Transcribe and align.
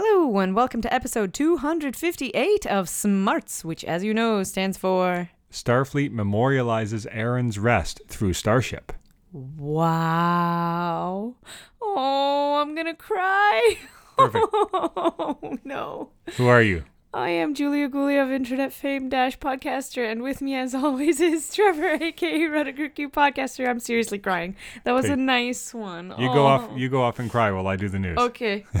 Hello, 0.00 0.38
and 0.38 0.54
welcome 0.54 0.80
to 0.82 0.94
episode 0.94 1.34
258 1.34 2.66
of 2.66 2.88
SMARTS, 2.88 3.64
which, 3.64 3.84
as 3.84 4.04
you 4.04 4.14
know, 4.14 4.44
stands 4.44 4.78
for. 4.78 5.28
Starfleet 5.50 6.12
memorializes 6.12 7.04
Aaron's 7.10 7.58
rest 7.58 8.02
through 8.06 8.34
Starship. 8.34 8.92
Wow. 9.32 11.34
Oh, 11.82 12.60
I'm 12.62 12.76
gonna 12.76 12.94
cry. 12.94 13.76
Perfect. 14.16 14.46
Oh, 14.72 15.58
no. 15.64 16.10
Who 16.36 16.46
are 16.46 16.62
you? 16.62 16.84
I 17.12 17.30
am 17.30 17.54
Julia 17.54 17.88
Gooley 17.88 18.18
of 18.18 18.30
Internet 18.30 18.72
Fame 18.72 19.08
Dash 19.08 19.36
Podcaster, 19.38 20.08
and 20.08 20.22
with 20.22 20.40
me, 20.40 20.54
as 20.54 20.74
always, 20.76 21.20
is 21.20 21.52
Trevor, 21.52 21.98
aka 22.00 22.40
Rediger 22.42 22.94
Q 22.94 23.10
Podcaster. 23.10 23.68
I'm 23.68 23.80
seriously 23.80 24.20
crying. 24.20 24.54
That 24.84 24.92
was 24.92 25.06
a 25.06 25.16
nice 25.16 25.74
one. 25.74 26.14
You 26.18 26.28
go 26.28 26.46
off. 26.46 26.68
Oh. 26.70 26.76
You 26.76 26.88
go 26.88 27.02
off 27.02 27.18
and 27.18 27.28
cry 27.28 27.50
while 27.50 27.66
I 27.66 27.74
do 27.74 27.88
the 27.88 27.98
news. 27.98 28.18
Okay. 28.18 28.64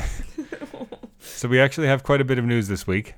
So 1.20 1.48
we 1.48 1.60
actually 1.60 1.86
have 1.88 2.02
quite 2.02 2.20
a 2.20 2.24
bit 2.24 2.38
of 2.38 2.44
news 2.44 2.68
this 2.68 2.86
week. 2.86 3.14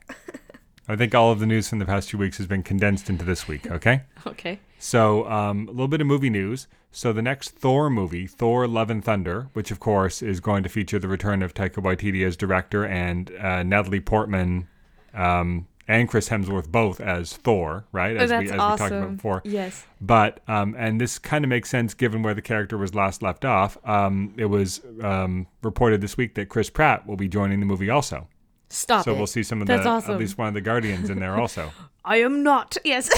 I 0.89 0.97
think 0.97 1.15
all 1.15 1.31
of 1.31 1.39
the 1.39 1.47
news 1.47 1.69
from 1.69 1.79
the 1.79 1.85
past 1.87 2.09
two 2.09 2.19
weeks 2.19 2.39
has 2.39 2.47
been 2.47 2.63
condensed 2.63 3.09
into 3.09 3.25
this 3.25 3.47
week. 3.47 3.71
Okay. 3.71 4.03
Okay. 4.27 4.61
So 4.79 5.29
um, 5.31 5.67
a 5.69 5.71
little 5.71 5.89
bit 5.89 6.01
of 6.01 6.07
movie 6.07 6.31
news. 6.31 6.67
So 6.93 7.13
the 7.13 7.23
next 7.23 7.51
Thor 7.51 7.89
movie, 7.89 8.27
Thor: 8.27 8.67
Love 8.67 8.91
and 8.91 9.05
Thunder, 9.05 9.49
which 9.53 9.71
of 9.71 9.81
course 9.81 10.23
is 10.23 10.41
going 10.41 10.63
to 10.63 10.69
feature 10.69 10.99
the 10.99 11.09
return 11.09 11.43
of 11.43 11.55
Taika 11.55 11.83
Waititi 11.83 12.27
as 12.27 12.37
director 12.37 12.85
and 12.85 13.31
uh, 13.37 13.63
Natalie 13.63 14.01
Portman 14.01 14.69
um, 15.15 15.67
and 15.91 16.09
Chris 16.09 16.29
Hemsworth 16.29 16.69
both 16.69 17.01
as 17.01 17.37
Thor, 17.37 17.85
right? 17.91 18.17
Oh, 18.17 18.21
As 18.21 18.31
that's 18.31 18.43
we 18.43 18.47
as 18.47 18.53
we 18.53 18.59
talked 18.59 18.93
about 18.93 19.17
before. 19.17 19.43
Yes. 19.45 19.85
But 20.01 20.39
um, 20.47 20.77
and 20.79 21.01
this 21.01 21.19
kind 21.19 21.45
of 21.45 21.49
makes 21.49 21.69
sense 21.69 21.95
given 21.95 22.23
where 22.23 22.33
the 22.33 22.41
character 22.43 22.79
was 22.79 22.95
last 22.95 23.23
left 23.23 23.45
off. 23.45 23.77
Um, 23.85 24.33
it 24.37 24.45
was 24.45 24.81
um, 25.03 25.49
reported 25.63 26.01
this 26.01 26.17
week 26.17 26.37
that 26.37 26.49
Chris 26.49 26.71
Pratt 26.71 27.09
will 27.09 27.17
be 27.17 27.27
joining 27.27 27.59
the 27.59 27.67
movie 27.67 27.91
also. 27.91 28.29
Stop 28.69 29.05
so 29.05 29.13
it. 29.13 29.17
we'll 29.17 29.27
see 29.27 29.43
some 29.43 29.61
of 29.61 29.67
That's 29.67 29.83
the 29.83 29.89
awesome. 29.89 30.15
at 30.15 30.21
least 30.21 30.39
one 30.39 30.47
of 30.47 30.55
the 30.55 30.61
Guardians 30.61 31.11
in 31.11 31.19
there 31.19 31.35
also. 31.35 31.73
I 32.05 32.19
am 32.19 32.45
not. 32.45 32.77
Yes. 32.85 33.11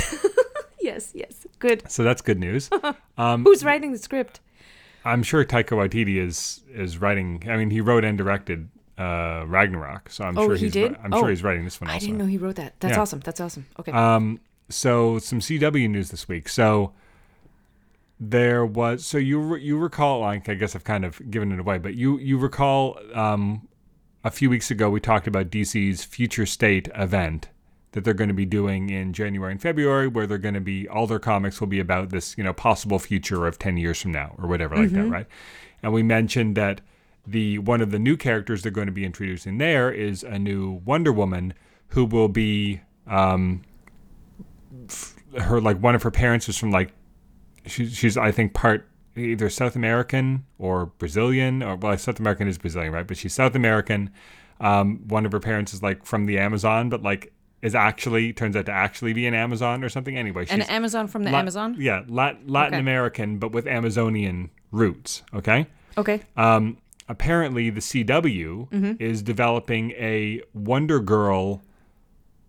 yes, 0.81 1.13
yes. 1.15 1.47
Good. 1.59 1.91
so 1.91 2.03
that's 2.03 2.23
good 2.23 2.41
news. 2.41 2.71
Um, 3.19 3.45
Who's 3.45 3.63
writing 3.63 3.93
the 3.93 3.99
script? 3.99 4.41
I'm 5.05 5.23
sure 5.23 5.45
Taika 5.45 5.77
Waititi 5.77 6.17
is 6.17 6.63
is 6.73 6.97
writing. 6.97 7.43
I 7.47 7.59
mean, 7.59 7.69
he 7.69 7.83
wrote 7.83 8.05
and 8.05 8.17
directed 8.17 8.71
uh, 8.99 9.45
Ragnarok, 9.47 10.11
so 10.11 10.25
I'm 10.25 10.37
Oh, 10.39 10.47
sure 10.47 10.57
he 10.57 10.65
he's. 10.65 10.73
did? 10.73 10.97
I'm 11.03 11.13
Oh. 11.15 11.21
sure 11.21 11.31
he's 11.31 11.43
writing 11.43 11.65
this 11.65 11.81
one 11.81 11.91
I 11.91 11.95
also. 11.95 12.07
didn't 12.07 12.19
know 12.19 12.27
he 12.27 12.39
wrote 12.39 12.57
that. 12.57 12.75
That's 12.81 12.97
Yeah. 12.97 13.01
awesome. 13.03 13.21
That's 13.21 13.41
awesome. 13.41 13.67
Okay. 13.79 13.91
Um, 13.93 14.41
so 14.69 15.19
some 15.19 15.41
CW 15.41 15.89
news 15.89 16.11
this 16.11 16.29
week. 16.29 16.49
So 16.49 16.93
there 18.21 18.65
was 18.65 19.05
so 19.05 19.19
you 19.19 19.57
you 19.57 19.77
recall 19.79 20.21
like 20.21 20.49
I 20.49 20.55
guess 20.55 20.77
I've 20.77 20.85
kind 20.85 21.05
of 21.05 21.31
given 21.31 21.53
it 21.53 21.59
away, 21.59 21.79
but 21.79 21.95
you 21.95 22.19
you 22.19 22.39
recall 22.39 22.99
um, 23.15 23.67
a 24.25 24.31
few 24.31 24.49
weeks 24.49 24.71
ago 24.71 24.89
we 24.91 25.01
talked 25.01 25.27
about 25.27 25.51
DC's 25.51 26.05
Future 26.05 26.47
State 26.47 26.89
event 26.95 27.49
that 27.93 28.05
they're 28.05 28.15
going 28.15 28.29
to 28.29 28.35
be 28.35 28.47
doing 28.47 28.89
in 28.91 29.13
January 29.13 29.53
and 29.53 29.61
February, 29.61 30.07
where 30.09 30.27
they're 30.27 30.39
going 30.39 30.55
to 30.55 30.61
be 30.61 30.89
all 30.89 31.07
their 31.07 31.19
comics 31.19 31.61
will 31.61 31.67
be 31.69 31.81
about 31.81 32.11
this 32.11 32.37
you 32.39 32.45
know 32.45 32.53
possible 32.53 32.99
future 32.99 33.47
of 33.47 33.59
ten 33.59 33.77
years 33.77 34.01
from 34.01 34.13
now 34.13 34.35
or 34.39 34.47
whatever 34.49 34.77
like 34.77 34.91
that, 34.91 35.09
right? 35.09 35.27
And 35.83 35.93
we 35.93 36.03
mentioned 36.05 36.57
that 36.57 36.81
the 37.27 37.59
one 37.59 37.81
of 37.81 37.91
the 37.91 37.99
new 37.99 38.17
characters 38.17 38.63
they're 38.63 38.73
going 38.73 38.87
to 38.87 38.93
be 38.93 39.05
introducing 39.05 39.59
there 39.59 39.91
is 39.93 40.23
a 40.25 40.39
new 40.39 40.81
Wonder 40.85 41.13
Woman 41.13 41.55
who 41.89 42.05
will 42.05 42.29
be 42.29 42.81
um, 43.07 43.63
f- 44.89 45.15
her 45.39 45.61
like 45.61 45.79
one 45.79 45.95
of 45.95 46.03
her 46.03 46.11
parents 46.11 46.49
is 46.49 46.57
from 46.59 46.71
like 46.71 46.93
she's 47.67 47.95
she's 47.97 48.17
I 48.17 48.31
think 48.33 48.55
part 48.55 48.89
either 49.17 49.49
South 49.51 49.77
American 49.77 50.45
or 50.59 50.87
Brazilian 50.87 51.63
or 51.63 51.77
well 51.77 51.97
South 51.99 52.19
American 52.19 52.49
is 52.49 52.59
Brazilian 52.59 52.93
right 52.93 53.07
but 53.07 53.17
she's 53.17 53.35
South 53.35 53.55
American 53.55 54.11
um, 54.61 55.01
one 55.09 55.27
of 55.27 55.33
her 55.33 55.41
parents 55.41 55.75
is 55.75 55.83
like 55.83 56.05
from 56.05 56.27
the 56.27 56.39
Amazon 56.39 56.89
but 56.89 57.03
like 57.03 57.33
is 57.63 57.75
actually 57.77 58.33
turns 58.33 58.57
out 58.57 58.67
to 58.67 58.73
actually 58.73 59.13
be 59.13 59.27
an 59.27 59.35
Amazon 59.35 59.85
or 59.85 59.89
something 59.89 60.17
anyway 60.17 60.45
she's 60.45 60.55
An 60.55 60.63
Amazon 60.63 61.07
from 61.09 61.23
the 61.25 61.31
Amazon? 61.31 61.77
yeah 61.79 62.03
Lat- 62.09 62.49
Latin 62.49 62.75
Okay. 62.75 62.81
American 62.81 63.39
but 63.39 63.53
with 63.53 63.67
Amazonian 63.67 64.51
roots 64.71 65.23
okay 65.35 65.67
Okay. 65.99 66.21
um, 66.37 66.79
apparently 67.09 67.71
the 67.71 67.81
CW 67.81 68.69
Mm-hmm. 68.71 68.93
is 68.99 69.23
developing 69.23 69.91
a 69.93 70.41
Wonder 70.55 71.01
Girl 71.01 71.63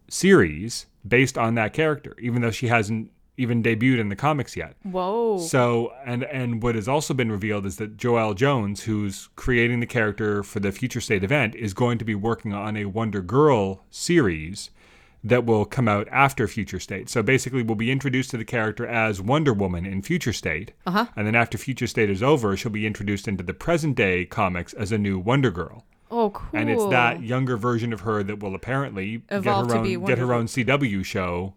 series 0.09 0.85
based 1.07 1.37
on 1.37 1.55
that 1.55 1.73
character, 1.73 2.15
even 2.19 2.41
though 2.41 2.51
she 2.51 2.67
hasn't 2.67 3.11
even 3.35 3.63
debuted 3.63 3.99
in 3.99 4.09
the 4.09 4.15
comics 4.15 4.55
yet. 4.55 4.75
Whoa. 4.83 5.39
So, 5.39 5.91
and 6.05 6.23
and 6.25 6.61
what 6.61 6.75
has 6.75 6.87
also 6.87 7.13
been 7.15 7.31
revealed 7.31 7.65
is 7.65 7.77
that 7.77 7.97
Joëlle 7.97 8.35
Jones, 8.35 8.83
who's 8.83 9.29
creating 9.35 9.79
the 9.79 9.87
character 9.87 10.43
for 10.43 10.59
the 10.59 10.71
Future 10.71 11.01
State 11.01 11.23
event, 11.23 11.55
is 11.55 11.73
going 11.73 11.97
to 11.97 12.05
be 12.05 12.13
working 12.15 12.53
on 12.53 12.77
a 12.77 12.85
Wonder 12.85 13.21
Girl 13.21 13.83
series 13.89 14.69
that 15.23 15.45
will 15.45 15.63
come 15.65 15.87
out 15.87 16.07
after 16.11 16.47
Future 16.47 16.79
State. 16.79 17.09
So 17.09 17.23
basically, 17.23 17.63
we'll 17.63 17.75
be 17.75 17.91
introduced 17.91 18.29
to 18.31 18.37
the 18.37 18.43
character 18.45 18.85
as 18.85 19.21
Wonder 19.21 19.53
Woman 19.53 19.85
in 19.85 20.01
Future 20.01 20.33
State, 20.33 20.73
Uh-huh. 20.85 21.05
and 21.15 21.25
then 21.25 21.35
after 21.35 21.57
Future 21.57 21.87
State 21.87 22.09
is 22.09 22.21
over, 22.21 22.57
she'll 22.57 22.71
be 22.71 22.85
introduced 22.85 23.27
into 23.27 23.43
the 23.43 23.53
present 23.53 23.95
day 23.95 24.25
comics 24.25 24.73
as 24.73 24.91
a 24.91 24.97
new 24.97 25.17
Wonder 25.19 25.49
Girl. 25.51 25.85
oh, 26.11 26.29
cool. 26.29 26.47
And 26.53 26.69
it's 26.69 26.85
that 26.89 27.23
younger 27.23 27.57
version 27.57 27.91
of 27.93 28.01
her 28.01 28.21
that 28.21 28.39
will 28.39 28.53
apparently 28.53 29.23
Evolve 29.31 29.67
get 29.69 29.73
her 29.77 29.79
own 29.79 30.05
get 30.05 30.17
her 30.19 30.33
own 30.33 30.45
CW 30.47 31.03
show 31.03 31.53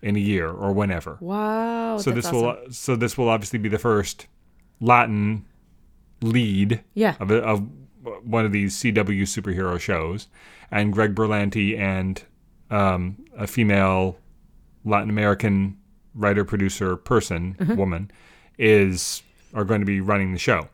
in 0.00 0.16
a 0.16 0.20
year 0.20 0.48
or 0.48 0.72
whenever 0.72 1.18
Wow. 1.20 1.98
so 1.98 2.10
this 2.10 2.24
awesome. 2.26 2.40
will 2.42 2.56
so 2.70 2.96
this 2.96 3.18
will 3.18 3.28
obviously 3.28 3.58
be 3.58 3.68
the 3.68 3.78
first 3.78 4.26
Latin 4.80 5.44
lead 6.22 6.82
Yeah. 6.94 7.16
of, 7.20 7.30
a, 7.30 7.42
of 7.42 7.66
one 8.24 8.46
of 8.46 8.52
these 8.52 8.74
CW 8.76 9.22
superhero 9.24 9.78
shows, 9.78 10.28
and 10.70 10.92
Greg 10.92 11.14
Berlanti 11.14 11.78
and 11.78 12.22
um, 12.70 13.16
a 13.36 13.46
female 13.46 14.16
Latin 14.84 15.10
American 15.10 15.76
writer 16.14 16.44
producer 16.44 16.96
person 16.96 17.54
Mm-hmm. 17.60 17.76
woman 17.76 18.10
is 18.58 19.22
are 19.54 19.64
going 19.64 19.80
to 19.80 19.86
be 19.86 20.00
running 20.00 20.32
the 20.32 20.38
show. 20.38 20.68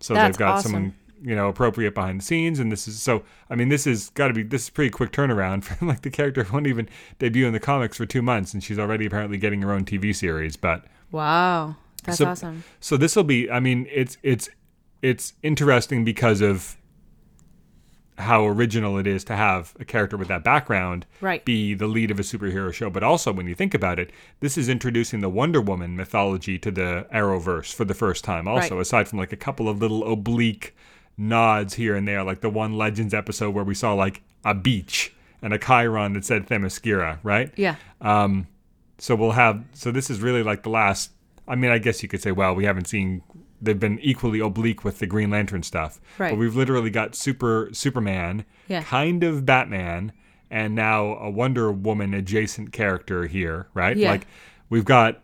So 0.00 0.14
That's 0.14 0.36
they've 0.36 0.38
got 0.38 0.56
awesome. 0.56 0.72
someone 0.72 0.94
you 1.22 1.34
know 1.34 1.48
appropriate 1.48 1.94
behind 1.94 2.20
the 2.20 2.24
scenes, 2.24 2.58
and 2.58 2.70
this 2.70 2.86
is 2.88 3.00
so. 3.02 3.22
I 3.48 3.54
mean, 3.54 3.68
this 3.70 3.86
is 3.86 4.10
got 4.10 4.28
to 4.28 4.34
be 4.34 4.42
this 4.42 4.64
is 4.64 4.70
pretty 4.70 4.90
quick 4.90 5.10
turnaround 5.12 5.64
for 5.64 5.84
like 5.86 6.02
the 6.02 6.10
character 6.10 6.46
won't 6.52 6.66
even 6.66 6.88
debut 7.18 7.46
in 7.46 7.52
the 7.52 7.60
comics 7.60 7.96
for 7.96 8.06
two 8.06 8.22
months, 8.22 8.52
and 8.54 8.62
she's 8.62 8.78
already 8.78 9.06
apparently 9.06 9.38
getting 9.38 9.62
her 9.62 9.72
own 9.72 9.84
TV 9.84 10.14
series. 10.14 10.56
But 10.56 10.84
Wow. 11.10 11.76
That's 12.04 12.18
So- 12.18 12.26
awesome. 12.26 12.64
so 12.80 12.96
this 12.98 13.16
will 13.16 13.24
be. 13.24 13.50
I 13.50 13.60
mean, 13.60 13.86
it's 13.90 14.18
it's 14.22 14.48
it's 15.00 15.32
interesting 15.42 16.04
because 16.04 16.40
of 16.42 16.76
how 18.18 18.46
original 18.46 18.96
it 18.98 19.06
is 19.06 19.24
to 19.24 19.34
have 19.34 19.74
a 19.80 19.84
character 19.84 20.16
with 20.16 20.28
that 20.28 20.44
background 20.44 21.04
Right. 21.20 21.44
be 21.44 21.74
the 21.74 21.88
lead 21.88 22.10
of 22.12 22.20
a 22.20 22.22
superhero 22.22 22.72
show. 22.72 22.88
But 22.88 23.02
also, 23.02 23.32
when 23.32 23.46
you 23.48 23.54
think 23.56 23.74
about 23.74 23.98
it, 23.98 24.10
this 24.40 24.56
is 24.56 24.68
introducing 24.68 25.20
the 25.20 25.28
Wonder 25.28 25.60
Woman 25.60 25.96
mythology 25.96 26.58
to 26.60 26.70
the 26.70 27.06
Arrowverse 27.12 27.74
for 27.74 27.84
the 27.84 27.94
first 27.94 28.22
time. 28.22 28.46
Also, 28.46 28.76
Right. 28.76 28.82
aside 28.82 29.08
from 29.08 29.18
like 29.18 29.32
a 29.32 29.36
couple 29.36 29.68
of 29.68 29.80
little 29.80 30.10
oblique 30.12 30.76
nods 31.16 31.74
here 31.74 31.94
and 31.96 32.06
there, 32.06 32.22
like 32.22 32.40
the 32.40 32.50
one 32.50 32.74
Legends 32.78 33.14
episode 33.14 33.50
where 33.54 33.64
we 33.64 33.74
saw 33.74 33.94
like 33.94 34.22
a 34.44 34.54
beach 34.54 35.12
and 35.42 35.52
a 35.52 35.58
Chyron 35.58 36.14
that 36.14 36.24
said 36.24 36.46
Themyscira, 36.46 37.18
right? 37.22 37.52
Yeah. 37.56 37.76
Um, 38.00 38.46
so 38.98 39.14
we'll 39.16 39.32
have. 39.32 39.62
So 39.72 39.90
this 39.90 40.08
is 40.08 40.20
really 40.20 40.42
like 40.42 40.62
the 40.62 40.70
last. 40.70 41.10
I 41.46 41.56
mean, 41.56 41.70
I 41.70 41.78
guess 41.78 42.02
you 42.02 42.08
could 42.08 42.22
say, 42.22 42.32
well, 42.32 42.54
we 42.54 42.64
haven't 42.64 42.86
seen. 42.86 43.22
They've 43.62 43.78
been 43.78 43.98
equally 44.00 44.40
oblique 44.40 44.84
with 44.84 44.98
the 44.98 45.06
Green 45.06 45.30
Lantern 45.30 45.62
stuff, 45.62 46.00
Right. 46.18 46.30
but 46.30 46.38
we've 46.38 46.56
literally 46.56 46.90
got 46.90 47.14
Super 47.14 47.68
Superman, 47.72 48.44
Yeah. 48.68 48.82
kind 48.82 49.24
of 49.24 49.46
Batman, 49.46 50.12
and 50.50 50.74
now 50.74 51.16
a 51.16 51.30
Wonder 51.30 51.72
Woman 51.72 52.12
adjacent 52.14 52.72
character 52.72 53.26
here, 53.26 53.68
right? 53.74 53.96
Yeah. 53.96 54.10
Like 54.10 54.26
we've 54.68 54.84
got. 54.84 55.20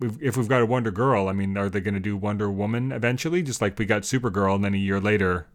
We've, 0.00 0.20
if 0.20 0.36
we've 0.36 0.48
got 0.48 0.60
a 0.62 0.66
Wonder 0.66 0.90
Girl, 0.90 1.28
I 1.28 1.32
mean, 1.32 1.56
are 1.56 1.68
they 1.68 1.80
going 1.80 1.94
to 1.94 2.00
do 2.00 2.16
Wonder 2.16 2.50
Woman 2.50 2.90
eventually? 2.90 3.40
Just 3.40 3.62
like 3.62 3.78
we 3.78 3.84
got 3.84 4.02
Supergirl, 4.02 4.56
and 4.56 4.64
then 4.64 4.74
a 4.74 4.78
year 4.78 4.98
later, 4.98 5.46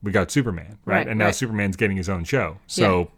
we 0.00 0.12
got 0.12 0.30
Superman, 0.30 0.78
right? 0.84 0.98
Right, 0.98 1.08
and 1.08 1.18
now 1.18 1.24
right. 1.24 1.34
Superman's 1.34 1.74
getting 1.74 1.96
his 1.96 2.08
own 2.08 2.22
show. 2.22 2.58
So, 2.68 3.10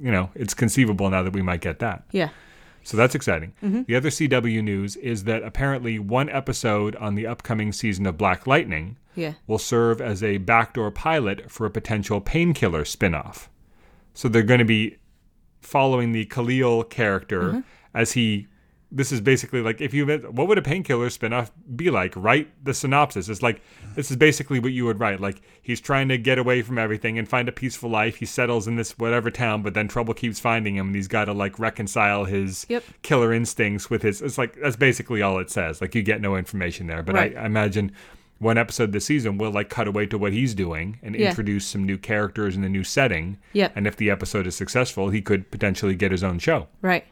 you 0.00 0.10
know, 0.10 0.30
it's 0.34 0.52
conceivable 0.52 1.08
now 1.08 1.22
that 1.22 1.32
we 1.32 1.40
might 1.40 1.60
get 1.60 1.78
that. 1.78 2.02
Yeah. 2.10 2.30
So 2.84 2.96
that's 2.96 3.14
exciting. 3.14 3.54
Mm-hmm. 3.62 3.82
The 3.86 3.96
other 3.96 4.10
CW 4.10 4.62
news 4.62 4.94
is 4.96 5.24
that 5.24 5.42
apparently 5.42 5.98
one 5.98 6.28
episode 6.28 6.94
on 6.96 7.14
the 7.14 7.26
upcoming 7.26 7.72
season 7.72 8.06
of 8.06 8.18
Black 8.18 8.46
Lightning 8.46 8.98
Yeah. 9.14 9.32
will 9.46 9.58
serve 9.58 10.00
as 10.02 10.22
a 10.22 10.36
backdoor 10.38 10.90
pilot 10.90 11.50
for 11.50 11.64
a 11.66 11.70
potential 11.70 12.20
painkiller 12.20 12.84
spin-off. 12.84 13.48
So 14.12 14.28
they're 14.28 14.42
going 14.42 14.58
to 14.58 14.64
be 14.66 14.98
following 15.62 16.12
the 16.12 16.26
Khalil 16.26 16.84
character 16.84 17.42
Mm-hmm. 17.42 17.60
as 17.94 18.12
he 18.12 18.46
this 18.96 19.10
is 19.10 19.20
basically 19.20 19.60
like 19.60 19.80
if 19.80 19.92
you 19.92 20.06
what 20.30 20.46
would 20.46 20.56
a 20.56 20.62
painkiller 20.62 21.10
spin-off 21.10 21.50
be 21.74 21.90
like 21.90 22.14
write 22.16 22.48
the 22.64 22.72
synopsis 22.72 23.28
it's 23.28 23.42
like 23.42 23.60
this 23.96 24.10
is 24.10 24.16
basically 24.16 24.60
what 24.60 24.70
you 24.72 24.84
would 24.86 25.00
write 25.00 25.20
like 25.20 25.42
he's 25.62 25.80
trying 25.80 26.08
to 26.08 26.16
get 26.16 26.38
away 26.38 26.62
from 26.62 26.78
everything 26.78 27.18
and 27.18 27.28
find 27.28 27.48
a 27.48 27.52
peaceful 27.52 27.90
life 27.90 28.16
he 28.16 28.24
settles 28.26 28.68
in 28.68 28.76
this 28.76 28.96
whatever 28.98 29.30
town 29.30 29.62
but 29.62 29.74
then 29.74 29.88
trouble 29.88 30.14
keeps 30.14 30.38
finding 30.38 30.76
him 30.76 30.86
and 30.86 30.94
he's 30.94 31.08
got 31.08 31.24
to 31.24 31.32
like 31.32 31.58
reconcile 31.58 32.24
his 32.24 32.64
Yep. 32.68 32.84
killer 33.02 33.32
instincts 33.32 33.90
with 33.90 34.02
his 34.02 34.22
it's 34.22 34.38
like 34.38 34.54
that's 34.62 34.76
basically 34.76 35.20
all 35.22 35.38
it 35.40 35.50
says 35.50 35.80
like 35.80 35.94
you 35.94 36.02
get 36.02 36.20
no 36.20 36.36
information 36.36 36.86
there 36.86 37.02
but 37.02 37.14
Right. 37.16 37.36
I, 37.36 37.40
I 37.42 37.46
imagine 37.46 37.90
one 38.38 38.58
episode 38.58 38.92
this 38.92 39.06
season 39.06 39.38
will 39.38 39.50
like 39.52 39.70
cut 39.70 39.86
away 39.88 40.06
to 40.06 40.18
what 40.18 40.32
he's 40.32 40.54
doing 40.54 40.98
and 41.02 41.14
Yeah. 41.14 41.28
introduce 41.28 41.64
some 41.66 41.84
new 41.84 41.96
characters 41.96 42.56
in 42.56 42.62
the 42.62 42.68
new 42.68 42.82
setting. 42.84 43.38
Yep. 43.54 43.72
And 43.76 43.86
if 43.86 43.96
the 43.96 44.10
episode 44.10 44.46
is 44.48 44.56
successful, 44.56 45.08
he 45.10 45.22
could 45.22 45.50
potentially 45.52 45.94
get 45.94 46.10
his 46.10 46.24
own 46.24 46.40
show. 46.40 46.66
Right. 46.82 47.06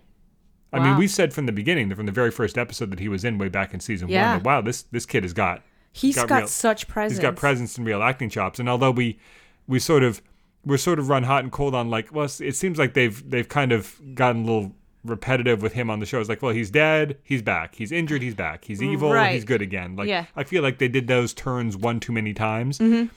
I 0.73 0.81
mean, 0.81 0.97
we 0.97 1.07
said 1.07 1.33
from 1.35 1.47
the 1.47 1.53
beginning, 1.53 1.95
from 1.95 2.07
the 2.07 2.13
very 2.13 2.31
first 2.31 2.57
episode 2.57 2.91
that 2.93 2.99
he 3.01 3.09
was 3.09 3.25
in 3.25 3.37
way 3.39 3.49
back 3.49 3.75
in 3.75 3.81
season 3.81 4.09
Yeah. 4.09 4.33
one, 4.35 4.39
that, 4.43 4.45
wow, 4.47 4.61
this 4.63 4.83
this 4.83 5.05
kid 5.07 5.23
has 5.25 5.33
got 5.33 5.63
He's 5.93 6.17
got 6.17 6.29
got, 6.29 6.39
real- 6.39 6.47
such 6.49 6.89
presence. 6.89 7.19
he's 7.19 7.23
got 7.23 7.37
presence 7.37 7.77
and 7.77 7.87
real 7.87 8.03
acting 8.03 8.31
chops. 8.31 8.59
And 8.59 8.69
although 8.69 8.91
we 8.91 9.19
we 9.67 9.79
sort 9.79 10.03
of 10.03 10.23
we're 10.65 10.79
sort 10.79 10.99
of 10.99 11.09
run 11.09 11.25
hot 11.25 11.43
and 11.43 11.53
cold 11.53 11.75
on 11.75 11.91
like, 11.91 12.15
well, 12.15 12.29
it 12.41 12.57
seems 12.57 12.79
like 12.79 12.95
they've 12.95 13.29
they've 13.29 13.49
kind 13.49 13.73
of 13.73 14.01
gotten 14.15 14.43
a 14.43 14.47
little 14.47 14.73
repetitive 15.05 15.61
with 15.61 15.73
him 15.73 15.91
on 15.91 15.99
the 15.99 16.07
show. 16.07 16.21
It's 16.21 16.29
like, 16.29 16.41
well, 16.43 16.55
he's 16.55 16.71
dead, 16.71 17.19
he's 17.25 17.43
back. 17.43 17.75
He's 17.75 17.91
injured, 17.93 18.23
he's 18.23 18.37
back. 18.37 18.65
He's 18.65 18.81
evil, 18.83 19.13
Right. 19.13 19.35
he's 19.35 19.45
good 19.45 19.61
again. 19.61 19.97
Like 19.97 20.09
Yeah. 20.09 20.27
I 20.37 20.45
feel 20.45 20.63
like 20.63 20.79
they 20.79 20.87
did 20.89 21.07
those 21.09 21.35
turns 21.35 21.77
one 21.77 21.99
too 22.01 22.13
many 22.13 22.33
times. 22.33 22.79
Mm-hmm. 22.79 23.09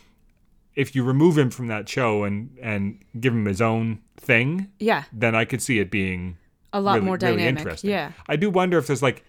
If 0.76 0.94
you 0.96 1.04
remove 1.04 1.38
him 1.38 1.52
from 1.52 1.68
that 1.68 1.88
show 1.88 2.24
and 2.26 2.50
and 2.62 3.00
give 3.20 3.32
him 3.34 3.46
his 3.46 3.62
own 3.62 4.00
thing, 4.18 4.68
Yeah. 4.80 5.04
then 5.14 5.36
I 5.36 5.46
could 5.46 5.62
see 5.62 5.80
it 5.80 5.90
being 5.90 6.38
A 6.76 6.82
lot 6.82 6.96
really, 6.96 7.06
more 7.06 7.18
really 7.22 7.38
dynamic. 7.38 7.60
interesting. 7.60 7.90
Yeah. 7.90 8.12
I 8.28 8.36
do 8.36 8.50
wonder 8.50 8.78
if 8.78 8.88
there's 8.88 9.02
like 9.02 9.24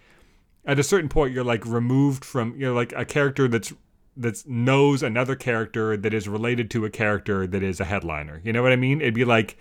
at 0.64 0.78
a 0.78 0.82
certain 0.82 1.08
point 1.08 1.32
you're 1.32 1.44
like 1.44 1.64
removed 1.64 2.24
from 2.24 2.54
you're 2.58 2.74
like 2.74 2.92
a 2.96 3.04
character 3.04 3.46
that's 3.46 3.72
that 4.16 4.46
knows 4.48 5.02
another 5.02 5.36
character 5.36 5.96
that 5.96 6.12
is 6.12 6.26
related 6.26 6.70
to 6.72 6.84
a 6.84 6.90
character 6.90 7.46
that 7.46 7.62
is 7.62 7.80
a 7.80 7.84
headliner. 7.84 8.40
You 8.42 8.52
know 8.52 8.62
what 8.62 8.72
I 8.72 8.76
mean? 8.76 9.00
It'd 9.00 9.14
be 9.14 9.24
like 9.24 9.56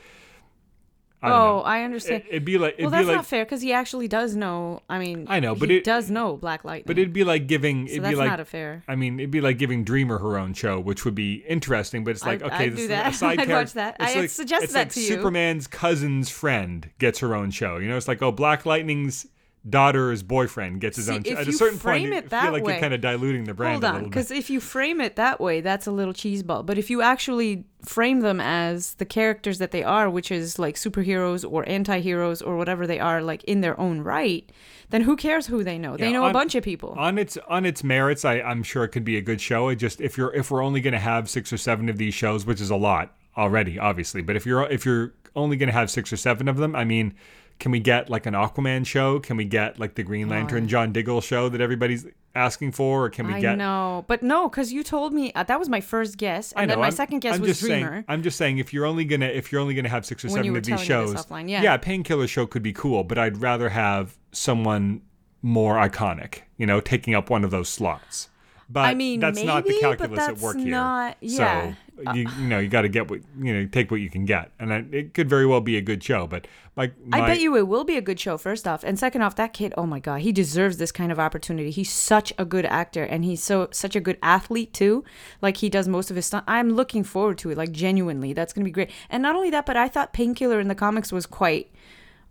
I 1.22 1.30
Oh, 1.32 1.32
know. 1.58 1.62
I 1.62 1.82
understand. 1.84 2.24
It, 2.30 2.34
would 2.34 2.46
be 2.46 2.58
like 2.58 2.74
it'd 2.74 2.84
well, 2.86 2.92
that's 2.92 3.08
like 3.08 3.16
not 3.16 3.26
fair 3.26 3.46
because 3.46 3.62
he 3.62 3.74
actually 3.74 4.08
does 4.08 4.36
know. 4.36 4.82
I 4.90 5.00
mean, 5.00 5.26
I 5.30 5.40
know, 5.40 5.56
but 5.56 5.70
he 5.70 5.78
it- 5.78 5.84
does 5.84 6.12
know 6.12 6.38
Black 6.38 6.64
Lightning. 6.64 6.84
but 6.86 7.00
it'd 7.00 7.14
be 7.14 7.24
like 7.24 7.48
giving 7.48 7.88
it'd 7.88 8.04
that's 8.04 8.12
be 8.12 8.16
like 8.16 8.30
not 8.30 8.40
a 8.40 8.46
fair. 8.46 8.84
I 8.88 8.96
mean, 8.96 9.20
it'd 9.20 9.32
be 9.32 9.42
like 9.42 9.58
giving 9.58 9.84
Dreamer 9.84 10.20
her 10.20 10.38
own 10.38 10.54
show, 10.54 10.80
which 10.80 11.04
would 11.06 11.16
be 11.16 11.44
interesting. 11.48 12.04
But 12.04 12.12
it's 12.12 12.24
like, 12.26 12.44
I'd- 12.44 12.54
okay, 12.54 12.64
I'd 12.66 12.72
this 12.74 12.78
do 12.78 12.84
is 12.84 12.88
that. 12.90 13.14
a 13.14 13.14
side 13.18 13.40
I'd 13.40 13.48
character. 13.48 13.56
watch 13.56 13.74
that. 13.74 13.96
It's 14.00 14.16
I 14.16 14.20
like, 14.20 14.30
suggested 14.30 14.72
that 14.72 14.80
like 14.80 14.90
to 14.90 15.00
you. 15.02 15.08
Superman's 15.08 15.68
cousin's 15.68 16.30
friend 16.30 16.90
gets 17.00 17.20
her 17.20 17.34
own 17.34 17.50
show. 17.52 17.78
You 17.78 17.88
know, 17.90 17.98
it's 17.98 18.08
like, 18.08 18.22
oh, 18.22 18.32
Black 18.32 18.66
Lightning's 18.66 19.26
daughter's 19.68 20.22
boyfriend 20.24 20.80
gets 20.82 20.98
his 20.98 21.08
See, 21.08 21.14
own. 21.14 21.26
At 21.38 21.48
a 21.48 21.52
certain 21.54 21.80
point, 21.80 22.04
you 22.04 22.22
feel 22.22 22.52
like 22.52 22.64
way- 22.64 22.74
you're 22.74 22.82
kind 22.82 22.94
of 22.94 23.02
diluting 23.02 23.46
the 23.46 23.54
brand 23.54 23.74
Hold 23.74 23.84
a 23.84 23.88
on, 23.88 23.94
little 23.94 24.10
bit. 24.10 24.12
because 24.12 24.32
if 24.32 24.50
you 24.50 24.60
frame 24.60 25.02
it 25.02 25.16
that 25.16 25.40
way, 25.42 25.62
that's 25.62 25.88
a 25.88 25.92
little 25.92 26.14
cheeseball. 26.14 26.66
But 26.66 26.78
if 26.78 26.90
you 26.90 27.02
actually 27.02 27.66
frame 27.84 28.20
them 28.22 28.40
as 28.40 28.94
the 28.96 29.06
characters 29.06 29.58
that 29.60 29.72
they 29.72 29.84
are, 29.84 30.10
which 30.10 30.32
is 30.32 30.58
like 30.60 30.76
superheroes 30.76 31.50
or 31.50 31.68
anti-heroes 31.68 32.42
or 32.42 32.58
whatever 32.58 32.86
they 32.86 33.00
are, 33.00 33.22
like 33.22 33.44
in 33.46 33.62
their 33.62 33.80
own 33.80 34.02
right, 34.02 34.50
then 34.92 35.02
who 35.02 35.16
cares 35.16 35.48
who 35.48 35.64
they 35.64 35.78
know? 35.78 35.98
they 35.98 36.08
Yeah, 36.08 36.14
know 36.14 36.26
a 36.26 36.34
bunch 36.34 36.54
of 36.56 36.64
people. 36.64 36.94
on 36.98 37.18
its 37.18 37.38
on 37.48 37.66
its 37.66 37.84
merits, 37.84 38.24
I, 38.26 38.42
I'm 38.42 38.62
sure 38.64 38.84
it 38.84 38.90
could 38.90 39.04
be 39.06 39.18
a 39.18 39.22
good 39.22 39.42
show. 39.42 39.70
It 39.70 39.78
just 39.78 40.00
if 40.02 40.18
you're 40.18 40.34
if 40.34 40.52
we're 40.52 40.64
only 40.64 40.82
going 40.82 40.94
to 40.94 41.00
have 41.00 41.30
six 41.30 41.52
or 41.52 41.58
seven 41.58 41.90
of 41.90 41.98
these 41.98 42.14
shows, 42.14 42.46
which 42.46 42.62
is 42.62 42.70
a 42.70 42.76
lot 42.76 43.16
already, 43.36 43.78
obviously, 43.80 44.22
but 44.22 44.36
if 44.36 44.46
you're 44.46 44.64
if 44.70 44.86
you're 44.86 45.14
only 45.36 45.58
going 45.58 45.68
to 45.68 45.74
have 45.74 45.90
six 45.92 46.14
or 46.14 46.18
seven 46.18 46.48
of 46.48 46.58
them, 46.58 46.76
I 46.76 46.86
mean, 46.86 47.14
can 47.60 47.72
we 47.72 47.80
get 47.80 48.10
like 48.10 48.26
an 48.26 48.34
Aquaman 48.34 48.86
show? 48.86 49.20
Can 49.20 49.38
we 49.38 49.46
get 49.46 49.80
like 49.80 49.96
the 49.96 50.04
Green 50.04 50.28
Lantern 50.30 50.68
John 50.68 50.92
Diggle 50.92 51.22
show 51.22 51.50
that 51.50 51.62
everybody's 51.62 52.06
asking 52.36 52.74
for, 52.74 53.06
or 53.06 53.10
can 53.10 53.28
we 53.28 53.32
get 53.34 53.38
I 53.38 53.42
get? 53.42 53.58
know, 53.58 54.04
but 54.08 54.22
no, 54.22 54.50
because 54.50 54.74
you 54.74 54.84
told 54.84 55.14
me 55.14 55.32
uh, 55.34 55.44
that 55.44 55.58
was 55.58 55.70
my 55.70 55.80
first 55.80 56.18
guess, 56.18 56.52
and 56.52 56.64
I 56.64 56.66
know. 56.66 56.72
then 56.74 56.80
my 56.80 56.86
I'm, 56.88 56.92
second 56.92 57.20
guess 57.20 57.36
I'm 57.36 57.42
was 57.42 57.52
just 57.52 57.62
Dreamer. 57.62 57.92
saying. 57.92 58.06
I'm 58.10 58.24
just 58.24 58.38
saying 58.38 58.58
if 58.58 58.74
you're 58.74 58.86
only 58.86 59.06
gonna 59.06 59.28
if 59.28 59.52
you're 59.52 59.62
only 59.62 59.74
gonna 59.74 59.88
have 59.90 60.06
six 60.06 60.26
or 60.26 60.28
When 60.28 60.44
you 60.44 60.52
seven 60.52 60.52
were 60.54 60.58
of 60.60 60.64
these 60.66 60.88
telling 60.88 61.06
me 61.08 61.12
this 61.14 61.22
shows, 61.22 61.26
offline, 61.28 61.50
yeah. 61.50 61.62
yeah, 61.64 61.78
Painkiller 61.78 62.28
show 62.28 62.46
could 62.46 62.64
be 62.64 62.74
cool, 62.74 63.04
but 63.06 63.18
I'd 63.18 63.38
rather 63.38 63.70
have 63.70 64.18
someone 64.34 65.02
more 65.42 65.76
iconic, 65.76 66.40
you 66.58 66.66
know, 66.66 66.82
taking 66.82 67.16
up 67.16 67.30
one 67.30 67.44
of 67.46 67.52
those 67.52 67.70
slots. 67.70 68.30
But 68.70 68.82
I 68.82 68.96
mean, 68.96 69.20
that's 69.20 69.42
not 69.44 69.64
the 69.64 69.70
maybe, 69.70 69.82
but 69.82 69.98
calculus 70.00 70.20
at 70.20 70.28
that's 70.28 70.42
work 70.42 70.58
here. 70.58 70.66
not- 70.68 71.18
yeah. 71.22 71.72
So 71.72 71.76
Uh, 72.06 72.14
you, 72.14 72.28
you 72.40 72.48
know 72.48 72.60
you 72.60 72.68
got 72.68 72.82
to 72.82 72.90
get 72.90 73.10
what 73.10 73.22
you 73.40 73.54
know 73.54 73.66
take 73.66 73.90
what 73.90 74.02
you 74.02 74.10
can 74.10 74.26
get, 74.26 74.52
and 74.60 74.74
I, 74.74 74.84
it 74.92 75.14
could 75.14 75.30
very 75.30 75.46
well 75.46 75.62
be 75.62 75.78
a 75.78 75.82
good 75.82 76.04
show. 76.04 76.28
But 76.28 76.48
like 76.76 76.94
I 77.14 77.22
my- 77.22 77.28
bet 77.28 77.40
you 77.40 77.56
it 77.56 77.68
will 77.68 77.84
be 77.86 77.96
a 77.96 78.02
good 78.02 78.20
show, 78.20 78.38
first 78.38 78.68
off. 78.68 78.84
And 78.84 79.00
second 79.00 79.22
off, 79.22 79.36
that 79.38 79.54
kid, 79.54 79.74
oh 79.78 79.86
my 79.86 80.00
God, 80.00 80.22
he 80.22 80.32
deserves 80.32 80.78
this 80.78 80.92
kind 80.92 81.12
of 81.12 81.20
opportunity. 81.20 81.72
He's 81.72 81.92
such 81.92 82.34
a 82.38 82.44
good 82.44 82.66
actor 82.66 83.04
and 83.04 83.24
he's 83.24 83.42
so 83.42 83.70
such 83.72 83.96
a 83.96 84.02
good 84.02 84.18
athlete 84.22 84.74
too. 84.74 85.04
Like 85.42 85.58
he 85.58 85.70
does 85.70 85.88
most 85.88 86.10
of 86.10 86.16
his 86.16 86.26
stuff. 86.26 86.44
I'm 86.48 86.72
looking 86.72 87.04
forward 87.04 87.38
to 87.40 87.52
it, 87.52 87.58
like 87.58 87.72
genuinely. 87.72 88.34
That's 88.34 88.52
gonna 88.52 88.66
be 88.66 88.72
great. 88.72 88.92
And 89.10 89.24
not 89.24 89.36
only 89.36 89.50
that, 89.52 89.66
but 89.66 89.78
I 89.78 89.88
thought 89.88 90.12
Painkiller 90.12 90.60
in 90.60 90.68
the 90.68 90.76
comics 90.76 91.12
was 91.12 91.26
quite 91.26 91.72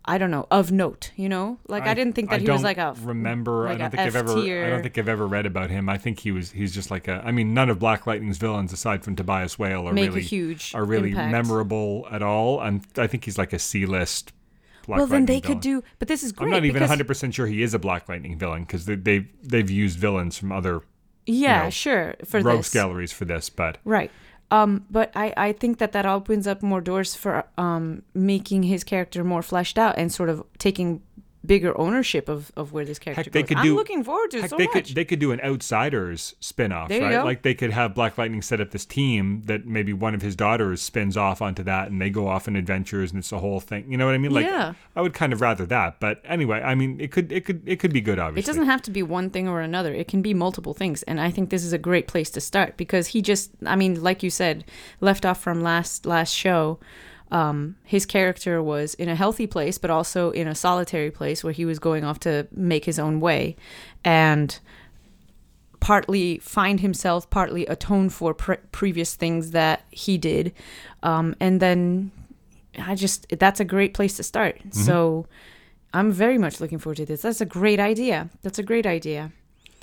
I 0.07 0.17
don't 0.19 0.29
know, 0.29 0.45
of 0.51 0.71
note, 0.71 1.11
you 1.15 1.27
know? 1.27 1.57
Like 1.67 1.83
I, 1.83 1.93
didn't 1.95 2.13
think 2.13 2.29
that 2.29 2.35
I 2.35 2.43
he 2.43 2.49
was 2.49 2.61
like 2.63 2.77
a 2.77 2.95
remember. 3.01 3.63
like 3.65 3.75
I 3.75 3.77
don't 3.77 3.89
think 3.91 4.01
I've 4.01 4.15
ever. 4.15 4.29
I 4.33 4.37
F-tier. 4.37 4.69
don't 4.69 4.83
think 4.83 4.97
I've 4.99 5.09
ever 5.09 5.25
read 5.27 5.45
about 5.47 5.71
him. 5.71 5.89
I 5.89 5.97
think 5.97 6.19
he 6.19 6.31
was. 6.31 6.51
He's 6.51 6.73
just 6.73 6.91
like 6.91 7.07
a. 7.07 7.23
I 7.25 7.31
mean, 7.31 7.53
none 7.55 7.69
of 7.71 7.79
Black 7.79 8.05
Lightning's 8.05 8.37
villains, 8.37 8.71
aside 8.71 9.03
from 9.03 9.15
Tobias 9.15 9.57
Whale, 9.57 9.89
are 9.89 9.93
Make 9.93 10.09
really 10.09 10.21
huge 10.21 10.73
are 10.75 10.85
really 10.85 11.09
impact. 11.09 11.31
memorable 11.31 12.07
at 12.11 12.21
all. 12.21 12.61
And 12.61 12.85
I 12.97 13.07
think 13.07 13.25
he's 13.25 13.37
like 13.37 13.51
a 13.53 13.59
C 13.59 13.85
list. 13.87 14.31
Black 14.85 14.99
Well, 14.99 15.07
then 15.07 15.25
they 15.25 15.39
villain. 15.39 15.55
could 15.55 15.61
do 15.63 15.83
but 15.97 16.07
this 16.07 16.21
is 16.21 16.31
great. 16.31 16.45
I'm 16.45 16.51
not 16.51 16.57
even 16.57 16.73
because- 16.73 16.89
100 16.89 17.07
percent 17.07 17.33
sure 17.33 17.47
he 17.47 17.63
is 17.63 17.73
a 17.73 17.79
Black 17.79 18.07
Lightning 18.07 18.37
villain 18.37 18.61
because 18.65 18.85
they, 18.85 18.93
they've 18.95 19.27
they've 19.41 19.71
used 19.71 19.97
villains 19.97 20.37
from 20.37 20.51
other 20.51 20.81
Yeah, 21.25 21.63
know, 21.63 21.69
sure. 21.71 22.13
For 22.25 22.39
rogues 22.41 22.67
this. 22.67 22.73
galleries 22.75 23.11
for 23.11 23.25
this, 23.25 23.49
but 23.49 23.79
Right. 23.83 24.11
Um, 24.55 24.85
but 24.89 25.11
I, 25.15 25.33
I 25.35 25.51
think 25.51 25.79
that 25.79 25.91
that 25.91 26.05
opens 26.05 26.47
up 26.47 26.63
more 26.63 26.79
doors 26.79 27.13
for 27.13 27.45
um, 27.57 28.03
making 28.13 28.63
his 28.63 28.83
character 28.83 29.23
more 29.23 29.41
fleshed 29.41 29.77
out 29.77 29.95
and 29.97 30.11
sort 30.11 30.29
of 30.29 30.43
taking 30.57 31.01
bigger 31.45 31.77
ownership 31.79 32.27
of, 32.29 32.51
of 32.55 32.73
where 32.73 32.83
this 32.85 32.99
character 32.99 33.23
Heck, 33.23 33.31
they 33.31 33.41
goes. 33.43 33.47
could 33.49 33.57
I'm 33.57 33.63
do- 33.65 33.75
looking 33.75 34.03
forward 34.03 34.31
to 34.31 34.41
Heck, 34.41 34.49
so 34.49 34.57
they 34.57 34.65
much. 34.65 34.73
could 34.73 34.85
they 34.95 35.05
could 35.05 35.19
do 35.19 35.31
an 35.31 35.39
Outsiders 35.41 36.35
spin-off, 36.39 36.89
There 36.89 37.01
right? 37.01 37.11
go. 37.11 37.23
Like 37.25 37.41
they 37.41 37.53
could 37.53 37.71
have 37.71 37.93
Black 37.95 38.17
Lightning 38.17 38.41
set 38.41 38.61
up 38.61 38.71
this 38.71 38.85
team 38.85 39.41
that 39.45 39.65
maybe 39.65 39.93
one 39.93 40.13
of 40.15 40.21
his 40.21 40.35
daughters 40.35 40.81
spins 40.81 41.17
off 41.17 41.41
onto 41.41 41.63
that, 41.63 41.89
and 41.91 42.01
they 42.01 42.09
go 42.09 42.27
off 42.27 42.47
on 42.47 42.55
adventures, 42.55 43.11
and 43.11 43.19
it's 43.19 43.31
a 43.31 43.39
whole 43.39 43.59
thing. 43.59 43.91
You 43.91 43.97
know 43.97 44.05
what 44.05 44.15
I 44.15 44.17
mean? 44.17 44.31
Like, 44.31 44.45
Yeah. 44.45 44.73
I 44.95 45.01
would 45.01 45.13
kind 45.13 45.33
of 45.33 45.41
rather 45.41 45.65
that. 45.67 45.99
But 45.99 46.21
anyway, 46.25 46.61
I 46.61 46.75
mean, 46.75 46.99
it 46.99 47.11
could 47.11 47.31
it 47.31 47.45
could 47.45 47.61
it 47.65 47.79
could 47.79 47.93
be 47.93 48.01
good. 48.01 48.19
Obviously, 48.19 48.49
it 48.49 48.51
doesn't 48.53 48.69
have 48.69 48.81
to 48.83 48.91
be 48.91 49.03
one 49.03 49.29
thing 49.29 49.47
or 49.47 49.61
another. 49.61 49.93
It 49.93 50.07
can 50.07 50.21
be 50.21 50.33
multiple 50.33 50.73
things. 50.73 51.03
And 51.03 51.19
I 51.19 51.31
think 51.31 51.49
this 51.49 51.63
is 51.63 51.73
a 51.73 51.77
great 51.77 52.07
place 52.07 52.29
to 52.31 52.41
start 52.41 52.77
because 52.77 53.07
he 53.07 53.21
just 53.21 53.51
I 53.65 53.75
mean, 53.75 54.01
like 54.01 54.23
you 54.23 54.29
said, 54.29 54.65
left 55.01 55.25
off 55.25 55.41
from 55.41 55.61
last 55.61 56.05
last 56.05 56.31
show. 56.33 56.79
Um, 57.31 57.75
his 57.83 58.05
character 58.05 58.61
was 58.61 58.93
in 58.93 59.09
a 59.09 59.15
healthy 59.15 59.47
place, 59.47 59.77
but 59.77 59.89
also 59.89 60.31
in 60.31 60.47
a 60.47 60.55
solitary 60.55 61.11
place 61.11 61.43
where 61.43 61.53
he 61.53 61.65
was 61.65 61.79
going 61.79 62.03
off 62.03 62.19
to 62.19 62.47
make 62.51 62.85
his 62.85 62.99
own 62.99 63.19
way, 63.19 63.55
and 64.03 64.59
partly 65.79 66.37
find 66.39 66.79
himself, 66.79 67.29
partly 67.29 67.65
atone 67.65 68.09
for 68.09 68.33
pre- 68.33 68.57
previous 68.71 69.15
things 69.15 69.51
that 69.51 69.85
he 69.91 70.17
did, 70.17 70.53
um, 71.03 71.35
and 71.39 71.59
then 71.59 72.11
I 72.77 72.95
just 72.95 73.27
that's 73.39 73.59
a 73.59 73.65
great 73.65 73.93
place 73.93 74.17
to 74.17 74.23
start. 74.23 74.59
So 74.71 75.27
I'm 75.93 76.11
very 76.11 76.37
much 76.37 76.59
looking 76.59 76.77
forward 76.77 76.97
to 76.97 77.05
this. 77.05 77.21
That's 77.21 77.41
a 77.41 77.45
great 77.45 77.79
idea. 77.79 78.29
That's 78.41 78.59
a 78.59 78.63
great 78.63 78.85
idea. 78.85 79.31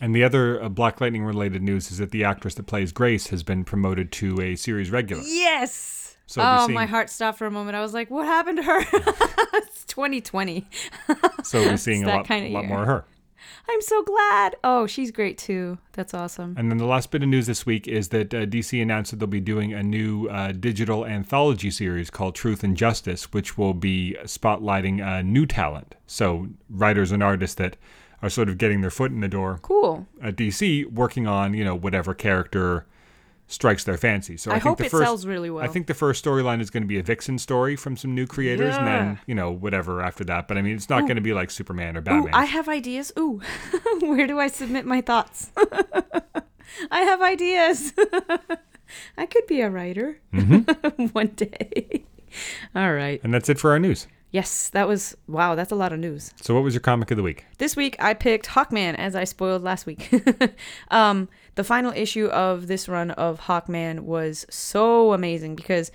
And 0.01 0.15
the 0.15 0.25
other 0.25 0.61
uh, 0.61 0.69
Black 0.69 1.01
Lightning 1.01 1.25
related 1.25 1.63
news 1.63 1.91
is 1.93 1.99
that 1.99 2.11
the 2.11 2.25
actress 2.25 2.55
that 2.57 2.67
plays 2.67 2.91
Grace 2.91 3.29
has 3.29 3.43
been 3.45 3.65
promoted 3.65 4.11
to 4.13 4.41
a 4.41 4.57
series 4.57 4.91
regular. 4.91 5.23
Yes. 5.25 6.02
So 6.33 6.41
oh, 6.43 6.67
seeing- 6.67 6.75
my 6.75 6.87
heart 6.87 7.11
stopped 7.11 7.37
for 7.37 7.47
a 7.47 7.51
moment. 7.51 7.77
I 7.77 7.83
was 7.83 7.93
like, 7.93 8.11
"What 8.11 8.25
happened 8.27 8.57
to 8.57 8.63
her?" 8.63 8.81
it's 9.55 9.85
2020. 9.85 10.67
So 11.45 11.61
we're 11.61 11.77
seeing 11.77 12.05
a 12.05 12.07
lot, 12.09 12.27
kinda 12.27 12.51
lot 12.51 12.67
more 12.67 12.83
of 12.83 12.87
her. 12.87 13.05
I'm 13.69 13.81
so 13.83 14.03
glad. 14.05 14.57
Oh, 14.63 14.87
she's 14.87 15.11
great 15.11 15.37
too. 15.37 15.79
That's 15.93 16.15
awesome. 16.15 16.55
And 16.57 16.71
then 16.71 16.79
the 16.79 16.87
last 16.87 17.11
bit 17.11 17.23
of 17.23 17.29
news 17.29 17.47
this 17.47 17.67
week 17.67 17.89
is 17.89 18.09
that 18.09 18.33
uh, 18.33 18.47
DC 18.47 18.81
announced 18.81 19.11
that 19.11 19.19
they'll 19.19 19.27
be 19.27 19.41
doing 19.41 19.73
a 19.75 19.83
new 19.83 20.29
uh, 20.29 20.53
digital 20.53 21.05
anthology 21.05 21.71
series 21.71 22.11
called 22.11 22.35
Truth 22.37 22.63
and 22.63 22.77
Justice, 22.77 23.33
which 23.33 23.59
will 23.59 23.75
be 23.75 24.17
spotlighting 24.23 25.05
uh, 25.05 25.23
new 25.23 25.45
talent. 25.47 25.97
So 26.07 26.49
writers 26.71 27.11
and 27.13 27.23
artists 27.23 27.57
that 27.57 27.77
are 28.23 28.31
sort 28.31 28.49
of 28.49 28.57
getting 28.57 28.81
their 28.83 28.91
foot 28.91 29.11
in 29.11 29.21
the 29.21 29.29
door 29.29 29.59
Cool. 29.63 30.07
at 30.23 30.37
DC, 30.37 30.91
working 30.93 31.27
on 31.27 31.55
you 31.55 31.65
know 31.65 31.75
whatever 31.75 32.15
character 32.15 32.87
strikes 33.53 33.85
their 33.85 33.97
fancy. 33.97 34.37
So 34.37 34.51
I, 34.51 34.55
I 34.55 34.57
think 34.59 34.69
hope 34.69 34.79
the 34.79 34.87
it 34.87 34.91
first, 34.91 35.05
sells 35.05 35.27
really 35.27 35.51
well. 35.51 35.63
I 35.63 35.69
think 35.69 35.87
the 35.87 35.95
first 35.95 36.25
storyline 36.25 36.61
is 36.61 36.71
going 36.71 36.83
to 36.83 36.87
be 36.87 36.99
a 36.99 37.03
Vixen 37.03 37.39
story 37.39 37.77
from 37.77 37.97
some 37.97 38.15
new 38.15 38.27
creators, 38.27 38.75
and 38.77 38.87
then 38.87 39.21
you 39.27 39.35
know 39.35 39.51
whatever 39.51 40.01
after 40.01 40.25
that. 40.25 40.49
But 40.49 40.59
I 40.59 40.63
mean, 40.63 40.75
it's 40.75 40.89
not 40.89 41.03
going 41.03 41.17
to 41.17 41.23
be 41.23 41.35
like 41.35 41.51
Superman 41.51 41.97
or 41.97 42.01
Ooh, 42.01 42.05
Batman. 42.05 42.35
I 42.35 42.47
have 42.47 42.69
ideas. 42.69 43.13
Ooh, 43.19 43.41
where 44.01 44.27
do 44.27 44.41
I 44.41 44.49
submit 44.49 44.87
my 44.87 45.01
thoughts? 45.01 45.53
I 46.91 47.03
have 47.03 47.21
ideas. 47.21 47.93
I 49.19 49.27
could 49.27 49.47
be 49.47 49.61
a 49.61 49.71
writer 49.71 50.19
one 51.13 51.29
day. 51.29 52.05
All 52.75 52.93
right. 52.93 53.21
and 53.23 53.33
that's 53.33 53.49
it 53.49 53.59
for 53.59 53.71
our 53.71 53.79
news. 53.79 54.07
Yes, 54.31 54.71
that 54.71 54.89
was 54.89 55.15
wow. 55.29 55.55
That's 55.55 55.73
a 55.73 55.75
lot 55.75 55.93
of 55.93 55.99
news. 55.99 56.33
So 56.41 56.55
what 56.55 56.65
was 56.65 56.73
your 56.73 56.81
comic 56.81 57.11
of 57.11 57.19
the 57.19 57.23
week? 57.23 57.45
This 57.59 57.77
week 57.77 57.97
I 57.99 58.15
picked 58.15 58.47
Hawkman 58.47 58.95
as 58.95 59.15
I 59.15 59.25
spoiled 59.25 59.63
last 59.63 59.85
week. 59.85 60.11
um, 60.91 61.29
the 61.55 61.65
final 61.65 61.93
issue 61.93 62.27
of 62.27 62.67
this 62.67 62.89
run 62.89 63.11
of 63.13 63.41
Hawkman 63.41 64.01
was 64.01 64.47
so 64.49 65.13
amazing 65.13 65.55
because 65.55 65.91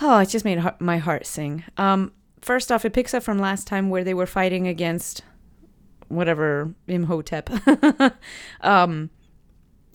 oh, 0.00 0.18
it 0.18 0.28
just 0.28 0.44
made 0.44 0.62
my 0.78 0.98
heart 0.98 1.26
sing. 1.26 1.64
Um, 1.76 2.12
first 2.40 2.70
off, 2.70 2.84
it 2.84 2.92
picks 2.92 3.14
up 3.14 3.22
from 3.22 3.38
last 3.38 3.66
time 3.66 3.90
where 3.90 4.04
they 4.04 4.14
were 4.14 4.26
fighting 4.26 4.68
against 4.68 5.22
whatever 6.08 6.74
Imhotep. 6.86 7.50
um, 8.60 9.10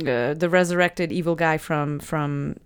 uh, 0.02 0.34
the 0.34 0.50
resurrected 0.50 1.12
evil 1.12 1.36
guy 1.36 1.58
from 1.58 2.00
from 2.00 2.58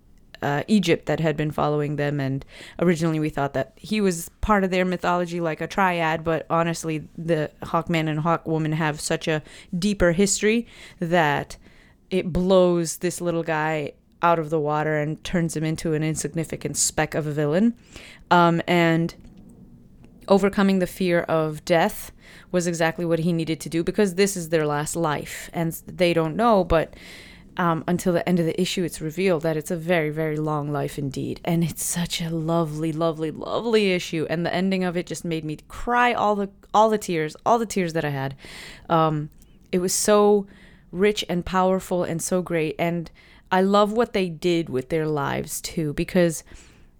uh, 0.42 0.62
Egypt 0.68 1.06
that 1.06 1.20
had 1.20 1.36
been 1.36 1.50
following 1.50 1.96
them, 1.96 2.18
and 2.18 2.44
originally 2.78 3.20
we 3.20 3.28
thought 3.28 3.52
that 3.54 3.72
he 3.76 4.00
was 4.00 4.30
part 4.40 4.64
of 4.64 4.70
their 4.70 4.84
mythology, 4.84 5.40
like 5.40 5.60
a 5.60 5.66
triad. 5.66 6.24
But 6.24 6.46
honestly, 6.50 7.08
the 7.16 7.50
Hawkman 7.62 8.08
and 8.08 8.20
Hawkwoman 8.20 8.74
have 8.74 9.00
such 9.00 9.28
a 9.28 9.42
deeper 9.78 10.12
history 10.12 10.66
that 10.98 11.56
it 12.10 12.32
blows 12.32 12.98
this 12.98 13.20
little 13.20 13.42
guy 13.42 13.92
out 14.22 14.38
of 14.38 14.50
the 14.50 14.60
water 14.60 14.98
and 14.98 15.22
turns 15.24 15.56
him 15.56 15.64
into 15.64 15.94
an 15.94 16.02
insignificant 16.02 16.76
speck 16.76 17.14
of 17.14 17.26
a 17.26 17.32
villain. 17.32 17.74
Um, 18.30 18.60
and 18.66 19.14
overcoming 20.28 20.78
the 20.78 20.86
fear 20.86 21.20
of 21.20 21.64
death 21.64 22.12
was 22.52 22.66
exactly 22.66 23.04
what 23.04 23.20
he 23.20 23.32
needed 23.32 23.60
to 23.60 23.68
do 23.68 23.82
because 23.82 24.14
this 24.14 24.36
is 24.36 24.50
their 24.50 24.66
last 24.66 24.94
life, 24.96 25.50
and 25.52 25.72
they 25.86 26.12
don't 26.12 26.36
know, 26.36 26.64
but 26.64 26.94
um, 27.56 27.84
until 27.86 28.12
the 28.12 28.26
end 28.28 28.38
of 28.38 28.46
the 28.46 28.58
issue, 28.60 28.84
it's 28.84 29.00
revealed 29.00 29.42
that 29.42 29.56
it's 29.56 29.70
a 29.70 29.76
very, 29.76 30.10
very 30.10 30.36
long 30.36 30.72
life 30.72 30.98
indeed. 30.98 31.40
And 31.44 31.62
it's 31.62 31.84
such 31.84 32.22
a 32.22 32.30
lovely, 32.30 32.92
lovely, 32.92 33.30
lovely 33.30 33.92
issue. 33.92 34.26
And 34.30 34.46
the 34.46 34.54
ending 34.54 34.84
of 34.84 34.96
it 34.96 35.06
just 35.06 35.24
made 35.24 35.44
me 35.44 35.58
cry 35.68 36.12
all 36.14 36.36
the 36.36 36.48
all 36.72 36.88
the 36.88 36.98
tears, 36.98 37.36
all 37.44 37.58
the 37.58 37.66
tears 37.66 37.92
that 37.92 38.04
I 38.04 38.10
had. 38.10 38.36
Um, 38.88 39.28
it 39.72 39.80
was 39.80 39.92
so 39.92 40.46
rich 40.92 41.24
and 41.28 41.44
powerful 41.44 42.04
and 42.04 42.22
so 42.22 42.42
great. 42.42 42.76
And 42.78 43.10
I 43.50 43.62
love 43.62 43.92
what 43.92 44.12
they 44.12 44.28
did 44.28 44.68
with 44.68 44.88
their 44.88 45.06
lives 45.06 45.60
too, 45.60 45.92
because 45.94 46.44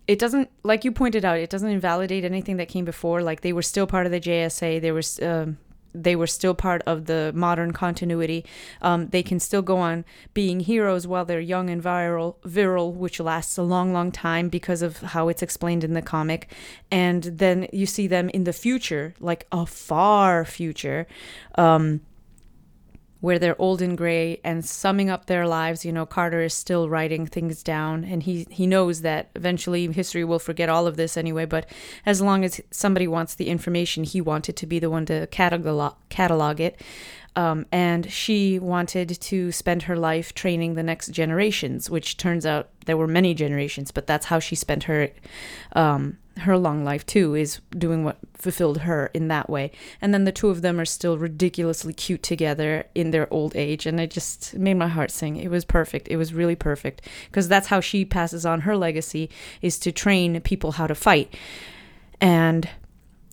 it 0.07 0.19
doesn't, 0.19 0.51
like 0.63 0.85
you 0.85 0.93
pointed 0.93 1.25
out, 1.25 1.39
it 1.39 1.51
doesn't 1.51 1.69
invalidate 1.69 2.25
anything 2.25 2.57
that 2.57 2.69
came 2.69 2.85
before. 2.85 3.23
Like 3.23 3.43
they 3.43 3.53
were 3.53 3.63
still 3.63 3.87
part 3.87 4.07
of 4.07 4.13
the 4.13 4.21
JSA. 4.21 4.81
There 4.81 4.95
was. 4.95 5.21
Um, 5.21 5.59
they 5.95 6.17
were 6.17 6.27
still 6.27 6.55
part 6.55 6.83
of 6.87 7.07
the 7.07 7.33
modern 7.35 7.73
continuity. 7.73 8.45
Um, 8.81 9.09
they 9.09 9.23
can 9.23 9.41
still 9.41 9.63
go 9.63 9.79
on 9.79 10.05
being 10.35 10.61
heroes 10.61 11.07
while 11.07 11.25
they're 11.25 11.41
young 11.41 11.69
and 11.71 11.83
viral, 11.83 12.37
virile, 12.45 12.93
which 12.93 13.21
lasts 13.21 13.59
a 13.59 13.63
long, 13.63 13.93
long 13.93 14.13
time 14.13 14.49
because 14.49 14.83
of 14.83 14.99
how 14.99 15.29
it's 15.29 15.43
explained 15.43 15.85
in 15.85 15.95
the 15.95 16.03
comic. 16.03 16.53
And 16.91 17.25
then 17.25 17.67
you 17.73 17.87
see 17.87 18.07
them 18.07 18.29
in 18.31 18.45
the 18.45 18.53
future, 18.53 19.15
like 19.21 19.47
a 19.51 19.67
far 19.67 20.45
future. 20.45 21.07
Um, 21.57 22.03
where 23.21 23.39
they're 23.39 23.61
old 23.61 23.83
and 23.83 23.97
gray 23.97 24.41
and 24.43 24.65
summing 24.65 25.11
up 25.11 25.27
their 25.27 25.47
lives. 25.47 25.85
You 25.85 25.93
know, 25.93 26.07
Carter 26.07 26.43
is 26.43 26.55
still 26.55 26.89
writing 26.89 27.27
things 27.27 27.63
down, 27.63 28.05
and 28.05 28.23
he 28.23 28.47
he 28.51 28.67
knows 28.67 29.03
that 29.03 29.31
eventually 29.35 29.87
history 29.93 30.25
will 30.25 30.39
forget 30.39 30.69
all 30.69 30.87
of 30.87 30.97
this 30.97 31.17
anyway. 31.17 31.45
But 31.45 31.67
as 32.07 32.21
long 32.21 32.45
as 32.45 32.61
somebody 32.71 33.07
wants 33.07 33.35
the 33.35 33.49
information, 33.49 34.05
he 34.05 34.21
wanted 34.21 34.57
to 34.57 34.67
be 34.67 34.79
the 34.79 34.91
one 34.91 35.07
to 35.07 35.27
catalog 35.29 35.95
catalog 36.09 36.61
it. 36.61 36.81
Um, 37.37 37.67
and 37.71 38.11
she 38.11 38.59
wanted 38.59 39.09
to 39.21 39.53
spend 39.53 39.85
her 39.85 39.97
life 39.97 40.35
training 40.35 40.75
the 40.75 40.83
next 40.83 41.09
generations, 41.09 41.89
which 41.89 42.17
turns 42.17 42.45
out 42.45 42.71
there 42.87 42.97
were 42.97 43.07
many 43.07 43.35
generations, 43.35 43.93
but 43.93 44.07
that's 44.07 44.27
how 44.27 44.41
she 44.41 44.57
spent 44.57 44.85
her 44.85 45.11
um, 45.73 46.19
her 46.41 46.57
long 46.57 46.85
life 46.85 47.05
too 47.07 47.35
is 47.35 47.61
doing 47.71 48.05
what 48.05 48.19
fulfilled 48.35 48.79
her 48.79 49.11
in 49.15 49.29
that 49.29 49.49
way. 49.49 49.71
And 50.01 50.13
then 50.13 50.25
the 50.25 50.33
two 50.33 50.49
of 50.49 50.63
them 50.63 50.81
are 50.81 50.85
still 50.85 51.19
ridiculously 51.19 51.93
cute 51.93 52.23
together 52.23 52.85
in 52.95 53.11
their 53.11 53.33
old 53.33 53.55
age. 53.57 53.87
And 53.87 54.01
it 54.01 54.11
just 54.11 54.55
made 54.55 54.75
my 54.75 54.89
heart 54.89 55.11
sing. 55.11 55.37
It 55.37 55.51
was 55.51 55.65
perfect. 55.65 56.09
It 56.09 56.17
was 56.17 56.35
really 56.35 56.57
perfect. 56.57 57.03
Because 57.27 57.49
that's 57.49 57.69
how 57.69 57.81
she 57.81 58.05
passes 58.05 58.47
on 58.47 58.63
her 58.63 58.77
legacy 58.77 59.31
is 59.63 59.79
to 59.81 59.93
train 59.93 60.41
people 60.41 60.73
how 60.73 60.87
to 60.87 60.95
fight 60.95 61.35
and 62.21 62.69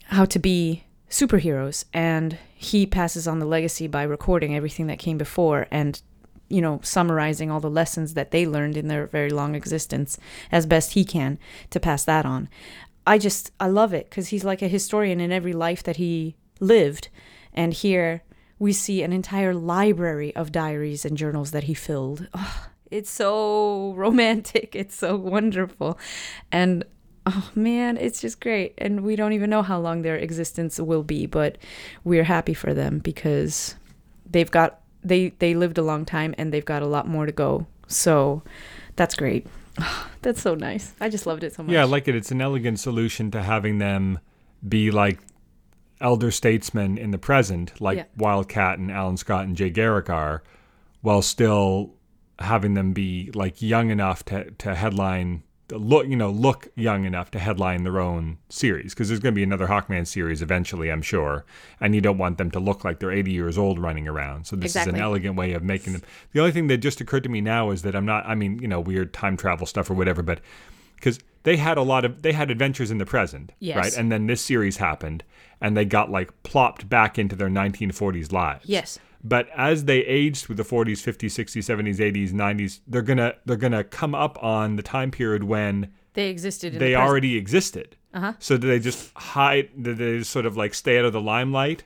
how 0.05 0.25
to 0.25 0.39
be 0.39 0.83
superheroes. 1.09 1.85
And 1.93 2.37
he 2.55 2.85
passes 2.85 3.27
on 3.27 3.39
the 3.39 3.45
legacy 3.45 3.87
by 3.87 4.03
recording 4.03 4.55
everything 4.55 4.87
that 4.87 4.99
came 4.99 5.17
before 5.17 5.67
and 5.71 6.01
you 6.49 6.61
know, 6.61 6.79
summarizing 6.83 7.51
all 7.51 7.59
the 7.59 7.69
lessons 7.69 8.13
that 8.13 8.31
they 8.31 8.47
learned 8.47 8.77
in 8.77 8.87
their 8.87 9.07
very 9.07 9.29
long 9.29 9.55
existence 9.55 10.17
as 10.51 10.65
best 10.65 10.93
he 10.93 11.03
can 11.03 11.37
to 11.69 11.79
pass 11.79 12.05
that 12.05 12.25
on. 12.25 12.47
I 13.07 13.17
just 13.17 13.51
I 13.59 13.67
love 13.67 13.93
it 13.93 14.09
because 14.09 14.27
he's 14.27 14.43
like 14.43 14.61
a 14.61 14.67
historian 14.67 15.21
in 15.21 15.31
every 15.31 15.53
life 15.53 15.81
that 15.83 15.95
he 15.95 16.35
lived, 16.59 17.07
and 17.53 17.73
here 17.73 18.21
we 18.59 18.73
see 18.73 19.01
an 19.01 19.13
entire 19.13 19.53
library 19.53 20.35
of 20.35 20.51
diaries 20.51 21.05
and 21.05 21.17
journals 21.17 21.51
that 21.51 21.63
he 21.63 21.73
filled. 21.73 22.27
Oh, 22.33 22.67
it's 22.91 23.09
so 23.09 23.93
romantic. 23.95 24.75
It's 24.75 24.95
so 24.95 25.15
wonderful, 25.15 25.97
and 26.51 26.83
oh 27.25 27.49
man, 27.55 27.95
it's 27.95 28.19
just 28.19 28.41
great. 28.41 28.73
And 28.77 29.03
we 29.03 29.15
don't 29.15 29.33
even 29.33 29.49
know 29.49 29.61
how 29.61 29.79
long 29.79 30.01
their 30.01 30.17
existence 30.17 30.77
will 30.77 31.03
be, 31.03 31.25
but 31.25 31.57
we're 32.03 32.25
happy 32.25 32.53
for 32.53 32.73
them 32.73 32.99
because 32.99 33.75
they've 34.29 34.51
got 34.51 34.81
they 35.01 35.29
they 35.39 35.55
lived 35.55 35.77
a 35.77 35.81
long 35.81 36.03
time 36.03 36.35
and 36.37 36.53
they've 36.53 36.65
got 36.65 36.81
a 36.81 36.87
lot 36.87 37.07
more 37.07 37.25
to 37.25 37.31
go. 37.31 37.67
So 37.87 38.43
that's 38.97 39.15
great. 39.15 39.47
That's 40.21 40.41
so 40.41 40.55
nice. 40.55 40.93
I 40.99 41.09
just 41.09 41.25
loved 41.25 41.43
it 41.43 41.53
so 41.53 41.63
much. 41.63 41.71
Yeah, 41.71 41.81
I 41.81 41.85
like 41.85 42.07
it. 42.07 42.15
It's 42.15 42.31
an 42.31 42.41
elegant 42.41 42.79
solution 42.79 43.31
to 43.31 43.43
having 43.43 43.77
them 43.77 44.19
be 44.67 44.91
like 44.91 45.19
elder 46.01 46.31
statesmen 46.31 46.97
in 46.97 47.11
the 47.11 47.17
present, 47.17 47.79
like 47.79 47.97
Yeah. 47.97 48.03
Wildcat 48.17 48.79
and 48.79 48.91
Alan 48.91 49.17
Scott 49.17 49.45
and 49.45 49.55
Jay 49.55 49.69
Garrick 49.69 50.09
are, 50.09 50.43
while 51.01 51.21
still 51.21 51.93
having 52.39 52.73
them 52.75 52.93
be 52.93 53.31
like 53.33 53.61
young 53.61 53.89
enough 53.89 54.23
to, 54.25 54.51
to 54.51 54.75
headline 54.75 55.43
look 55.71 56.07
you 56.07 56.15
know 56.15 56.29
look 56.29 56.69
young 56.75 57.03
enough 57.03 57.29
to 57.31 57.39
headline 57.39 57.83
their 57.83 57.99
own 57.99 58.37
series 58.49 58.93
because 58.93 59.09
there's 59.09 59.19
going 59.19 59.33
to 59.33 59.35
be 59.35 59.43
another 59.43 59.67
Hawkman 59.67 60.07
series 60.07 60.41
eventually 60.41 60.89
I'm 60.89 61.01
sure 61.01 61.45
and 61.81 61.93
you 61.93 62.01
don't 62.01 62.17
want 62.17 62.37
them 62.37 62.51
to 62.51 62.59
look 62.59 62.85
like 62.85 62.99
they're 62.99 63.11
80 63.11 63.31
years 63.31 63.57
old 63.57 63.77
running 63.79 64.07
around. 64.07 64.47
So 64.47 64.55
this 64.55 64.75
is 64.75 64.87
an 64.87 64.95
elegant 64.95 65.35
way 65.35 65.53
of 65.53 65.63
making 65.63 65.93
them. 65.93 66.03
The 66.31 66.39
only 66.39 66.51
thing 66.51 66.67
that 66.67 66.77
just 66.77 67.01
occurred 67.01 67.23
to 67.23 67.29
me 67.29 67.41
now 67.41 67.71
is 67.71 67.81
that 67.81 67.95
I'm 67.95 68.05
not 68.05 68.25
I 68.25 68.35
mean 68.35 68.59
you 68.59 68.67
know 68.67 68.79
weird 68.79 69.13
time 69.13 69.35
travel 69.35 69.67
stuff 69.67 69.89
or 69.89 69.93
whatever 69.93 70.21
but 70.23 70.39
because 70.95 71.19
they 71.43 71.57
had 71.57 71.77
a 71.77 71.81
lot 71.83 72.05
of 72.05 72.21
they 72.21 72.31
had 72.33 72.49
adventures 72.49 72.91
in 72.91 72.97
the 72.97 73.05
present 73.05 73.51
Yes. 73.59 73.77
right? 73.77 73.97
And 73.97 74.11
then 74.11 74.27
this 74.27 74.41
series 74.41 74.77
happened 74.77 75.23
and 75.59 75.75
they 75.75 75.85
got 75.85 76.09
like 76.09 76.31
plopped 76.43 76.87
back 76.87 77.17
into 77.19 77.35
their 77.35 77.49
1940s 77.49 78.31
lives. 78.31 78.65
Yes. 78.67 78.99
But 79.23 79.47
as 79.55 79.85
they 79.85 79.99
age 79.99 80.41
through 80.41 80.55
the 80.55 80.63
40s 80.63 81.01
50s 81.03 81.31
60s 81.31 81.63
70s 81.63 81.97
80s 81.97 82.31
90s 82.31 82.79
they're 82.87 83.01
gonna 83.01 83.33
they're 83.45 83.57
gonna 83.57 83.83
come 83.83 84.13
up 84.15 84.41
on 84.43 84.75
the 84.75 84.83
time 84.83 85.11
period 85.11 85.43
when 85.43 85.91
They 86.13 86.29
existed 86.29 86.73
in 86.73 86.79
they 86.79 86.89
the 86.91 86.95
already 86.95 87.35
existed 87.37 87.95
uh-huh. 88.13 88.33
so 88.39 88.57
do 88.57 88.67
they 88.67 88.79
just 88.79 89.11
hide 89.15 89.69
do 89.81 89.93
they 89.93 90.19
just 90.19 90.31
sort 90.31 90.45
of 90.45 90.55
like 90.57 90.73
stay 90.73 90.97
out 90.99 91.05
of 91.05 91.13
the 91.13 91.21
limelight 91.21 91.83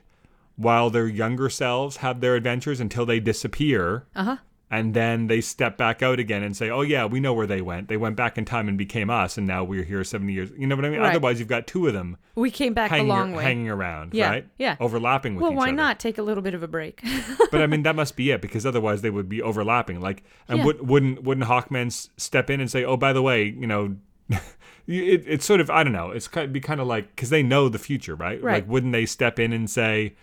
while 0.56 0.90
their 0.90 1.06
younger 1.08 1.48
selves 1.48 1.96
have 1.98 2.20
their 2.20 2.36
adventures 2.36 2.78
until 2.80 3.06
they 3.06 3.20
disappear 3.20 4.04
Uh-huh. 4.14 4.36
And 4.72 4.94
then 4.94 5.28
they 5.28 5.40
step 5.40 5.76
back 5.76 6.02
out 6.02 6.18
again 6.18 6.42
and 6.42 6.56
say 6.56 6.68
oh 6.70 6.80
yeah 6.80 7.04
we 7.04 7.20
know 7.20 7.32
where 7.34 7.46
they 7.46 7.60
went 7.60 7.86
they 7.88 7.96
went 7.96 8.16
back 8.16 8.36
in 8.38 8.44
time 8.44 8.66
and 8.68 8.76
became 8.78 9.08
us 9.10 9.36
and 9.38 9.46
now 9.46 9.62
we're 9.62 9.84
here 9.84 10.02
70 10.02 10.32
years 10.32 10.50
you 10.56 10.66
know 10.66 10.74
what 10.74 10.84
i 10.84 10.88
mean 10.88 10.98
Right. 10.98 11.10
otherwise 11.10 11.38
you've 11.38 11.48
got 11.48 11.66
two 11.68 11.86
of 11.86 11.92
them 11.92 12.16
We 12.34 12.50
came 12.50 12.72
back 12.74 12.90
hanging, 12.90 13.06
a 13.06 13.08
long 13.14 13.32
way. 13.34 13.42
hanging 13.44 13.68
around 13.68 14.14
Yeah, 14.14 14.28
right 14.30 14.46
yeah. 14.58 14.76
overlapping 14.80 15.34
with 15.36 15.42
well, 15.42 15.52
why 15.54 15.68
other 15.68 15.72
not 15.76 16.00
take 16.00 16.16
a 16.18 16.22
little 16.22 16.42
bit 16.42 16.54
of 16.54 16.62
a 16.62 16.68
break? 16.68 17.02
but 17.52 17.60
I 17.60 17.66
mean 17.66 17.82
that 17.84 17.94
must 17.94 18.16
be 18.16 18.30
it 18.30 18.40
because 18.40 18.64
otherwise 18.66 19.02
they 19.02 19.10
would 19.10 19.28
be 19.28 19.40
overlapping. 19.42 20.00
Like, 20.00 20.24
and 20.48 20.58
Yeah. 20.58 20.64
would, 20.64 20.88
wouldn't 20.88 21.22
wouldn't 21.22 21.46
Hawkman 21.46 21.86
s- 21.88 22.08
step 22.16 22.48
in 22.48 22.60
and 22.60 22.70
say, 22.70 22.82
"Oh, 22.84 22.96
by 22.96 23.12
the 23.12 23.22
way, 23.22 23.44
you 23.44 23.66
know." 23.66 23.96
It, 24.88 25.22
it's 25.28 25.44
sort 25.46 25.60
of 25.60 25.70
I 25.70 25.84
don't 25.84 25.92
know. 25.92 26.10
It's 26.10 26.26
kind 26.26 26.44
of 26.46 26.52
be 26.52 26.58
kind 26.60 26.80
of 26.80 26.88
like 26.88 27.14
because 27.14 27.30
they 27.30 27.42
know 27.42 27.68
the 27.68 27.78
future, 27.78 28.16
right? 28.16 28.42
Right. 28.42 28.54
Like, 28.54 28.68
wouldn't 28.68 28.92
they 28.92 29.06
step 29.06 29.38
in 29.38 29.52
and 29.52 29.70
say, 29.70 30.14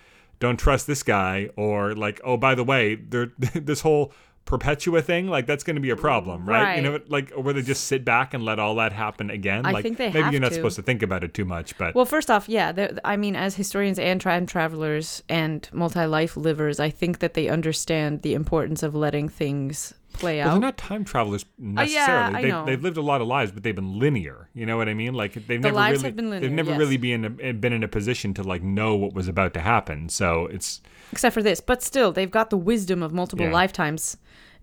"Don't 0.41 0.57
trust 0.57 0.85
this 0.85 1.01
guy," 1.01 1.49
or 1.55 1.95
like, 1.95 2.19
"Oh, 2.25 2.35
by 2.35 2.55
the 2.55 2.63
way, 2.65 2.95
there 2.95 3.31
this 3.55 3.81
whole 3.81 4.11
Perpetua 4.49 5.03
thing, 5.03 5.27
like 5.27 5.45
that's 5.45 5.63
going 5.63 5.75
to 5.75 5.81
be 5.81 5.91
a 5.91 5.95
problem, 5.95 6.49
right? 6.49 6.75
You 6.77 6.81
know, 6.81 6.99
like, 7.07 7.31
where 7.31 7.53
they 7.53 7.61
just 7.61 7.83
sit 7.85 8.03
back 8.03 8.33
and 8.33 8.43
let 8.43 8.57
all 8.57 8.73
that 8.75 8.91
happen 8.91 9.29
again. 9.29 9.63
I 9.63 9.71
like, 9.71 9.83
think 9.83 9.97
they 9.99 10.07
maybe 10.07 10.21
have 10.23 10.33
you're 10.33 10.41
not 10.41 10.49
to. 10.49 10.55
supposed 10.55 10.75
to 10.77 10.81
think 10.81 11.03
about 11.03 11.23
it 11.23 11.35
too 11.35 11.45
much, 11.45 11.77
but 11.77 11.93
well, 11.93 12.03
first 12.05 12.31
off, 12.31 12.49
yeah, 12.49 12.89
I 13.05 13.15
mean, 13.15 13.35
as 13.35 13.53
historians 13.55 13.99
and 13.99 14.19
time 14.19 14.47
travelers 14.47 15.21
and 15.29 15.69
multi-life 15.71 16.35
livers, 16.35 16.79
I 16.79 16.89
think 16.89 17.19
that 17.19 17.35
they 17.35 17.47
understand 17.47 18.23
the 18.23 18.33
importance 18.33 18.81
of 18.81 18.95
letting 18.95 19.29
things 19.29 19.93
play 20.13 20.39
Well, 20.39 20.47
out. 20.47 20.51
they're 20.53 20.61
not 20.61 20.77
time 20.77 21.05
travelers 21.05 21.43
uh, 21.43 21.45
yeah, 21.59 21.71
necessarily. 21.83 22.35
I 22.35 22.41
they've, 22.41 22.51
know. 22.51 22.65
they've 22.65 22.83
lived 22.83 22.97
a 22.97 23.01
lot 23.03 23.21
of 23.21 23.27
lives, 23.27 23.51
but 23.51 23.61
they've 23.61 23.75
been 23.75 23.99
linear. 23.99 24.49
You 24.55 24.65
know 24.65 24.77
what 24.77 24.89
I 24.89 24.95
mean? 24.95 25.13
Like 25.13 25.33
they've 25.33 25.61
The 25.61 25.69
never 25.69 25.75
lives 25.75 25.97
really 25.99 26.07
have 26.07 26.15
been 26.15 26.29
they've 26.31 26.51
never 26.51 26.71
yes. 26.71 26.79
really 26.79 26.97
been 26.97 27.23
in 27.23 27.39
a, 27.39 27.53
been 27.53 27.71
in 27.73 27.83
a 27.83 27.87
position 27.87 28.33
to 28.33 28.43
like 28.43 28.63
know 28.63 28.95
what 28.95 29.13
was 29.13 29.27
about 29.27 29.53
to 29.53 29.59
happen. 29.61 30.09
So 30.09 30.47
it's 30.47 30.81
except 31.11 31.35
for 31.35 31.43
this. 31.43 31.61
But 31.61 31.83
still, 31.83 32.11
they've 32.11 32.29
got 32.31 32.49
the 32.49 32.57
wisdom 32.57 33.03
of 33.03 33.13
multiple 33.13 33.45
Yeah. 33.45 33.53
lifetimes 33.53 34.17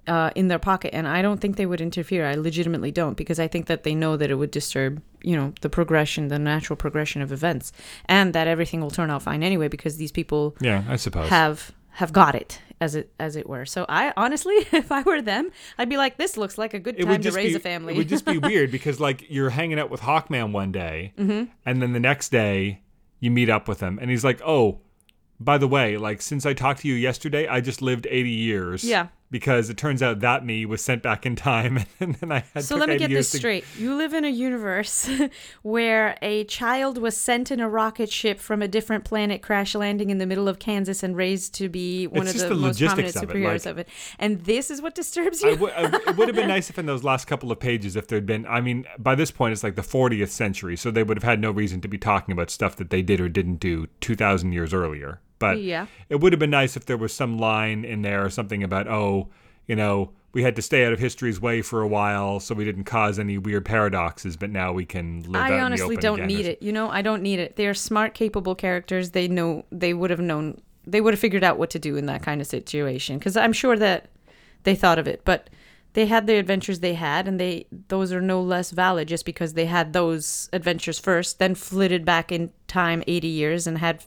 uh, 0.07 0.31
in 0.35 0.49
their 0.49 0.59
pocket, 0.59 0.95
and 0.95 1.07
I 1.09 1.23
don't 1.23 1.41
think 1.41 1.57
they 1.57 1.67
would 1.67 1.81
interfere. 1.81 2.27
I 2.27 2.35
legitimately 2.35 2.91
don't, 2.93 3.17
because 3.17 3.39
I 3.41 3.49
think 3.49 3.67
that 3.67 3.83
they 3.83 3.95
know 3.95 4.17
that 4.17 4.31
it 4.31 4.35
would 4.37 4.51
disturb, 4.51 5.03
you 5.23 5.37
know, 5.37 5.53
the 5.61 5.69
progression, 5.69 6.29
the 6.29 6.39
natural 6.39 6.77
progression 6.77 7.23
of 7.23 7.33
events, 7.33 7.73
and 8.07 8.33
that 8.35 8.47
everything 8.47 8.81
will 8.81 8.91
turn 8.91 9.11
out 9.11 9.23
fine 9.23 9.43
anyway, 9.43 9.69
because 9.69 9.97
these 9.97 10.13
people 10.13 10.57
yeah, 10.61 10.85
I 10.89 10.97
suppose. 10.97 11.29
have 11.31 11.73
have 11.91 12.13
got 12.13 12.35
it 12.35 12.61
as 12.79 12.95
it 12.95 13.11
as 13.19 13.37
it 13.37 13.49
were. 13.49 13.65
So 13.65 13.87
I 13.89 14.13
honestly, 14.17 14.55
if 14.73 14.93
I 14.93 15.03
were 15.03 15.23
them, 15.23 15.51
I'd 15.79 15.89
be 15.89 15.97
like, 15.97 16.19
this 16.19 16.37
looks 16.37 16.59
like 16.59 16.75
a 16.75 16.79
good 16.79 16.99
time 17.01 17.21
to 17.23 17.31
raise 17.33 17.53
be 17.53 17.57
a 17.57 17.59
family. 17.59 17.95
it 17.95 17.97
would 17.97 18.09
just 18.09 18.25
be 18.27 18.37
weird 18.51 18.71
because 18.71 19.01
like 19.01 19.25
you're 19.31 19.51
hanging 19.51 19.79
out 19.79 19.91
with 19.91 20.03
Hawkman 20.03 20.53
one 20.53 20.73
day, 20.73 21.13
Mm-hmm. 21.19 21.51
and 21.65 21.83
then 21.83 21.93
the 21.93 22.01
next 22.01 22.31
day 22.31 22.81
you 23.19 23.31
meet 23.31 23.49
up 23.49 23.67
with 23.67 23.81
him, 23.81 23.99
and 24.01 24.11
he's 24.11 24.25
like, 24.25 24.41
"Oh, 24.45 24.81
by 25.41 25.57
the 25.59 25.67
way, 25.69 25.97
like 25.97 26.21
since 26.23 26.45
I 26.47 26.53
talked 26.53 26.81
to 26.83 26.89
you 26.89 26.95
yesterday, 26.95 27.47
I 27.49 27.61
just 27.63 27.81
lived 27.83 28.07
80 28.11 28.29
years." 28.31 28.85
Yeah. 28.85 29.07
Because 29.30 29.68
it 29.71 29.76
turns 29.76 30.02
out 30.02 30.21
that 30.21 30.45
me 30.45 30.64
was 30.66 30.83
sent 30.83 31.02
back 31.02 31.26
in 31.26 31.35
time, 31.37 31.80
and 32.00 32.14
then 32.16 32.30
I 32.33 32.37
had. 32.52 32.54
To 32.54 32.62
So 32.62 32.76
let 32.76 32.88
me 32.88 32.97
get 32.99 33.11
this 33.11 33.30
to- 33.33 33.38
straight. 33.38 33.64
You 33.78 33.95
live 33.97 34.12
in 34.14 34.25
a 34.25 34.28
universe 34.28 35.09
where 35.62 36.16
a 36.23 36.45
child 36.45 36.99
was 36.99 37.16
sent 37.16 37.50
in 37.50 37.61
a 37.61 37.68
rocket 37.68 38.11
ship 38.11 38.38
from 38.40 38.62
a 38.62 38.68
different 38.68 39.04
planet, 39.04 39.42
crash 39.42 39.75
landing 39.75 40.11
in 40.11 40.18
the 40.18 40.26
middle 40.26 40.49
of 40.49 40.59
Kansas, 40.59 41.02
and 41.02 41.16
raised 41.16 41.54
to 41.54 41.68
be 41.68 42.06
one 42.06 42.26
It's 42.26 42.35
of 42.42 42.49
the, 42.49 42.54
the 42.54 42.61
most 42.61 42.80
prominent 42.80 43.16
of 43.16 43.23
superheroes 43.23 43.64
like- 43.64 43.66
of 43.66 43.78
it. 43.78 43.88
And 44.18 44.40
this 44.45 44.71
is 44.71 44.80
what 44.80 44.95
disturbs 44.95 45.42
you. 45.42 45.56
w- 45.56 45.73
it 45.76 46.16
would 46.16 46.28
have 46.28 46.37
been 46.37 46.49
nice 46.56 46.71
if 46.71 46.78
in 46.78 46.87
those 46.87 47.04
last 47.04 47.26
couple 47.26 47.50
of 47.50 47.59
pages, 47.59 47.97
if 47.97 48.06
there'd 48.09 48.26
been, 48.26 48.47
I 48.47 48.61
mean, 48.61 48.87
by 48.99 49.14
this 49.14 49.30
point 49.30 49.52
it's 49.52 49.64
like 49.64 49.75
the 49.76 49.83
40th 49.83 50.28
century, 50.30 50.76
so 50.76 50.90
they 50.90 51.02
would 51.02 51.16
have 51.16 51.25
had 51.25 51.40
no 51.40 51.50
reason 51.50 51.80
to 51.80 51.88
be 51.88 51.99
talking 51.99 52.33
about 52.33 52.50
stuff 52.50 52.76
that 52.76 52.90
they 52.90 53.02
did 53.02 53.21
or 53.21 53.28
didn't 53.28 53.56
do 53.56 53.88
2,000 54.00 54.52
years 54.52 54.73
earlier. 54.73 55.21
But 55.38 55.61
Yeah. 55.61 55.87
it 56.09 56.21
would 56.21 56.33
have 56.33 56.40
been 56.40 56.50
nice 56.50 56.76
if 56.76 56.87
there 56.87 56.97
was 56.97 57.12
some 57.12 57.38
line 57.38 57.85
in 57.85 58.02
there 58.02 58.25
or 58.25 58.31
something 58.31 58.62
about, 58.62 58.88
oh, 58.88 59.28
you 59.66 59.76
know, 59.76 60.11
we 60.33 60.43
had 60.43 60.55
to 60.57 60.62
stay 60.62 60.85
out 60.85 60.93
of 60.93 60.99
history's 60.99 61.40
way 61.40 61.62
for 61.62 61.81
a 61.81 61.88
while, 61.88 62.40
so 62.40 62.55
we 62.55 62.64
didn't 62.64 62.85
cause 62.85 63.19
any 63.19 63.38
weird 63.38 63.64
paradoxes, 63.64 64.37
but 64.37 64.50
now 64.50 64.71
we 64.71 64.85
can 64.85 65.23
live 65.23 65.43
I 65.43 65.59
honestly 65.61 65.97
don't 65.97 66.26
need 66.26 66.45
it. 66.45 66.62
You 66.62 66.73
know, 66.73 66.90
I 66.90 67.00
don't 67.00 67.23
need 67.23 67.38
it. 67.38 67.57
They're 67.57 67.73
smart, 67.73 68.12
capable 68.12 68.55
characters. 68.55 69.12
They 69.12 69.28
know. 69.28 69.64
They 69.73 69.95
would 69.95 70.11
have 70.11 70.21
known. 70.21 70.61
They 70.87 71.00
would 71.00 71.14
have 71.14 71.21
figured 71.21 71.43
out 71.43 71.59
what 71.59 71.71
to 71.71 71.78
do 71.78 71.97
in 71.97 72.05
that 72.07 72.23
kind 72.23 72.43
of 72.43 72.47
situation. 72.47 73.19
Because 73.19 73.37
I'm 73.37 73.55
sure 73.55 73.78
that 73.78 74.11
they 74.64 74.75
thought 74.75 74.99
of 74.99 75.09
it, 75.09 75.23
but 75.25 75.49
they 75.95 76.05
had 76.05 76.26
the 76.26 76.37
adventures 76.37 76.81
they 76.81 76.93
had, 76.93 77.26
and 77.26 77.40
they 77.40 77.66
those 77.88 78.12
are 78.12 78.21
no 78.21 78.43
less 78.43 78.73
valid 78.73 79.09
just 79.09 79.25
because 79.25 79.55
they 79.55 79.64
had 79.64 79.95
those 79.95 80.50
adventures 80.52 80.99
first, 80.99 81.38
then 81.38 81.55
flitted 81.55 82.05
back 82.05 82.31
in 82.31 82.50
time 82.69 83.02
80 83.07 83.26
years 83.28 83.66
and 83.66 83.78
had 83.78 84.05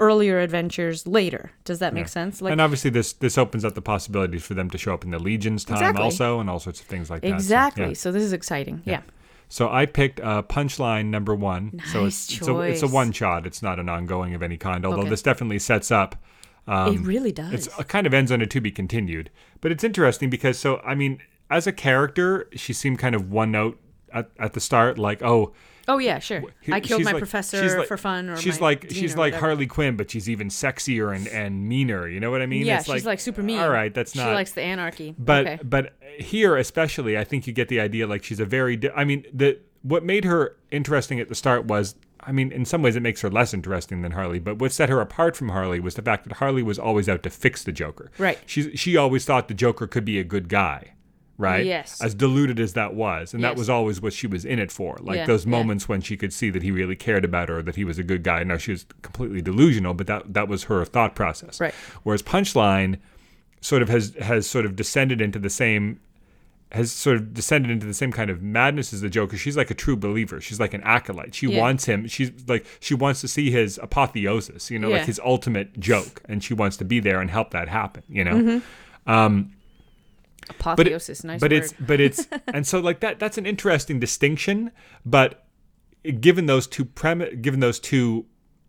earlier 0.00 0.40
adventures 0.40 1.06
later. 1.06 1.52
Does 1.64 1.78
that 1.78 1.94
make 1.94 2.08
sense? 2.08 2.40
Like 2.42 2.52
and 2.52 2.60
obviously, 2.60 2.90
this 2.90 3.12
this 3.12 3.38
opens 3.38 3.64
up 3.64 3.74
the 3.74 3.82
possibilities 3.82 4.42
for 4.44 4.54
them 4.54 4.70
to 4.70 4.78
show 4.78 4.94
up 4.94 5.04
in 5.04 5.10
the 5.10 5.18
Legion's 5.18 5.64
time 5.64 5.76
Exactly. 5.76 6.02
also, 6.02 6.40
and 6.40 6.50
all 6.50 6.58
sorts 6.58 6.80
of 6.80 6.86
things 6.86 7.10
like 7.10 7.22
that. 7.22 7.28
So, 7.28 7.34
exactly. 7.34 7.86
yeah. 7.88 7.92
So, 7.94 8.12
this 8.12 8.22
is 8.22 8.32
exciting. 8.32 8.82
Yeah. 8.84 9.02
So 9.48 9.68
I 9.68 9.84
picked 9.84 10.18
uh, 10.20 10.42
Punchline 10.44 11.06
number 11.06 11.34
one. 11.34 11.78
so 11.92 12.04
Nice 12.04 12.30
it's, 12.30 12.38
it's 12.40 12.48
a 12.48 12.60
it's 12.60 12.78
a 12.82 12.86
choice. 12.86 12.92
one 12.92 13.12
shot. 13.12 13.46
It's 13.46 13.62
not 13.62 13.78
an 13.78 13.88
ongoing 13.90 14.34
of 14.34 14.42
any 14.42 14.56
kind. 14.56 14.86
Although 14.86 15.00
Okay. 15.00 15.10
this 15.10 15.20
definitely 15.22 15.58
sets 15.58 15.90
up. 15.90 16.16
Um, 16.66 16.94
it 16.94 17.00
really 17.00 17.32
does. 17.32 17.52
it's 17.52 17.78
it 17.78 17.88
kind 17.88 18.06
of 18.06 18.14
ends 18.14 18.32
on 18.32 18.40
a 18.40 18.46
to 18.46 18.60
be 18.62 18.70
continued. 18.70 19.28
But 19.60 19.70
it's 19.72 19.84
interesting 19.84 20.30
because 20.30 20.58
so 20.58 20.78
I 20.78 20.94
mean, 20.94 21.18
as 21.50 21.66
a 21.66 21.72
character, 21.72 22.48
she 22.54 22.72
seemed 22.72 22.98
kind 22.98 23.14
of 23.14 23.30
one 23.30 23.50
note 23.52 23.78
at, 24.12 24.30
at 24.38 24.54
the 24.54 24.60
start, 24.60 24.98
like 24.98 25.22
oh. 25.22 25.52
Oh 25.88 25.98
yeah, 25.98 26.18
sure. 26.18 26.42
I 26.70 26.80
killed 26.80 27.00
she's 27.00 27.04
my 27.04 27.12
like- 27.12 27.20
professor 27.20 27.78
like- 27.78 27.88
for 27.88 27.96
fun, 27.96 28.28
or 28.30 28.36
she's 28.36 28.60
like 28.60 28.90
she's 28.90 29.16
like. 29.16 29.34
Harley 29.34 29.66
Quinn, 29.66 29.96
but 29.96 30.10
she's 30.10 30.28
even 30.28 30.48
sexier 30.48 31.14
and, 31.14 31.26
and 31.28 31.68
meaner. 31.68 32.06
You 32.08 32.20
know 32.20 32.30
what 32.30 32.42
I 32.42 32.46
mean? 32.46 32.64
Yeah, 32.64 32.78
It's 32.78 32.86
she's 32.90 33.04
like, 33.06 33.18
super 33.20 33.42
mean. 33.42 33.58
All 33.58 33.70
right, 33.70 33.92
that's 33.92 34.14
not. 34.14 34.28
She 34.28 34.34
likes 34.34 34.52
the 34.52 34.62
anarchy. 34.62 35.14
But 35.18 35.46
okay. 35.46 35.60
but 35.64 35.94
here 36.18 36.56
especially, 36.56 37.18
I 37.18 37.24
think 37.24 37.46
you 37.46 37.52
get 37.52 37.68
the 37.68 37.80
idea. 37.80 38.06
Like 38.06 38.22
she's 38.24 38.40
a 38.40 38.44
very. 38.44 38.76
Di- 38.76 38.90
I 38.94 39.04
mean, 39.04 39.24
the 39.32 39.58
what 39.82 40.04
made 40.04 40.24
her 40.24 40.56
interesting 40.70 41.18
at 41.20 41.28
the 41.28 41.34
start 41.34 41.64
was. 41.64 41.94
I 42.24 42.30
mean, 42.30 42.52
in 42.52 42.64
some 42.64 42.82
ways, 42.82 42.94
it 42.94 43.00
makes 43.02 43.20
her 43.22 43.30
less 43.30 43.52
interesting 43.52 44.02
than 44.02 44.12
Harley. 44.12 44.38
But 44.38 44.58
what 44.60 44.70
set 44.70 44.88
her 44.88 45.00
apart 45.00 45.36
from 45.36 45.48
Harley 45.48 45.80
was 45.80 45.96
the 45.96 46.02
fact 46.02 46.22
that 46.28 46.34
Harley 46.34 46.62
was 46.62 46.78
always 46.78 47.08
out 47.08 47.24
to 47.24 47.30
fix 47.30 47.64
the 47.64 47.72
Joker. 47.72 48.12
Right. 48.16 48.38
She 48.46 48.76
she 48.76 48.96
always 48.96 49.24
thought 49.24 49.48
the 49.48 49.54
Joker 49.54 49.88
could 49.88 50.04
be 50.04 50.20
a 50.20 50.24
good 50.24 50.48
guy. 50.48 50.92
Right. 51.38 51.64
Yes. 51.66 52.00
As 52.00 52.14
deluded 52.14 52.60
as 52.60 52.74
that 52.74 52.94
was, 52.94 53.34
and 53.34 53.42
that 53.42 53.56
was 53.56 53.68
always 53.70 54.00
what 54.00 54.12
she 54.12 54.26
was 54.26 54.44
in 54.44 54.58
it 54.58 54.70
for. 54.70 54.98
Like 55.00 55.16
Yeah, 55.16 55.26
those 55.26 55.44
yeah. 55.44 55.50
moments 55.50 55.88
when 55.88 56.00
she 56.00 56.16
could 56.16 56.32
see 56.32 56.50
that 56.50 56.62
he 56.62 56.70
really 56.70 56.94
cared 56.94 57.24
about 57.24 57.48
her, 57.48 57.62
that 57.62 57.74
he 57.76 57.84
was 57.84 57.98
a 57.98 58.04
good 58.04 58.22
guy. 58.22 58.44
Now 58.44 58.58
she 58.58 58.70
was 58.70 58.86
completely 59.00 59.40
delusional, 59.42 59.94
but 59.94 60.06
that 60.06 60.34
that 60.34 60.46
was 60.46 60.64
her 60.64 60.84
thought 60.84 61.14
process. 61.16 61.60
Right. 61.60 61.74
Whereas 62.02 62.22
Punchline 62.22 62.98
sort 63.60 63.82
of 63.82 63.88
has 63.88 64.14
has 64.20 64.46
sort 64.46 64.66
of 64.66 64.76
descended 64.76 65.20
into 65.20 65.38
the 65.38 65.50
same 65.50 66.00
has 66.70 66.90
sort 66.90 67.16
of 67.16 67.34
descended 67.34 67.70
into 67.70 67.86
the 67.86 67.92
same 67.94 68.10
kind 68.12 68.30
of 68.30 68.40
madness 68.42 68.92
as 68.94 69.00
the 69.02 69.10
Joker. 69.10 69.36
She's 69.36 69.56
like 69.58 69.70
a 69.70 69.74
true 69.74 69.96
believer. 69.96 70.40
She's 70.40 70.58
like 70.58 70.72
an 70.74 70.80
acolyte. 70.84 71.34
She 71.34 71.46
Yeah. 71.48 71.60
wants 71.60 71.84
him. 71.86 72.06
She's 72.08 72.30
like 72.46 72.64
she 72.80 72.94
wants 72.94 73.20
to 73.22 73.28
see 73.28 73.50
his 73.50 73.78
apotheosis. 73.82 74.70
You 74.70 74.78
know, 74.78 74.88
Yeah. 74.90 74.98
like 74.98 75.06
his 75.06 75.20
ultimate 75.24 75.78
joke, 75.80 76.22
and 76.28 76.42
she 76.44 76.54
wants 76.54 76.76
to 76.78 76.84
be 76.84 77.00
there 77.00 77.20
and 77.20 77.30
help 77.30 77.50
that 77.52 77.68
happen. 77.68 78.02
You 78.08 78.24
know. 78.24 78.34
Mm-hmm. 79.06 79.52
But 80.76 80.86
it- 80.86 81.24
nice 81.24 81.40
but 81.40 81.50
word. 81.50 81.52
it's 81.52 81.72
but 81.80 82.00
it's 82.00 82.28
and 82.48 82.66
so 82.66 82.80
like 82.80 83.00
that 83.00 83.18
that's 83.18 83.38
an 83.38 83.46
interesting 83.46 83.98
distinction 84.00 84.70
but 85.04 85.44
given 86.20 86.46
those 86.46 86.66
two 86.66 86.84
premi- 86.84 87.36
given 87.36 87.60
those 87.60 87.78
two 87.78 88.26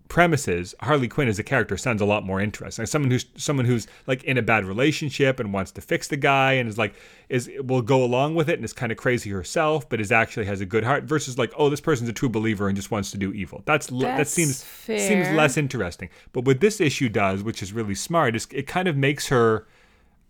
premises 0.10 0.76
harley 0.82 1.08
quinn 1.08 1.28
as 1.28 1.39
a 1.39 1.43
character 1.43 1.76
sounds 1.76 2.00
a 2.00 2.06
lot 2.06 2.24
more 2.24 2.39
interesting. 2.39 2.84
Like 2.84 2.89
someone 2.89 3.10
who's 3.10 3.26
someone 3.36 3.65
who's 3.65 3.88
like 4.06 4.24
in 4.26 4.38
a 4.38 4.43
bad 4.43 4.63
relationship 4.65 5.39
and 5.39 5.52
wants 5.52 5.72
to 5.72 5.82
fix 5.82 6.08
the 6.08 6.17
guy 6.17 6.54
and 6.54 6.69
is 6.69 6.78
like 6.78 6.93
is 7.30 7.50
will 7.63 7.82
go 7.82 8.04
along 8.04 8.36
with 8.36 8.48
it 8.48 8.56
and 8.56 8.65
is 8.65 8.74
kind 8.74 8.91
of 8.91 8.98
crazy 9.00 9.32
herself 9.32 9.89
but 9.89 10.00
is 10.00 10.12
actually 10.12 10.46
has 10.46 10.62
a 10.62 10.67
good 10.67 10.84
heart 10.84 11.06
versus 11.06 11.39
like 11.39 11.52
oh 11.58 11.67
this 11.69 11.82
person's 11.82 12.10
a 12.10 12.13
true 12.13 12.30
believer 12.30 12.67
and 12.67 12.76
just 12.76 12.91
wants 12.91 13.10
to 13.12 13.17
do 13.17 13.34
evil. 13.34 13.63
That's, 13.65 13.91
l 13.91 14.00
that 14.00 14.17
That's 14.17 14.30
seems 14.30 14.58
seems 14.58 15.30
less 15.30 15.58
interesting. 15.58 16.10
But 16.32 16.46
what 16.46 16.60
this 16.60 16.80
issue 16.80 17.10
does 17.10 17.41
which 17.41 17.63
is 17.63 17.74
really 17.74 17.96
smart 17.96 18.36
is 18.36 18.48
it 18.52 18.67
kind 18.67 18.88
of 18.88 18.96
makes 18.96 19.30
her 19.30 19.65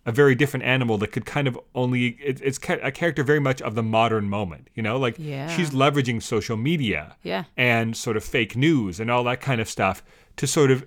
a 0.06 0.12
very 0.12 0.36
different 0.36 0.66
animal 0.66 0.98
that 0.98 1.12
could 1.14 1.26
kind 1.26 1.48
of 1.48 1.58
only 1.74 2.08
it, 2.22 2.42
it's 2.44 2.58
a 2.68 2.92
character 2.92 3.24
very 3.24 3.40
much 3.40 3.62
of 3.62 3.76
the 3.76 3.84
modern 3.84 4.30
moment 4.30 4.70
you 4.76 4.84
know 4.84 4.98
like 4.98 5.16
Yeah. 5.18 5.48
she's 5.56 5.70
leveraging 5.72 6.22
social 6.22 6.58
media 6.58 7.16
Yeah. 7.24 7.46
and 7.56 7.96
sort 7.96 8.18
of 8.18 8.24
fake 8.24 8.56
news 8.56 9.00
and 9.00 9.10
all 9.10 9.24
that 9.26 9.40
kind 9.42 9.62
of 9.62 9.70
stuff 9.70 10.04
to 10.38 10.48
sort 10.48 10.72
of 10.72 10.86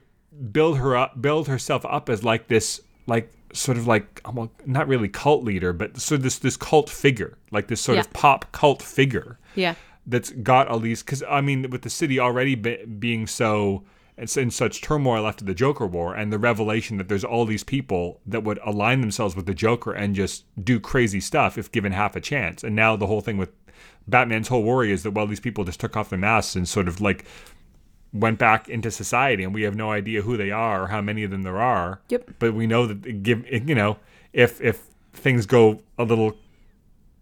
build 0.52 0.78
her 0.78 0.96
up 0.96 1.20
build 1.20 1.48
herself 1.48 1.84
up 1.86 2.08
as 2.10 2.22
like 2.22 2.48
this 2.48 2.80
like 3.06 3.32
sort 3.52 3.78
of 3.78 3.86
like 3.86 4.20
well, 4.34 4.50
not 4.66 4.86
really 4.86 5.08
cult 5.08 5.42
leader 5.44 5.72
but 5.72 5.98
sort 5.98 6.18
of 6.18 6.22
this 6.22 6.38
this 6.38 6.56
cult 6.58 6.90
figure 6.90 7.38
like 7.50 7.68
this 7.68 7.80
sort 7.80 7.96
of 7.98 8.12
pop 8.12 8.52
cult 8.52 8.82
figure 8.82 9.38
yeah. 9.54 9.74
that's 10.06 10.30
got 10.30 10.68
all 10.68 10.78
these 10.78 11.02
because 11.02 11.22
I 11.22 11.40
mean 11.40 11.70
with 11.70 11.82
the 11.82 11.90
city 11.90 12.20
already 12.20 12.54
be, 12.54 12.84
being 12.84 13.26
so 13.26 13.82
in 14.16 14.50
such 14.50 14.80
turmoil 14.80 15.26
after 15.26 15.44
the 15.44 15.54
Joker 15.54 15.86
war 15.86 16.14
and 16.14 16.32
the 16.32 16.38
revelation 16.38 16.96
that 16.96 17.08
there's 17.08 17.24
all 17.24 17.44
these 17.44 17.62
people 17.64 18.20
that 18.26 18.42
would 18.44 18.58
align 18.64 19.00
themselves 19.00 19.36
with 19.36 19.46
the 19.46 19.54
Joker 19.54 19.92
and 19.92 20.14
just 20.14 20.44
do 20.62 20.80
crazy 20.80 21.20
stuff 21.20 21.58
if 21.58 21.70
given 21.70 21.92
half 21.92 22.16
a 22.16 22.20
chance 22.20 22.64
and 22.64 22.74
now 22.74 22.96
the 22.96 23.06
whole 23.06 23.20
thing 23.20 23.36
with 23.36 23.50
Batman's 24.08 24.48
whole 24.48 24.62
worry 24.62 24.90
is 24.90 25.02
that 25.02 25.10
well 25.10 25.26
these 25.26 25.40
people 25.40 25.64
just 25.64 25.80
took 25.80 25.96
off 25.96 26.08
their 26.08 26.18
masks 26.18 26.56
and 26.56 26.66
sort 26.68 26.88
of 26.88 27.00
like 27.00 27.24
went 28.12 28.38
back 28.38 28.68
into 28.68 28.90
society 28.90 29.44
and 29.44 29.52
we 29.52 29.62
have 29.62 29.76
no 29.76 29.90
idea 29.92 30.22
who 30.22 30.36
they 30.38 30.50
are 30.50 30.84
or 30.84 30.86
how 30.86 31.02
many 31.02 31.22
of 31.22 31.30
them 31.30 31.42
there 31.42 31.60
are 31.60 32.00
Yep. 32.08 32.30
but 32.38 32.54
we 32.54 32.66
know 32.66 32.86
that 32.86 33.22
give 33.22 33.46
you 33.50 33.74
know 33.74 33.98
if 34.32 34.60
if 34.62 34.86
things 35.12 35.44
go 35.46 35.80
a 35.98 36.04
little 36.04 36.36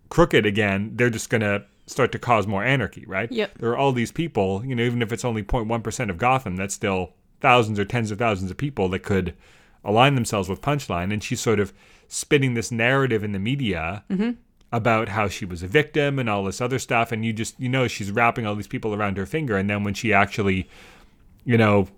crooked 0.08 0.46
again, 0.46 0.92
they're 0.94 1.10
just 1.10 1.30
going 1.30 1.40
to 1.40 1.64
start 1.86 2.12
to 2.12 2.18
cause 2.18 2.46
more 2.46 2.64
anarchy, 2.64 3.04
right? 3.06 3.30
Yep. 3.30 3.58
There 3.58 3.70
are 3.70 3.76
all 3.76 3.92
these 3.92 4.12
people, 4.12 4.64
you 4.64 4.74
know, 4.74 4.82
even 4.82 5.02
if 5.02 5.12
it's 5.12 5.24
only 5.24 5.42
0.1% 5.42 6.10
of 6.10 6.18
Gotham, 6.18 6.56
that's 6.56 6.74
still 6.74 7.12
thousands 7.40 7.78
or 7.78 7.84
tens 7.84 8.10
of 8.10 8.18
thousands 8.18 8.50
of 8.50 8.56
people 8.56 8.88
that 8.88 9.00
could 9.00 9.34
align 9.84 10.14
themselves 10.14 10.48
with 10.48 10.62
Punchline. 10.62 11.12
And 11.12 11.22
she's 11.22 11.40
sort 11.40 11.60
of 11.60 11.72
spinning 12.08 12.54
this 12.54 12.72
narrative 12.72 13.22
in 13.22 13.32
the 13.32 13.38
media 13.38 14.04
mm-hmm. 14.10 14.32
about 14.72 15.10
how 15.10 15.28
she 15.28 15.44
was 15.44 15.62
a 15.62 15.68
victim 15.68 16.18
and 16.18 16.28
all 16.30 16.44
this 16.44 16.60
other 16.60 16.78
stuff. 16.78 17.12
And 17.12 17.24
you 17.24 17.32
just, 17.32 17.58
you 17.60 17.68
know, 17.68 17.86
she's 17.86 18.10
wrapping 18.10 18.46
all 18.46 18.54
these 18.54 18.66
people 18.66 18.94
around 18.94 19.18
her 19.18 19.26
finger. 19.26 19.56
And 19.56 19.68
then 19.68 19.84
when 19.84 19.94
she 19.94 20.12
actually, 20.12 20.68
you 21.44 21.58
know, 21.58 21.88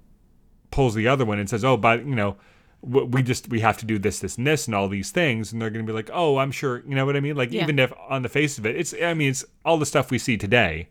pulls 0.73 0.95
the 0.95 1.07
other 1.09 1.25
one 1.25 1.39
and 1.39 1.49
says, 1.49 1.65
"Oh, 1.65 1.77
but 1.77 2.05
you 2.05 2.15
know, 2.15 2.37
we 2.83 3.23
just 3.23 3.49
we 3.49 3.61
have 3.61 3.79
to 3.79 3.87
do 3.87 3.99
this, 3.99 4.21
this, 4.21 4.37
and 4.39 4.47
this, 4.47 4.67
and 4.67 4.75
all 4.75 4.89
these 4.89 5.11
things," 5.11 5.53
and 5.53 5.61
they're 5.61 5.71
going 5.71 5.85
to 5.85 5.91
be 5.91 5.95
like, 5.97 6.11
"Oh, 6.13 6.39
I'm 6.39 6.53
sure," 6.53 6.83
you 6.87 6.95
know 6.95 7.05
what 7.07 7.17
I 7.17 7.21
mean? 7.21 7.37
Like 7.37 7.53
Yeah. 7.53 7.63
even 7.65 7.79
if 7.79 7.93
on 8.09 8.23
the 8.23 8.29
face 8.29 8.59
of 8.59 8.67
it, 8.67 8.77
it's 8.77 8.95
I 9.03 9.15
mean, 9.15 9.31
it's 9.31 9.45
all 9.65 9.79
the 9.79 9.87
stuff 9.87 10.11
we 10.11 10.19
see 10.19 10.37
today, 10.37 10.89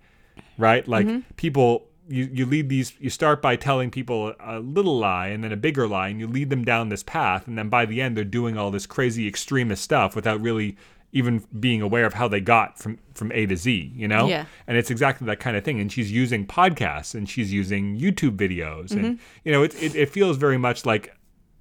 right? 0.57 0.87
Like 0.87 1.07
people. 1.37 1.87
You, 2.07 2.29
you 2.31 2.45
lead 2.45 2.69
these 2.69 2.93
you 2.99 3.09
start 3.09 3.41
by 3.41 3.55
telling 3.55 3.89
people 3.89 4.35
a, 4.39 4.57
a 4.57 4.59
little 4.59 4.99
lie 4.99 5.29
and 5.29 5.43
then 5.43 5.51
a 5.51 5.57
bigger 5.57 5.87
lie 5.87 6.09
and 6.09 6.19
you 6.19 6.27
lead 6.27 6.51
them 6.51 6.63
down 6.63 6.89
this 6.89 7.01
path 7.01 7.47
and 7.47 7.57
then 7.57 7.67
by 7.67 7.87
the 7.87 7.99
end 7.99 8.15
they're 8.15 8.23
doing 8.23 8.59
all 8.59 8.69
this 8.69 8.85
crazy 8.85 9.27
extremist 9.27 9.81
stuff 9.83 10.15
without 10.15 10.39
really 10.39 10.77
even 11.13 11.43
being 11.59 11.81
aware 11.81 12.05
of 12.05 12.13
how 12.13 12.27
they 12.27 12.39
got 12.39 12.77
from 12.77 12.99
from 13.15 13.31
A 13.31 13.47
to 13.47 13.57
Z 13.57 13.91
you 13.95 14.07
know 14.07 14.27
Yeah. 14.27 14.45
and 14.67 14.77
it's 14.77 14.91
exactly 14.91 15.25
that 15.25 15.39
kind 15.39 15.57
of 15.57 15.63
thing 15.63 15.79
and 15.79 15.91
she's 15.91 16.11
using 16.11 16.45
podcasts 16.45 17.15
and 17.15 17.27
she's 17.27 17.51
using 17.51 17.97
youtube 17.99 18.37
videos 18.37 18.91
and 18.91 19.01
Mm-hmm. 19.03 19.21
you 19.43 19.51
know 19.51 19.63
it, 19.63 19.73
it, 19.81 19.95
it 19.95 20.09
feels 20.11 20.37
very 20.37 20.59
much 20.59 20.85
like 20.85 21.11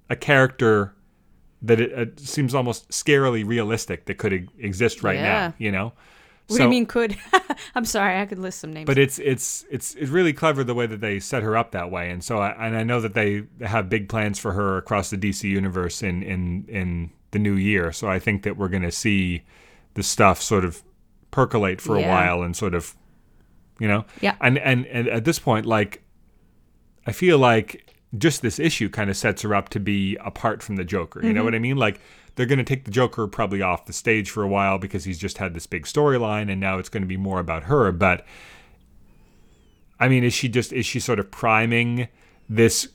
a 0.09 0.15
character 0.15 0.93
that 1.61 1.79
it, 1.79 1.91
it 1.91 2.19
seems 2.19 2.53
almost 2.53 2.89
scarily 2.89 3.45
realistic 3.45 4.05
that 4.05 4.17
could 4.17 4.33
e- 4.33 4.47
exist 4.59 5.03
right 5.03 5.15
Yeah. 5.15 5.23
now 5.47 5.53
you 5.57 5.71
know 5.71 5.93
What 6.47 6.57
do 6.57 6.63
you 6.63 6.69
mean 6.69 6.85
could? 6.85 7.17
I'm 7.75 7.85
sorry, 7.85 8.19
I 8.21 8.25
could 8.27 8.37
list 8.39 8.59
some 8.59 8.71
names. 8.71 8.85
but 8.85 8.97
it's 8.99 9.17
it's 9.19 9.65
it's 9.71 9.95
it's 9.95 10.11
really 10.11 10.33
clever 10.33 10.63
the 10.63 10.75
way 10.75 10.85
that 10.85 11.01
they 11.01 11.19
set 11.19 11.41
her 11.43 11.57
up 11.57 11.71
that 11.71 11.89
way 11.89 12.11
and 12.11 12.23
so 12.23 12.37
I, 12.37 12.49
and 12.67 12.75
I 12.77 12.83
know 12.83 13.01
that 13.01 13.13
they 13.15 13.43
have 13.61 13.89
big 13.89 14.09
plans 14.09 14.37
for 14.37 14.51
her 14.53 14.77
across 14.77 15.09
the 15.09 15.17
DC 15.17 15.43
universe 15.49 16.03
in 16.03 16.21
in 16.21 16.65
in 16.67 17.11
the 17.31 17.39
new 17.39 17.55
year 17.55 17.91
so 17.91 18.07
I 18.07 18.19
think 18.19 18.43
that 18.43 18.57
we're 18.57 18.69
going 18.69 18.83
to 18.83 18.91
see 18.91 19.43
the 19.95 20.03
stuff 20.03 20.41
sort 20.41 20.63
of 20.65 20.83
percolate 21.31 21.81
for 21.81 21.95
a 21.95 22.01
Yeah. 22.01 22.09
while 22.13 22.43
and 22.43 22.55
sort 22.55 22.75
of 22.75 22.95
you 23.79 23.87
know 23.87 24.05
Yeah. 24.21 24.35
and, 24.39 24.57
and 24.59 24.85
and 24.87 25.07
at 25.07 25.25
this 25.25 25.39
point 25.39 25.65
like 25.65 26.01
i 27.07 27.11
feel 27.11 27.37
like 27.37 27.94
just 28.17 28.41
this 28.41 28.59
issue 28.59 28.89
kind 28.89 29.09
of 29.09 29.17
sets 29.17 29.41
her 29.41 29.53
up 29.53 29.69
to 29.69 29.79
be 29.79 30.15
apart 30.17 30.61
from 30.61 30.75
the 30.75 30.83
Joker. 30.83 31.21
You 31.21 31.33
know 31.33 31.39
mm-hmm. 31.39 31.45
what 31.45 31.55
I 31.55 31.59
mean? 31.59 31.77
Like 31.77 31.99
they're 32.35 32.45
going 32.45 32.59
to 32.59 32.65
take 32.65 32.85
the 32.85 32.91
Joker 32.91 33.27
probably 33.27 33.61
off 33.61 33.85
the 33.85 33.93
stage 33.93 34.29
for 34.29 34.43
a 34.43 34.47
while 34.47 34.77
because 34.77 35.05
he's 35.05 35.17
just 35.17 35.37
had 35.37 35.53
this 35.53 35.67
big 35.67 35.83
storyline 35.83 36.51
and 36.51 36.59
now 36.59 36.77
it's 36.77 36.89
going 36.89 37.03
to 37.03 37.07
be 37.07 37.17
more 37.17 37.39
about 37.39 37.63
her, 37.63 37.91
but 37.91 38.25
I 39.99 40.09
mean, 40.09 40.23
is 40.23 40.33
she 40.33 40.49
just 40.49 40.73
is 40.73 40.85
she 40.85 40.99
sort 40.99 41.19
of 41.19 41.31
priming 41.31 42.07
this 42.49 42.89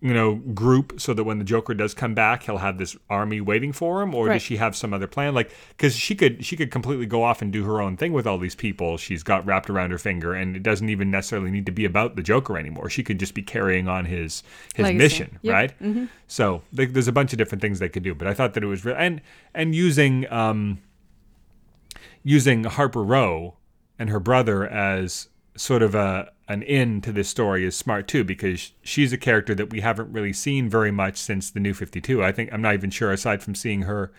you 0.00 0.14
know 0.14 0.36
group 0.36 1.00
so 1.00 1.12
that 1.12 1.24
when 1.24 1.38
the 1.38 1.44
Joker 1.44 1.74
does 1.74 1.92
come 1.92 2.14
back, 2.14 2.44
he'll 2.44 2.58
have 2.58 2.78
this 2.78 2.96
army 3.10 3.40
waiting 3.40 3.72
for 3.72 4.00
him, 4.00 4.14
or 4.14 4.26
Right. 4.26 4.34
does 4.34 4.42
she 4.42 4.56
have 4.58 4.76
some 4.76 4.94
other 4.94 5.08
plan? 5.08 5.34
Like, 5.34 5.50
because 5.70 5.96
she 5.96 6.14
could 6.14 6.44
she 6.44 6.56
could 6.56 6.70
completely 6.70 7.04
go 7.06 7.24
off 7.24 7.42
and 7.42 7.52
do 7.52 7.64
her 7.64 7.80
own 7.80 7.96
thing 7.96 8.12
with 8.12 8.26
all 8.26 8.38
these 8.38 8.54
people 8.54 8.96
she's 8.96 9.22
got 9.24 9.44
wrapped 9.44 9.68
around 9.68 9.90
her 9.90 9.98
finger, 9.98 10.34
and 10.34 10.54
it 10.54 10.62
doesn't 10.62 10.88
even 10.88 11.10
necessarily 11.10 11.50
need 11.50 11.66
to 11.66 11.72
be 11.72 11.84
about 11.84 12.14
the 12.14 12.22
Joker 12.22 12.56
anymore. 12.56 12.88
She 12.88 13.02
could 13.02 13.18
just 13.18 13.34
be 13.34 13.42
carrying 13.42 13.88
on 13.88 14.04
his 14.04 14.44
his 14.74 14.84
Legacy. 14.84 14.98
mission, 14.98 15.38
Yep. 15.42 15.52
right? 15.52 15.80
Mm-hmm. 15.82 16.04
So 16.28 16.62
like, 16.72 16.92
there's 16.92 17.08
a 17.08 17.12
bunch 17.12 17.32
of 17.32 17.38
different 17.38 17.60
things 17.62 17.80
they 17.80 17.88
could 17.88 18.04
do, 18.04 18.14
but 18.14 18.28
I 18.28 18.34
thought 18.34 18.54
that 18.54 18.62
it 18.62 18.66
was 18.68 18.84
real 18.84 18.94
and 18.96 19.20
and 19.54 19.74
using 19.74 20.30
um 20.32 20.78
using 22.22 22.64
Harper 22.64 23.02
Row 23.02 23.54
and 23.98 24.10
her 24.10 24.20
brother 24.20 24.66
as 24.66 25.28
sort 25.58 25.82
of 25.82 25.94
a 25.94 26.32
an 26.48 26.62
in 26.62 27.00
to 27.02 27.12
this 27.12 27.28
story 27.28 27.64
is 27.66 27.76
smart 27.76 28.08
too 28.08 28.24
because 28.24 28.72
she's 28.82 29.12
a 29.12 29.18
character 29.18 29.54
that 29.54 29.68
we 29.70 29.80
haven't 29.80 30.10
really 30.12 30.32
seen 30.32 30.68
very 30.70 30.90
much 30.90 31.16
since 31.18 31.50
the 31.50 31.60
New 31.60 31.74
Fifty 31.74 32.00
Two. 32.00 32.22
I 32.24 32.32
think 32.32 32.50
I'm 32.52 32.62
not 32.62 32.74
even 32.74 32.90
sure 32.90 33.10
aside 33.12 33.42
from 33.42 33.54
seeing 33.54 33.82
her. 33.82 34.12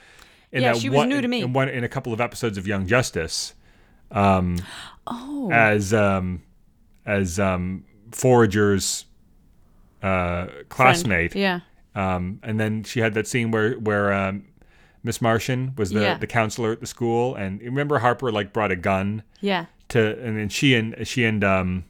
In 0.51 0.61
Yeah, 0.63 0.73
that 0.73 0.81
she 0.81 0.89
was 0.89 0.97
one, 0.97 1.09
new 1.09 1.21
to 1.21 1.27
me. 1.27 1.41
In, 1.41 1.53
one, 1.53 1.69
in 1.69 1.83
a 1.83 1.89
couple 1.89 2.11
of 2.13 2.19
episodes 2.21 2.57
of 2.57 2.65
Young 2.67 2.85
Justice, 2.87 3.53
Oh. 4.11 5.49
as 5.51 5.93
um, 5.93 6.43
as 7.05 7.39
um, 7.39 7.85
Forager's 8.11 9.05
uh, 10.03 10.47
classmate, 10.69 11.35
Yeah. 11.35 11.59
um, 11.95 12.39
and 12.43 12.59
then 12.59 12.83
she 12.83 12.99
had 12.99 13.13
that 13.15 13.27
scene 13.27 13.51
where 13.51 13.73
where 13.73 14.13
um, 14.13 14.45
Miss 15.03 15.21
Martian 15.21 15.73
was 15.77 15.91
the 15.91 16.01
Yeah. 16.01 16.17
the 16.17 16.27
counselor 16.27 16.71
at 16.71 16.79
the 16.79 16.87
school, 16.87 17.35
and 17.35 17.61
remember 17.61 17.99
Harper 17.99 18.31
like 18.31 18.53
brought 18.53 18.71
a 18.71 18.75
gun 18.75 19.23
Yeah. 19.41 19.65
To, 19.89 20.19
and 20.23 20.37
then 20.37 20.49
she 20.49 20.75
and 20.75 20.95
she 21.07 21.25
and 21.25 21.43
um, 21.43 21.83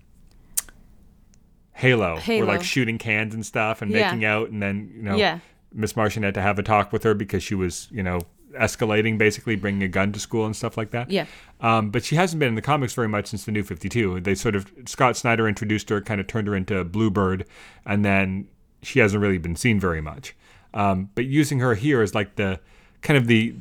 Halo, 1.74 2.20
were 2.42 2.46
like 2.46 2.64
shooting 2.64 2.98
cans 2.98 3.34
and 3.34 3.46
stuff 3.46 3.82
and 3.82 3.92
Yeah. 3.92 4.08
making 4.08 4.26
out, 4.26 4.50
and 4.50 4.62
then 4.62 4.92
you 4.96 5.04
know 5.04 5.16
Yeah. 5.16 5.40
Miss 5.74 5.96
Martian 5.96 6.24
had 6.24 6.34
to 6.34 6.42
have 6.42 6.60
a 6.60 6.64
talk 6.64 6.92
with 6.92 7.04
her 7.04 7.14
because 7.14 7.44
she 7.44 7.56
was 7.56 7.88
you 7.92 8.04
know 8.04 8.22
escalating, 8.60 9.18
basically 9.18 9.56
bringing 9.56 9.84
a 9.84 9.88
gun 9.88 10.12
to 10.12 10.20
school 10.20 10.46
and 10.46 10.56
stuff 10.56 10.76
like 10.76 10.90
that. 10.92 11.12
Yeah. 11.12 11.26
Um, 11.62 11.92
but 11.92 12.04
she 12.04 12.16
hasn't 12.16 12.40
been 12.40 12.50
in 12.50 12.56
the 12.56 12.62
comics 12.62 12.94
very 12.94 13.08
much 13.08 13.28
since 13.28 13.46
the 13.46 13.52
New 13.52 13.64
Fifty 13.64 13.88
Two. 13.88 14.20
They 14.20 14.36
sort 14.36 14.56
of 14.56 14.72
Scott 14.86 15.16
Snyder 15.16 15.48
introduced 15.48 15.90
her, 15.90 16.02
kind 16.02 16.20
of 16.20 16.28
turned 16.28 16.48
her 16.48 16.56
into 16.56 16.84
Bluebird, 16.84 17.46
and 17.86 18.04
then 18.04 18.48
she 18.82 19.00
hasn't 19.00 19.22
really 19.22 19.38
been 19.38 19.56
seen 19.56 19.80
very 19.80 20.02
much. 20.02 20.36
Um, 20.74 21.10
but 21.16 21.26
using 21.26 21.60
her 21.60 21.76
here 21.76 22.02
is 22.02 22.14
like 22.14 22.36
the 22.36 22.60
kind 23.02 23.18
of 23.18 23.28
the 23.28 23.56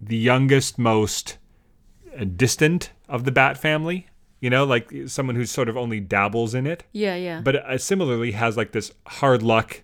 the 0.00 0.16
youngest, 0.16 0.78
most 0.78 1.36
distant 2.36 2.90
of 3.08 3.24
the 3.24 3.32
Bat 3.32 3.58
family. 3.58 4.06
You 4.40 4.48
know, 4.48 4.64
like 4.64 4.90
someone 5.06 5.36
who 5.36 5.44
sort 5.44 5.68
of 5.68 5.76
only 5.76 6.00
dabbles 6.00 6.54
in 6.54 6.66
it, 6.66 6.84
Yeah. 6.92 7.14
Yeah. 7.14 7.40
but 7.42 7.56
uh, 7.56 7.76
similarly 7.76 8.32
has 8.32 8.56
like 8.56 8.72
this 8.72 8.92
hard 9.06 9.42
luck 9.42 9.82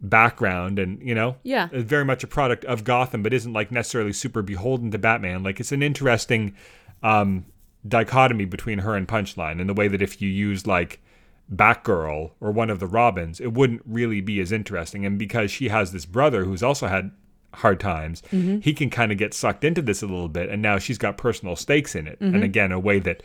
background 0.00 0.78
and 0.80 1.00
you 1.06 1.14
know 1.14 1.36
Yeah. 1.44 1.68
very 1.72 2.04
much 2.04 2.24
a 2.24 2.26
product 2.26 2.64
of 2.64 2.82
gotham 2.82 3.22
but 3.22 3.32
isn't 3.32 3.52
like 3.52 3.70
necessarily 3.70 4.12
super 4.12 4.42
beholden 4.42 4.90
to 4.90 4.98
batman 4.98 5.44
like 5.44 5.60
it's 5.60 5.70
an 5.70 5.80
interesting 5.80 6.56
um 7.04 7.46
dichotomy 7.86 8.44
between 8.44 8.80
her 8.80 8.96
and 8.96 9.06
punchline 9.06 9.60
in 9.60 9.68
the 9.68 9.74
way 9.74 9.86
that 9.86 10.02
if 10.02 10.20
you 10.20 10.28
use 10.28 10.66
like 10.66 11.00
batgirl 11.54 12.32
or 12.40 12.50
one 12.50 12.68
of 12.68 12.80
the 12.80 12.86
robins 12.88 13.38
it 13.40 13.52
wouldn't 13.52 13.80
really 13.86 14.20
be 14.20 14.40
as 14.40 14.50
interesting 14.50 15.06
and 15.06 15.20
because 15.20 15.52
she 15.52 15.68
has 15.68 15.92
this 15.92 16.04
brother 16.04 16.44
who's 16.46 16.64
also 16.64 16.88
had 16.88 17.12
hard 17.54 17.80
times. 17.80 18.22
Mm-hmm. 18.32 18.60
He 18.60 18.72
can 18.74 18.90
kind 18.90 19.12
of 19.12 19.18
get 19.18 19.34
sucked 19.34 19.64
into 19.64 19.82
this 19.82 20.02
a 20.02 20.06
little 20.06 20.28
bit 20.28 20.48
and 20.48 20.62
now 20.62 20.78
she's 20.78 20.98
got 20.98 21.16
personal 21.16 21.56
stakes 21.56 21.94
in 21.94 22.06
it. 22.06 22.18
And 22.20 22.34
mm-hmm. 22.34 22.42
again 22.42 22.72
a 22.72 22.78
way 22.78 22.98
that 23.00 23.22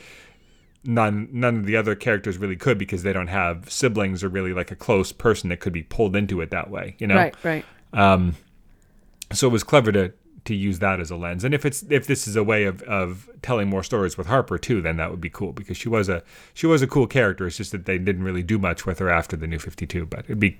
none 0.83 1.27
none 1.31 1.57
of 1.57 1.65
the 1.65 1.75
other 1.75 1.95
characters 1.95 2.37
really 2.37 2.55
could 2.55 2.77
because 2.77 3.03
they 3.03 3.13
don't 3.13 3.27
have 3.27 3.69
siblings 3.69 4.23
or 4.23 4.29
really 4.29 4.53
like 4.53 4.71
a 4.71 4.75
close 4.75 5.11
person 5.11 5.49
that 5.49 5.59
could 5.59 5.73
be 5.73 5.83
pulled 5.83 6.15
into 6.15 6.41
it 6.41 6.51
that 6.51 6.69
way 6.69 6.95
you 6.99 7.07
know? 7.07 7.15
Right. 7.15 7.35
Right. 7.43 7.65
Um, 7.93 8.35
so 9.33 9.47
it 9.47 9.51
was 9.51 9.63
clever 9.63 9.91
to 9.91 10.13
to 10.45 10.55
use 10.55 10.79
that 10.79 11.01
as 11.01 11.11
a 11.11 11.17
lens. 11.17 11.43
And 11.43 11.53
if 11.53 11.65
it's 11.65 11.83
if 11.89 12.07
this 12.07 12.27
is 12.27 12.35
a 12.35 12.43
way 12.43 12.63
of 12.63 12.81
of 12.83 13.29
telling 13.41 13.69
more 13.69 13.83
stories 13.83 14.17
with 14.17 14.27
harper 14.27 14.57
too 14.57 14.81
then 14.81 14.97
that 14.97 15.11
would 15.11 15.21
be 15.21 15.29
cool 15.29 15.51
because 15.51 15.77
she 15.77 15.89
was 15.89 16.09
a 16.09 16.23
she 16.53 16.65
was 16.67 16.81
a 16.81 16.87
cool 16.87 17.05
character. 17.07 17.45
It's 17.45 17.57
just 17.57 17.71
that 17.73 17.85
they 17.85 17.97
didn't 17.97 18.23
really 18.23 18.43
do 18.43 18.57
much 18.57 18.85
with 18.85 18.99
her 18.99 19.09
after 19.09 19.35
the 19.35 19.47
new 19.47 19.59
52 19.59 20.05
but 20.05 20.19
it'd 20.21 20.39
be 20.39 20.57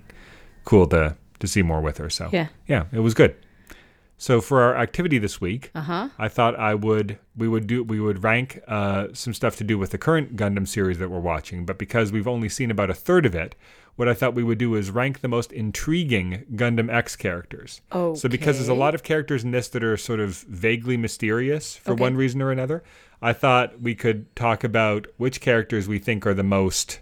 cool 0.66 0.88
to 0.88 1.16
to 1.40 1.48
see 1.48 1.62
more 1.62 1.82
with 1.82 1.98
her. 1.98 2.10
So 2.10 2.30
Yeah. 2.32 2.48
yeah 2.68 2.86
it 2.92 3.00
was 3.00 3.14
good 3.14 3.36
so 4.18 4.42
for 4.42 4.62
our 4.62 4.76
activity 4.76 5.18
this 5.20 5.40
week 5.40 5.70
Uh 5.76 5.82
huh. 5.82 6.10
I 6.18 6.28
thought 6.28 6.56
I 6.60 6.74
would 6.74 7.20
we 7.36 7.48
would 7.48 7.68
do 7.68 7.84
we 7.84 8.00
would 8.00 8.24
rank 8.24 8.60
uh, 8.68 9.08
some 9.14 9.34
stuff 9.34 9.56
to 9.58 9.64
do 9.64 9.78
with 9.78 9.92
the 9.92 9.98
current 9.98 10.36
Gundam 10.36 10.68
series 10.68 10.98
that 11.00 11.10
we're 11.12 11.20
watching, 11.20 11.66
but 11.66 11.78
because 11.78 12.12
we've 12.12 12.28
only 12.28 12.50
seen 12.50 12.72
about 12.72 12.90
a 12.90 12.94
third 12.96 13.26
of 13.28 13.36
it, 13.36 13.54
what 13.96 14.08
I 14.08 14.14
thought 14.14 14.34
we 14.36 14.44
would 14.44 14.58
do 14.58 14.76
is 14.76 14.90
rank 14.92 15.22
the 15.22 15.28
most 15.28 15.52
intriguing 15.52 16.46
Gundam 16.56 16.92
X 16.92 17.16
characters. 17.16 17.82
Oh. 17.92 18.10
Okay. 18.10 18.20
So 18.20 18.30
because 18.30 18.58
there's 18.58 18.70
a 18.70 18.74
lot 18.74 18.96
of 18.96 19.04
characters 19.04 19.44
in 19.44 19.52
this 19.52 19.68
that 19.70 19.84
are 19.84 19.98
sort 19.98 20.20
of 20.20 20.38
vaguely 20.50 20.98
mysterious 20.98 21.76
for 21.78 21.92
Okay. 21.94 22.02
one 22.02 22.16
reason 22.16 22.42
or 22.42 22.52
another, 22.52 22.84
I 23.22 23.34
thought 23.34 23.82
we 23.82 23.96
could 23.96 24.36
talk 24.36 24.64
about 24.64 25.08
which 25.18 25.42
characters 25.42 25.88
we 25.88 26.00
think 26.00 26.26
are 26.28 26.34
the 26.36 26.44
most 26.44 27.00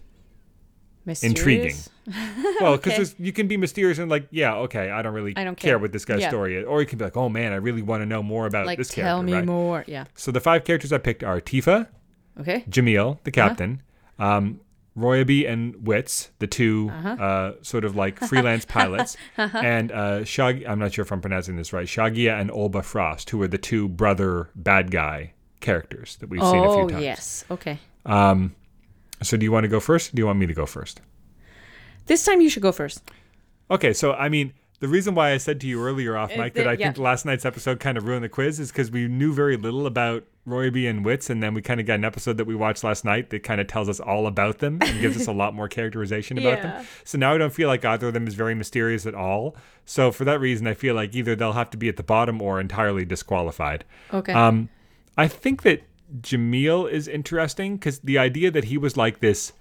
intriguing. 1.21 1.75
Well, 2.61 2.77
because 2.77 3.13
Okay. 3.13 3.23
you 3.23 3.33
can 3.33 3.47
be 3.47 3.57
mysterious 3.57 3.97
and 3.99 4.09
like, 4.09 4.27
yeah, 4.31 4.55
okay, 4.55 4.89
I 4.91 5.01
don't 5.01 5.13
really 5.13 5.33
I 5.35 5.43
don't 5.43 5.55
care. 5.57 5.71
care. 5.71 5.79
what 5.79 5.91
this 5.91 6.05
guy's 6.05 6.21
Yeah. 6.21 6.29
story 6.29 6.55
is, 6.57 6.65
or 6.65 6.79
you 6.81 6.87
can 6.87 6.97
be 6.97 7.05
like, 7.05 7.17
oh 7.17 7.29
man, 7.29 7.51
I 7.51 7.57
really 7.57 7.81
want 7.81 8.01
to 8.01 8.05
know 8.05 8.21
more 8.23 8.45
about 8.45 8.65
Like, 8.65 8.77
this 8.77 8.89
tell 8.89 9.03
character. 9.03 9.23
me 9.25 9.33
right? 9.33 9.45
more. 9.45 9.83
Yeah. 9.87 10.05
So 10.15 10.31
the 10.31 10.39
five 10.39 10.63
characters 10.63 10.93
I 10.93 10.97
picked 10.99 11.23
are 11.23 11.41
Tifa, 11.41 11.87
Okay. 12.39 12.63
Jamil, 12.69 13.17
the 13.23 13.31
Uh-huh. 13.31 13.49
captain, 13.49 13.81
um, 14.19 14.59
Roybea 14.97 15.49
and 15.51 15.73
Witz, 15.75 16.29
the 16.39 16.47
2 16.47 16.89
Uh-huh. 16.93 17.09
uh 17.23 17.53
sort 17.61 17.83
of 17.83 17.95
like 17.97 18.17
freelance 18.19 18.63
pilots, 18.77 19.17
and 19.37 19.91
uh, 19.91 20.23
Shag. 20.23 20.63
I'm 20.65 20.79
not 20.79 20.93
sure 20.93 21.03
if 21.03 21.11
I'm 21.11 21.19
pronouncing 21.21 21.57
this 21.57 21.73
right. 21.73 21.85
Shagia 21.87 22.39
and 22.39 22.49
Olba 22.51 22.81
Frost, 22.81 23.29
who 23.31 23.41
are 23.41 23.47
the 23.47 23.57
two 23.57 23.89
brother 23.89 24.49
bad 24.55 24.91
guy 24.91 25.33
characters 25.59 26.15
that 26.21 26.29
we've 26.29 26.41
seen 26.41 26.63
a 26.63 26.69
few 26.73 26.83
Oh 26.83 26.89
times. 26.89 27.03
yes. 27.03 27.45
Okay. 27.51 27.79
So 29.21 29.37
do 29.37 29.43
you 29.43 29.51
want 29.51 29.63
to 29.63 29.67
go 29.69 29.79
first? 29.79 30.13
Or 30.13 30.15
do 30.15 30.21
you 30.21 30.25
want 30.27 30.39
me 30.39 30.45
to 30.45 30.53
go 30.53 30.65
first? 30.65 31.01
This 32.05 32.23
time 32.23 32.41
you 32.41 32.49
should 32.49 32.63
go 32.63 32.71
first. 32.71 33.01
Okay, 33.71 33.93
so 33.93 34.13
I 34.13 34.29
mean, 34.29 34.53
the 34.79 34.87
reason 34.87 35.15
why 35.15 35.31
I 35.31 35.37
said 35.37 35.59
to 35.61 35.67
you 35.67 35.81
earlier 35.81 36.17
off 36.17 36.35
mic 36.35 36.53
that 36.53 36.67
I 36.67 36.73
yeah. 36.73 36.87
think 36.87 36.97
last 36.97 37.25
night's 37.25 37.45
episode 37.45 37.79
kind 37.79 37.97
of 37.97 38.05
ruined 38.05 38.23
the 38.23 38.29
quiz 38.29 38.59
is 38.59 38.71
because 38.71 38.91
we 38.91 39.07
knew 39.07 39.33
very 39.33 39.57
little 39.57 39.87
about 39.87 40.23
Roybea 40.47 40.89
and 40.89 41.03
Witz, 41.03 41.29
and 41.31 41.41
then 41.41 41.55
we 41.55 41.61
kind 41.61 41.79
of 41.79 41.87
got 41.87 41.95
an 41.95 42.05
episode 42.05 42.37
that 42.37 42.45
we 42.45 42.53
watched 42.53 42.83
last 42.83 43.03
night 43.03 43.31
that 43.31 43.41
kind 43.41 43.59
of 43.59 43.65
tells 43.67 43.89
us 43.89 43.99
all 43.99 44.27
about 44.27 44.59
them 44.59 44.77
and 44.81 45.01
gives 45.01 45.17
us 45.17 45.25
a 45.27 45.31
lot 45.31 45.55
more 45.55 45.67
characterization 45.67 46.37
about 46.37 46.57
Yeah. 46.57 46.61
them. 46.61 46.85
So 47.03 47.17
now 47.17 47.33
I 47.33 47.39
don't 47.39 47.53
feel 47.53 47.67
like 47.67 47.83
either 47.83 48.09
of 48.09 48.13
them 48.13 48.27
is 48.27 48.35
very 48.35 48.53
mysterious 48.53 49.07
at 49.07 49.15
all. 49.15 49.55
So 49.85 50.11
for 50.11 50.23
that 50.25 50.39
reason, 50.39 50.67
I 50.67 50.75
feel 50.75 50.93
like 50.93 51.15
either 51.15 51.35
they'll 51.35 51.53
have 51.53 51.71
to 51.71 51.77
be 51.77 51.89
at 51.89 51.97
the 51.97 52.03
bottom 52.03 52.41
or 52.41 52.59
entirely 52.59 53.05
disqualified. 53.05 53.85
Okay. 54.13 54.33
Um, 54.33 54.69
I 55.17 55.27
think 55.27 55.63
that 55.63 55.81
Jamil 56.21 56.91
is 56.91 57.07
interesting 57.07 57.77
because 57.77 57.99
the 57.99 58.19
idea 58.19 58.51
that 58.51 58.65
he 58.65 58.77
was 58.77 58.95
like 58.95 59.21
this, 59.21 59.53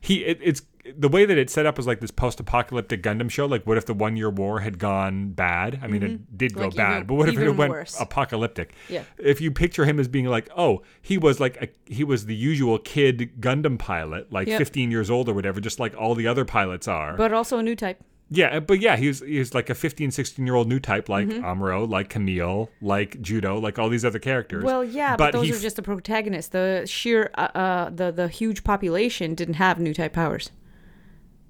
he 0.00 0.24
it, 0.24 0.38
it's 0.42 0.62
the 0.96 1.08
way 1.08 1.24
that 1.24 1.36
it's 1.38 1.52
set 1.52 1.66
up 1.66 1.76
was 1.76 1.86
like 1.86 2.00
this 2.00 2.10
post-apocalyptic 2.10 3.02
Gundam 3.02 3.30
show. 3.30 3.46
Like, 3.46 3.66
what 3.66 3.76
if 3.78 3.86
the 3.86 3.94
one-year 3.94 4.30
war 4.30 4.60
had 4.60 4.78
gone 4.78 5.30
bad? 5.30 5.80
I 5.82 5.86
mean, 5.88 6.02
it 6.02 6.38
did 6.38 6.54
go 6.54 6.60
Mm-hmm. 6.60 6.68
Like 6.68 6.76
bad, 6.76 6.94
even- 6.96 7.06
but 7.06 7.14
what 7.14 7.28
if 7.28 7.38
it 7.38 7.50
went 7.50 7.70
worse. 7.70 8.00
apocalyptic? 8.00 8.72
Yeah. 8.88 9.02
If 9.18 9.40
you 9.40 9.50
picture 9.50 9.84
him 9.84 9.98
as 10.00 10.08
being 10.08 10.26
like, 10.26 10.48
oh, 10.56 10.82
he 11.02 11.18
was 11.18 11.40
like 11.40 11.56
a, 11.62 11.68
he 11.92 12.04
was 12.04 12.26
the 12.26 12.34
usual 12.36 12.78
kid 12.78 13.40
Gundam 13.40 13.78
pilot, 13.78 14.32
like 14.32 14.48
Yep. 14.48 14.58
15 14.58 14.90
years 14.90 15.10
old 15.10 15.28
or 15.28 15.34
whatever, 15.34 15.60
just 15.60 15.78
like 15.80 15.96
all 15.96 16.14
the 16.14 16.26
other 16.26 16.44
pilots 16.44 16.86
are. 16.88 17.16
but 17.16 17.32
also 17.32 17.58
a 17.58 17.62
new 17.62 17.76
type. 17.76 18.02
Yeah, 18.30 18.60
but 18.60 18.80
yeah, 18.80 18.96
he's 18.96 19.22
was 19.22 19.28
he 19.30 19.38
was 19.38 19.54
like 19.54 19.70
a 19.70 19.74
15, 19.74 20.10
16 20.10 20.44
year 20.44 20.54
old 20.54 20.68
new 20.68 20.78
type, 20.78 21.08
like 21.08 21.28
Mm-hmm. 21.28 21.42
Amuro, 21.44 21.88
like 21.88 22.10
Kamille, 22.12 22.68
like 22.82 23.12
Judau, 23.22 23.62
like 23.62 23.78
all 23.78 23.88
these 23.88 24.04
other 24.04 24.18
characters. 24.18 24.62
Well, 24.64 24.84
yeah, 24.84 25.16
but, 25.16 25.32
those 25.32 25.46
he 25.46 25.52
are 25.54 25.58
just 25.58 25.76
the 25.76 25.82
protagonists. 25.82 26.50
The 26.50 26.84
sheer, 26.86 27.30
uh, 27.38 27.48
uh, 27.54 27.88
the 27.88 28.10
the 28.10 28.28
huge 28.28 28.64
population 28.64 29.34
didn't 29.34 29.54
have 29.54 29.78
new 29.80 29.94
type 29.94 30.12
powers. 30.12 30.50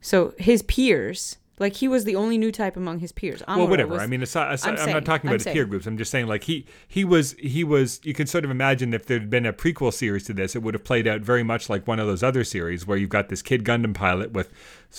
So 0.01 0.35
his 0.39 0.63
peers 0.63 1.37
Like 1.59 1.75
he 1.77 1.89
was 1.89 2.05
the 2.05 2.17
only 2.17 2.39
new 2.39 2.53
type 2.53 2.77
among 2.77 3.01
his 3.01 3.13
peers. 3.13 3.43
well, 3.49 3.67
whatever. 3.69 3.95
was- 3.95 4.03
I 4.03 4.07
mean, 4.07 4.23
aside, 4.23 4.55
aside, 4.55 4.69
I'm 4.71 4.75
I'm, 4.77 4.85
saying- 4.85 4.95
not 4.95 5.05
talking 5.05 5.29
about 5.31 5.41
the 5.41 5.51
peer 5.53 5.65
groups. 5.65 5.87
I'm 5.87 5.99
just 5.99 6.11
saying, 6.11 6.27
like 6.27 6.45
he 6.45 6.67
he 6.87 7.05
was 7.05 7.33
he 7.39 7.65
was. 7.65 8.01
You 8.05 8.15
can 8.15 8.27
sort 8.27 8.45
of 8.45 8.51
imagine 8.51 8.95
if 8.95 9.07
there'd 9.07 9.31
been 9.31 9.47
a 9.47 9.53
prequel 9.53 9.93
series 9.93 10.25
to 10.25 10.33
this, 10.33 10.55
it 10.57 10.63
would 10.63 10.75
have 10.75 10.85
played 10.85 11.07
out 11.07 11.21
very 11.21 11.43
much 11.43 11.69
like 11.69 11.87
one 11.87 11.99
of 11.99 12.07
those 12.07 12.23
other 12.23 12.45
series 12.45 12.87
where 12.87 12.97
you've 12.97 13.09
got 13.11 13.29
this 13.29 13.43
kid 13.43 13.65
Gundam 13.65 13.95
pilot 13.95 14.33
with 14.33 14.53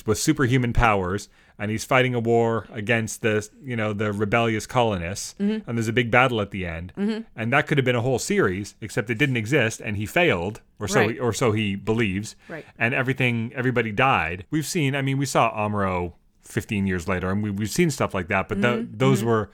with 0.05 0.19
superhuman 0.19 0.71
powers, 0.71 1.29
and 1.57 1.71
he's 1.71 1.83
fighting 1.83 2.13
a 2.13 2.19
war 2.19 2.67
against 2.71 3.21
the 3.23 3.47
you 3.63 3.75
know 3.75 3.91
the 3.93 4.11
rebellious 4.13 4.67
colonists, 4.67 5.35
Mm-hmm. 5.39 5.67
and 5.69 5.77
there's 5.77 5.87
a 5.87 5.93
big 5.93 6.11
battle 6.11 6.41
at 6.41 6.51
the 6.51 6.65
end, 6.65 6.93
and 7.35 7.51
that 7.53 7.65
could 7.67 7.77
have 7.77 7.85
been 7.85 7.95
a 7.95 8.01
whole 8.01 8.19
series, 8.19 8.75
except 8.81 9.09
it 9.09 9.15
didn't 9.17 9.37
exist, 9.37 9.81
and 9.81 9.97
he 9.97 10.05
failed, 10.05 10.61
or 10.79 10.87
so 10.87 10.99
Right. 11.01 11.11
he, 11.11 11.19
or 11.19 11.33
so 11.33 11.51
he 11.53 11.75
believes, 11.75 12.35
Right. 12.47 12.65
and 12.77 12.93
everything 12.93 13.51
everybody 13.55 13.91
died. 13.91 14.45
We've 14.51 14.65
seen. 14.65 14.95
I 14.95 15.01
mean, 15.01 15.17
we 15.17 15.25
saw 15.25 15.51
Amuro 15.57 16.13
15 16.49 16.87
years 16.87 17.07
later, 17.07 17.29
and 17.29 17.41
we, 17.43 17.51
we've 17.51 17.69
seen 17.69 17.89
stuff 17.91 18.13
like 18.13 18.27
that. 18.27 18.49
But 18.49 18.61
tho- 18.61 18.79
mm-hmm. 18.79 18.97
those 18.97 19.19
mm-hmm. 19.19 19.27
were 19.27 19.51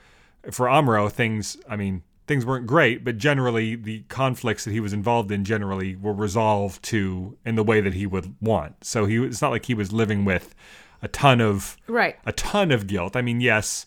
for 0.50 0.66
Amuro 0.66 1.10
things. 1.10 1.56
I 1.68 1.76
mean, 1.76 2.02
things 2.26 2.44
weren't 2.44 2.66
great, 2.66 3.04
but 3.04 3.18
generally 3.18 3.76
the 3.76 4.00
conflicts 4.08 4.64
that 4.64 4.72
he 4.72 4.80
was 4.80 4.92
involved 4.92 5.30
in 5.30 5.44
generally 5.44 5.96
were 5.96 6.12
resolved 6.12 6.82
to 6.84 7.36
in 7.44 7.54
the 7.54 7.62
way 7.62 7.80
that 7.80 7.94
he 7.94 8.06
would 8.06 8.34
want. 8.40 8.84
So 8.84 9.06
he 9.06 9.22
it's 9.24 9.42
not 9.42 9.50
like 9.50 9.66
he 9.66 9.74
was 9.74 9.92
living 9.92 10.24
with 10.24 10.54
a 11.02 11.08
ton 11.08 11.40
of 11.40 11.76
right. 11.86 12.16
a 12.24 12.32
ton 12.32 12.70
of 12.70 12.86
guilt. 12.86 13.14
I 13.14 13.22
mean, 13.22 13.40
yes, 13.40 13.86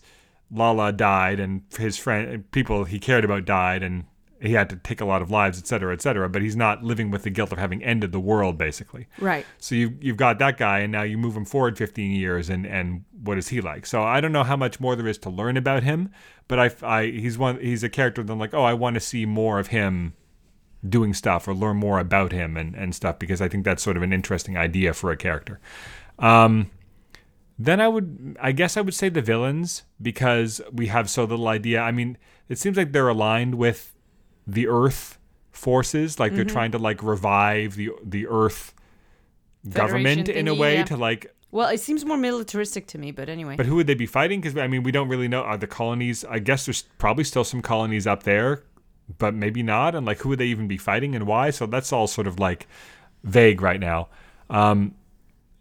Lalah 0.52 0.96
died, 0.96 1.38
and 1.40 1.62
his 1.76 1.98
friend, 1.98 2.50
people 2.50 2.84
he 2.84 2.98
cared 2.98 3.24
about 3.24 3.44
died, 3.44 3.82
and 3.82 4.04
he 4.40 4.52
had 4.54 4.70
to 4.70 4.76
take 4.76 5.00
a 5.00 5.04
lot 5.04 5.22
of 5.22 5.30
lives, 5.30 5.58
et 5.58 5.66
cetera, 5.66 5.92
et 5.92 6.00
cetera. 6.00 6.28
But 6.28 6.42
he's 6.42 6.56
not 6.56 6.82
living 6.82 7.10
with 7.10 7.22
the 7.22 7.30
guilt 7.30 7.52
of 7.52 7.58
having 7.58 7.82
ended 7.84 8.12
the 8.12 8.20
world, 8.20 8.56
basically. 8.56 9.06
Right. 9.18 9.44
So 9.58 9.74
you 9.74 9.96
you've 10.00 10.16
got 10.16 10.38
that 10.38 10.56
guy, 10.56 10.80
and 10.80 10.92
now 10.92 11.02
you 11.02 11.18
move 11.18 11.36
him 11.36 11.44
forward 11.44 11.76
15 11.76 12.12
years, 12.12 12.48
and 12.48 12.66
and 12.66 13.04
what 13.22 13.38
is 13.38 13.48
he 13.48 13.60
like? 13.60 13.86
So 13.86 14.02
I 14.02 14.20
don't 14.20 14.32
know 14.32 14.44
how 14.44 14.56
much 14.56 14.80
more 14.80 14.96
there 14.96 15.06
is 15.06 15.18
to 15.18 15.30
learn 15.30 15.56
about 15.56 15.82
him, 15.82 16.10
but 16.48 16.58
I, 16.58 16.70
I 16.82 17.06
he's 17.06 17.38
one 17.38 17.60
he's 17.60 17.84
a 17.84 17.88
character 17.88 18.22
that 18.22 18.32
I'm 18.32 18.38
like, 18.38 18.54
oh, 18.54 18.64
I 18.64 18.74
want 18.74 18.94
to 18.94 19.00
see 19.00 19.26
more 19.26 19.58
of 19.58 19.68
him 19.68 20.14
doing 20.88 21.12
stuff 21.12 21.46
or 21.46 21.54
learn 21.54 21.76
more 21.76 21.98
about 21.98 22.32
him 22.32 22.56
and 22.56 22.74
and 22.74 22.94
stuff 22.94 23.18
because 23.18 23.40
I 23.40 23.48
think 23.48 23.64
that's 23.64 23.82
sort 23.82 23.96
of 23.96 24.02
an 24.02 24.12
interesting 24.12 24.56
idea 24.56 24.94
for 24.94 25.10
a 25.10 25.16
character. 25.16 25.60
Um, 26.18 26.70
then 27.58 27.78
I 27.78 27.88
would, 27.88 28.38
I 28.40 28.52
guess 28.52 28.78
I 28.78 28.80
would 28.80 28.94
say 28.94 29.10
the 29.10 29.20
villains 29.20 29.82
because 30.00 30.62
we 30.72 30.86
have 30.86 31.10
so 31.10 31.24
little 31.24 31.46
idea. 31.46 31.82
I 31.82 31.92
mean, 31.92 32.16
it 32.48 32.58
seems 32.58 32.78
like 32.78 32.92
they're 32.92 33.08
aligned 33.08 33.56
with 33.56 33.94
the 34.52 34.68
Earth 34.68 35.18
forces, 35.52 36.18
like 36.18 36.30
Mm-hmm. 36.30 36.36
they're 36.36 36.44
trying 36.44 36.72
to 36.72 36.78
like 36.78 37.02
revive 37.02 37.76
the 37.76 37.90
the 38.02 38.26
Earth 38.26 38.74
government 39.68 40.26
Federation 40.26 40.46
in 40.46 40.48
a 40.48 40.54
way 40.54 40.76
yeah. 40.76 40.84
to 40.84 40.96
like. 40.96 41.34
Well, 41.52 41.68
it 41.68 41.80
seems 41.80 42.04
more 42.04 42.16
militaristic 42.16 42.86
to 42.88 42.98
me, 42.98 43.10
but 43.10 43.28
anyway. 43.28 43.56
But 43.56 43.66
who 43.66 43.74
would 43.76 43.86
they 43.88 43.94
be 43.94 44.06
fighting? 44.06 44.40
Because 44.40 44.56
I 44.56 44.68
mean, 44.68 44.82
we 44.82 44.92
don't 44.92 45.08
really 45.08 45.28
know. 45.28 45.42
Are 45.42 45.56
the 45.56 45.66
colonies? 45.66 46.24
I 46.24 46.38
guess 46.38 46.66
there's 46.66 46.82
probably 46.98 47.24
still 47.24 47.44
some 47.44 47.60
colonies 47.60 48.06
up 48.06 48.22
there, 48.22 48.62
but 49.18 49.34
maybe 49.34 49.62
not. 49.62 49.94
And 49.94 50.06
like, 50.06 50.18
who 50.18 50.28
would 50.30 50.38
they 50.38 50.46
even 50.46 50.68
be 50.68 50.76
fighting 50.78 51.14
and 51.16 51.26
why? 51.26 51.50
So 51.50 51.66
that's 51.66 51.92
all 51.92 52.06
sort 52.06 52.26
of 52.28 52.38
like 52.38 52.68
vague 53.24 53.60
right 53.60 53.80
now. 53.80 54.08
Um, 54.48 54.94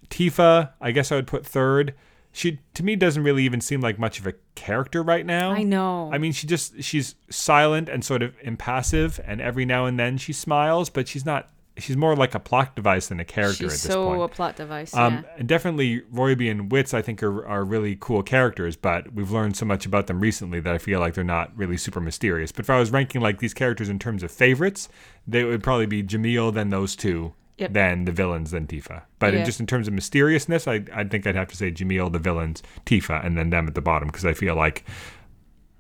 Tifa, 0.09 0.71
I 0.79 0.91
guess 0.91 1.11
I 1.11 1.15
would 1.15 1.27
put 1.27 1.45
third. 1.45 1.93
She 2.31 2.59
to 2.75 2.83
me 2.83 2.95
doesn't 2.95 3.23
really 3.23 3.43
even 3.43 3.59
seem 3.61 3.81
like 3.81 3.97
much 3.97 4.19
of 4.19 4.27
a 4.27 4.33
character 4.55 5.01
right 5.01 5.25
now. 5.25 5.51
I 5.51 5.63
know. 5.63 6.09
I 6.13 6.17
mean, 6.17 6.31
she 6.31 6.45
just 6.47 6.83
she's 6.83 7.15
silent 7.29 7.89
and 7.89 8.03
sort 8.03 8.21
of 8.21 8.35
impassive, 8.41 9.19
and 9.25 9.41
every 9.41 9.65
now 9.65 9.85
and 9.85 9.99
then 9.99 10.17
she 10.17 10.33
smiles, 10.33 10.89
but 10.89 11.07
she's 11.07 11.25
not. 11.25 11.49
She's 11.77 11.95
more 11.95 12.13
like 12.13 12.35
a 12.35 12.39
plot 12.39 12.75
device 12.75 13.07
than 13.07 13.21
a 13.21 13.25
character 13.25 13.63
She's 13.69 13.85
at 13.85 13.87
this 13.87 13.93
so 13.93 14.07
point. 14.09 14.21
a 14.21 14.27
plot 14.27 14.57
device. 14.57 14.93
Um, 14.93 15.13
yeah. 15.13 15.21
and 15.37 15.47
definitely 15.47 16.01
Roybea 16.13 16.51
and 16.51 16.69
Witz, 16.69 16.93
I 16.93 17.01
think, 17.01 17.23
are, 17.23 17.45
are 17.47 17.63
really 17.63 17.95
cool 17.97 18.21
characters, 18.21 18.75
but 18.75 19.13
we've 19.13 19.31
learned 19.31 19.55
so 19.55 19.65
much 19.65 19.85
about 19.85 20.07
them 20.07 20.19
recently 20.19 20.59
that 20.59 20.73
I 20.73 20.77
feel 20.77 20.99
like 20.99 21.13
they're 21.13 21.23
not 21.23 21.55
really 21.55 21.77
super 21.77 22.01
mysterious. 22.01 22.51
But 22.51 22.65
if 22.65 22.69
I 22.69 22.77
was 22.77 22.91
ranking 22.91 23.21
like 23.21 23.39
these 23.39 23.53
characters 23.53 23.87
in 23.87 23.97
terms 23.97 24.23
of 24.23 24.31
favorites, 24.31 24.89
they 25.25 25.45
would 25.45 25.63
probably 25.63 25.85
be 25.85 26.03
Jamil, 26.03 26.53
then 26.53 26.69
those 26.69 26.97
two, 26.97 27.33
Yep. 27.59 27.73
then 27.73 28.05
the 28.05 28.11
villains, 28.11 28.51
than 28.51 28.67
Tifa. 28.67 29.03
But 29.19 29.33
in 29.33 29.45
just 29.45 29.59
in 29.59 29.67
terms 29.67 29.87
of 29.87 29.93
mysteriousness, 29.93 30.67
I, 30.67 30.83
I 30.93 31.03
think 31.03 31.27
I'd 31.27 31.35
have 31.35 31.49
to 31.49 31.57
say 31.57 31.71
Jamil, 31.71 32.11
the 32.11 32.19
villains, 32.19 32.63
Tifa, 32.85 33.25
and 33.25 33.37
then 33.37 33.49
them 33.49 33.67
at 33.67 33.75
the 33.75 33.81
bottom 33.81 34.07
because 34.07 34.25
I 34.25 34.33
feel 34.33 34.55
like, 34.55 34.85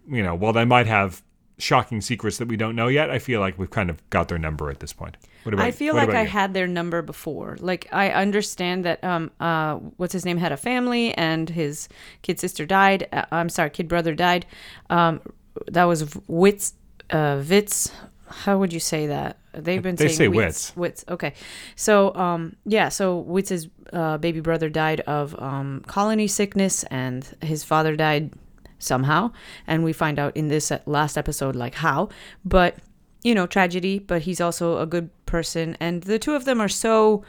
you 0.09 0.21
know, 0.23 0.35
while 0.35 0.53
they 0.53 0.65
might 0.65 0.87
have 0.87 1.21
shocking 1.57 1.99
secrets 2.01 2.37
that 2.37 2.47
we 2.47 2.55
don't 2.55 2.75
know 2.75 2.87
yet, 2.87 3.09
I 3.09 3.19
feel 3.19 3.39
like 3.41 3.59
we've 3.59 3.69
kind 3.69 3.89
of 3.89 4.09
got 4.09 4.29
their 4.29 4.37
number 4.37 4.69
at 4.69 4.79
this 4.79 4.93
point. 4.93 5.17
What 5.43 5.53
about 5.53 5.65
I 5.65 5.71
feel 5.71 5.93
like 5.93 6.09
I 6.09 6.21
you? 6.21 6.27
had 6.27 6.53
their 6.53 6.67
number 6.67 7.01
before. 7.01 7.57
Like 7.59 7.87
I 7.91 8.11
understand 8.11 8.85
that 8.85 9.03
um 9.03 9.31
uh 9.39 9.75
what's 9.97 10.13
his 10.13 10.25
name 10.25 10.37
had 10.37 10.51
a 10.51 10.57
family 10.57 11.13
and 11.15 11.49
his 11.49 11.89
kid 12.21 12.39
sister 12.39 12.65
died. 12.65 13.07
Uh, 13.11 13.25
I'm 13.31 13.49
sorry, 13.49 13.69
kid 13.69 13.87
brother 13.87 14.15
died. 14.15 14.45
Um 14.89 15.21
that 15.67 15.83
was 15.83 16.03
Witz 16.03 16.73
uh 17.09 17.37
Vits 17.39 17.91
how 18.29 18.57
would 18.57 18.71
you 18.73 18.79
say 18.79 19.07
that? 19.07 19.37
They've 19.53 19.81
been 19.81 19.95
They 19.95 20.07
saying 20.07 20.33
say 20.33 20.37
Witz. 20.37 20.73
Witz. 20.75 21.03
Okay. 21.09 21.33
So 21.75 22.13
um 22.15 22.55
yeah, 22.65 22.89
so 22.89 23.23
Witz' 23.27 23.69
uh, 23.93 24.17
baby 24.17 24.39
brother 24.39 24.69
died 24.69 25.01
of 25.01 25.39
um 25.41 25.83
colony 25.87 26.27
sickness 26.27 26.83
and 26.85 27.27
his 27.41 27.63
father 27.63 27.95
died 27.95 28.31
somehow 28.79 29.31
and 29.67 29.83
we 29.83 29.93
find 29.93 30.17
out 30.17 30.35
in 30.35 30.47
this 30.47 30.71
uh, 30.71 30.79
last 30.85 31.17
episode 31.17 31.55
like 31.55 31.75
how 31.75 32.07
but 32.45 32.77
you 33.23 33.35
know 33.35 33.45
tragedy 33.45 33.99
but 33.99 34.21
he's 34.21 34.39
also 34.39 34.79
a 34.79 34.85
good 34.85 35.09
person 35.25 35.75
and 35.81 36.03
the 36.03 36.17
two 36.17 36.33
of 36.33 36.45
them 36.45 36.61
are 36.61 36.69
so 36.69 37.23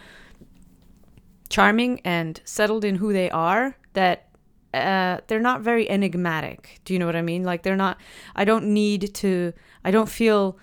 charming 1.48 2.00
and 2.04 2.40
settled 2.44 2.84
in 2.84 2.94
who 2.94 3.12
they 3.12 3.28
are 3.30 3.76
that 3.94 4.28
uh, 4.72 5.18
they're 5.26 5.40
not 5.40 5.60
very 5.60 5.90
enigmatic 5.90 6.80
do 6.84 6.92
you 6.92 6.98
know 7.00 7.06
what 7.06 7.16
i 7.16 7.22
mean 7.22 7.42
like 7.42 7.64
they're 7.64 7.74
not 7.74 7.98
i 8.36 8.44
don't 8.44 8.64
need 8.64 9.12
to 9.12 9.52
i 9.84 9.90
don't 9.90 10.08
feel 10.08 10.56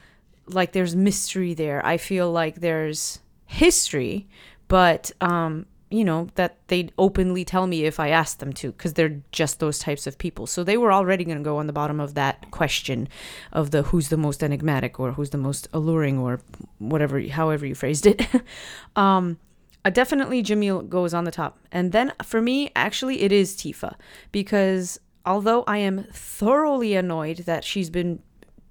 like 0.48 0.72
there's 0.72 0.96
mystery 0.96 1.54
there 1.54 1.86
i 1.86 1.98
feel 1.98 2.32
like 2.32 2.56
there's 2.56 3.20
history 3.46 4.28
but 4.68 5.12
um 5.22 5.66
you 5.90 6.04
know 6.04 6.28
that 6.36 6.58
they'd 6.68 6.92
openly 6.98 7.46
tell 7.46 7.66
me 7.66 7.86
if 7.86 8.00
i 8.00 8.10
asked 8.10 8.40
them 8.40 8.52
to 8.52 8.72
because 8.72 8.94
they're 8.94 9.22
just 9.32 9.60
those 9.60 9.80
types 9.80 10.06
of 10.06 10.18
people 10.18 10.46
so 10.46 10.64
they 10.64 10.78
were 10.78 10.92
already 10.92 11.24
going 11.24 11.38
to 11.38 11.44
go 11.44 11.58
on 11.58 11.68
the 11.68 11.74
bottom 11.74 12.00
of 12.00 12.14
that 12.14 12.52
question 12.52 13.08
of 13.54 13.72
the 13.72 13.84
who's 13.84 14.10
the 14.10 14.18
most 14.18 14.44
enigmatic 14.44 15.00
or 15.00 15.14
who's 15.14 15.30
the 15.30 15.38
most 15.38 15.68
alluring 15.74 16.18
or 16.18 16.42
whatever 16.80 17.22
however 17.28 17.66
you 17.66 17.76
phrased 17.76 18.06
it 18.06 18.22
um 18.96 19.38
uh, 19.86 19.90
definitely 19.90 20.44
Jamil 20.44 20.90
goes 20.90 21.14
on 21.14 21.24
the 21.24 21.32
top. 21.32 21.60
And 21.72 21.94
then 21.94 22.12
for 22.22 22.42
me, 22.42 22.72
actually, 22.76 23.22
it 23.22 23.32
is 23.32 23.56
Tifa. 23.56 23.96
Because 24.34 25.00
although 25.26 25.64
I 25.64 25.78
am 25.78 26.04
thoroughly 26.12 26.94
annoyed 26.96 27.40
that 27.40 27.64
she's 27.64 27.90
been 27.90 28.22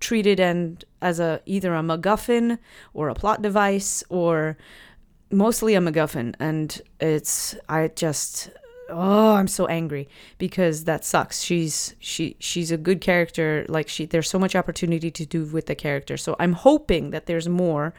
treated 0.01 0.41
and 0.41 0.85
as 1.01 1.21
a 1.21 1.41
either 1.47 1.75
a 1.75 1.81
MacGuffin 1.81 2.59
or 2.95 3.09
a 3.09 3.15
plot 3.15 3.43
device 3.43 4.05
or 4.09 4.57
mostly 5.31 5.75
a 5.75 5.81
MacGuffin. 5.81 6.35
And 6.39 6.81
it's 7.01 7.55
I 7.69 7.89
just 7.89 8.51
oh 8.89 9.35
I'm 9.35 9.49
so 9.49 9.67
angry 9.67 10.09
because 10.39 10.85
that 10.85 11.05
sucks. 11.05 11.43
She's 11.43 11.95
she 11.99 12.37
she's 12.39 12.71
a 12.71 12.77
good 12.77 13.01
character. 13.01 13.65
Like 13.69 13.89
she 13.89 14.07
there's 14.07 14.31
so 14.31 14.39
much 14.39 14.55
opportunity 14.55 15.11
to 15.11 15.27
do 15.27 15.45
with 15.45 15.67
the 15.67 15.75
character. 15.75 16.17
So 16.17 16.37
I'm 16.39 16.53
hoping 16.53 17.11
that 17.11 17.27
there's 17.27 17.49
more 17.49 17.95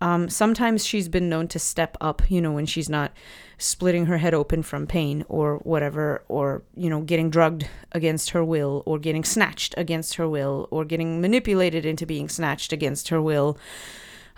um, 0.00 0.28
sometimes 0.28 0.84
she's 0.84 1.08
been 1.08 1.28
known 1.28 1.48
to 1.48 1.58
step 1.58 1.96
up, 2.00 2.30
you 2.30 2.40
know, 2.40 2.52
when 2.52 2.66
she's 2.66 2.88
not 2.88 3.12
splitting 3.58 4.06
her 4.06 4.18
head 4.18 4.34
open 4.34 4.62
from 4.62 4.86
pain 4.86 5.24
or 5.28 5.56
whatever, 5.58 6.22
or, 6.28 6.62
you 6.76 6.90
know, 6.90 7.00
getting 7.00 7.30
drugged 7.30 7.68
against 7.92 8.30
her 8.30 8.44
will, 8.44 8.82
or 8.84 8.98
getting 8.98 9.24
snatched 9.24 9.74
against 9.78 10.16
her 10.16 10.28
will, 10.28 10.68
or 10.70 10.84
getting 10.84 11.20
manipulated 11.20 11.86
into 11.86 12.04
being 12.04 12.28
snatched 12.28 12.72
against 12.72 13.08
her 13.08 13.22
will. 13.22 13.58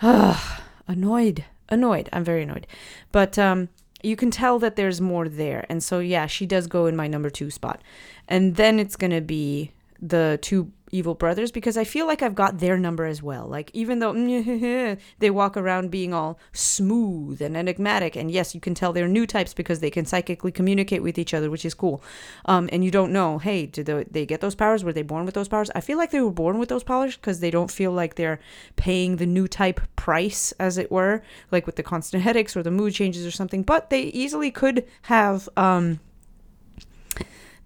annoyed. 0.01 1.45
Annoyed. 1.67 2.09
I'm 2.13 2.23
very 2.23 2.43
annoyed. 2.43 2.65
But 3.11 3.37
um, 3.37 3.67
you 4.01 4.15
can 4.15 4.31
tell 4.31 4.59
that 4.59 4.77
there's 4.77 5.01
more 5.01 5.27
there. 5.27 5.65
And 5.69 5.83
so, 5.83 5.99
yeah, 5.99 6.25
she 6.25 6.45
does 6.45 6.67
go 6.67 6.85
in 6.85 6.95
my 6.95 7.07
number 7.07 7.29
two 7.29 7.51
spot. 7.51 7.81
And 8.27 8.55
then 8.55 8.79
it's 8.79 8.95
going 8.95 9.11
to 9.11 9.21
be 9.21 9.73
the 10.01 10.39
two 10.41 10.71
evil 10.91 11.15
brothers 11.15 11.51
because 11.51 11.77
I 11.77 11.83
feel 11.83 12.07
like 12.07 12.21
I've 12.21 12.35
got 12.35 12.59
their 12.59 12.77
number 12.77 13.05
as 13.05 13.21
well. 13.21 13.47
Like 13.47 13.69
even 13.73 13.99
though 13.99 14.13
they 15.19 15.29
walk 15.29 15.57
around 15.57 15.91
being 15.91 16.13
all 16.13 16.39
smooth 16.51 17.41
and 17.41 17.55
enigmatic, 17.55 18.15
and 18.15 18.31
yes, 18.31 18.55
you 18.55 18.61
can 18.61 18.73
tell 18.73 18.93
they're 18.93 19.07
new 19.07 19.27
types 19.27 19.53
because 19.53 19.79
they 19.79 19.89
can 19.89 20.05
psychically 20.05 20.51
communicate 20.51 21.03
with 21.03 21.17
each 21.17 21.33
other, 21.33 21.49
which 21.49 21.65
is 21.65 21.73
cool. 21.73 22.03
Um, 22.45 22.69
and 22.71 22.83
you 22.83 22.91
don't 22.91 23.13
know, 23.13 23.37
hey, 23.37 23.65
did 23.65 23.85
they, 24.11 24.25
get 24.25 24.41
those 24.41 24.55
powers? 24.55 24.83
Were 24.83 24.93
they 24.93 25.01
born 25.01 25.25
with 25.25 25.35
those 25.35 25.47
powers? 25.47 25.71
I 25.75 25.81
feel 25.81 25.97
like 25.97 26.11
they 26.11 26.21
were 26.21 26.31
born 26.31 26.59
with 26.59 26.69
those 26.69 26.83
powers 26.83 27.15
because 27.15 27.39
they 27.39 27.51
don't 27.51 27.71
feel 27.71 27.91
like 27.91 28.15
they're 28.15 28.39
paying 28.75 29.15
the 29.15 29.25
new 29.25 29.47
type 29.47 29.81
price, 29.95 30.51
as 30.59 30.77
it 30.77 30.91
were, 30.91 31.23
like 31.51 31.65
with 31.65 31.75
the 31.75 31.83
constant 31.83 32.23
headaches 32.29 32.55
or 32.55 32.63
the 32.63 32.71
mood 32.71 32.93
changes 32.93 33.25
or 33.25 33.31
something. 33.31 33.63
But 33.63 33.89
they 33.89 34.03
easily 34.03 34.51
could 34.51 34.85
have. 35.03 35.49
Um, 35.57 35.99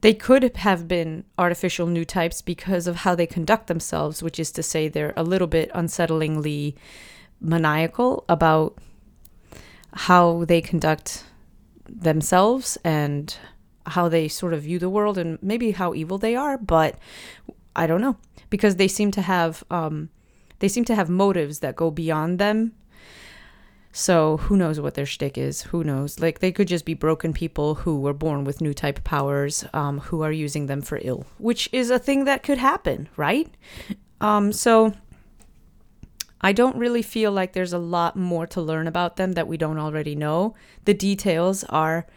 they 0.04 0.14
could 0.14 0.58
have 0.58 0.86
been 0.86 1.24
artificial 1.38 1.88
new 1.88 2.04
types 2.04 2.42
because 2.42 2.88
of 2.88 2.98
how 2.98 3.16
they 3.16 3.26
conduct 3.26 3.68
themselves, 3.68 4.22
which 4.22 4.38
is 4.38 4.52
to 4.52 4.62
say 4.62 4.90
they're 4.90 5.14
a 5.16 5.24
little 5.24 5.48
bit 5.48 5.72
unsettlingly 5.72 6.76
maniacal 7.40 8.26
about 8.28 8.78
how 9.94 10.44
they 10.44 10.60
conduct 10.60 11.24
themselves 11.88 12.78
and 12.84 13.38
how 13.86 14.10
they 14.10 14.28
sort 14.28 14.54
of 14.54 14.64
view 14.64 14.78
the 14.78 14.90
world 14.90 15.18
and 15.18 15.42
maybe 15.42 15.72
how 15.72 15.94
evil 15.94 16.18
they 16.18 16.36
are, 16.36 16.58
but 16.58 17.00
I 17.74 17.88
don't 17.88 18.02
know 18.02 18.18
because 18.50 18.76
they 18.76 18.90
seem 18.90 19.10
to 19.12 19.22
have 19.22 19.64
um, 19.72 20.10
they 20.60 20.68
seem 20.68 20.84
to 20.86 20.96
have 20.96 21.10
motives 21.10 21.60
that 21.60 21.78
go 21.78 21.90
beyond 21.90 22.40
them. 22.40 22.74
So 23.96 24.38
who 24.38 24.58
knows 24.58 24.80
what 24.80 24.96
their 24.96 25.06
shtick 25.06 25.38
is? 25.38 25.62
Who 25.62 25.84
knows? 25.84 26.20
Like 26.20 26.40
they 26.40 26.52
could 26.52 26.68
just 26.68 26.84
be 26.84 26.96
broken 26.96 27.32
people 27.32 27.76
who 27.76 28.00
were 28.00 28.12
born 28.14 28.44
with 28.44 28.60
new 28.60 28.74
type 28.74 29.04
powers, 29.04 29.64
um, 29.72 30.00
who 30.00 30.24
are 30.24 30.32
using 30.32 30.66
them 30.66 30.82
for 30.82 31.00
ill, 31.04 31.28
which 31.38 31.70
is 31.72 31.92
a 31.92 32.00
thing 32.00 32.26
that 32.26 32.42
could 32.42 32.58
happen, 32.58 33.08
right? 33.16 33.48
Um, 34.20 34.52
so 34.52 34.94
I 36.42 36.54
don't 36.54 36.76
really 36.76 37.04
feel 37.04 37.32
like 37.32 37.54
there's 37.54 37.72
a 37.72 37.78
lot 37.78 38.16
more 38.16 38.48
to 38.48 38.62
learn 38.62 38.88
about 38.88 39.18
them 39.18 39.34
that 39.34 39.48
we 39.48 39.58
don't 39.58 39.78
already 39.78 40.16
know. 40.16 40.56
The 40.86 40.96
details 40.96 41.64
are 41.66 42.08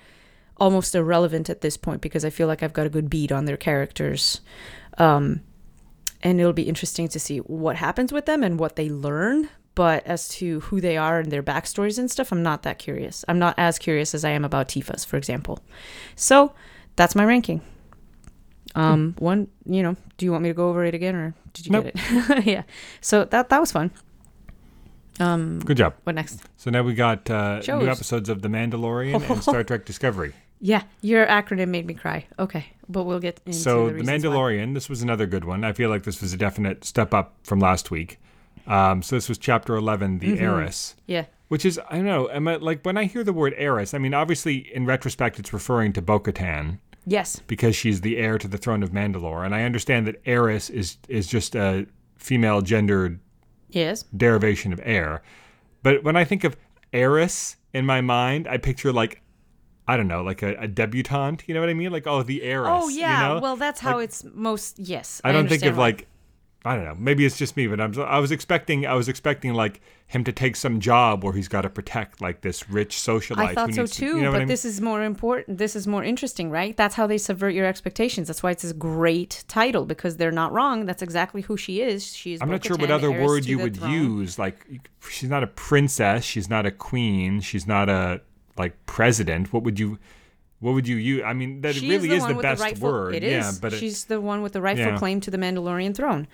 almost 0.56 0.94
irrelevant 0.94 1.50
at 1.50 1.60
this 1.60 1.76
point 1.76 2.00
because 2.00 2.24
I 2.24 2.30
feel 2.30 2.48
like 2.48 2.62
I've 2.62 2.72
got 2.72 2.86
a 2.86 2.90
good 2.90 3.10
beat 3.10 3.30
on 3.30 3.44
their 3.44 3.58
characters. 3.58 4.40
Um, 4.96 5.42
and 6.22 6.40
it'll 6.40 6.54
be 6.54 6.68
interesting 6.68 7.08
to 7.08 7.20
see 7.20 7.38
what 7.38 7.76
happens 7.76 8.12
with 8.12 8.24
them 8.24 8.42
and 8.42 8.58
what 8.58 8.76
they 8.76 8.88
learn. 8.88 9.50
But 9.76 10.04
as 10.06 10.28
to 10.40 10.60
who 10.60 10.80
they 10.80 10.96
are 10.96 11.20
and 11.20 11.30
their 11.30 11.42
backstories 11.42 11.98
and 11.98 12.10
stuff, 12.10 12.32
I'm 12.32 12.42
not 12.42 12.62
that 12.64 12.78
curious. 12.80 13.24
I'm 13.28 13.38
not 13.38 13.54
as 13.58 13.78
curious 13.78 14.14
as 14.14 14.24
I 14.24 14.30
am 14.30 14.44
about 14.44 14.66
Tifa's, 14.68 15.04
for 15.04 15.16
example. 15.18 15.60
So 16.16 16.52
that's 16.96 17.14
my 17.14 17.24
ranking. 17.24 17.60
Um, 18.74 19.14
one, 19.18 19.48
you 19.64 19.82
know, 19.82 19.94
do 20.16 20.26
you 20.26 20.32
want 20.32 20.42
me 20.42 20.48
to 20.50 20.54
go 20.54 20.68
over 20.70 20.84
it 20.84 20.94
again, 20.94 21.14
or 21.14 21.34
did 21.52 21.66
you 21.66 21.72
Nope. 21.72 21.84
get 21.84 21.94
it? 22.38 22.46
yeah. 22.52 22.62
So 23.00 23.24
that 23.26 23.48
that 23.50 23.60
was 23.60 23.70
fun. 23.70 23.90
Um, 25.18 25.60
Good 25.60 25.76
job. 25.78 25.94
what 26.04 26.14
next? 26.14 26.42
So 26.58 26.70
now 26.70 26.82
we 26.82 26.94
got 26.94 27.28
uh, 27.30 27.62
Shows. 27.62 27.82
new 27.82 27.88
episodes 27.90 28.28
of 28.28 28.42
The 28.42 28.48
Mandalorian 28.48 29.30
and 29.30 29.42
Star 29.48 29.64
Trek 29.64 29.84
Discovery. 29.86 30.34
Yeah, 30.60 30.82
your 31.00 31.26
acronym 31.26 31.68
made 31.68 31.86
me 31.86 31.94
cry. 31.94 32.26
Okay, 32.38 32.66
but 32.88 33.04
we'll 33.04 33.20
get 33.20 33.40
into 33.46 33.58
so 33.58 33.86
the, 33.86 33.92
The 33.92 33.98
reasons 34.00 34.24
why. 34.26 34.30
Mandalorian, 34.30 34.74
this 34.74 34.88
was 34.88 35.02
another 35.02 35.26
good 35.26 35.44
one. 35.44 35.64
I 35.64 35.72
feel 35.72 35.90
like 35.90 36.02
this 36.04 36.20
was 36.20 36.32
a 36.32 36.36
definite 36.36 36.84
step 36.84 37.12
up 37.14 37.34
from 37.44 37.60
last 37.60 37.90
week. 37.90 38.18
Um, 38.66 39.02
so 39.02 39.16
this 39.16 39.28
was 39.28 39.38
chapter 39.38 39.76
11, 39.76 40.18
Mm-hmm. 40.20 40.34
The 40.34 40.40
Heiress. 40.40 40.96
Yeah, 41.06 41.26
Which 41.48 41.64
is, 41.64 41.78
I 41.88 41.96
don't 41.96 42.04
know, 42.06 42.28
am 42.30 42.48
I, 42.48 42.56
like 42.56 42.82
when 42.84 42.96
I 42.96 43.04
hear 43.04 43.22
the 43.24 43.32
word 43.32 43.54
heiress, 43.56 43.94
I 43.94 43.98
mean, 43.98 44.14
obviously 44.14 44.70
in 44.74 44.86
retrospect, 44.86 45.38
it's 45.38 45.52
referring 45.52 45.92
to 45.94 46.02
Bo 46.02 46.18
Katan 46.20 46.78
yes, 47.06 47.40
because 47.46 47.76
she's 47.76 48.00
the 48.00 48.16
heir 48.18 48.38
to 48.38 48.48
the 48.48 48.58
throne 48.58 48.82
of 48.82 48.90
Mandalore. 48.90 49.44
And 49.44 49.54
I 49.54 49.62
understand 49.62 50.06
that 50.08 50.20
heiress 50.26 50.68
is, 50.70 50.96
is 51.08 51.26
just 51.26 51.54
a 51.54 51.86
female 52.16 52.60
gendered 52.62 53.20
yes. 53.70 54.04
derivation 54.16 54.72
of 54.72 54.80
heir. 54.82 55.22
But 55.82 56.02
when 56.02 56.16
I 56.16 56.24
think 56.24 56.42
of 56.42 56.56
heiress 56.92 57.56
in 57.72 57.86
my 57.86 58.00
mind, 58.00 58.48
I 58.48 58.56
picture 58.56 58.92
like, 58.92 59.22
I 59.86 59.96
don't 59.96 60.08
know, 60.08 60.22
like 60.22 60.42
a, 60.42 60.56
a 60.56 60.66
debutante. 60.66 61.44
You 61.46 61.54
know 61.54 61.60
what 61.60 61.68
I 61.68 61.74
mean? 61.74 61.92
Like, 61.92 62.08
oh, 62.08 62.24
the 62.24 62.42
heiress. 62.42 62.70
Oh 62.72 62.88
yeah. 62.88 63.28
You 63.28 63.34
know? 63.34 63.40
Well, 63.40 63.56
that's 63.56 63.78
how 63.80 63.96
Like- 63.98 64.04
it's 64.06 64.24
most. 64.34 64.80
Yes, 64.80 65.20
I 65.22 65.30
don't 65.30 65.48
think 65.48 65.64
of 65.64 65.78
like 65.78 66.08
I 66.64 66.74
don't 66.74 66.84
know. 66.84 66.96
Maybe 66.98 67.24
it's 67.24 67.38
just 67.38 67.56
me, 67.56 67.68
but 67.68 67.80
I'm 67.80 67.96
I 68.00 68.18
was 68.18 68.32
expecting 68.32 68.86
I 68.86 68.94
was 68.94 69.08
expecting 69.08 69.54
like 69.54 69.80
him 70.08 70.24
to 70.24 70.32
take 70.32 70.56
some 70.56 70.80
job 70.80 71.22
where 71.22 71.32
he's 71.32 71.46
got 71.46 71.62
to 71.62 71.70
protect 71.70 72.20
like 72.20 72.40
this 72.40 72.68
rich 72.68 72.96
socialite. 72.96 73.38
I 73.38 73.54
thought 73.54 73.68
who 73.68 73.74
so 73.74 73.82
needs 73.82 73.92
to- 73.92 73.98
too, 74.00 74.16
you 74.16 74.22
know 74.22 74.30
but 74.32 74.36
I 74.36 74.38
mean? 74.40 74.48
this 74.48 74.64
is 74.64 74.80
more 74.80 75.02
important. 75.04 75.58
This 75.58 75.76
is 75.76 75.86
more 75.86 76.02
interesting, 76.02 76.50
right? 76.50 76.76
That's 76.76 76.96
how 76.96 77.06
they 77.06 77.18
subvert 77.18 77.54
your 77.54 77.66
expectations. 77.66 78.26
That's 78.26 78.42
why 78.42 78.50
it's 78.50 78.62
this 78.62 78.72
great 78.72 79.44
title 79.46 79.84
because 79.84 80.16
they're 80.16 80.32
not 80.32 80.52
wrong. 80.52 80.86
That's 80.86 81.02
exactly 81.02 81.42
who 81.42 81.56
she 81.56 81.82
is. 81.82 82.14
She's. 82.14 82.42
I'm 82.42 82.50
not 82.50 82.64
sure 82.64 82.76
what 82.76 82.90
other 82.90 83.12
word 83.12 83.44
you 83.46 83.58
would 83.60 83.76
throne. 83.76 83.92
use. 83.92 84.38
Like 84.38 84.66
she's 85.08 85.30
not 85.30 85.44
a 85.44 85.48
princess. 85.48 86.24
She's 86.24 86.50
not 86.50 86.66
a 86.66 86.72
queen. 86.72 87.40
She's 87.40 87.66
not 87.66 87.88
a 87.88 88.22
like 88.58 88.74
president. 88.86 89.52
What 89.52 89.62
would 89.62 89.78
you? 89.78 89.98
What 90.60 90.72
would 90.72 90.88
you 90.88 90.96
use? 90.96 91.22
I 91.24 91.32
mean, 91.34 91.60
that 91.60 91.74
She 91.74 91.88
really 91.88 92.08
the 92.08 92.14
is 92.16 92.26
the 92.26 92.34
best 92.34 92.62
rightful, 92.62 92.88
word. 92.90 93.14
It 93.14 93.22
is. 93.22 93.30
Yeah, 93.32 93.52
but 93.60 93.72
it- 93.74 93.78
she's 93.78 94.04
the 94.04 94.20
one 94.20 94.40
with 94.42 94.52
the 94.54 94.62
rightful 94.62 94.92
Yeah. 94.92 94.98
claim 94.98 95.20
to 95.20 95.30
the 95.30 95.36
Mandalorian 95.38 95.94
throne. 95.94 96.26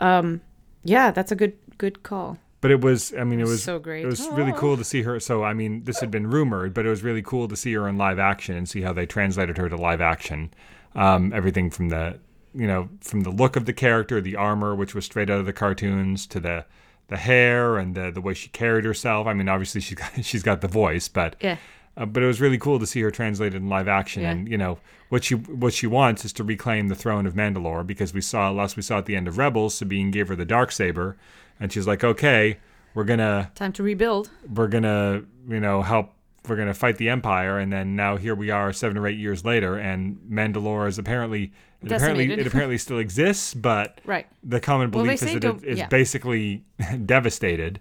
Um, 0.00 0.40
yeah, 0.84 1.10
that's 1.10 1.32
a 1.32 1.36
good 1.36 1.54
good 1.78 2.02
call. 2.02 2.38
But 2.62 2.70
it 2.70 2.80
was, 2.80 3.12
I 3.18 3.22
mean, 3.24 3.38
it 3.38 3.46
was 3.46 3.62
So 3.62 3.78
great. 3.78 4.02
It 4.04 4.06
was 4.08 4.26
really 4.30 4.52
cool 4.52 4.76
to 4.78 4.82
see 4.84 5.02
her. 5.02 5.20
So, 5.20 5.44
I 5.44 5.52
mean, 5.52 5.84
this 5.84 6.00
had 6.00 6.10
been 6.10 6.26
rumored, 6.28 6.72
but 6.74 6.86
it 6.86 6.88
was 6.88 7.02
really 7.02 7.20
cool 7.22 7.48
to 7.48 7.54
see 7.56 7.74
her 7.74 7.86
in 7.86 7.98
live 7.98 8.18
action 8.18 8.56
and 8.56 8.66
see 8.68 8.80
how 8.80 8.92
they 8.94 9.04
translated 9.04 9.58
her 9.58 9.68
to 9.68 9.76
live 9.76 10.00
action. 10.00 10.50
Um, 10.94 11.32
everything 11.34 11.70
from 11.70 11.90
the, 11.90 12.18
you 12.54 12.66
know, 12.66 12.88
from 13.02 13.20
the 13.20 13.30
look 13.30 13.56
of 13.56 13.66
the 13.66 13.74
character, 13.74 14.20
the 14.22 14.36
armor, 14.36 14.74
which 14.74 14.94
was 14.94 15.04
straight 15.04 15.28
out 15.28 15.38
of 15.38 15.46
the 15.46 15.52
cartoons, 15.52 16.26
to 16.28 16.40
the 16.40 16.64
the 17.08 17.18
hair 17.18 17.76
and 17.76 17.94
the 17.94 18.10
the 18.10 18.20
way 18.22 18.32
she 18.34 18.48
carried 18.48 18.84
herself. 18.84 19.26
I 19.26 19.34
mean, 19.34 19.48
obviously 19.48 19.80
she's 19.82 19.98
got, 19.98 20.10
she's 20.24 20.42
got 20.42 20.60
the 20.62 20.68
voice, 20.68 21.08
but 21.08 21.36
Yeah. 21.40 21.58
Uh, 21.96 22.06
but 22.06 22.22
it 22.22 22.26
was 22.26 22.40
really 22.40 22.58
cool 22.58 22.78
to 22.78 22.86
see 22.86 23.00
her 23.00 23.10
translated 23.10 23.60
in 23.62 23.68
live 23.68 23.88
action. 23.88 24.22
Yeah. 24.22 24.30
And 24.32 24.48
you 24.48 24.58
know 24.58 24.78
what 25.08 25.24
she 25.24 25.34
what 25.34 25.72
she 25.72 25.86
wants 25.86 26.24
is 26.24 26.32
to 26.34 26.44
reclaim 26.44 26.88
the 26.88 26.94
throne 26.94 27.26
of 27.26 27.34
Mandalore 27.34 27.86
because 27.86 28.12
we 28.12 28.20
saw 28.20 28.50
last 28.50 28.76
we 28.76 28.82
saw 28.82 28.98
at 28.98 29.06
the 29.06 29.16
end 29.16 29.28
of 29.28 29.38
Rebels, 29.38 29.74
Sabine 29.74 30.10
gave 30.10 30.28
her 30.28 30.36
the 30.36 30.44
dark 30.44 30.72
saber, 30.72 31.16
and 31.60 31.72
she's 31.72 31.86
like, 31.86 32.02
okay, 32.04 32.58
we're 32.94 33.04
gonna 33.04 33.50
Time 33.54 33.72
to 33.74 33.82
rebuild. 33.82 34.30
we're 34.54 34.68
gonna 34.68 35.22
you 35.48 35.60
know 35.60 35.82
help 35.82 36.12
we're 36.48 36.56
gonna 36.56 36.74
fight 36.74 36.96
the 36.98 37.08
Empire, 37.08 37.58
and 37.58 37.72
then 37.72 37.96
now 37.96 38.16
here 38.16 38.34
we 38.34 38.50
are 38.50 38.72
seven 38.72 38.96
or 38.96 39.06
eight 39.08 39.18
years 39.18 39.44
later, 39.44 39.76
and 39.76 40.16
Mandalore 40.30 40.86
is 40.88 40.98
apparently 40.98 41.52
it 41.82 41.92
apparently 41.92 42.32
it 42.32 42.46
apparently 42.46 42.78
still 42.78 42.98
exists, 42.98 43.52
but 43.54 44.00
Right. 44.04 44.26
the 44.42 44.60
common 44.60 44.90
belief 44.90 45.20
they 45.20 45.34
is 45.34 45.40
that 45.40 45.44
it 45.44 45.64
is 45.64 45.78
yeah. 45.78 45.88
basically 45.88 46.64
devastated, 47.04 47.80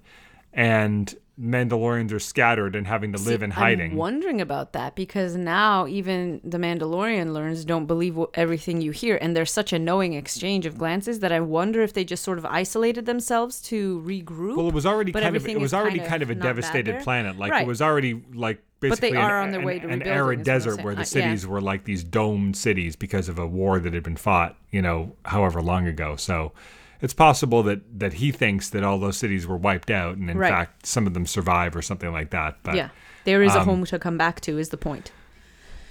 and 0.53 1.13
Mandalorians 1.39 2.13
are 2.13 2.19
scattered 2.19 2.75
and 2.77 2.87
having 2.87 3.11
to 3.11 3.19
live 3.19 3.43
in 3.43 3.51
hiding. 3.51 3.91
I'm 3.91 3.97
wondering 3.97 4.39
about 4.39 4.71
that 4.71 4.95
because 4.95 5.35
now 5.35 5.85
even 5.85 6.39
the 6.45 6.57
Mandalorian 6.57 7.33
learns 7.33 7.65
don't 7.65 7.87
believe 7.87 8.17
everything 8.35 8.79
you 8.79 8.91
hear, 8.91 9.17
and 9.21 9.35
there's 9.35 9.51
such 9.51 9.73
a 9.73 9.79
knowing 9.79 10.13
exchange 10.13 10.65
of 10.65 10.77
glances 10.77 11.19
that 11.19 11.33
I 11.33 11.41
wonder 11.41 11.81
if 11.81 11.91
they 11.91 12.05
just 12.05 12.23
sort 12.23 12.37
of 12.37 12.45
isolated 12.45 13.05
themselves 13.05 13.61
to 13.63 14.01
regroup. 14.05 14.55
Well, 14.55 14.69
it 14.69 14.73
was 14.73 14.85
already 14.85 15.11
kind 15.11 15.35
of 15.35 15.45
it 15.45 15.59
was 15.59 15.73
already 15.73 15.99
kind 15.99 16.09
kind 16.09 16.23
of, 16.23 16.29
of 16.29 16.37
a 16.37 16.39
devastated 16.39 17.01
planet. 17.03 17.37
Like 17.37 17.61
it 17.61 17.67
was 17.67 17.81
already 17.81 18.23
like 18.33 18.63
But 18.79 19.01
they 19.01 19.09
basically 19.09 19.17
are 19.17 19.39
an, 19.41 19.47
on 19.47 19.51
their 19.51 19.61
way 19.61 19.79
to 19.79 19.89
an 19.89 20.03
arid 20.03 20.39
is 20.41 20.47
what 20.47 20.53
I'm 20.53 20.59
desert 20.59 20.83
where 20.83 20.95
the 20.95 21.01
Uh, 21.01 21.03
yeah. 21.03 21.03
cities 21.03 21.45
were 21.45 21.59
like 21.59 21.83
these 21.83 22.03
domed 22.03 22.55
cities 22.55 22.95
because 22.95 23.27
of 23.27 23.37
a 23.37 23.45
war 23.45 23.79
that 23.79 23.93
had 23.93 24.03
been 24.03 24.15
fought, 24.15 24.55
you 24.71 24.81
know, 24.81 25.15
however 25.25 25.61
long 25.61 25.85
ago. 25.85 26.15
So 26.15 26.53
it's 27.01 27.13
possible 27.13 27.63
that 27.63 27.99
that 27.99 28.13
he 28.13 28.31
thinks 28.31 28.69
that 28.69 28.83
all 28.83 28.99
those 28.99 29.17
cities 29.17 29.45
were 29.47 29.57
wiped 29.57 29.91
out, 29.91 30.17
and 30.17 30.29
in 30.29 30.37
Right. 30.37 30.49
fact 30.51 30.85
some 30.85 31.07
of 31.07 31.13
them 31.13 31.25
survive 31.25 31.75
or 31.75 31.81
something 31.81 32.11
like 32.11 32.29
that. 32.31 32.57
But 32.63 32.75
yeah, 32.75 32.89
there 33.25 33.43
is 33.43 33.55
a 33.55 33.59
um, 33.61 33.65
home 33.65 33.85
to 33.85 33.99
come 33.99 34.17
back 34.17 34.41
to. 34.41 34.57
Is 34.57 34.69
the 34.69 34.77
point? 34.77 35.11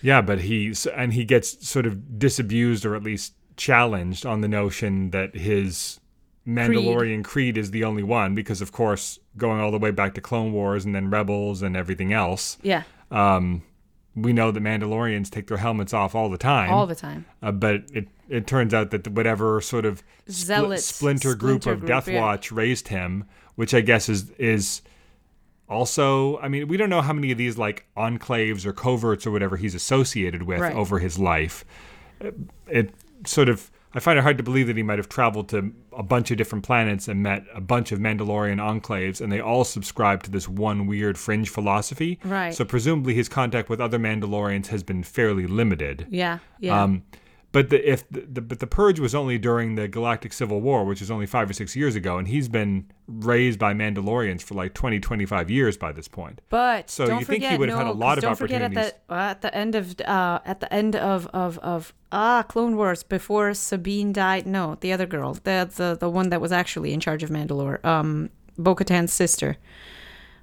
Yeah, 0.03 0.21
but 0.21 0.41
he 0.43 0.71
s- 0.71 0.87
and 0.87 1.13
he 1.15 1.25
gets 1.25 1.67
sort 1.67 1.87
of 1.87 2.19
disabused 2.19 2.85
or 2.85 2.95
at 2.95 3.03
least 3.03 3.35
challenged 3.57 4.27
on 4.27 4.41
the 4.43 4.49
notion 4.49 5.11
that 5.11 5.35
his 5.35 6.01
Mandalorian 6.47 7.25
creed. 7.25 7.57
is 7.57 7.71
the 7.71 7.85
only 7.85 8.03
one 8.03 8.35
because 8.35 8.61
of 8.61 8.71
course 8.73 9.19
going 9.37 9.61
all 9.61 9.71
the 9.71 9.79
way 9.79 9.91
back 9.91 10.13
to 10.15 10.21
Clone 10.21 10.53
Wars 10.53 10.85
and 10.85 10.95
then 10.95 11.09
Rebels 11.11 11.63
and 11.63 11.77
everything 11.77 12.13
else, 12.13 12.59
Yeah, 12.63 12.83
um, 13.11 13.63
we 14.15 14.33
know 14.33 14.51
that 14.51 14.63
Mandalorians 14.63 15.31
take 15.31 15.47
their 15.47 15.57
helmets 15.57 15.95
off 15.95 16.15
all 16.15 16.29
the 16.29 16.37
time. 16.39 16.71
all 16.71 16.87
the 16.87 16.95
time. 16.95 17.25
uh, 17.43 17.51
but 17.53 17.85
it 17.93 18.09
it 18.29 18.47
turns 18.47 18.73
out 18.75 18.91
that 18.91 19.07
whatever 19.09 19.61
sort 19.61 19.85
of 19.85 20.03
spl- 20.27 20.33
Zealots, 20.33 20.85
splinter 20.87 21.35
group 21.35 21.63
splinter 21.63 21.73
of 21.73 21.81
group, 21.81 21.89
Death 21.89 22.09
yeah. 22.09 22.21
Watch 22.21 22.51
raised 22.53 22.89
him, 22.89 23.25
which 23.55 23.75
I 23.75 23.81
guess 23.81 24.09
is 24.09 24.31
is 24.39 24.83
also 25.69 26.39
I 26.39 26.49
mean 26.49 26.69
we 26.69 26.77
don't 26.77 26.91
know 26.91 27.01
how 27.03 27.13
many 27.13 27.31
of 27.33 27.39
these 27.39 27.57
like 27.57 27.87
enclaves 27.97 28.67
or 28.67 28.73
coverts 28.73 29.27
or 29.27 29.31
whatever 29.31 29.57
he's 29.57 29.75
associated 29.75 30.43
with 30.43 30.61
Right. 30.61 30.75
over 30.75 30.99
his 30.99 31.19
life. 31.19 31.65
It 32.69 32.95
sort 33.27 33.49
of 33.49 33.71
I 33.97 34.01
find 34.01 34.19
it 34.19 34.23
hard 34.23 34.39
to 34.39 34.43
believe 34.43 34.67
that 34.67 34.77
he 34.77 34.83
might 34.83 34.99
have 34.99 35.09
traveled 35.09 35.49
to 35.51 35.73
a 35.97 36.03
bunch 36.03 36.33
of 36.33 36.37
different 36.37 36.65
planets 36.65 37.07
and 37.07 37.23
met 37.23 37.45
a 37.55 37.61
bunch 37.61 37.93
of 37.93 38.01
Mandalorian 38.01 38.59
enclaves, 38.59 39.21
and 39.21 39.31
they 39.31 39.39
all 39.41 39.63
subscribe 39.63 40.25
to 40.25 40.33
this 40.33 40.49
one 40.49 40.89
weird 40.89 41.17
fringe 41.17 41.49
philosophy. 41.49 42.19
Right. 42.25 42.53
So 42.53 42.65
presumably 42.65 43.15
his 43.15 43.29
contact 43.29 43.69
with 43.69 43.81
other 43.81 43.99
Mandalorians 44.01 44.67
has 44.67 44.83
been 44.83 45.05
fairly 45.05 45.47
limited. 45.47 46.09
Yeah, 46.11 46.41
yeah. 46.59 46.83
Um, 46.83 47.05
but 47.55 47.71
the, 47.71 47.89
if 47.89 48.09
the, 48.11 48.23
the 48.23 48.41
but 48.41 48.59
the 48.59 48.67
purge 48.67 48.99
was 48.99 49.15
only 49.15 49.39
during 49.39 49.77
the 49.77 49.87
Galactic 49.87 50.33
Civil 50.33 50.61
War, 50.61 50.85
which 50.85 50.99
was 50.99 51.09
only 51.09 51.25
five 51.25 51.49
or 51.49 51.53
six 51.53 51.77
years 51.77 51.95
ago, 51.95 52.19
and 52.19 52.27
he's 52.27 52.49
been 52.49 52.91
raised 53.07 53.61
by 53.61 53.73
Mandalorians 53.73 54.43
for 54.43 54.55
like 54.55 54.75
20, 54.75 54.99
25 54.99 55.51
years 55.51 55.77
by 55.77 55.93
this 55.93 56.09
point. 56.09 56.41
But 56.49 56.91
So 56.91 57.07
don't 57.07 57.21
you 57.21 57.25
think 57.25 57.45
he 57.45 57.49
forget, 57.49 57.61
would 57.61 57.69
have 57.69 57.79
had 57.79 57.87
no, 57.87 57.93
a 57.93 57.95
lot 57.95 58.19
of 58.19 58.23
don't 58.23 58.35
forget 58.35 58.61
at 58.61 58.75
the 58.75 58.93
at 59.09 59.41
the 59.41 59.55
end 59.55 59.77
of 59.77 59.95
uh, 60.01 60.41
at 60.45 60.59
the 60.59 60.75
end 60.75 60.97
of 60.97 61.29
of 61.29 61.59
of 61.59 61.95
ah 62.11 62.43
Clone 62.43 62.77
Wars 62.77 63.05
before 63.05 63.55
Sabine 63.55 64.13
died. 64.13 64.49
No, 64.49 64.77
the 64.81 64.93
other 64.93 65.07
girl, 65.07 65.35
the 65.35 65.71
the 65.73 65.97
the 65.99 66.11
one 66.11 66.31
that 66.31 66.41
was 66.41 66.51
actually 66.51 66.93
in 66.93 66.99
charge 66.99 67.23
of 67.23 67.31
Mandalore, 67.31 67.85
um, 67.85 68.31
Bo-Katan's 68.59 69.13
sister. 69.13 69.59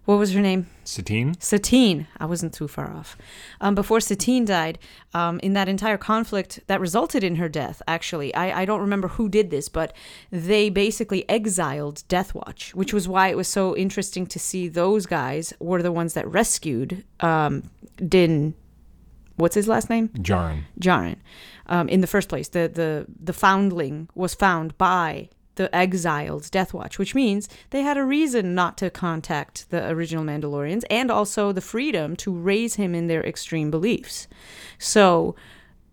What 0.05 0.17
was 0.17 0.33
her 0.33 0.41
name? 0.41 0.67
Satine? 0.83 1.35
Satine. 1.39 2.07
I 2.17 2.25
wasn't 2.25 2.53
too 2.53 2.67
far 2.67 2.91
off. 2.91 3.15
Um, 3.61 3.75
before 3.75 3.99
Satine 3.99 4.45
died, 4.45 4.79
um, 5.13 5.39
in 5.43 5.53
that 5.53 5.69
entire 5.69 5.97
conflict 5.97 6.59
that 6.65 6.81
resulted 6.81 7.23
in 7.23 7.35
her 7.35 7.47
death, 7.47 7.83
actually, 7.87 8.33
I, 8.33 8.61
I 8.61 8.65
don't 8.65 8.81
remember 8.81 9.09
who 9.09 9.29
did 9.29 9.51
this, 9.51 9.69
but 9.69 9.93
they 10.31 10.69
basically 10.69 11.29
exiled 11.29 12.03
Death 12.07 12.33
Watch, 12.33 12.73
which 12.73 12.93
was 12.93 13.07
why 13.07 13.27
it 13.27 13.37
was 13.37 13.47
so 13.47 13.77
interesting 13.77 14.25
to 14.27 14.39
see 14.39 14.67
those 14.67 15.05
guys 15.05 15.53
were 15.59 15.83
the 15.83 15.91
ones 15.91 16.13
that 16.13 16.27
rescued 16.27 17.03
um, 17.19 17.69
Din. 17.97 18.55
what's 19.35 19.55
his 19.55 19.67
last 19.67 19.87
name? 19.87 20.09
Jarn. 20.09 20.63
Djarin. 20.79 21.17
Um, 21.67 21.87
in 21.87 22.01
the 22.01 22.07
first 22.07 22.27
place, 22.27 22.49
the 22.49 22.67
the 22.67 23.05
the 23.23 23.33
foundling 23.33 24.09
was 24.15 24.33
found 24.33 24.77
by 24.77 25.29
the 25.55 25.73
exiles 25.75 26.49
Death 26.49 26.73
Watch, 26.73 26.97
which 26.97 27.15
means 27.15 27.49
they 27.69 27.81
had 27.81 27.97
a 27.97 28.03
reason 28.03 28.55
not 28.55 28.77
to 28.77 28.89
contact 28.89 29.69
the 29.69 29.87
original 29.89 30.23
Mandalorians 30.23 30.83
and 30.89 31.11
also 31.11 31.51
the 31.51 31.61
freedom 31.61 32.15
to 32.17 32.33
raise 32.33 32.75
him 32.75 32.95
in 32.95 33.07
their 33.07 33.23
extreme 33.23 33.71
beliefs. 33.71 34.27
So, 34.77 35.35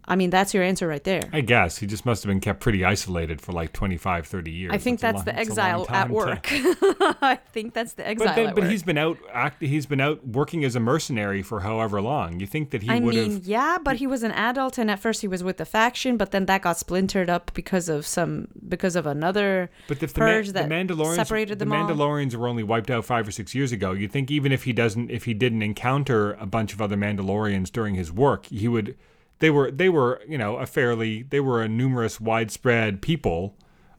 I 0.09 0.17
mean, 0.17 0.31
that's 0.31 0.55
your 0.55 0.63
answer 0.65 0.89
right 0.89 1.05
there. 1.05 1.23
I 1.33 1.43
guess 1.43 1.79
he 1.79 1.87
just 1.87 2.05
must 2.07 2.23
have 2.25 2.29
been 2.29 2.41
kept 2.41 2.61
pretty 2.61 2.85
isolated 2.85 3.41
for 3.41 3.53
like 3.53 3.73
25, 3.73 4.27
30 4.27 4.51
years. 4.51 4.73
I 4.73 4.79
think 4.79 4.99
That's 5.01 5.23
that's 5.25 5.27
long- 5.27 5.37
the 5.37 5.41
it's 5.41 5.51
a 5.51 5.55
long 5.55 5.83
exile 5.83 5.97
at 5.97 6.07
to- 6.09 6.13
work. 6.13 6.49
I 7.23 7.39
think 7.53 7.75
that's 7.75 7.93
the 7.93 8.07
exile 8.09 8.29
But 8.29 8.35
then, 8.37 8.47
at 8.49 8.55
but 8.55 8.63
work. 8.65 8.71
he's 8.71 8.83
been 8.83 8.99
out 8.99 9.19
act. 9.33 9.63
He's 9.63 9.87
been 9.87 10.01
out 10.01 10.27
working 10.27 10.65
as 10.65 10.75
a 10.75 10.81
mercenary 10.81 11.43
for 11.43 11.61
however 11.61 12.01
long. 12.01 12.41
You 12.41 12.47
think 12.47 12.71
that 12.71 12.83
he 12.83 12.89
I 12.91 12.99
would 13.01 13.15
mean, 13.15 13.33
have? 13.35 13.45
yeah, 13.45 13.79
but 13.83 13.97
he 13.97 14.07
was 14.07 14.23
an 14.23 14.33
adult, 14.33 14.79
and 14.79 14.91
at 14.91 14.99
first 14.99 15.21
he 15.21 15.29
was 15.29 15.45
with 15.45 15.59
the 15.59 15.65
faction, 15.67 16.17
but 16.17 16.31
then 16.31 16.47
that 16.47 16.63
got 16.63 16.79
splintered 16.79 17.29
up 17.29 17.51
because 17.55 17.89
of 17.89 18.07
some 18.07 18.49
because 18.69 18.97
of 18.97 19.07
another 19.07 19.71
But 19.89 20.03
if 20.03 20.15
the, 20.15 20.21
Ma- 20.21 20.27
purge 20.27 20.47
the 20.49 20.53
that 20.55 20.69
Mandalorians, 20.69 21.17
separated 21.17 21.59
the 21.59 21.65
them 21.67 21.73
all. 21.75 21.89
Mandalorians 21.89 22.35
were 22.35 22.49
only 22.49 22.63
wiped 22.63 22.91
out 22.91 23.05
five 23.05 23.29
or 23.29 23.31
six 23.33 23.55
years 23.55 23.73
ago. 23.73 23.93
You 23.93 24.09
think 24.09 24.31
even 24.31 24.53
if 24.53 24.65
he 24.65 24.73
doesn't, 24.73 25.11
if 25.11 25.25
he 25.25 25.35
didn't 25.35 25.63
encounter 25.63 26.33
a 26.35 26.47
bunch 26.47 26.73
of 26.73 26.81
other 26.81 26.97
Mandalorians 26.97 27.71
during 27.71 27.95
his 27.95 28.11
work, 28.11 28.47
he 28.47 28.69
would. 28.69 28.97
They 29.41 29.51
were 29.51 29.71
they 29.71 29.89
were 29.89 30.21
you 30.29 30.37
know 30.39 30.57
a 30.57 30.67
fairly 30.67 31.23
they 31.23 31.41
were 31.41 31.63
a 31.63 31.69
numerous 31.69 32.21
widespread 32.21 33.01
people, 33.03 33.57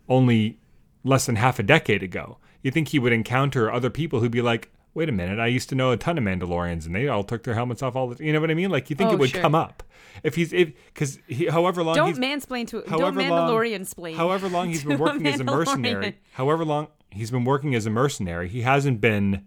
only 0.08 0.60
less 1.04 1.26
than 1.26 1.36
half 1.38 1.60
a 1.60 1.64
decade 1.64 2.04
ago. 2.04 2.38
You 2.62 2.72
think 2.72 2.90
he 2.90 3.00
would 3.00 3.14
encounter 3.14 3.72
other 3.72 3.90
people 3.90 4.20
who'd 4.20 4.32
be 4.32 4.42
like, 4.42 4.70
wait 4.94 5.08
a 5.08 5.14
minute, 5.14 5.40
I 5.40 5.48
used 5.48 5.70
to 5.70 5.76
know 5.76 5.92
a 5.92 5.98
ton 5.98 6.18
of 6.18 6.24
Mandalorians 6.26 6.86
and 6.86 6.94
they 6.94 7.08
all 7.08 7.24
took 7.24 7.44
their 7.44 7.54
helmets 7.54 7.82
off 7.82 7.96
all 7.96 8.10
the. 8.10 8.24
You 8.26 8.34
know 8.34 8.42
what 8.42 8.52
I 8.52 8.54
mean? 8.54 8.70
Like 8.70 8.90
you 8.90 8.98
think 8.98 9.12
Oh, 9.12 9.14
it 9.14 9.20
would 9.20 9.30
sure. 9.30 9.42
come 9.42 9.56
up 9.56 9.82
if 10.24 10.36
he's 10.36 10.52
if 10.52 10.74
because 10.94 11.20
he 11.28 11.46
however 11.46 11.84
long 11.84 11.96
Don't 11.96 12.10
he's, 12.10 12.20
mansplain 12.20 12.68
to 12.68 12.82
don't 12.82 12.90
however 12.90 13.22
long- 13.24 13.50
Mandalorian 13.50 13.86
splain. 13.86 14.18
However 14.18 14.50
long 14.50 14.68
he's 14.68 14.84
been 14.84 14.98
a 14.98 14.98
working 15.02 15.26
as 15.28 15.40
a 15.40 15.46
mercenary, 15.46 16.18
however 16.34 16.66
long 16.66 16.88
he's 17.12 17.32
been 17.32 17.46
working 17.46 17.76
as 17.76 17.86
a 17.86 17.90
mercenary, 17.90 18.50
he 18.50 18.62
hasn't 18.64 19.00
been 19.00 19.46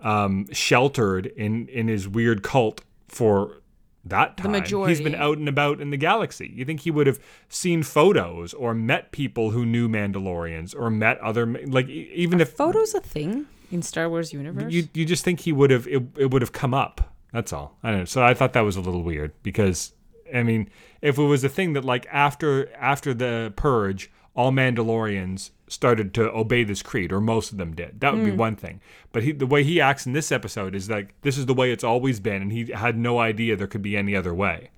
um, 0.00 0.46
sheltered 0.52 1.24
in 1.26 1.68
in 1.68 1.88
his 1.88 2.06
weird 2.06 2.42
cult 2.42 2.82
for 3.08 3.61
that 4.04 4.36
time. 4.36 4.54
He's 4.54 4.62
majority. 4.62 5.04
been 5.04 5.14
out 5.14 5.38
and 5.38 5.48
about 5.48 5.80
in 5.80 5.90
the 5.90 5.96
galaxy. 5.96 6.50
You 6.54 6.64
think 6.64 6.80
he 6.80 6.90
would 6.90 7.06
have 7.06 7.20
seen 7.48 7.82
photos 7.82 8.52
or 8.54 8.74
met 8.74 9.12
people 9.12 9.50
who 9.50 9.64
knew 9.64 9.88
Mandalorians 9.88 10.74
or 10.76 10.90
met 10.90 11.20
other 11.20 11.46
like 11.46 11.88
even 11.88 12.40
if 12.40 12.50
Photos 12.50 12.94
a 12.94 13.00
thing 13.00 13.46
in 13.70 13.82
Star 13.82 14.08
Wars 14.08 14.32
universe? 14.32 14.72
you 14.72 14.88
you 14.92 15.04
just 15.04 15.24
think 15.24 15.40
he 15.40 15.52
would 15.52 15.70
have 15.70 15.86
it, 15.86 16.02
it 16.16 16.30
would 16.30 16.42
have 16.42 16.52
come 16.52 16.74
up. 16.74 17.12
That's 17.32 17.52
all. 17.52 17.78
I 17.82 17.90
don't 17.90 18.00
know. 18.00 18.04
So 18.04 18.22
I 18.22 18.34
thought 18.34 18.52
that 18.52 18.60
was 18.60 18.76
a 18.76 18.80
little 18.80 19.02
weird 19.02 19.32
because 19.42 19.92
I 20.34 20.42
mean, 20.42 20.68
if 21.00 21.18
it 21.18 21.22
was 21.22 21.44
a 21.44 21.48
thing 21.48 21.74
that 21.74 21.84
like 21.84 22.06
after 22.10 22.74
after 22.76 23.14
the 23.14 23.52
purge, 23.56 24.10
all 24.34 24.50
Mandalorians 24.50 25.50
started 25.68 26.14
to 26.14 26.30
obey 26.32 26.64
this 26.64 26.82
creed, 26.82 27.12
or 27.12 27.20
most 27.20 27.52
of 27.52 27.58
them 27.58 27.74
did. 27.74 28.00
That 28.00 28.14
would 28.14 28.24
be 28.24 28.30
hmm. 28.30 28.36
one 28.36 28.56
thing. 28.56 28.80
But 29.10 29.22
he, 29.22 29.32
the 29.32 29.46
way 29.46 29.62
he 29.62 29.80
acts 29.80 30.06
in 30.06 30.12
this 30.12 30.32
episode 30.32 30.74
is 30.74 30.88
like 30.88 31.14
this 31.22 31.36
is 31.36 31.46
the 31.46 31.54
way 31.54 31.72
it's 31.72 31.84
always 31.84 32.20
been, 32.20 32.42
and 32.42 32.52
he 32.52 32.72
had 32.72 32.96
no 32.96 33.18
idea 33.18 33.56
there 33.56 33.66
could 33.66 33.82
be 33.82 33.96
any 33.96 34.14
other 34.14 34.34
way, 34.34 34.70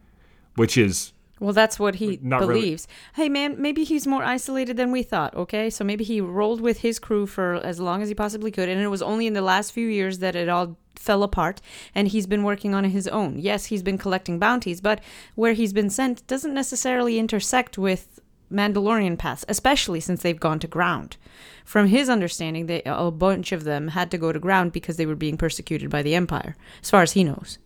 which 0.57 0.77
is 0.77 1.13
Well, 1.39 1.53
that's 1.53 1.79
what 1.79 1.97
he 1.97 2.19
Not 2.23 2.41
really. 2.41 2.55
believes. 2.55 2.89
Hey, 3.15 3.29
man, 3.29 3.61
maybe 3.61 3.85
he's 3.85 4.07
more 4.07 4.25
isolated 4.25 4.77
than 4.77 4.91
we 4.91 5.03
thought, 5.03 5.35
okay? 5.35 5.71
So 5.71 5.85
maybe 5.85 6.05
he 6.05 6.21
rolled 6.21 6.61
with 6.61 6.81
his 6.81 6.99
crew 6.99 7.27
for 7.27 7.55
as 7.55 7.81
long 7.81 8.03
as 8.03 8.09
he 8.09 8.15
possibly 8.15 8.51
could, 8.51 8.69
and 8.69 8.81
it 8.81 8.89
was 8.89 9.03
only 9.03 9.27
in 9.27 9.35
the 9.35 9.43
last 9.43 9.73
few 9.73 9.89
years 9.89 10.19
that 10.19 10.37
it 10.37 10.49
all 10.49 10.77
fell 10.97 11.23
apart, 11.23 11.61
and 11.95 12.09
he's 12.09 12.27
been 12.27 12.45
working 12.45 12.75
on 12.75 12.85
his 12.85 13.07
own. 13.09 13.39
Yes, 13.39 13.67
he's 13.67 13.83
been 13.83 13.99
collecting 13.99 14.39
bounties, 14.39 14.81
but 14.81 15.01
where 15.35 15.53
he's 15.53 15.73
been 15.73 15.91
sent 15.91 16.27
doesn't 16.27 16.55
necessarily 16.55 17.19
intersect 17.19 17.77
with 17.79 18.21
Mandalorian 18.55 19.19
paths, 19.19 19.45
especially 19.49 20.01
since 20.01 20.23
they've 20.23 20.39
gone 20.39 20.59
to 20.61 20.67
ground. 20.67 21.17
From 21.65 21.89
his 21.89 22.09
understanding, 22.09 22.67
they, 22.67 22.83
a 22.85 23.11
bunch 23.11 23.53
of 23.53 23.65
them 23.65 23.89
had 23.89 24.11
to 24.13 24.19
go 24.19 24.33
to 24.33 24.39
ground 24.39 24.73
because 24.73 24.97
they 24.97 25.07
were 25.07 25.15
being 25.15 25.37
persecuted 25.37 25.91
by 25.91 26.03
the 26.03 26.15
Empire, 26.15 26.57
as 26.83 26.91
far 26.91 27.03
as 27.03 27.13
he 27.13 27.25
knows. 27.25 27.59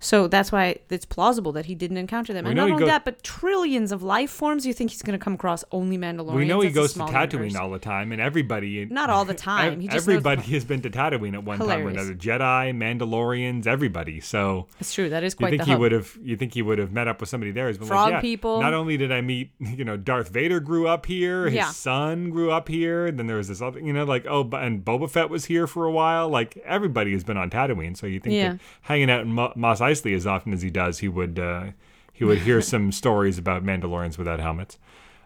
So 0.00 0.28
that's 0.28 0.52
why 0.52 0.76
it's 0.90 1.04
plausible 1.04 1.52
that 1.52 1.66
he 1.66 1.74
didn't 1.74 1.96
encounter 1.96 2.32
them. 2.32 2.44
We 2.44 2.50
and 2.50 2.56
not 2.56 2.70
only 2.70 2.80
goes- 2.80 2.88
that, 2.88 3.04
but 3.04 3.22
trillions 3.22 3.92
of 3.92 4.02
life 4.02 4.30
forms. 4.30 4.66
You 4.66 4.72
think 4.72 4.90
he's 4.90 5.02
going 5.02 5.18
to 5.18 5.22
come 5.22 5.34
across 5.34 5.64
only 5.72 5.96
Mandalorians? 5.98 6.34
we 6.34 6.44
know 6.44 6.60
he 6.60 6.70
goes 6.70 6.92
to 6.94 7.00
Tatooine 7.00 7.32
universe. 7.32 7.56
all 7.56 7.70
the 7.70 7.78
time, 7.78 8.12
and 8.12 8.20
everybody 8.20 8.84
Not 8.86 9.10
all 9.10 9.24
the 9.24 9.34
time. 9.34 9.80
He 9.80 9.88
just 9.88 10.06
everybody 10.08 10.42
the- 10.42 10.52
has 10.52 10.64
been 10.64 10.82
to 10.82 10.90
Tatooine 10.90 11.34
at 11.34 11.44
one 11.44 11.58
time 11.58 11.86
or 11.86 11.88
another. 11.90 12.14
Jedi, 12.14 12.72
Mandalorians, 12.76 13.66
everybody. 13.66 14.20
So 14.20 14.66
It's 14.80 14.92
true. 14.94 15.08
That 15.08 15.24
is 15.24 15.34
quite. 15.34 15.52
You 15.52 15.58
think 15.58 15.68
he 15.68 15.74
would 15.76 15.92
have? 15.92 16.16
You 16.22 16.36
think 16.36 16.54
he 16.54 16.62
would 16.62 16.78
have 16.78 16.92
met 16.92 17.08
up 17.08 17.20
with 17.20 17.28
somebody 17.28 17.52
there? 17.52 17.68
He's 17.68 17.78
been 17.78 17.86
Frog 17.88 18.06
like, 18.06 18.12
yeah, 18.14 18.20
people. 18.20 18.60
Not 18.60 18.74
only 18.74 18.96
did 18.96 19.12
I 19.12 19.20
meet, 19.20 19.50
you 19.58 19.84
know, 19.84 19.96
Darth 19.96 20.28
Vader 20.30 20.60
grew 20.60 20.86
up 20.88 21.06
here. 21.06 21.44
His 21.46 21.54
Yeah. 21.54 21.70
son 21.70 22.30
grew 22.30 22.50
up 22.50 22.68
here. 22.68 23.06
And 23.06 23.18
then 23.18 23.26
there 23.26 23.36
was 23.36 23.48
this 23.48 23.60
other, 23.62 23.80
you 23.80 23.92
know, 23.92 24.04
like 24.04 24.26
oh, 24.28 24.48
and 24.54 24.84
Boba 24.84 25.10
Fett 25.10 25.30
was 25.30 25.46
here 25.46 25.66
for 25.66 25.84
a 25.86 25.90
while. 25.92 26.28
Like 26.28 26.56
everybody 26.64 27.12
has 27.12 27.24
been 27.24 27.36
on 27.36 27.50
Tatooine. 27.50 27.96
So 27.96 28.06
you 28.06 28.20
think 28.20 28.34
Yeah. 28.34 28.52
that 28.52 28.60
hanging 28.82 29.10
out 29.10 29.22
in 29.24 29.32
Mo- 29.56 29.68
Mos 29.68 29.80
Eisley 29.80 30.14
as 30.14 30.26
often 30.26 30.52
as 30.52 30.62
he 30.62 30.70
does, 30.70 30.98
he 31.00 31.08
would 31.08 31.38
uh, 31.38 31.66
he 32.12 32.24
would 32.24 32.38
hear 32.38 32.60
some 32.72 32.92
stories 32.92 33.38
about 33.38 33.64
Mandalorians 33.64 34.18
without 34.18 34.40
helmets. 34.40 34.78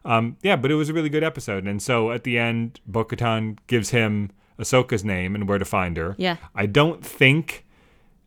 Um, 0.05 0.37
yeah, 0.43 0.57
but 0.57 0.71
it 0.71 0.75
was 0.75 0.89
a 0.89 0.93
really 0.95 1.09
good 1.11 1.25
episode. 1.25 1.67
And 1.67 1.83
so 1.83 2.13
at 2.13 2.25
the 2.25 2.39
end, 2.39 2.81
Bo-Katan 2.87 3.59
gives 3.67 3.91
him 3.91 4.31
Ahsoka's 4.59 5.05
name 5.05 5.35
and 5.35 5.47
where 5.49 5.59
to 5.59 5.65
find 5.65 5.97
her. 5.97 6.15
Yeah. 6.19 6.37
I 6.55 6.67
don't 6.67 7.05
think 7.05 7.67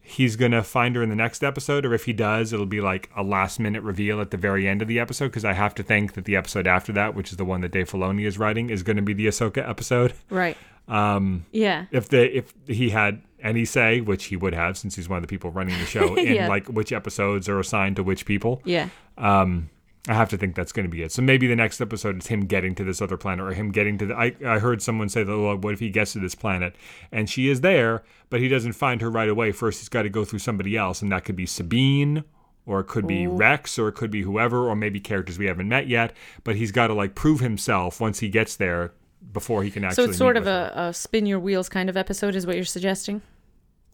he's 0.04 0.36
gonna 0.36 0.62
find 0.64 0.96
her 0.96 1.02
in 1.02 1.10
the 1.10 1.16
next 1.16 1.44
episode, 1.44 1.86
or 1.86 1.94
if 1.94 2.06
he 2.06 2.14
does, 2.14 2.52
it'll 2.54 2.66
be 2.66 2.82
like 2.82 3.10
a 3.16 3.24
last 3.24 3.60
minute 3.60 3.82
reveal 3.82 4.20
at 4.20 4.30
the 4.32 4.38
very 4.38 4.68
end 4.68 4.82
of 4.82 4.88
the 4.88 5.00
episode. 5.00 5.28
Because 5.28 5.46
I 5.46 5.54
have 5.54 5.74
to 5.76 5.84
think 5.84 6.14
that 6.14 6.26
the 6.26 6.36
episode 6.36 6.68
after 6.68 6.92
that, 6.94 7.16
which 7.16 7.32
is 7.32 7.38
the 7.38 7.46
one 7.46 7.62
that 7.62 7.72
Dave 7.72 7.90
Filoni 7.90 8.26
is 8.28 8.38
writing, 8.38 8.70
is 8.70 8.84
going 8.84 8.98
to 8.98 9.02
be 9.02 9.14
the 9.14 9.28
Ahsoka 9.28 9.68
episode. 9.68 10.14
Right. 10.30 10.58
Um, 10.88 11.46
Yeah. 11.52 11.86
if 11.92 12.10
the 12.10 12.38
if 12.38 12.54
he 12.68 12.90
had 12.90 13.22
any 13.42 13.66
say, 13.66 14.02
which 14.02 14.26
he 14.26 14.36
would 14.36 14.54
have, 14.54 14.78
since 14.78 14.96
he's 14.96 15.10
one 15.10 15.18
of 15.18 15.24
the 15.24 15.28
people 15.28 15.52
running 15.52 15.78
the 15.80 15.86
show, 15.86 16.16
in 16.16 16.36
Yeah. 16.36 16.48
like 16.48 16.68
which 16.68 16.92
episodes 16.92 17.48
are 17.50 17.60
assigned 17.60 17.96
to 17.98 18.04
which 18.04 18.26
people, 18.26 18.62
Yeah. 18.66 18.90
um, 19.18 19.70
I 20.08 20.14
have 20.16 20.30
to 20.30 20.38
think 20.38 20.56
that's 20.56 20.72
going 20.72 20.86
to 20.86 20.90
be 20.90 21.04
it. 21.04 21.12
So 21.12 21.22
maybe 21.22 21.46
the 21.46 21.56
next 21.56 21.80
episode 21.80 22.18
is 22.20 22.28
him 22.28 22.42
getting 22.48 22.74
to 22.76 22.84
this 22.84 23.04
other 23.04 23.18
planet, 23.18 23.46
or 23.46 23.54
him 23.54 23.72
getting 23.72 24.00
to 24.00 24.08
the. 24.08 24.16
I, 24.16 24.34
I 24.44 24.58
heard 24.58 24.82
someone 24.82 25.10
say 25.10 25.24
that. 25.24 25.38
Well, 25.38 25.56
what 25.58 25.74
if 25.74 25.80
he 25.80 25.92
gets 25.92 26.14
to 26.14 26.20
this 26.20 26.34
planet 26.34 26.76
and 27.12 27.30
she 27.30 27.50
is 27.50 27.62
there, 27.62 28.02
but 28.32 28.40
he 28.40 28.48
doesn't 28.48 28.74
find 28.74 29.00
her 29.02 29.12
right 29.12 29.30
away? 29.30 29.52
First, 29.52 29.80
he's 29.80 29.90
got 29.90 30.02
to 30.02 30.10
go 30.10 30.26
through 30.26 30.40
somebody 30.40 30.76
else, 30.76 31.04
and 31.04 31.12
that 31.12 31.24
could 31.24 31.36
be 31.36 31.46
Sabine, 31.46 32.24
or 32.66 32.80
it 32.80 32.86
could 32.86 33.06
be 33.06 33.28
Rex, 33.28 33.78
or 33.78 33.90
it 33.90 33.94
could 33.94 34.10
be 34.10 34.24
whoever, 34.24 34.68
or 34.68 34.76
maybe 34.76 35.00
characters 35.00 35.38
we 35.38 35.46
haven't 35.46 35.68
met 35.70 35.86
yet. 35.88 36.14
But 36.44 36.56
he's 36.56 36.72
got 36.72 36.88
to 36.88 36.96
like 36.96 37.14
prove 37.14 37.40
himself 37.40 38.02
once 38.02 38.22
he 38.22 38.30
gets 38.30 38.56
there 38.56 38.94
before 39.34 39.62
he 39.64 39.70
can 39.70 39.84
actually. 39.84 40.06
So 40.06 40.10
it's 40.10 40.18
sort 40.18 40.36
of 40.36 40.48
a, 40.48 40.72
a 40.76 40.94
spin 40.96 41.28
your 41.28 41.40
wheels 41.40 41.70
kind 41.70 41.90
of 41.92 41.96
episode, 41.96 42.34
is 42.34 42.48
what 42.48 42.56
you're 42.56 42.66
suggesting? 42.66 43.22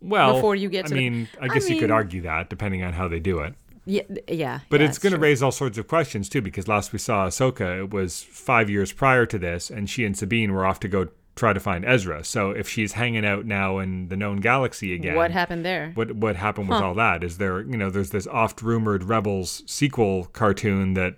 Well 0.02 0.36
before 0.36 0.56
you 0.56 0.70
get 0.70 0.86
to 0.88 0.94
I 0.94 0.98
the- 0.98 1.10
mean, 1.10 1.28
I 1.42 1.46
I 1.46 1.48
guess 1.50 1.70
you 1.70 1.80
could 1.80 1.92
argue 1.92 2.22
that 2.22 2.50
depending 2.50 2.84
on 2.84 2.94
how 2.94 3.08
they 3.08 3.20
do 3.20 3.40
it. 3.40 3.54
Yeah. 3.86 4.04
Yeah. 4.28 4.60
But 4.70 4.82
yeah, 4.82 4.88
it's 4.88 4.98
going 5.00 5.14
to 5.14 5.20
raise 5.20 5.42
all 5.42 5.52
sorts 5.52 5.78
of 5.78 5.88
questions 5.88 6.28
too, 6.28 6.42
because 6.42 6.68
last 6.68 6.92
we 6.92 7.00
saw 7.00 7.26
Ahsoka, 7.28 7.80
it 7.84 7.92
was 7.94 8.22
five 8.22 8.70
years 8.70 8.92
prior 8.92 9.26
to 9.26 9.40
this, 9.40 9.70
and 9.70 9.90
she 9.90 10.04
and 10.04 10.18
Sabine 10.18 10.52
were 10.52 10.66
off 10.66 10.80
to 10.82 10.90
go 10.90 11.08
try 11.38 11.54
to 11.54 11.60
find 11.60 11.86
Ezra. 11.86 12.24
So 12.26 12.52
if 12.52 12.68
she's 12.68 12.94
hanging 12.94 13.26
out 13.26 13.46
now 13.46 13.78
in 13.80 14.10
the 14.10 14.18
known 14.18 14.38
galaxy 14.42 14.94
again, 14.94 15.16
What 15.16 15.32
happened 15.32 15.64
there? 15.64 15.92
What 15.94 16.12
what 16.14 16.36
happened 16.36 16.68
with 16.68 16.82
all 16.82 16.96
that? 16.96 17.24
Is 17.24 17.38
there 17.38 17.62
you 17.62 17.78
know 17.78 17.90
there's 17.90 18.10
this 18.10 18.28
oft 18.28 18.62
rumored 18.62 19.04
Rebels 19.06 19.64
sequel 19.68 20.26
cartoon 20.34 20.94
that 20.96 21.16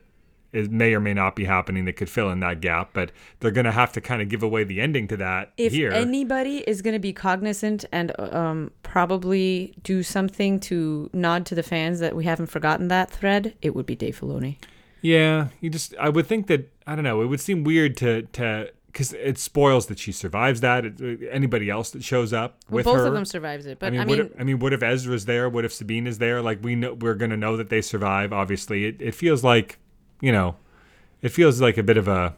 it 0.52 0.72
may 0.72 0.94
or 0.94 1.00
may 1.00 1.14
not 1.14 1.36
be 1.36 1.46
happening 1.46 1.86
that 1.86 1.94
could 1.94 2.10
fill 2.10 2.30
in 2.32 2.40
that 2.40 2.62
gap, 2.62 2.90
but 2.94 3.12
they're 3.40 3.52
going 3.52 3.66
to 3.66 3.72
have 3.72 3.92
to 3.94 4.02
kind 4.02 4.22
of 4.22 4.30
give 4.30 4.42
away 4.44 4.64
the 4.64 4.82
ending 4.82 5.08
to 5.08 5.18
that 5.18 5.54
if 5.58 5.74
here. 5.74 5.92
anybody 5.92 6.58
is 6.68 6.82
going 6.82 6.94
to 6.96 7.00
be 7.00 7.14
cognizant 7.14 7.86
and 7.92 8.18
um, 8.20 8.72
probably 8.84 9.74
do 9.84 10.04
something 10.04 10.60
to 10.60 11.10
nod 11.14 11.46
to 11.46 11.56
the 11.56 11.64
fans 11.64 12.00
that 12.00 12.16
we 12.16 12.26
haven't 12.26 12.48
forgotten 12.48 12.88
that 12.88 13.10
thread, 13.12 13.54
it 13.62 13.76
would 13.76 13.86
be 13.86 13.96
Dave 13.96 14.20
Filoni. 14.20 14.58
Yeah, 15.02 15.48
you 15.62 15.70
just 15.70 15.96
I 15.98 16.10
would 16.10 16.28
think 16.28 16.48
that 16.48 16.72
I 16.86 16.96
don't 16.96 17.04
know. 17.06 17.22
It 17.22 17.28
would 17.28 17.40
seem 17.40 17.64
weird 17.64 17.96
to 17.98 18.24
to 18.24 18.72
because 18.88 19.14
it 19.14 19.38
spoils 19.38 19.86
that 19.86 19.98
she 20.00 20.12
survives 20.12 20.60
that. 20.62 20.84
It, 20.84 21.22
anybody 21.32 21.70
else 21.70 21.92
that 21.92 22.04
shows 22.04 22.34
up 22.34 22.58
Well, 22.70 22.78
with 22.78 22.86
both 22.86 22.98
her. 22.98 23.08
of 23.08 23.14
them 23.14 23.24
survives 23.24 23.66
it, 23.66 23.80
but 23.80 23.88
I 23.88 23.90
mean, 23.92 24.00
I 24.02 24.06
what 24.06 24.18
mean, 24.18 24.28
if, 24.28 24.42
I 24.42 24.44
mean, 24.44 24.60
what 24.60 24.74
if 24.74 24.84
Ezra's 24.84 25.26
there? 25.26 25.48
What 25.48 25.64
if 25.64 25.72
Sabine 25.72 26.06
is 26.08 26.18
there? 26.18 26.42
Like 26.42 26.60
we 26.64 26.76
know 26.76 26.96
we're 26.96 27.16
gonna 27.16 27.38
know 27.38 27.56
that 27.56 27.70
they 27.70 27.82
survive. 27.82 28.34
Obviously, 28.34 28.86
it, 28.86 29.02
it 29.02 29.16
feels 29.16 29.42
like 29.44 29.78
you 30.22 30.32
know, 30.32 30.56
it 31.22 31.30
feels 31.30 31.60
like 31.62 31.78
a 31.78 31.84
bit 31.84 31.98
of 31.98 32.08
a. 32.08 32.36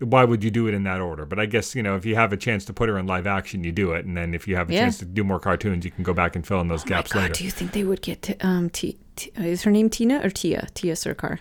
Why 0.00 0.22
would 0.22 0.44
you 0.44 0.50
do 0.52 0.68
it 0.68 0.74
in 0.74 0.84
that 0.84 1.00
order? 1.00 1.26
But 1.26 1.40
I 1.40 1.46
guess 1.46 1.74
you 1.74 1.82
know 1.82 1.96
if 1.96 2.06
you 2.06 2.14
have 2.14 2.32
a 2.32 2.36
chance 2.36 2.64
to 2.66 2.72
put 2.72 2.88
her 2.88 2.96
in 2.98 3.06
live 3.08 3.26
action, 3.26 3.64
you 3.64 3.72
do 3.72 3.92
it, 3.92 4.04
and 4.04 4.16
then 4.16 4.32
if 4.32 4.46
you 4.46 4.54
have 4.54 4.70
a 4.70 4.72
Yeah. 4.72 4.82
chance 4.82 4.98
to 4.98 5.04
do 5.04 5.24
more 5.24 5.40
cartoons, 5.40 5.84
you 5.84 5.90
can 5.90 6.04
go 6.04 6.14
back 6.14 6.36
and 6.36 6.46
fill 6.46 6.60
in 6.60 6.68
those 6.68 6.84
oh 6.84 6.88
gaps 6.88 7.14
later. 7.16 7.34
do 7.34 7.44
you 7.44 7.50
think 7.50 7.72
they 7.72 7.82
would 7.82 8.00
get 8.00 8.22
to, 8.22 8.46
um, 8.46 8.70
T, 8.70 8.96
T, 9.16 9.32
is 9.36 9.62
her 9.64 9.72
name 9.72 9.90
Tina 9.90 10.20
or 10.24 10.30
Tia? 10.30 10.68
Tia 10.74 10.94
Sircar. 10.94 11.40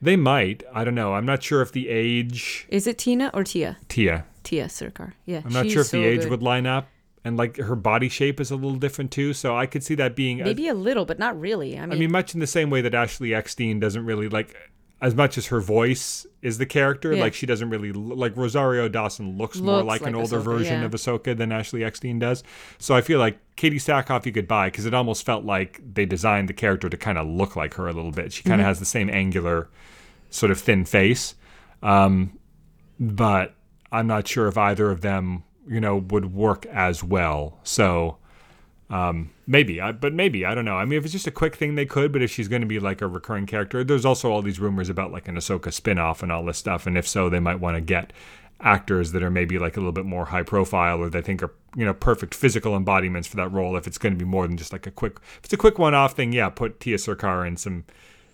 They 0.00 0.14
might. 0.16 0.62
I 0.72 0.84
don't 0.84 0.94
know. 0.94 1.14
I'm 1.14 1.26
not 1.26 1.42
sure 1.42 1.60
if 1.62 1.72
the 1.72 1.88
age 1.88 2.66
Is 2.68 2.86
it 2.86 2.98
Tina 2.98 3.30
or 3.34 3.42
Tia? 3.44 3.78
Tia. 3.88 4.26
Tia 4.44 4.68
Sircar. 4.68 5.14
Yeah. 5.26 5.42
I'm 5.44 5.52
not 5.52 5.68
sure 5.68 5.80
if 5.82 5.88
so 5.88 5.96
the 5.96 6.04
age 6.04 6.20
good. 6.22 6.30
would 6.30 6.42
line 6.42 6.66
up. 6.66 6.88
And 7.24 7.36
like 7.36 7.56
her 7.58 7.76
body 7.76 8.08
shape 8.08 8.40
is 8.40 8.50
a 8.50 8.56
little 8.56 8.74
different 8.76 9.12
too. 9.12 9.32
So 9.32 9.56
I 9.56 9.66
could 9.66 9.84
see 9.84 9.94
that 9.94 10.16
being 10.16 10.38
Maybe 10.38 10.66
a 10.66 10.74
little, 10.74 11.04
but 11.04 11.18
not 11.20 11.38
really. 11.38 11.78
I 11.78 11.82
mean, 11.82 11.92
I 11.92 11.94
mean, 11.96 12.10
much 12.10 12.34
in 12.34 12.40
the 12.40 12.46
same 12.48 12.68
way 12.68 12.80
that 12.80 12.94
Ashley 12.94 13.32
Eckstein 13.32 13.78
doesn't 13.78 14.04
really 14.04 14.28
like, 14.28 14.56
as 15.00 15.14
much 15.14 15.38
as 15.38 15.46
her 15.46 15.60
voice 15.60 16.26
is 16.42 16.58
the 16.58 16.66
character, 16.66 17.12
Yeah. 17.14 17.22
like 17.22 17.34
she 17.34 17.46
doesn't 17.46 17.70
really 17.70 17.92
like 17.92 18.36
Rosario 18.36 18.88
Dawson 18.88 19.38
looks, 19.38 19.58
more 19.60 19.76
Looks 19.76 19.86
like, 19.86 20.00
an 20.00 20.14
like 20.14 20.14
older 20.16 20.40
Ahsoka, 20.40 20.44
version 20.44 20.80
yeah. 20.80 20.86
of 20.86 20.90
Ahsoka 20.92 21.36
than 21.36 21.52
Ashley 21.52 21.84
Eckstein 21.84 22.18
does. 22.18 22.42
So 22.78 22.94
I 22.96 23.00
feel 23.02 23.20
like 23.20 23.38
Katee 23.56 23.76
Sackhoff 23.76 24.26
you 24.26 24.32
could 24.32 24.48
buy 24.48 24.66
because 24.68 24.86
it 24.86 24.94
almost 24.94 25.24
felt 25.24 25.44
like 25.44 25.80
they 25.94 26.04
designed 26.06 26.48
the 26.48 26.52
character 26.54 26.88
to 26.88 26.96
kind 26.96 27.18
of 27.18 27.28
look 27.28 27.54
like 27.54 27.74
her 27.74 27.86
a 27.86 27.92
little 27.92 28.10
bit. 28.12 28.32
She 28.32 28.42
kind 28.42 28.54
Mm-hmm. 28.54 28.60
of 28.62 28.66
has 28.66 28.78
the 28.80 28.84
same 28.84 29.08
angular, 29.10 29.68
sort 30.30 30.50
of 30.50 30.58
thin 30.60 30.84
face, 30.84 31.36
um, 31.84 32.36
but 32.98 33.54
I'm 33.92 34.06
not 34.08 34.26
sure 34.26 34.48
if 34.48 34.56
either 34.58 34.90
of 34.90 35.00
them, 35.02 35.44
you 35.68 35.80
know, 35.80 35.96
would 35.96 36.34
work 36.34 36.66
as 36.66 37.02
well. 37.02 37.58
So. 37.62 38.18
Um, 38.90 39.30
maybe, 39.46 39.80
I, 39.80 39.92
but 39.92 40.12
maybe 40.12 40.44
I 40.44 40.54
don't 40.54 40.66
know. 40.66 40.76
I 40.76 40.84
mean, 40.84 40.98
if 40.98 41.04
it's 41.04 41.12
just 41.12 41.26
a 41.26 41.30
quick 41.30 41.56
thing, 41.56 41.76
they 41.76 41.86
could. 41.86 42.12
But 42.12 42.20
if 42.20 42.30
she's 42.30 42.46
going 42.46 42.60
to 42.60 42.68
be 42.68 42.78
like 42.78 43.00
a 43.00 43.06
recurring 43.06 43.46
character, 43.46 43.82
there's 43.82 44.04
also 44.04 44.30
all 44.30 44.42
these 44.42 44.60
rumors 44.60 44.90
about 44.90 45.10
like 45.10 45.28
an 45.28 45.36
Ahsoka 45.36 45.72
spin-off 45.72 46.22
and 46.22 46.30
all 46.30 46.44
this 46.44 46.58
stuff. 46.58 46.86
And 46.86 46.98
if 46.98 47.08
so, 47.08 47.30
they 47.30 47.40
might 47.40 47.58
want 47.58 47.76
to 47.76 47.80
get 47.80 48.12
actors 48.62 49.12
that 49.12 49.22
are 49.22 49.30
maybe 49.30 49.58
like 49.58 49.76
a 49.76 49.80
little 49.80 49.92
bit 49.92 50.04
more 50.04 50.26
high 50.26 50.42
profile 50.42 50.98
or 50.98 51.10
they 51.10 51.20
think 51.20 51.42
are 51.42 51.52
you 51.74 51.84
know 51.84 51.92
perfect 51.92 52.34
physical 52.34 52.76
embodiments 52.76 53.28
for 53.28 53.36
that 53.36 53.48
role. 53.48 53.76
If 53.76 53.86
it's 53.86 53.98
going 53.98 54.12
to 54.12 54.18
be 54.18 54.24
more 54.24 54.46
than 54.46 54.56
just 54.56 54.72
like 54.72 54.86
a 54.86 54.90
quick, 54.90 55.16
if 55.38 55.44
it's 55.44 55.52
a 55.52 55.58
quick 55.58 55.78
one-off 55.78 56.14
thing, 56.14 56.32
yeah, 56.32 56.48
put 56.48 56.78
Tia 56.78 56.98
Sircar 56.98 57.46
in 57.46 57.56
some 57.56 57.84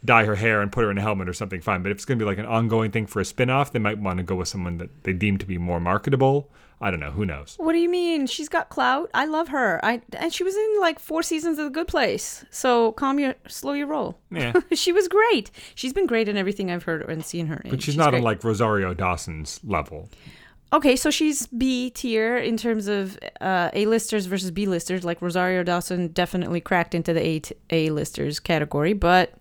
dye 0.04 0.24
her 0.24 0.36
hair 0.36 0.60
and 0.60 0.70
put 0.70 0.84
her 0.84 0.90
in 0.90 0.98
a 0.98 1.00
helmet 1.00 1.28
or 1.28 1.32
something 1.32 1.60
fine 1.60 1.82
but 1.82 1.90
if 1.90 1.96
it's 1.96 2.04
going 2.04 2.16
to 2.16 2.24
be 2.24 2.28
like 2.28 2.38
an 2.38 2.46
ongoing 2.46 2.90
thing 2.92 3.04
for 3.04 3.18
a 3.18 3.24
spin-off 3.24 3.72
they 3.72 3.80
might 3.80 3.98
want 3.98 4.16
to 4.16 4.22
go 4.22 4.36
with 4.36 4.46
someone 4.46 4.78
that 4.78 5.02
they 5.02 5.12
deem 5.12 5.36
to 5.36 5.44
be 5.44 5.58
more 5.58 5.80
marketable 5.80 6.48
i 6.80 6.90
don't 6.90 7.00
know 7.00 7.10
who 7.10 7.24
knows 7.24 7.56
what 7.58 7.72
do 7.72 7.78
you 7.78 7.88
mean? 7.88 8.26
She's 8.26 8.48
got 8.48 8.68
clout. 8.68 9.10
I 9.14 9.26
love 9.26 9.48
her. 9.48 9.84
I 9.84 10.00
and 10.16 10.32
she 10.32 10.44
was 10.44 10.56
in 10.56 10.80
like 10.80 10.98
four 10.98 11.22
seasons 11.22 11.58
of 11.58 11.66
The 11.66 11.70
Good 11.70 11.88
Place. 11.88 12.44
So 12.50 12.92
calm 12.92 13.18
your, 13.18 13.34
slow 13.46 13.72
your 13.72 13.86
roll. 13.86 14.18
yeah 14.30 14.52
she 14.72 14.92
was 14.92 15.08
great. 15.08 15.50
She's 15.74 15.92
been 15.92 16.06
great 16.06 16.28
in 16.28 16.36
everything 16.36 16.70
I've 16.70 16.84
heard 16.84 17.02
and 17.08 17.24
seen 17.24 17.46
her 17.46 17.56
in. 17.64 17.70
But 17.70 17.82
she's, 17.82 17.96
not 17.96 18.10
great. 18.10 18.18
on 18.18 18.24
like 18.24 18.44
Rosario 18.44 18.94
Dawson's 18.94 19.60
level. 19.64 20.08
Okay, 20.72 20.96
so 20.96 21.10
she's 21.10 21.46
B 21.46 21.90
tier 21.90 22.36
in 22.36 22.56
terms 22.56 22.88
of 22.88 23.18
uh, 23.40 23.70
A-listers 23.72 24.26
versus 24.26 24.50
B-listers. 24.50 25.02
Like 25.02 25.22
Rosario 25.22 25.62
Dawson 25.62 26.08
definitely 26.08 26.60
cracked 26.60 26.94
into 26.94 27.14
the 27.14 27.24
A 27.26 27.38
t- 27.40 27.54
A-listers 27.70 28.38
category, 28.38 28.92
but 28.92 29.32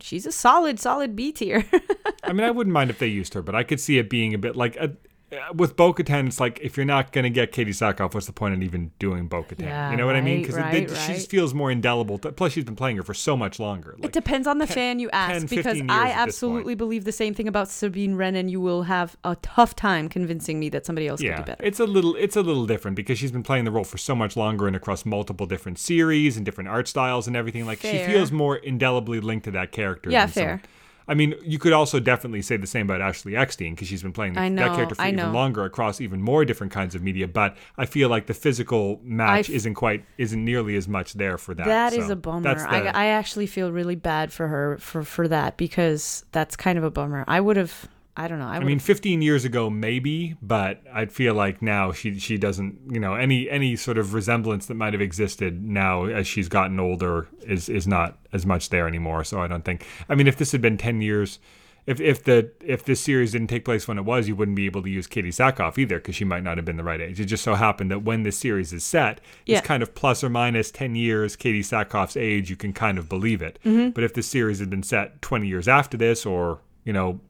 she's 0.00 0.24
a 0.24 0.32
solid, 0.32 0.80
solid 0.80 1.14
B 1.14 1.30
tier. 1.30 1.66
I 2.24 2.32
mean, 2.32 2.44
I 2.44 2.50
wouldn't 2.50 2.72
mind 2.72 2.88
if 2.88 2.98
they 2.98 3.06
used 3.06 3.34
her, 3.34 3.42
but 3.42 3.54
I 3.54 3.64
could 3.64 3.80
see 3.80 3.98
it 3.98 4.08
being 4.08 4.32
a 4.32 4.38
bit 4.38 4.56
like 4.56 4.76
a, 4.76 4.92
uh, 5.36 5.52
with 5.54 5.76
Bo-Katan. 5.76 6.26
It's 6.26 6.40
like 6.40 6.58
if 6.60 6.76
you're 6.76 6.86
not 6.86 7.12
gonna 7.12 7.30
get 7.30 7.52
Katee 7.52 7.68
Sackhoff, 7.68 8.14
what's 8.14 8.26
the 8.26 8.32
point 8.32 8.54
in 8.54 8.62
even 8.62 8.90
doing 8.98 9.28
Bo-Katan? 9.28 9.60
Yeah, 9.60 9.90
you 9.90 9.96
know 9.96 10.06
what 10.06 10.16
I 10.16 10.20
mean? 10.20 10.40
Because 10.40 10.56
right, 10.56 10.88
she 10.88 11.14
just 11.14 11.30
feels 11.30 11.54
more 11.54 11.70
indelible. 11.70 12.18
Plus, 12.18 12.52
she's 12.52 12.64
been 12.64 12.76
playing 12.76 12.96
her 12.96 13.02
for 13.02 13.14
so 13.14 13.36
much 13.36 13.58
longer. 13.58 13.96
it 14.02 14.12
depends 14.12 14.46
on 14.46 14.58
the 14.58 14.66
10 14.66 14.74
fan 14.74 14.98
you 14.98 15.10
ask, 15.10 15.46
10, 15.46 15.46
because 15.46 15.66
I 15.66 15.72
years 15.72 15.90
at 15.90 16.26
this 16.26 16.34
absolutely 16.36 16.74
believe 16.74 17.04
the 17.04 17.12
same 17.12 17.34
thing 17.34 17.48
about 17.48 17.68
Sabine 17.68 18.14
Wren, 18.14 18.48
you 18.48 18.60
will 18.60 18.84
have 18.84 19.16
a 19.24 19.36
tough 19.36 19.74
time 19.74 20.08
convincing 20.08 20.58
me 20.58 20.68
that 20.70 20.86
somebody 20.86 21.08
else 21.08 21.20
could 21.20 21.26
yeah, 21.26 21.38
do 21.38 21.44
better. 21.44 21.64
it's 21.64 21.80
a 21.80 21.86
little 21.86 22.14
it's 22.16 22.36
a 22.36 22.42
little 22.42 22.66
different 22.66 22.96
because 22.96 23.18
she's 23.18 23.32
been 23.32 23.42
playing 23.42 23.64
the 23.64 23.70
role 23.70 23.84
for 23.84 23.98
so 23.98 24.14
much 24.14 24.36
longer 24.36 24.66
and 24.66 24.76
across 24.76 25.04
multiple 25.04 25.46
different 25.46 25.78
series 25.78 26.36
and 26.36 26.44
different 26.44 26.68
art 26.68 26.88
styles 26.88 27.26
and 27.26 27.36
everything. 27.36 27.66
Like 27.66 27.78
Fair. 27.78 28.06
she 28.06 28.12
feels 28.12 28.32
more 28.32 28.56
indelibly 28.56 29.20
linked 29.20 29.44
to 29.44 29.50
that 29.52 29.72
character. 29.72 30.10
Yeah, 30.10 30.26
than 30.26 30.32
some- 30.32 30.42
fair. 30.42 30.62
I 31.08 31.14
mean, 31.14 31.34
you 31.42 31.58
could 31.58 31.72
also 31.72 32.00
definitely 32.00 32.42
say 32.42 32.56
the 32.56 32.66
same 32.66 32.86
about 32.86 33.00
Ashley 33.00 33.36
Eckstein 33.36 33.74
because 33.74 33.88
she's 33.88 34.02
been 34.02 34.12
playing 34.12 34.34
the, 34.34 34.40
I 34.40 34.48
that 34.48 34.74
character 34.74 34.94
for 34.94 35.02
I 35.02 35.08
even 35.08 35.16
know. 35.16 35.30
longer 35.32 35.64
across 35.64 36.00
even 36.00 36.20
more 36.20 36.44
different 36.44 36.72
kinds 36.72 36.94
of 36.94 37.02
media. 37.02 37.28
But 37.28 37.56
I 37.78 37.86
feel 37.86 38.08
like 38.08 38.26
the 38.26 38.34
physical 38.34 39.00
match 39.02 39.48
f- 39.48 39.54
isn't 39.54 39.74
quite 39.74 40.04
isn't 40.18 40.44
nearly 40.44 40.76
as 40.76 40.88
much 40.88 41.14
there 41.14 41.38
for 41.38 41.54
that. 41.54 41.66
That 41.66 41.92
is 41.92 42.06
So 42.06 42.12
a 42.12 42.16
bummer. 42.16 42.54
The, 42.54 42.68
I, 42.68 43.04
I 43.04 43.06
actually 43.06 43.46
feel 43.46 43.70
really 43.70 43.94
bad 43.96 44.32
for 44.32 44.48
her 44.48 44.78
for, 44.78 45.02
for 45.04 45.28
that 45.28 45.56
because 45.56 46.24
that's 46.32 46.56
kind 46.56 46.76
of 46.78 46.84
a 46.84 46.90
bummer. 46.90 47.24
I 47.28 47.40
would 47.40 47.56
have, 47.56 47.88
I 48.18 48.28
don't 48.28 48.38
know. 48.38 48.46
I, 48.46 48.56
I 48.56 48.60
mean, 48.60 48.78
15 48.78 49.20
years 49.20 49.44
ago, 49.44 49.68
maybe, 49.68 50.36
but 50.40 50.82
I 50.92 51.04
feel 51.06 51.34
like 51.34 51.60
now 51.60 51.92
she 51.92 52.18
she 52.18 52.38
doesn't, 52.38 52.78
you 52.90 52.98
know, 52.98 53.14
any 53.14 53.48
any 53.50 53.76
sort 53.76 53.98
of 53.98 54.14
resemblance 54.14 54.66
that 54.66 54.74
might 54.74 54.94
have 54.94 55.02
existed 55.02 55.62
now 55.62 56.04
as 56.06 56.26
she's 56.26 56.48
gotten 56.48 56.80
older 56.80 57.28
is 57.46 57.68
is 57.68 57.86
not 57.86 58.18
as 58.32 58.46
much 58.46 58.70
there 58.70 58.88
anymore. 58.88 59.22
So 59.24 59.40
I 59.40 59.46
don't 59.48 59.64
think. 59.64 59.84
I 60.08 60.14
mean, 60.14 60.26
if 60.26 60.36
this 60.36 60.52
had 60.52 60.62
been 60.62 60.78
10 60.78 61.02
years, 61.02 61.38
if 61.86 62.00
if 62.00 62.24
the 62.24 62.50
if 62.64 62.84
this 62.84 63.00
series 63.02 63.32
didn't 63.32 63.48
take 63.48 63.64
place 63.66 63.86
when 63.86 63.98
it 63.98 64.04
was, 64.06 64.28
you 64.28 64.34
wouldn't 64.34 64.56
be 64.56 64.64
able 64.66 64.82
to 64.82 64.88
use 64.90 65.06
Katee 65.06 65.28
Sackhoff 65.28 65.76
either 65.76 65.98
because 65.98 66.14
she 66.16 66.24
might 66.24 66.42
not 66.42 66.56
have 66.56 66.64
been 66.64 66.78
the 66.78 66.84
right 66.84 67.00
age. 67.02 67.20
It 67.20 67.26
just 67.26 67.44
so 67.44 67.54
happened 67.54 67.90
that 67.90 68.02
when 68.02 68.22
this 68.22 68.38
series 68.38 68.72
is 68.72 68.82
set, 68.82 69.20
Yeah. 69.44 69.58
it's 69.58 69.66
kind 69.66 69.82
of 69.82 69.94
plus 69.94 70.24
or 70.24 70.30
minus 70.30 70.70
10 70.70 70.94
years 70.96 71.36
Katee 71.36 71.60
Sackhoff's 71.60 72.16
age. 72.16 72.48
You 72.48 72.56
can 72.56 72.72
kind 72.72 72.96
of 72.98 73.08
believe 73.10 73.42
it. 73.42 73.58
Mm-hmm. 73.64 73.90
But 73.90 74.04
if 74.04 74.14
the 74.14 74.22
series 74.22 74.58
had 74.58 74.70
been 74.70 74.82
set 74.82 75.20
20 75.22 75.46
years 75.46 75.68
after 75.68 75.96
this, 75.98 76.24
or 76.24 76.60
you 76.84 76.92
know 76.94 77.20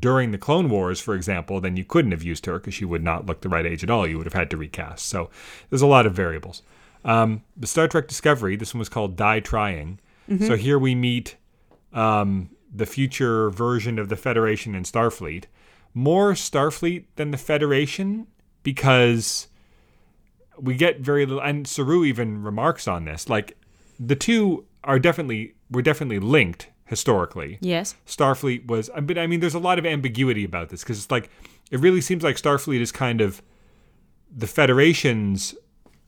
during 0.00 0.32
the 0.32 0.38
Clone 0.38 0.68
Wars, 0.68 1.00
for 1.00 1.14
example, 1.14 1.60
then 1.60 1.76
you 1.76 1.84
couldn't 1.84 2.12
have 2.12 2.22
used 2.22 2.46
her 2.46 2.58
because 2.58 2.74
she 2.74 2.84
would 2.84 3.02
not 3.02 3.26
look 3.26 3.40
the 3.40 3.48
right 3.48 3.66
age 3.66 3.84
at 3.84 3.90
all. 3.90 4.06
You 4.06 4.18
would 4.18 4.26
have 4.26 4.32
had 4.32 4.50
to 4.50 4.56
recast. 4.56 5.06
So 5.08 5.30
there's 5.70 5.82
a 5.82 5.86
lot 5.86 6.06
of 6.06 6.12
variables. 6.14 6.62
Um, 7.04 7.42
the 7.56 7.68
Star 7.68 7.86
Trek 7.86 8.08
Discovery, 8.08 8.56
this 8.56 8.74
one 8.74 8.80
was 8.80 8.88
called 8.88 9.16
Die 9.16 9.40
Trying. 9.40 10.00
So 10.46 10.56
here 10.56 10.76
we 10.76 10.96
meet 10.96 11.36
um, 11.92 12.50
the 12.74 12.86
future 12.86 13.48
version 13.50 13.98
of 13.98 14.08
the 14.08 14.16
Federation 14.16 14.74
and 14.74 14.84
Starfleet. 14.84 15.44
More 15.94 16.32
Starfleet 16.32 17.04
than 17.14 17.30
the 17.30 17.38
Federation 17.38 18.26
because 18.64 19.46
we 20.58 20.74
get 20.74 20.98
very 20.98 21.24
little. 21.26 21.40
And 21.40 21.66
Saru 21.66 22.04
even 22.04 22.42
remarks 22.42 22.88
on 22.88 23.04
this. 23.04 23.28
Like 23.28 23.56
the 24.00 24.16
two 24.16 24.64
are 24.82 24.98
definitely 24.98 25.54
were 25.70 25.82
definitely 25.82 26.18
linked 26.18 26.68
historically. 26.86 27.58
yes. 27.60 27.94
Starfleet 28.06 28.66
was, 28.66 28.90
but 29.02 29.18
I 29.18 29.26
mean, 29.26 29.40
there's 29.40 29.54
a 29.54 29.58
lot 29.58 29.78
of 29.78 29.84
ambiguity 29.86 30.44
about 30.44 30.70
this 30.70 30.82
because 30.82 30.98
it's 31.02 31.10
like 31.10 31.28
it 31.70 31.80
really 31.80 32.00
seems 32.00 32.22
like 32.24 32.36
Starfleet 32.36 32.80
is 32.80 32.90
kind 32.92 33.20
of 33.20 33.42
the 34.34 34.46
Federation's. 34.46 35.54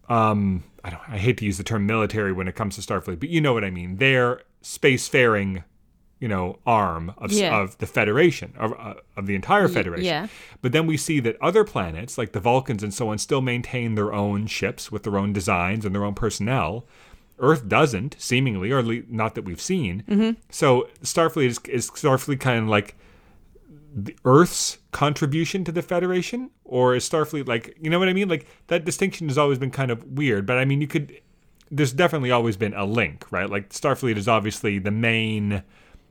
Um, 0.09 0.65
I 0.85 0.91
don't. 0.91 1.03
I 1.09 1.19
hate 1.19 1.37
to 1.39 1.45
use 1.45 1.59
the 1.59 1.65
term 1.65 1.85
military 1.87 2.33
when 2.33 2.49
it 2.49 2.55
comes 2.55 2.77
to 2.77 2.81
Starfleet, 2.81 3.21
but 3.21 3.29
you 3.29 3.41
know 3.41 3.53
what 3.53 3.65
I 3.65 3.71
mean. 3.71 3.97
Their 3.97 4.41
spacefaring, 4.63 5.65
you 6.21 6.29
know, 6.29 6.59
arm 6.67 7.13
of 7.19 7.31
Yeah. 7.33 7.61
of 7.61 7.77
the 7.79 7.87
Federation 7.87 8.55
of 8.57 8.73
uh, 8.79 8.95
of 9.17 9.27
the 9.27 9.35
entire 9.35 9.69
Federation. 9.69 10.07
yeah. 10.07 10.27
But 10.63 10.73
then 10.73 10.87
we 10.87 10.97
see 10.97 11.21
that 11.21 11.37
other 11.43 11.65
planets, 11.65 12.17
like 12.17 12.33
the 12.33 12.41
Vulcans 12.41 12.83
and 12.83 12.95
so 12.95 13.09
on, 13.11 13.19
still 13.19 13.41
maintain 13.43 13.95
their 13.97 14.13
own 14.13 14.47
ships 14.47 14.91
with 14.91 15.03
their 15.03 15.19
own 15.19 15.33
designs 15.33 15.85
and 15.85 15.95
their 15.95 16.05
own 16.05 16.15
personnel. 16.15 16.87
Earth 17.41 17.69
doesn't, 17.69 18.17
seemingly, 18.19 18.71
or 18.71 18.79
at 18.79 18.87
least 18.87 19.09
not 19.09 19.35
that 19.35 19.43
we've 19.43 19.61
seen. 19.61 20.03
Mm-hmm. 20.09 20.41
So 20.51 20.89
Starfleet 21.03 21.47
is, 21.47 21.61
is 21.69 21.91
Starfleet 21.91 22.41
kind 22.41 22.65
of 22.65 22.69
like 22.69 22.97
the 23.95 24.17
Earth's 24.25 24.79
contribution 24.93 25.65
to 25.65 25.73
the 25.73 25.83
Federation, 25.83 26.51
or 26.65 26.95
is 26.95 27.09
Starfleet 27.09 27.47
like 27.49 27.77
you 27.81 27.91
know 27.91 27.99
what 27.99 28.09
I 28.09 28.13
mean? 28.13 28.29
Like 28.29 28.47
that 28.69 28.85
distinction 28.85 29.29
has 29.29 29.39
always 29.39 29.59
been 29.59 29.71
kind 29.71 29.91
of 29.91 30.05
weird. 30.05 30.47
But 30.47 30.59
I 30.59 30.65
mean, 30.65 30.81
you 30.81 30.87
could. 30.87 31.21
There's 31.71 31.93
definitely 31.93 32.31
always 32.31 32.57
been 32.57 32.73
a 32.75 32.85
link, 32.87 33.31
right? 33.31 33.49
Like 33.49 33.71
Starfleet 33.71 34.17
is 34.17 34.27
obviously 34.29 34.79
the 34.79 34.91
main 34.91 35.63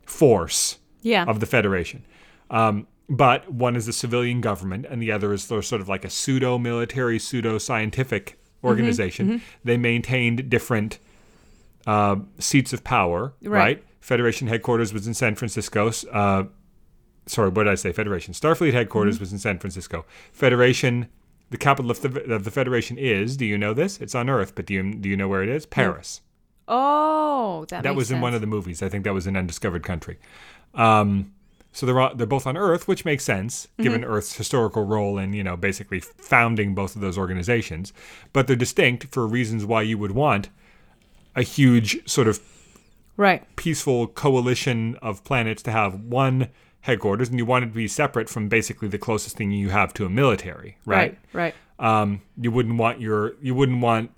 force 0.06 0.78
Yeah. 1.02 1.26
of 1.26 1.40
the 1.40 1.46
Federation. 1.48 2.04
Um, 2.52 2.88
but 3.10 3.52
one 3.52 3.76
is 3.76 3.86
the 3.86 3.94
civilian 3.94 4.40
government, 4.42 4.86
and 4.90 5.02
the 5.02 5.12
other 5.12 5.34
is 5.34 5.44
sort 5.44 5.74
of 5.74 5.90
like 5.90 6.06
a 6.06 6.10
pseudo 6.10 6.58
military, 6.58 7.20
pseudo 7.20 7.58
scientific 7.58 8.38
Mm-hmm, 8.58 8.68
organization. 8.68 9.42
They 9.64 9.78
maintained 9.78 10.50
different 10.50 10.98
uh, 11.88 12.18
seats 12.38 12.74
of 12.74 12.84
power, 12.84 13.34
right. 13.42 13.50
Right. 13.52 13.84
Federation 14.02 14.48
headquarters 14.48 14.94
was 14.94 15.08
in 15.08 15.14
San 15.16 15.34
Francisco. 15.36 15.92
Uh, 16.12 16.44
sorry, 17.26 17.50
what 17.50 17.64
did 17.64 17.72
I 17.72 17.76
say? 17.76 17.92
Federation. 17.92 18.34
Starfleet 18.34 18.74
headquarters 18.74 19.16
Mm-hmm. 19.16 19.24
was 19.24 19.34
in 19.34 19.40
San 19.40 19.58
Francisco. 19.60 20.06
Federation, 20.32 21.08
the 21.50 21.58
capital 21.58 21.90
of 21.92 22.02
the, 22.02 22.34
of 22.34 22.44
the 22.44 22.52
Federation 22.52 22.98
is, 22.98 23.36
do 23.38 23.46
you 23.46 23.58
know 23.58 23.74
this? 23.74 24.00
It's 24.00 24.14
on 24.16 24.30
Earth, 24.30 24.54
but 24.56 24.66
do 24.68 24.74
you, 24.76 24.94
do 24.94 25.10
you 25.10 25.18
know 25.18 25.28
where 25.28 25.42
it 25.44 25.50
is? 25.50 25.66
Paris. 25.66 26.22
oh, 26.68 27.66
that, 27.70 27.84
That 27.84 27.96
was 27.96 28.12
in 28.12 28.22
one 28.22 28.34
of 28.34 28.42
the 28.42 28.48
movies. 28.48 28.82
I 28.84 28.90
think 28.90 29.04
that 29.06 29.14
was 29.14 29.28
an 29.28 29.36
undiscovered 29.36 29.84
country. 29.84 30.20
Um, 30.74 31.34
so 31.72 31.86
they're 31.86 32.10
they're 32.16 32.26
both 32.28 32.48
on 32.48 32.58
Earth, 32.58 32.88
which 32.88 33.06
makes 33.06 33.24
sense 33.24 33.68
given 33.80 34.02
Mm-hmm. 34.02 34.10
Earth's 34.12 34.36
historical 34.36 34.84
role 34.86 35.18
in 35.18 35.34
you 35.34 35.44
know 35.44 35.56
basically 35.58 36.00
founding 36.00 36.74
both 36.76 36.96
of 36.96 37.02
those 37.02 37.18
organizations. 37.18 37.94
But 38.34 38.48
they're 38.48 38.56
distinct 38.56 39.08
for 39.14 39.28
reasons 39.28 39.64
why 39.66 39.82
you 39.84 39.98
would 39.98 40.12
want 40.12 40.50
a 41.38 41.44
huge 41.44 42.10
sort 42.10 42.28
of 42.28 42.42
right. 43.16 43.44
peaceful 43.56 44.08
coalition 44.08 44.98
of 45.02 45.24
planets 45.24 45.64
to 45.64 45.72
have 45.72 45.94
one 46.02 46.50
headquarters, 46.82 47.30
and 47.30 47.38
you 47.38 47.46
want 47.46 47.64
it 47.64 47.68
to 47.68 47.74
be 47.74 47.88
separate 47.88 48.28
from 48.28 48.50
basically 48.50 48.90
the 48.90 48.98
closest 48.98 49.38
thing 49.38 49.52
you 49.52 49.70
have 49.70 49.94
to 49.94 50.06
a 50.06 50.10
military, 50.10 50.78
right? 50.86 51.18
Right. 51.34 51.56
Right. 51.80 52.02
um, 52.02 52.22
you 52.38 52.52
wouldn't 52.52 52.78
want 52.78 53.00
your 53.00 53.36
you 53.42 53.56
wouldn't 53.56 53.82
want 53.82 54.12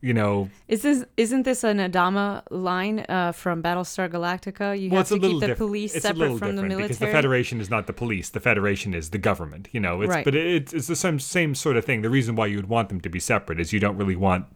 you 0.00 0.14
know, 0.14 0.48
Is 0.68 0.82
this 0.82 1.04
isn't 1.16 1.42
this 1.42 1.64
an 1.64 1.78
Adama 1.78 2.44
line 2.50 3.04
uh, 3.08 3.32
from 3.32 3.62
Battlestar 3.62 4.08
Galactica? 4.08 4.80
You 4.80 4.90
well, 4.90 4.98
have 4.98 5.00
it's 5.00 5.10
to 5.10 5.18
keep 5.18 5.40
the 5.40 5.46
different. 5.48 5.58
police 5.58 5.94
it's 5.94 6.04
separate 6.04 6.38
from 6.38 6.54
the 6.54 6.62
military. 6.62 6.82
because 6.82 6.98
the 6.98 7.06
Federation 7.08 7.60
is 7.60 7.68
not 7.68 7.88
the 7.88 7.92
police. 7.92 8.30
The 8.30 8.38
Federation 8.40 8.94
is 8.94 9.10
the 9.10 9.18
government. 9.18 9.68
You 9.72 9.80
know, 9.80 10.02
it's 10.02 10.10
Right. 10.10 10.24
but 10.24 10.36
it's 10.36 10.72
it's 10.72 10.86
the 10.86 10.94
same 10.94 11.18
same 11.18 11.54
sort 11.56 11.76
of 11.76 11.84
thing. 11.84 12.02
The 12.02 12.10
reason 12.10 12.36
why 12.36 12.46
you 12.46 12.56
would 12.56 12.68
want 12.68 12.90
them 12.90 13.00
to 13.00 13.08
be 13.08 13.18
separate 13.18 13.58
is 13.58 13.72
you 13.72 13.80
don't 13.80 13.96
really 13.96 14.16
want 14.16 14.46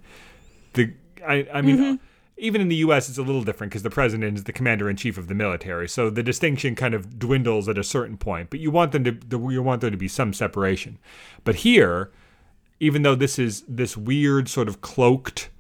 the. 0.75 0.93
I 1.27 1.47
I 1.53 1.63
mean. 1.63 1.77
Mm-hmm. 1.79 1.95
Even 2.39 2.61
in 2.63 2.69
the 2.69 2.77
U.S., 2.77 3.09
it's 3.09 3.19
a 3.19 3.23
little 3.23 3.45
different 3.45 3.71
because 3.71 3.83
the 3.85 3.91
president 3.91 4.37
is 4.39 4.45
the 4.45 4.55
commander 4.55 4.89
in 4.91 4.97
chief 4.97 5.17
of 5.19 5.29
the 5.29 5.35
military, 5.35 5.87
so 5.89 6.09
the 6.11 6.23
distinction 6.25 6.75
kind 6.75 6.93
of 6.95 7.19
dwindles 7.19 7.69
at 7.69 7.77
a 7.79 7.85
certain 7.85 8.17
point. 8.17 8.49
But 8.51 8.59
you 8.59 8.71
want 8.71 8.91
them 8.91 9.05
to, 9.05 9.13
you 9.53 9.63
want 9.63 9.81
there 9.81 9.91
to 9.91 9.97
be 9.99 10.09
some 10.09 10.33
separation. 10.33 10.99
But 11.45 11.57
here, 11.57 12.11
even 12.81 13.03
though 13.03 13.15
this 13.15 13.39
is 13.39 13.63
this 13.69 13.97
weird 13.97 14.49
sort 14.49 14.67
of 14.67 14.81
cloaked 14.81 15.51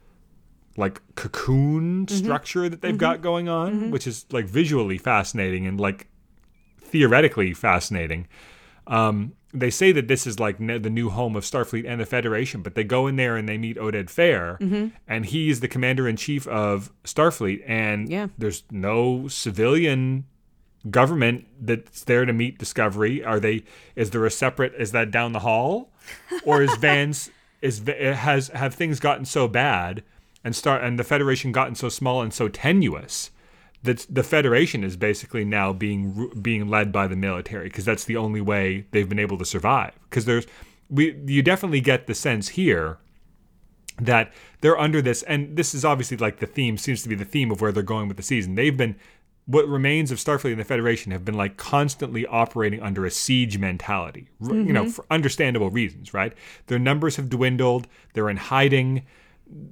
like 0.76 1.00
cocoon 1.14 2.06
Mm-hmm. 2.06 2.16
structure 2.24 2.68
that 2.68 2.80
they've 2.80 2.98
got 2.98 3.20
going 3.20 3.48
on, 3.48 3.90
which 3.92 4.06
is 4.06 4.24
like 4.32 4.46
visually 4.46 4.98
fascinating 4.98 5.66
and 5.66 5.78
like 5.78 6.08
theoretically 6.80 7.52
fascinating. 7.54 8.26
Um, 8.86 9.34
they 9.54 9.70
say 9.70 9.92
that 9.92 10.08
this 10.08 10.26
is 10.26 10.40
like 10.40 10.58
ne- 10.60 10.78
the 10.78 10.88
new 10.90 11.10
home 11.10 11.36
of 11.36 11.44
Starfleet 11.44 11.84
and 11.86 12.00
the 12.00 12.06
Federation, 12.06 12.62
but 12.62 12.74
they 12.74 12.84
go 12.84 13.06
in 13.06 13.16
there 13.16 13.36
and 13.36 13.48
they 13.48 13.58
meet 13.58 13.76
Oded 13.76 14.06
Fehr, 14.06 14.58
Mm-hmm. 14.58 14.88
and 15.06 15.26
he's 15.26 15.60
the 15.60 15.68
commander 15.68 16.08
in 16.08 16.16
chief 16.16 16.46
of 16.48 16.90
Starfleet, 17.04 17.62
and 17.66 18.08
Yeah. 18.08 18.28
there's 18.38 18.64
no 18.70 19.28
civilian 19.28 20.24
government 20.90 21.46
that's 21.60 22.04
there 22.04 22.24
to 22.24 22.32
meet 22.32 22.58
Discovery. 22.58 23.22
Are 23.24 23.38
they? 23.38 23.62
Is 23.94 24.10
there 24.10 24.24
a 24.24 24.30
separate? 24.30 24.72
Is 24.78 24.92
that 24.92 25.10
down 25.10 25.32
the 25.32 25.40
hall, 25.40 25.92
or 26.44 26.62
is 26.62 26.74
Vance? 26.80 27.30
Is 27.60 27.82
has 27.86 28.48
have 28.48 28.74
things 28.74 28.98
gotten 28.98 29.24
so 29.24 29.46
bad 29.46 30.02
and 30.42 30.56
start 30.56 30.82
and 30.82 30.98
the 30.98 31.04
Federation 31.04 31.52
gotten 31.52 31.76
so 31.76 31.88
small 31.88 32.20
and 32.20 32.34
so 32.34 32.48
tenuous 32.48 33.30
that 33.82 34.06
the 34.08 34.22
Federation 34.22 34.84
is 34.84 34.96
basically 34.96 35.44
now 35.44 35.72
being 35.72 36.30
being 36.40 36.68
led 36.68 36.92
by 36.92 37.06
the 37.06 37.16
military 37.16 37.64
because 37.64 37.84
that's 37.84 38.04
the 38.04 38.16
only 38.16 38.40
way 38.40 38.86
they've 38.92 39.08
been 39.08 39.18
able 39.18 39.38
to 39.38 39.44
survive. 39.44 39.92
Because 40.08 40.24
there's 40.24 40.46
we 40.88 41.16
you 41.26 41.42
definitely 41.42 41.80
get 41.80 42.06
the 42.06 42.14
sense 42.14 42.50
here 42.50 42.98
that 44.00 44.32
they're 44.60 44.78
under 44.78 45.02
this 45.02 45.22
and 45.24 45.56
this 45.56 45.74
is 45.74 45.84
obviously 45.84 46.16
like 46.16 46.38
the 46.38 46.46
theme 46.46 46.78
seems 46.78 47.02
to 47.02 47.08
be 47.08 47.14
the 47.14 47.24
theme 47.24 47.50
of 47.50 47.60
where 47.60 47.72
they're 47.72 47.82
going 47.82 48.08
with 48.08 48.16
the 48.16 48.22
season. 48.22 48.54
They've 48.54 48.76
been 48.76 48.96
what 49.46 49.66
remains 49.66 50.12
of 50.12 50.18
starfleet 50.18 50.52
and 50.52 50.60
the 50.60 50.64
federation 50.64 51.10
have 51.10 51.24
been 51.24 51.36
like 51.36 51.56
constantly 51.56 52.24
operating 52.26 52.80
under 52.80 53.04
a 53.04 53.10
siege 53.10 53.58
mentality 53.58 54.28
r- 54.40 54.54
you 54.54 54.72
know 54.72 54.82
mm-hmm. 54.84 54.90
for 54.90 55.04
understandable 55.10 55.70
reasons 55.70 56.14
right? 56.14 56.32
Their 56.68 56.78
numbers 56.78 57.16
have 57.16 57.28
dwindled 57.28 57.88
they're 58.14 58.30
in 58.30 58.36
hiding 58.36 59.04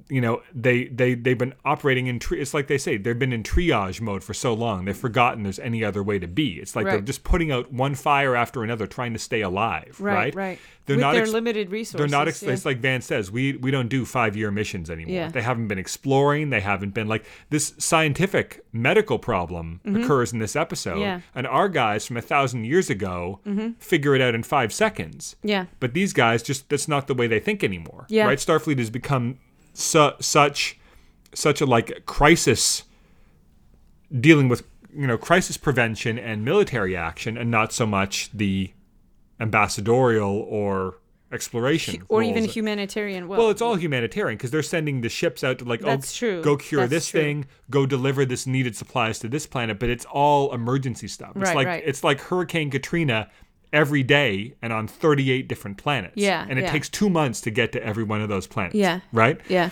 you 0.09 0.21
know 0.21 0.41
they 0.53 0.85
they 0.85 1.13
they've 1.15 1.37
been 1.37 1.53
operating 1.65 2.07
in 2.07 2.19
tri- 2.19 2.37
it's 2.37 2.53
like 2.53 2.67
they 2.67 2.77
say 2.77 2.97
they've 2.97 3.17
been 3.19 3.33
in 3.33 3.43
triage 3.43 3.99
mode 4.01 4.23
for 4.23 4.33
so 4.33 4.53
long 4.53 4.85
they've 4.85 4.95
forgotten 4.97 5.43
there's 5.43 5.59
any 5.59 5.83
other 5.83 6.03
way 6.03 6.19
to 6.19 6.27
be 6.27 6.59
it's 6.59 6.75
like 6.75 6.85
they're 6.85 7.01
just 7.01 7.23
putting 7.23 7.51
out 7.51 7.71
one 7.71 7.95
fire 7.95 8.35
after 8.35 8.63
another 8.63 8.85
trying 8.87 9.13
to 9.13 9.19
stay 9.19 9.41
alive 9.41 9.95
right, 9.99 10.15
right 10.15 10.35
right. 10.35 10.59
they're 10.85 10.97
With 10.97 11.01
not 11.01 11.11
their 11.13 11.21
ex- 11.23 11.31
limited 11.31 11.71
resources. 11.71 11.97
they're 11.97 12.19
not. 12.19 12.27
Ex- 12.27 12.43
yeah. 12.43 12.51
It's 12.51 12.65
like 12.65 12.79
Vance 12.79 13.05
says. 13.05 13.31
We 13.31 13.53
we 13.57 13.71
don't 13.71 13.87
do 13.87 14.03
five 14.05 14.35
year 14.35 14.51
missions 14.51 14.89
anymore. 14.89 15.13
Yeah. 15.15 15.29
They 15.29 15.41
haven't 15.41 15.67
been 15.67 15.77
exploring. 15.79 16.49
They 16.49 16.59
haven't 16.59 16.93
been 16.93 17.07
like 17.07 17.25
this 17.49 17.73
scientific 17.77 18.63
medical 18.73 19.19
problem 19.19 19.79
occurs 19.85 20.33
in 20.33 20.39
this 20.39 20.55
episode, 20.55 20.91
Mm-hmm. 20.95 21.01
Yeah. 21.01 21.17
Mm-hmm. 21.17 21.37
and 21.39 21.47
our 21.47 21.69
guys 21.69 22.05
from 22.05 22.17
a 22.17 22.21
thousand 22.21 22.65
years 22.65 22.89
ago 22.89 23.39
figure 23.79 24.15
it 24.15 24.21
out 24.21 24.35
in 24.35 24.43
five 24.43 24.73
seconds. 24.73 25.35
yeah, 25.43 25.65
But 25.79 25.93
these 25.93 26.13
guys 26.13 26.41
just 26.43 26.67
that's 26.69 26.87
not 26.87 27.07
the 27.07 27.13
way 27.13 27.27
they 27.27 27.39
think 27.39 27.63
anymore. 27.63 28.05
Yeah. 28.09 28.25
Right. 28.25 28.37
Starfleet 28.39 28.79
has 28.79 28.89
become 28.89 29.37
su- 29.73 30.11
such 30.19 30.77
such 31.33 31.61
a 31.61 31.65
like 31.65 32.05
crisis 32.05 32.83
dealing 34.19 34.49
with 34.49 34.63
you 34.93 35.07
know 35.07 35.17
crisis 35.17 35.57
prevention 35.57 36.19
and 36.19 36.43
military 36.43 36.95
action, 36.95 37.37
and 37.37 37.49
not 37.49 37.71
so 37.71 37.85
much 37.85 38.29
the 38.33 38.71
ambassadorial 39.39 40.45
or 40.49 40.97
exploration 41.31 42.03
or 42.09 42.21
even 42.21 42.43
humanitarian. 42.43 43.27
Well, 43.27 43.39
Well, 43.39 43.49
it's 43.49 43.61
all 43.61 43.75
humanitarian 43.75 44.37
because 44.37 44.51
they're 44.51 44.61
sending 44.61 44.99
the 45.01 45.09
ships 45.09 45.43
out 45.43 45.59
to 45.59 45.65
like, 45.65 45.81
oh, 45.83 45.87
That's 45.87 46.13
oh, 46.17 46.19
true. 46.19 46.41
go 46.43 46.57
cure 46.57 46.81
That's 46.81 46.89
this 46.91 47.07
true. 47.07 47.21
thing, 47.21 47.45
go 47.69 47.85
deliver 47.85 48.25
this 48.25 48.45
needed 48.45 48.75
supplies 48.75 49.17
to 49.19 49.29
this 49.29 49.47
planet, 49.47 49.79
but 49.79 49.89
it's 49.89 50.05
all 50.05 50.53
emergency 50.53 51.07
stuff. 51.07 51.31
It's 51.35 51.45
Right, 51.47 51.55
like 51.55 51.67
right. 51.67 51.83
it's 51.85 52.03
like 52.03 52.19
Hurricane 52.19 52.69
Katrina 52.69 53.29
every 53.73 54.03
day 54.03 54.53
and 54.61 54.73
on 54.73 54.87
38 54.87 55.47
different 55.47 55.77
planets. 55.77 56.13
Yeah, 56.17 56.45
And 56.49 56.59
it 56.59 56.63
yeah. 56.63 56.71
takes 56.71 56.89
2 56.89 57.09
months 57.09 57.41
to 57.41 57.51
get 57.51 57.71
to 57.71 57.83
every 57.83 58.03
one 58.03 58.21
of 58.21 58.29
those 58.29 58.47
planets. 58.47 58.75
Yeah. 58.75 58.99
Right? 59.13 59.39
yeah, 59.47 59.69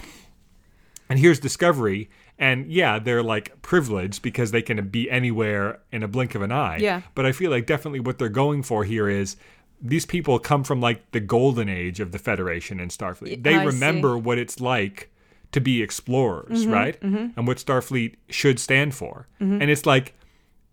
And 1.09 1.19
here's 1.19 1.39
Discovery 1.39 2.09
and 2.37 2.71
yeah, 2.71 2.99
they're 2.99 3.21
like 3.23 3.61
privileged 3.61 4.21
because 4.21 4.51
they 4.51 4.61
can 4.61 4.87
be 4.87 5.11
anywhere 5.11 5.79
in 5.91 6.03
a 6.03 6.07
blink 6.07 6.35
of 6.35 6.41
an 6.41 6.53
eye. 6.53 6.77
Yeah. 6.77 7.01
But 7.13 7.25
I 7.25 7.33
feel 7.33 7.51
like 7.51 7.65
definitely 7.65 7.99
what 7.99 8.17
they're 8.17 8.29
going 8.29 8.63
for 8.63 8.85
here 8.85 9.09
is 9.09 9.35
these 9.81 10.05
people 10.05 10.39
come 10.39 10.63
from 10.63 10.79
like 10.79 11.11
the 11.11 11.19
golden 11.19 11.67
age 11.67 11.99
of 11.99 12.13
the 12.13 12.19
Federation 12.19 12.79
and 12.79 12.91
Starfleet. 12.91 13.43
They 13.43 13.55
I 13.55 13.59
see. 13.61 13.65
remember 13.65 14.17
what 14.17 14.37
it's 14.37 14.61
like 14.61 15.09
to 15.51 15.59
be 15.59 15.81
explorers, 15.81 16.63
Mm-hmm, 16.63 16.71
right? 16.71 17.01
And 17.01 17.45
what 17.47 17.57
Starfleet 17.57 18.15
should 18.29 18.57
stand 18.59 18.95
for. 18.95 19.27
Mm-hmm. 19.41 19.61
And 19.61 19.69
it's 19.71 19.85
like 19.85 20.13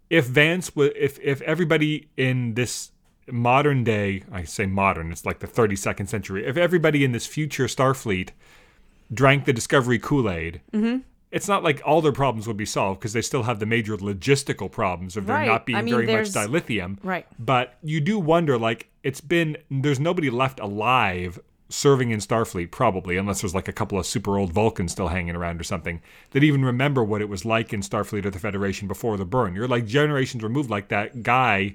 if 0.08 0.26
Vance 0.26 0.76
was 0.76 0.90
if 0.94 1.18
if 1.20 1.40
everybody 1.42 2.08
in 2.16 2.54
this 2.54 2.92
modern 3.30 3.84
day, 3.84 4.22
I 4.30 4.44
say 4.44 4.66
modern, 4.66 5.12
it's 5.12 5.24
like 5.24 5.40
the 5.40 5.46
32nd 5.48 6.08
century. 6.08 6.46
If 6.46 6.56
everybody 6.56 7.04
in 7.04 7.12
this 7.12 7.26
future 7.26 7.66
Starfleet 7.66 8.30
drank 9.12 9.44
the 9.44 9.52
Discovery 9.52 9.98
Kool 9.98 10.30
Aid, 10.30 10.60
Mm-hmm. 10.72 10.98
it's 11.30 11.48
not 11.48 11.62
like 11.62 11.80
all 11.84 12.00
their 12.02 12.12
problems 12.12 12.46
would 12.46 12.56
be 12.56 12.64
solved 12.66 13.00
because 13.00 13.12
they 13.12 13.22
still 13.22 13.42
have 13.44 13.58
the 13.58 13.66
major 13.66 13.96
logistical 13.96 14.70
problems 14.70 15.16
of 15.16 15.26
there 15.26 15.36
Right. 15.36 15.46
not 15.48 15.66
being 15.66 15.78
I 15.78 15.82
mean, 15.82 15.94
very 15.94 16.06
much 16.06 16.28
dilithium. 16.30 16.98
Right. 17.02 17.26
But 17.38 17.74
you 17.82 18.00
do 18.00 18.18
wonder, 18.18 18.58
like, 18.58 18.88
it's 19.02 19.20
been 19.20 19.56
there's 19.70 20.00
nobody 20.00 20.30
left 20.30 20.60
alive 20.60 21.38
serving 21.68 22.10
in 22.10 22.20
Starfleet, 22.20 22.70
probably, 22.70 23.16
unless 23.16 23.40
there's 23.40 23.54
like 23.54 23.66
a 23.66 23.72
couple 23.72 23.98
of 23.98 24.06
super 24.06 24.38
old 24.38 24.52
Vulcans 24.52 24.92
still 24.92 25.08
hanging 25.08 25.34
around 25.34 25.60
or 25.60 25.64
something, 25.64 26.00
that 26.30 26.44
even 26.44 26.64
remember 26.64 27.02
what 27.02 27.20
it 27.20 27.28
was 27.28 27.44
like 27.44 27.72
in 27.72 27.80
Starfleet 27.80 28.24
or 28.24 28.30
the 28.30 28.38
Federation 28.38 28.86
before 28.86 29.16
the 29.16 29.24
burn. 29.24 29.54
You're 29.56 29.66
like 29.66 29.84
generations 29.84 30.44
removed, 30.44 30.70
like 30.70 30.88
that 30.90 31.24
guy 31.24 31.74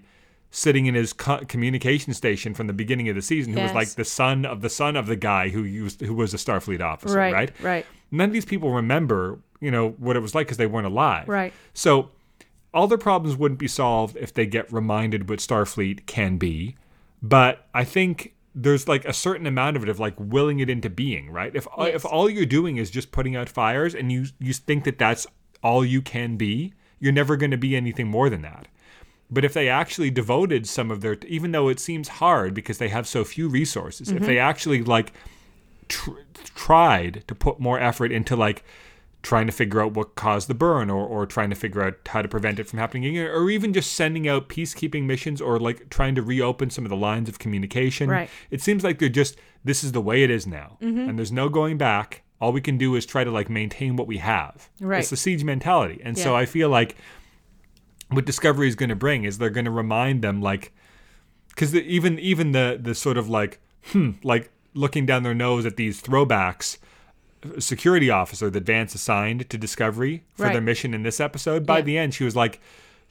sitting 0.52 0.86
in 0.86 0.94
his 0.96 1.14
co- 1.14 1.44
communication 1.48 2.14
station 2.14 2.54
from 2.54 2.68
the 2.68 2.74
beginning 2.74 3.08
of 3.10 3.16
the 3.16 3.22
season, 3.22 3.54
who 3.54 3.62
was 3.62 3.74
like 3.74 3.90
the 3.92 4.06
son 4.06 4.46
of 4.46 4.62
the 4.62 4.70
son 4.70 4.96
of 4.96 5.08
the 5.08 5.16
guy 5.16 5.50
who 5.50 5.64
used 5.64 6.02
who 6.02 6.14
was 6.14 6.34
a 6.34 6.38
Starfleet 6.38 6.82
officer, 6.82 7.18
right, 7.18 7.34
right? 7.34 7.52
right, 7.62 7.86
None 8.12 8.30
of 8.30 8.34
these 8.34 8.46
people 8.46 8.72
remember, 8.72 9.40
you 9.62 9.72
know, 9.72 9.92
what 9.92 10.16
it 10.16 10.20
was 10.20 10.36
like 10.36 10.48
because 10.48 10.58
they 10.58 10.68
weren't 10.68 10.88
alive. 10.88 11.28
Right. 11.30 11.54
So 11.74 12.10
all 12.74 12.88
their 12.88 12.98
problems 12.98 13.38
wouldn't 13.38 13.60
be 13.60 13.68
solved 13.68 14.18
if 14.18 14.34
they 14.34 14.46
get 14.46 14.72
reminded 14.72 15.30
what 15.30 15.40
Starfleet 15.40 16.06
can 16.06 16.38
be. 16.38 16.76
But 17.22 17.68
I 17.74 17.84
think 17.84 18.34
there's 18.54 18.88
like 18.88 19.06
a 19.06 19.14
certain 19.14 19.48
amount 19.48 19.78
of 19.78 19.84
it 19.84 19.90
of 19.90 20.00
like 20.00 20.16
willing 20.20 20.60
it 20.60 20.70
into 20.70 20.90
being, 20.90 21.30
right? 21.32 21.56
If 21.56 21.68
uh, 21.78 21.86
Yes. 21.86 21.96
if 21.96 22.06
all 22.06 22.30
you're 22.30 22.46
doing 22.46 22.76
is 22.78 22.90
just 22.92 23.12
putting 23.14 23.36
out 23.38 23.48
fires 23.48 23.96
and 23.96 24.12
you 24.12 24.26
you 24.40 24.52
think 24.54 24.84
that 24.84 24.98
that's 25.00 25.26
all 25.64 25.86
you 25.86 26.02
can 26.02 26.36
be, 26.36 26.74
you're 27.00 27.14
never 27.14 27.38
going 27.38 27.52
to 27.52 27.58
be 27.58 27.76
anything 27.76 28.08
more 28.08 28.30
than 28.30 28.42
that. 28.42 28.68
But 29.32 29.46
if 29.46 29.54
they 29.54 29.70
actually 29.70 30.12
devoted 30.12 30.68
some 30.68 30.92
of 30.92 31.00
their, 31.02 31.18
even 31.26 31.52
though 31.54 31.70
it 31.70 31.80
seems 31.80 32.10
hard 32.10 32.54
because 32.54 32.78
they 32.78 32.90
have 32.90 33.08
so 33.08 33.24
few 33.24 33.48
resources, 33.48 34.12
if 34.12 34.20
they 34.20 34.36
mm-hmm. 34.36 34.50
actually 34.50 34.84
like 34.84 35.14
tr- 35.88 36.12
tried 36.34 37.24
to 37.28 37.34
put 37.34 37.60
more 37.60 37.80
effort 37.80 38.12
into 38.12 38.36
like 38.36 38.64
trying 39.24 39.46
to 39.46 39.54
figure 39.54 39.82
out 39.82 39.94
what 39.94 40.16
caused 40.16 40.48
the 40.48 40.54
burn 40.54 40.90
or, 40.90 41.06
or 41.06 41.26
trying 41.26 41.50
to 41.50 41.56
figure 41.56 41.84
out 41.84 41.96
how 42.08 42.22
to 42.22 42.28
prevent 42.28 42.60
it 42.60 42.68
from 42.68 42.80
happening 42.80 43.06
again 43.06 43.28
or 43.28 43.50
even 43.50 43.72
just 43.72 43.94
sending 43.94 44.28
out 44.28 44.50
peacekeeping 44.50 45.04
missions 45.04 45.40
or 45.40 45.60
like 45.60 45.90
trying 45.90 46.16
to 46.16 46.22
reopen 46.22 46.70
some 46.70 46.86
of 46.86 46.90
the 46.90 46.96
lines 46.96 47.30
of 47.30 47.38
communication 47.38 48.10
Right. 48.10 48.30
it 48.50 48.62
seems 48.62 48.84
like 48.84 49.00
they're 49.00 49.10
just 49.10 49.38
this 49.64 49.84
is 49.84 49.92
the 49.92 50.02
way 50.02 50.24
it 50.24 50.32
is 50.32 50.48
now. 50.48 50.78
Mm-hmm. 50.82 51.10
And 51.10 51.20
there's 51.20 51.32
no 51.32 51.50
going 51.50 51.78
back. 51.78 52.24
All 52.40 52.52
we 52.52 52.62
can 52.62 52.80
do 52.80 52.96
is 52.96 53.06
try 53.06 53.24
to 53.24 53.30
like 53.30 53.48
maintain 53.48 53.96
what 53.96 54.08
we 54.08 54.18
have. 54.18 54.70
Right. 54.80 55.00
it's 55.00 55.12
the 55.12 55.18
siege 55.18 55.44
mentality. 55.44 56.02
And 56.04 56.18
so 56.18 56.36
i 56.36 56.46
feel 56.46 56.70
like 56.70 56.96
what 58.12 58.26
discovery 58.26 58.68
is 58.68 58.76
going 58.76 58.90
to 58.90 58.96
bring 58.96 59.24
is 59.24 59.38
they're 59.38 59.50
going 59.50 59.66
to 59.66 59.72
remind 59.72 60.22
them 60.22 60.42
like 60.42 60.72
because 61.50 61.72
the, 61.72 61.82
even 61.84 62.20
even 62.20 62.52
the 62.52 62.80
the 62.82 62.94
sort 62.96 63.18
of 63.18 63.30
like 63.30 63.60
hmm 63.92 64.12
like 64.24 64.50
looking 64.74 65.06
down 65.06 65.24
their 65.24 65.34
nose 65.34 65.66
at 65.66 65.76
these 65.76 66.02
throwbacks 66.02 66.78
security 67.58 68.10
officer 68.10 68.50
that 68.50 68.64
Vance 68.64 68.94
assigned 68.94 69.50
to 69.50 69.58
Discovery 69.58 70.24
for 70.36 70.44
Right. 70.44 70.54
their 70.54 70.62
mission 70.62 70.94
in 70.94 71.02
this 71.04 71.20
episode 71.20 71.66
by 71.66 71.78
Yeah. 71.80 71.84
the 71.84 71.98
end 71.98 72.14
she 72.14 72.24
was 72.24 72.36
like 72.36 72.60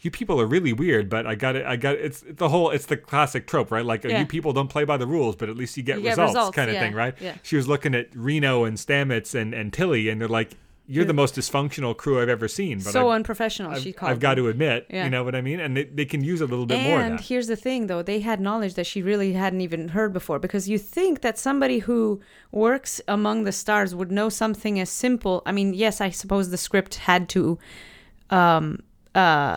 you 0.03 0.11
people 0.11 0.41
are 0.41 0.47
really 0.47 0.73
weird 0.73 1.11
but 1.11 1.27
I 1.27 1.35
got 1.35 1.57
it 1.57 1.67
I 1.67 1.77
got 1.77 1.97
it. 1.97 2.05
it's 2.05 2.23
the 2.27 2.49
whole 2.49 2.71
it's 2.71 2.87
the 2.87 2.97
classic 2.97 3.47
trope 3.49 3.71
right 3.73 3.85
like 3.85 4.05
Yeah. 4.05 4.21
you 4.21 4.27
people 4.27 4.53
don't 4.53 4.69
play 4.69 4.85
by 4.85 4.97
the 4.97 5.07
rules 5.07 5.35
but 5.35 5.49
at 5.49 5.57
least 5.57 5.77
you 5.77 5.83
get 5.83 5.97
You 5.97 6.05
get 6.05 6.11
results, 6.11 6.35
results, 6.35 6.57
kind 6.57 6.71
of 6.71 6.75
yeah, 6.75 6.81
thing 6.83 6.95
right 6.95 7.15
she 7.43 7.57
was 7.57 7.67
looking 7.69 7.95
at 7.95 8.09
Reno 8.15 8.65
and 8.65 8.77
Stamets 8.77 9.35
and 9.35 9.53
and 9.53 9.73
Tilly 9.73 10.09
and 10.09 10.21
they're 10.21 10.29
like 10.29 10.53
you're 10.91 11.05
the 11.05 11.13
most 11.13 11.37
dysfunctional 11.37 11.97
crew 11.97 12.21
I've 12.21 12.29
ever 12.29 12.49
seen. 12.49 12.79
But 12.79 12.93
so 12.93 13.09
I've, 13.09 13.17
unprofessional. 13.17 13.71
I've, 13.71 13.83
she 13.83 13.93
called. 13.93 14.11
I've 14.11 14.19
got 14.19 14.35
to 14.35 14.49
admit, 14.49 14.87
Yeah. 14.91 15.05
you 15.05 15.11
know 15.11 15.23
what 15.23 15.37
I 15.37 15.41
mean? 15.41 15.61
And 15.61 15.77
they, 15.77 15.85
they 15.85 16.05
can 16.05 16.25
use 16.25 16.41
a 16.41 16.47
little 16.47 16.67
bit 16.67 16.83
more 16.83 17.01
And 17.01 17.21
here's 17.21 17.47
the 17.47 17.55
thing, 17.55 17.87
though, 17.87 18.03
they 18.03 18.19
had 18.21 18.41
knowledge 18.41 18.75
that 18.75 18.87
she 18.87 19.01
really 19.01 19.33
hadn't 19.35 19.61
even 19.61 19.89
heard 19.89 20.13
before. 20.13 20.41
Because 20.41 20.69
you 20.69 20.79
think 20.79 21.21
that 21.21 21.39
somebody 21.39 21.79
who 21.79 22.21
works 22.51 23.01
among 23.07 23.45
the 23.45 23.53
stars 23.53 23.95
would 23.95 24.11
know 24.11 24.29
something 24.29 24.81
as 24.81 24.91
simple. 24.91 25.43
I 25.47 25.53
mean, 25.53 25.75
yes, 25.75 26.01
I 26.01 26.11
suppose 26.11 26.51
the 26.51 26.59
script 26.59 26.97
had 26.97 27.29
to 27.31 27.59
um, 28.31 28.81
uh, 29.15 29.57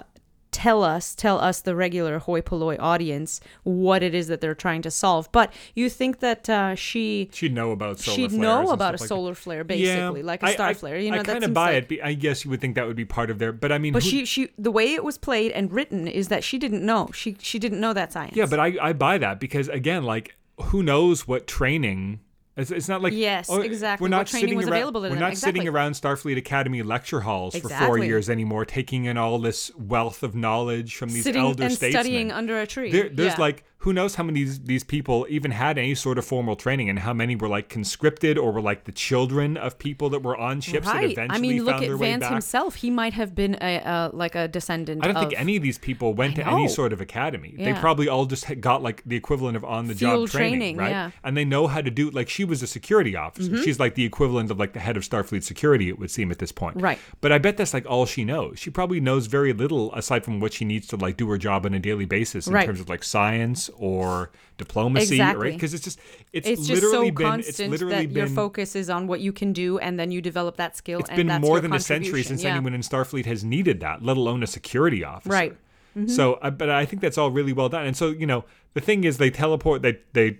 tell 0.54 0.84
us, 0.84 1.14
tell 1.16 1.40
us 1.40 1.60
the 1.60 1.76
regular 1.76 2.20
hoi 2.20 2.40
polloi 2.42 2.78
audience 2.80 3.42
what 3.64 4.02
it 4.04 4.14
is 4.16 4.28
that 4.28 4.40
they're 4.40 4.56
trying 4.56 4.82
to 4.84 4.92
solve. 4.92 5.30
But 5.34 5.52
you 5.76 5.90
think 5.90 6.20
that 6.20 6.48
uh, 6.50 6.76
she 6.76 7.30
She'd 7.34 7.54
know 7.54 7.72
about 7.72 8.00
solar 8.00 8.16
she'd 8.16 8.32
know 8.32 8.70
about 8.72 8.92
a 8.92 8.94
like 8.94 9.00
that. 9.02 9.08
solar 9.08 9.36
flare, 9.36 9.64
basically, 9.66 10.24
like 10.24 10.44
a 10.44 10.50
star 10.54 10.70
I, 10.70 10.74
flare. 10.74 10.98
You 11.00 11.12
know, 11.12 11.20
I 11.20 11.24
that 11.24 11.32
kind 11.32 11.44
of 11.44 11.54
buy 11.54 11.74
like- 11.74 11.92
it. 11.92 12.00
I 12.04 12.14
guess 12.14 12.46
you 12.46 12.52
would 12.52 12.62
think 12.62 12.76
that 12.76 12.88
would 12.88 12.96
be 12.96 13.04
part 13.06 13.30
of 13.30 13.40
their, 13.40 13.52
but 13.52 13.72
I 13.74 13.78
mean, 13.80 13.92
But 13.92 14.04
who- 14.04 14.10
she, 14.10 14.26
she, 14.26 14.50
the 14.58 14.72
way 14.72 14.94
it 14.94 15.04
was 15.04 15.18
played 15.18 15.52
and 15.52 15.72
written 15.74 16.08
is 16.08 16.30
that 16.30 16.44
she 16.44 16.58
didn't 16.58 16.86
know. 16.86 17.10
She, 17.14 17.36
she 17.40 17.60
didn't 17.60 17.82
know 17.82 17.92
that 17.94 18.14
science. 18.14 18.36
yeah, 18.36 18.46
but 18.46 18.60
I, 18.60 18.76
I 18.82 18.94
buy 18.94 19.18
that 19.18 19.40
because 19.40 19.68
again, 19.70 20.04
like, 20.04 20.36
who 20.62 20.84
knows 20.84 21.28
what 21.28 21.48
training? 21.48 22.20
It's, 22.56 22.70
it's 22.70 22.88
not 22.88 23.02
like 23.02 23.14
Yes, 23.14 23.48
oh, 23.50 23.62
exactly. 23.62 24.06
We're 24.06 24.10
not 24.10 24.30
sitting 24.30 24.56
was 24.56 24.68
around, 24.68 24.94
We're 24.94 25.10
them. 25.10 25.20
not 25.20 25.38
sitting 25.38 25.68
around 25.68 25.94
Starfleet 25.94 26.38
Academy 26.38 26.84
lecture 26.84 27.22
halls 27.22 27.56
for 27.56 27.70
four 27.70 27.98
years 27.98 28.30
anymore, 28.30 28.64
taking 28.66 29.06
in 29.06 29.18
all 29.18 29.40
this 29.40 29.74
wealth 29.76 30.22
of 30.22 30.36
knowledge 30.36 30.96
from 30.96 31.10
these 31.10 31.24
sitting 31.24 31.42
elder 31.42 31.64
and 31.64 31.74
statesmen. 31.74 32.04
studying 32.04 32.32
under 32.32 32.60
a 32.60 32.68
tree. 32.68 32.92
There, 32.92 33.10
there's 33.10 33.34
Yeah. 33.34 33.42
like 33.42 33.64
who 33.84 33.92
knows 33.92 34.16
how 34.16 34.24
many 34.24 34.46
these, 34.46 34.60
these 34.62 34.84
people 34.84 35.28
even 35.30 35.52
had 35.52 35.78
any 35.78 35.94
sort 35.94 36.18
of 36.18 36.24
formal 36.24 36.56
training, 36.56 36.90
and 36.90 37.00
how 37.00 37.12
many 37.12 37.36
were 37.36 37.50
like 37.50 37.68
conscripted 37.68 38.38
or 38.38 38.54
were 38.54 38.62
like 38.62 38.86
the 38.86 38.94
children 38.94 39.58
of 39.58 39.78
people 39.78 40.10
that 40.10 40.24
were 40.24 40.38
on 40.38 40.62
ships 40.62 40.88
that 40.88 40.94
right. 40.96 41.12
eventually 41.12 41.38
I 41.38 41.42
mean, 41.42 41.66
look 41.66 41.76
at 41.76 41.82
their 41.82 41.98
way 41.98 42.12
Vance 42.12 42.28
himself. 42.28 42.76
He 42.76 42.90
might 42.90 43.12
have 43.14 43.36
been 43.36 43.58
a 43.62 43.80
uh, 43.80 44.10
like 44.14 44.36
a 44.36 44.48
descendant. 44.48 45.04
I 45.04 45.08
don't 45.08 45.18
of, 45.18 45.24
think 45.24 45.38
any 45.38 45.58
of 45.58 45.64
these 45.64 45.78
people 45.78 46.14
went 46.14 46.38
to 46.38 46.48
any 46.48 46.70
sort 46.70 46.94
of 46.94 47.02
academy. 47.02 47.56
They 47.58 47.74
probably 47.74 48.08
all 48.08 48.26
just 48.26 48.46
got 48.62 48.82
like 48.82 49.04
the 49.06 49.18
equivalent 49.18 49.58
of 49.58 49.66
on 49.66 49.88
the 49.88 49.96
job 49.96 50.30
training, 50.30 50.60
training, 50.60 50.78
right? 50.78 50.90
yeah. 50.90 51.12
And 51.22 51.36
they 51.36 51.44
know 51.44 51.68
how 51.68 51.82
to 51.82 51.92
do 51.92 52.10
like 52.10 52.30
she 52.30 52.46
was 52.46 52.64
a 52.64 52.68
security 52.68 53.18
officer. 53.18 53.52
Mm-hmm. 53.52 53.64
She's 53.64 53.80
like 53.82 53.96
the 53.96 54.06
equivalent 54.06 54.50
of 54.50 54.58
like 54.58 54.72
the 54.72 54.80
head 54.80 54.96
of 54.96 55.04
Starfleet 55.04 55.44
security 55.44 55.90
it 55.90 56.00
would 56.00 56.10
seem 56.10 56.32
at 56.32 56.40
this 56.40 56.54
point. 56.54 56.82
Right. 56.82 57.00
But 57.20 57.34
I 57.34 57.38
bet 57.38 57.58
that's 57.58 57.74
like 57.74 57.86
all 57.86 58.06
she 58.06 58.24
knows. 58.24 58.60
She 58.60 58.70
probably 58.70 59.02
knows 59.02 59.26
very 59.26 59.52
little 59.52 59.94
aside 59.94 60.24
from 60.24 60.40
what 60.40 60.54
she 60.54 60.64
needs 60.64 60.88
to 60.88 60.96
like 60.96 61.18
do 61.18 61.30
her 61.30 61.38
job 61.38 61.66
on 61.66 61.74
a 61.74 61.80
daily 61.80 62.06
basis 62.06 62.48
in 62.48 62.54
Right. 62.54 62.66
terms 62.66 62.80
of 62.80 62.88
like 62.88 63.04
science 63.04 63.70
or 63.78 64.32
diplomacy, 64.58 65.20
right? 65.20 65.54
Because 65.54 65.74
it's 65.74 65.84
just 65.84 66.00
it's, 66.32 66.48
it's 66.48 66.68
just 66.68 66.82
literally 66.82 67.10
so 67.10 67.16
been 67.16 67.28
constant 67.28 67.48
it's 67.48 67.82
literally 67.82 68.06
that 68.06 68.14
been 68.14 68.18
your 68.18 68.28
focus 68.28 68.76
is 68.76 68.90
on 68.90 69.08
what 69.08 69.20
you 69.20 69.34
can 69.34 69.54
do, 69.54 69.80
and 69.80 70.00
then 70.00 70.12
you 70.12 70.22
develop 70.22 70.58
that 70.58 70.76
skill. 70.78 71.00
it's 71.00 71.10
and 71.10 71.18
been 71.18 71.28
that's 71.28 71.42
more 71.42 71.60
than 71.60 71.74
a 71.74 71.80
century 71.80 72.24
since 72.24 72.44
yeah. 72.44 72.52
anyone 72.52 72.74
in 72.74 72.82
Starfleet 72.82 73.26
has 73.26 73.44
needed 73.44 73.80
that, 73.82 74.04
let 74.04 74.18
alone 74.18 74.44
a 74.44 74.48
security 74.48 75.04
officer. 75.04 75.30
Right. 75.30 75.58
Mm-hmm. 75.98 76.08
So, 76.08 76.36
uh, 76.36 76.50
but 76.50 76.70
I 76.70 76.86
think 76.86 77.02
that's 77.02 77.18
all 77.18 77.30
really 77.30 77.54
well 77.54 77.70
done. 77.70 77.86
And 77.86 77.96
so, 77.96 78.10
you 78.10 78.26
know, 78.26 78.46
the 78.74 78.82
thing 78.82 79.04
is, 79.04 79.18
they 79.18 79.30
teleport. 79.30 79.82
They 79.82 80.00
they 80.14 80.40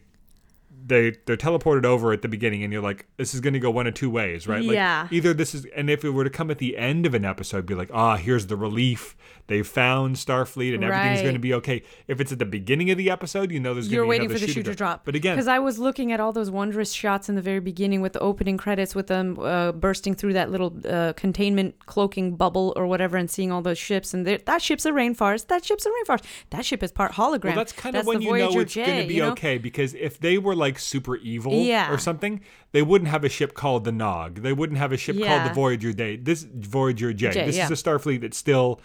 they 0.86 1.16
they're 1.26 1.38
teleported 1.38 1.86
over 1.86 2.12
at 2.12 2.22
the 2.22 2.28
beginning, 2.28 2.64
and 2.64 2.74
you're 2.74 2.82
like, 2.82 3.06
this 3.18 3.34
is 3.34 3.40
going 3.40 3.54
to 3.54 3.60
go 3.60 3.72
one 3.72 3.88
of 3.88 3.94
two 3.94 4.10
ways, 4.10 4.48
right? 4.48 4.64
Like, 4.64 4.76
Yeah. 4.76 5.08
Either 5.12 5.34
this 5.34 5.56
is, 5.56 5.66
and 5.76 5.90
if 5.90 6.04
it 6.04 6.10
were 6.12 6.24
to 6.24 6.30
come 6.30 6.52
at 6.52 6.58
the 6.58 6.78
end 6.78 7.06
of 7.06 7.14
an 7.14 7.26
episode, 7.26 7.66
be 7.66 7.76
like, 7.76 7.90
ah, 7.94 8.18
here's 8.18 8.48
the 8.48 8.56
relief. 8.56 9.16
They've 9.48 9.68
found 9.68 10.16
Starfleet, 10.16 10.74
and 10.74 10.84
everything's 10.84 11.22
going 11.22 11.34
to 11.34 11.40
be 11.40 11.54
okay. 11.56 11.84
If 12.08 12.22
it's 12.22 12.32
at 12.32 12.40
the 12.40 12.46
beginning 12.46 12.92
of 12.92 12.98
the 12.98 13.10
episode, 13.10 13.52
you 13.52 13.60
know, 13.60 13.74
there's 13.74 13.92
You're 13.92 14.06
going 14.06 14.22
to 14.22 14.28
be 14.28 14.28
waiting 14.28 14.40
for 14.40 14.46
the 14.46 14.52
shoe 14.52 14.64
to 14.64 14.76
drop. 14.76 15.04
But 15.06 15.16
again, 15.16 15.36
because 15.36 15.50
I 15.50 15.60
was 15.60 15.80
looking 15.80 16.12
at 16.14 16.20
all 16.20 16.32
those 16.32 16.50
wondrous 16.50 16.94
shots 16.94 17.28
in 17.28 17.36
the 17.36 17.42
very 17.42 17.60
beginning 17.60 18.02
with 18.02 18.14
the 18.14 18.20
opening 18.20 18.58
credits, 18.58 18.96
with 18.96 19.08
them 19.08 19.38
uh, 19.40 19.74
bursting 19.74 20.16
through 20.16 20.34
that 20.34 20.50
little 20.50 20.74
uh, 20.88 21.14
containment 21.14 21.86
cloaking 21.86 22.36
bubble 22.36 22.74
or 22.76 22.88
whatever, 22.88 23.18
and 23.18 23.30
seeing 23.30 23.52
all 23.52 23.62
those 23.62 23.78
ships, 23.78 24.14
and 24.14 24.26
that 24.26 24.62
ship's 24.62 24.86
a 24.86 24.92
rainforest. 24.92 25.48
That 25.48 25.66
ship's 25.66 25.86
a 25.86 25.90
rainforest. 25.90 26.24
That 26.52 26.66
ship 26.66 26.82
is 26.82 26.92
part 26.92 27.12
hologram. 27.14 27.44
Well, 27.44 27.56
that's 27.56 27.74
kind 27.74 27.96
of 27.98 28.06
when 28.06 28.20
the 28.20 28.24
you 28.26 28.32
know 28.32 28.38
Voyager 28.48 28.62
it's 28.62 28.76
going 28.76 29.02
to 29.02 29.08
be 29.08 29.16
you 29.16 29.24
know? 29.24 29.32
okay 29.32 29.58
because 29.58 29.94
if 29.94 30.20
they 30.20 30.38
were 30.38 30.56
like 30.56 30.73
super 30.80 31.16
evil 31.18 31.54
Yeah. 31.54 31.92
or 31.92 31.98
something, 31.98 32.42
they 32.72 32.82
wouldn't 32.82 33.10
have 33.10 33.24
a 33.24 33.30
ship 33.30 33.54
called 33.54 33.84
the 33.84 33.92
Nog. 33.92 34.42
They 34.42 34.54
wouldn't 34.54 34.80
have 34.80 34.92
a 34.92 34.98
ship 34.98 35.18
called 35.22 35.50
the 35.50 35.54
Voyager 35.54 35.94
Day. 35.94 36.16
This 36.18 36.44
Voyager 36.44 37.14
J. 37.14 37.32
J, 37.32 37.46
this 37.46 37.58
yeah. 37.58 37.66
is 37.70 37.72
a 37.72 37.84
Starfleet 37.84 38.22
that 38.22 38.34
still 38.34 38.80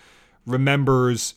remembers 0.46 1.34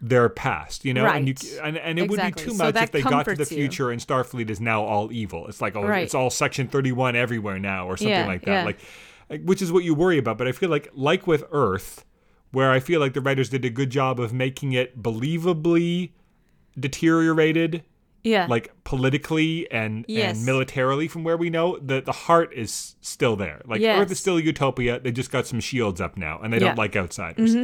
their 0.00 0.28
past, 0.28 0.84
you 0.84 0.92
know, 0.92 1.06
and 1.06 1.26
you 1.26 1.34
and, 1.62 1.78
and 1.78 1.98
it 1.98 2.10
would 2.10 2.20
be 2.20 2.30
too 2.32 2.52
much 2.54 2.74
that 2.74 2.84
if 2.84 2.90
they 2.92 3.00
got 3.02 3.24
to 3.24 3.30
the 3.30 3.36
comforts 3.36 3.50
you. 3.50 3.56
future 3.56 3.90
and 3.90 4.00
Starfleet 4.00 4.50
is 4.50 4.60
now 4.60 4.82
all 4.84 5.10
evil. 5.10 5.46
It's 5.46 5.60
like 5.62 5.74
oh, 5.74 5.82
Right. 5.82 6.02
it's 6.04 6.14
all 6.14 6.28
Section 6.28 6.68
Thirty 6.68 6.92
One 6.92 7.16
everywhere 7.16 7.58
now 7.58 7.86
or 7.88 7.96
something 7.96 8.10
Yeah, 8.12 8.26
like 8.26 8.42
that. 8.42 8.50
yeah. 8.52 8.64
Like, 8.64 8.78
like, 9.30 9.42
which 9.44 9.62
is 9.62 9.72
what 9.72 9.84
you 9.84 9.94
worry 9.94 10.18
about. 10.18 10.36
But 10.38 10.48
I 10.48 10.52
feel 10.52 10.68
like 10.68 10.90
like 10.94 11.26
with 11.26 11.44
Earth, 11.50 12.04
where 12.52 12.70
I 12.70 12.78
feel 12.78 13.00
like 13.00 13.14
the 13.14 13.22
writers 13.22 13.48
did 13.48 13.64
a 13.64 13.70
good 13.70 13.90
job 13.90 14.20
of 14.20 14.32
making 14.34 14.72
it 14.72 15.02
believably 15.02 16.10
deteriorated 16.78 17.82
Yeah. 18.26 18.46
like 18.50 18.72
politically 18.84 19.70
and 19.70 20.04
Yes. 20.08 20.36
and 20.36 20.44
militarily 20.46 21.06
from 21.08 21.22
where 21.24 21.36
we 21.36 21.48
know 21.48 21.78
the 21.78 22.00
the 22.00 22.12
heart 22.26 22.52
is 22.52 22.96
still 23.00 23.36
there 23.36 23.62
like 23.66 23.80
earth 23.82 24.10
is 24.10 24.18
still 24.18 24.36
a 24.36 24.42
utopia 24.42 24.98
they 25.00 25.12
just 25.12 25.30
got 25.30 25.46
some 25.46 25.60
shields 25.60 26.00
up 26.00 26.16
now 26.16 26.40
and 26.42 26.52
they 26.52 26.58
Yeah. 26.58 26.66
don't 26.68 26.78
like 26.78 26.96
outsiders 26.96 27.54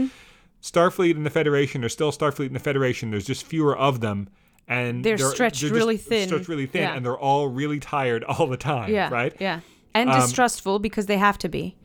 starfleet 0.62 1.16
and 1.16 1.26
the 1.26 1.30
federation 1.30 1.84
are 1.84 1.88
still 1.88 2.12
starfleet 2.12 2.46
and 2.46 2.54
the 2.54 2.60
federation 2.60 3.10
there's 3.10 3.26
just 3.26 3.44
fewer 3.44 3.76
of 3.76 4.00
them 4.00 4.28
and 4.68 5.04
They're 5.04 5.18
stretched 5.18 5.60
just 5.60 5.74
really 5.74 5.96
thin. 5.96 6.28
stretched 6.28 6.48
really 6.48 6.66
thin 6.66 6.82
Yeah. 6.82 6.94
and 6.94 7.04
they're 7.04 7.18
all 7.18 7.48
really 7.48 7.80
tired 7.80 8.22
all 8.30 8.46
the 8.46 8.56
time 8.56 8.90
yeah. 8.92 9.08
right 9.10 9.34
Yeah. 9.40 9.60
And 9.94 10.08
Um, 10.08 10.20
distrustful 10.20 10.78
because 10.78 11.04
they 11.06 11.18
have 11.18 11.36
to 11.38 11.48
be. 11.50 11.76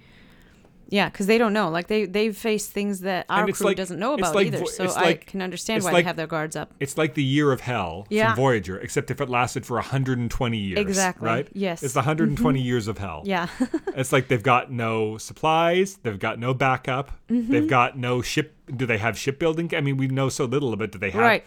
Yeah, 0.90 1.10
because 1.10 1.26
they 1.28 1.38
don't 1.38 1.54
know. 1.54 1.70
Like 1.70 1.88
they 1.88 2.06
they've 2.06 2.36
faced 2.36 2.72
things 2.72 3.02
that 3.02 3.26
our 3.30 3.46
crew 3.52 3.68
like- 3.68 3.78
doesn't 3.78 4.00
know 4.00 4.14
about 4.14 4.34
like 4.36 4.48
either. 4.48 4.66
So 4.66 4.86
it's 4.86 4.96
I 4.96 5.14
can 5.16 5.42
understand 5.42 5.84
why 5.84 5.92
like- 5.92 6.04
they 6.04 6.08
have 6.08 6.16
their 6.16 6.28
guards 6.28 6.56
up. 6.56 6.74
it's 6.80 6.98
like 6.98 7.14
the 7.14 7.24
year 7.24 7.52
of 7.52 7.62
hell 7.62 8.08
Yeah. 8.10 8.28
from 8.34 8.36
Voyager, 8.44 8.78
except 8.80 9.12
if 9.12 9.20
it 9.20 9.30
lasted 9.30 9.66
for 9.66 9.76
120 9.76 10.58
years. 10.58 10.80
Exactly. 10.80 11.26
Right? 11.28 11.48
Yes. 11.54 11.84
It's 11.84 11.94
the 11.94 12.00
120 12.00 12.62
years 12.62 12.88
of 12.88 12.98
hell. 12.98 13.22
Yeah. 13.26 13.48
It's 13.98 14.14
like 14.14 14.28
they've 14.28 14.44
got 14.44 14.72
no 14.72 15.18
supplies, 15.18 15.98
they've 16.04 16.20
got 16.20 16.38
no 16.40 16.54
backup, 16.54 17.12
Mm-hmm. 17.30 17.52
they've 17.52 17.68
got 17.68 17.98
no 17.98 18.22
ship. 18.22 18.54
Do 18.74 18.86
they 18.86 18.98
have 19.00 19.18
shipbuilding? 19.18 19.74
I 19.76 19.82
mean, 19.82 19.98
we 19.98 20.08
know 20.08 20.30
so 20.30 20.46
little 20.46 20.72
about. 20.72 20.92
Do 20.92 20.98
they 21.00 21.10
have? 21.12 21.22
right. 21.22 21.44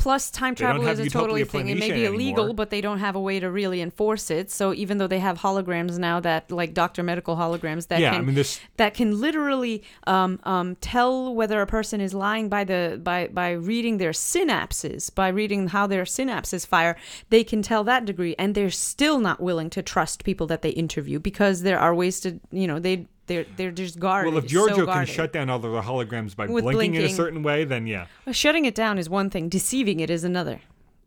Plus, 0.00 0.30
time 0.30 0.54
They 0.54 0.62
travel 0.64 0.86
is 0.88 0.98
a 0.98 1.10
totally 1.10 1.44
thing. 1.44 1.68
It 1.68 1.78
may 1.78 1.92
be 1.92 2.06
illegal, 2.06 2.44
anymore. 2.44 2.54
but 2.54 2.70
they 2.70 2.80
don't 2.80 3.00
have 3.00 3.16
a 3.16 3.20
way 3.20 3.38
to 3.38 3.50
really 3.50 3.82
enforce 3.82 4.30
it. 4.30 4.50
So 4.50 4.72
even 4.72 4.96
though 4.96 5.06
they 5.06 5.18
have 5.18 5.38
holograms 5.38 5.98
now, 5.98 6.20
that 6.20 6.50
like 6.50 6.72
Doctor 6.72 7.02
Medical 7.02 7.36
holograms 7.36 7.88
that 7.88 8.00
Yeah, 8.00 8.12
can 8.12 8.20
I 8.22 8.24
mean, 8.24 8.34
this. 8.34 8.60
that 8.78 8.94
can 8.94 9.20
literally 9.20 9.82
um, 10.06 10.40
um, 10.44 10.76
tell 10.76 11.34
whether 11.34 11.60
a 11.60 11.66
person 11.66 12.00
is 12.00 12.14
lying 12.14 12.48
by 12.48 12.64
the 12.64 12.98
by 13.02 13.28
by 13.28 13.50
reading 13.50 13.98
their 13.98 14.12
synapses, 14.12 15.14
by 15.14 15.28
reading 15.28 15.68
how 15.68 15.86
their 15.86 16.04
synapses 16.04 16.66
fire. 16.66 16.96
They 17.28 17.44
can 17.44 17.60
tell 17.60 17.84
that 17.84 18.06
degree, 18.06 18.34
and 18.38 18.54
they're 18.54 18.70
still 18.70 19.20
not 19.20 19.40
willing 19.40 19.68
to 19.70 19.82
trust 19.82 20.24
people 20.24 20.46
that 20.46 20.62
they 20.62 20.70
interview 20.70 21.18
because 21.18 21.60
there 21.62 21.78
are 21.78 21.94
ways 21.94 22.20
to 22.20 22.40
you 22.50 22.66
know 22.66 22.78
they 22.78 23.06
they're 23.30 23.46
they're 23.56 23.70
just 23.70 23.98
guarded. 24.00 24.34
Well, 24.34 24.44
if 24.44 24.50
so 24.50 24.66
Georgiou 24.66 24.92
can 24.92 25.06
shut 25.06 25.32
down 25.32 25.48
all 25.48 25.56
of 25.56 25.62
the 25.62 25.68
holograms 25.80 26.34
by 26.34 26.46
With 26.46 26.64
blinking, 26.64 26.96
in 26.96 27.04
a 27.04 27.08
certain 27.08 27.44
way, 27.44 27.64
then 27.64 27.86
yeah. 27.86 28.06
Well, 28.26 28.32
shutting 28.32 28.64
it 28.64 28.74
down 28.74 28.98
is 28.98 29.08
one 29.08 29.30
thing, 29.30 29.48
deceiving 29.48 30.00
it 30.00 30.10
is 30.10 30.24
another. 30.24 30.60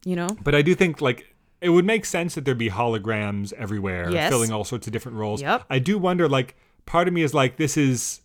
You 0.05 0.15
know. 0.15 0.29
But 0.41 0.55
I 0.55 0.61
do 0.61 0.73
think 0.73 1.01
like 1.01 1.35
it 1.61 1.69
would 1.69 1.85
make 1.85 2.05
sense 2.05 2.35
that 2.35 2.45
there'd 2.45 2.57
be 2.57 2.69
holograms 2.69 3.51
everywhere, 3.53 4.09
Yes. 4.09 4.29
filling 4.29 4.51
all 4.51 4.63
sorts 4.63 4.87
of 4.87 4.93
different 4.93 5.17
roles. 5.17 5.41
Yep. 5.41 5.63
I 5.69 5.79
do 5.79 5.97
wonder, 5.97 6.27
like, 6.27 6.55
part 6.85 7.07
of 7.07 7.13
me 7.13 7.23
is 7.23 7.33
like, 7.33 7.55
this 7.55 7.77
is 7.77 8.19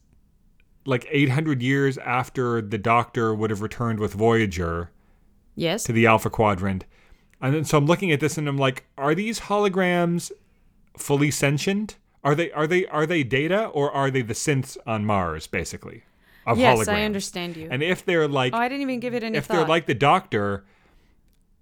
like 0.86 1.06
800 1.10 1.62
years 1.62 1.98
after 1.98 2.60
the 2.60 2.78
Doctor 2.78 3.32
would 3.34 3.50
have 3.50 3.62
returned 3.62 4.00
with 4.00 4.12
Voyager 4.14 4.90
Yes. 5.54 5.84
to 5.84 5.92
the 5.92 6.06
Alpha 6.06 6.30
Quadrant, 6.30 6.84
and 7.40 7.54
then 7.54 7.64
so 7.64 7.78
I'm 7.78 7.86
looking 7.86 8.10
at 8.10 8.18
this 8.20 8.38
and 8.38 8.48
I'm 8.48 8.58
like, 8.58 8.86
are 8.96 9.14
these 9.14 9.40
holograms 9.40 10.32
fully 10.96 11.30
sentient? 11.30 11.96
Are 12.28 12.34
they 12.34 12.52
are 12.52 12.66
they 12.66 12.84
are 12.86 13.06
they 13.06 13.22
data 13.22 13.68
or 13.68 13.90
are 13.90 14.10
they 14.10 14.20
the 14.20 14.34
synths 14.34 14.76
on 14.86 15.06
Mars, 15.06 15.46
basically? 15.46 16.02
Of 16.44 16.58
yes, 16.58 16.78
holograms? 16.78 16.88
I 16.88 17.04
understand 17.04 17.56
you. 17.56 17.68
And 17.70 17.82
if 17.82 18.04
they're 18.04 18.28
like 18.28 18.52
oh, 18.52 18.58
I 18.58 18.68
didn't 18.68 18.82
even 18.82 19.00
give 19.00 19.14
it 19.14 19.22
any 19.22 19.38
if 19.38 19.46
thought. 19.46 19.54
they're 19.54 19.66
like 19.66 19.86
the 19.86 19.94
doctor 19.94 20.66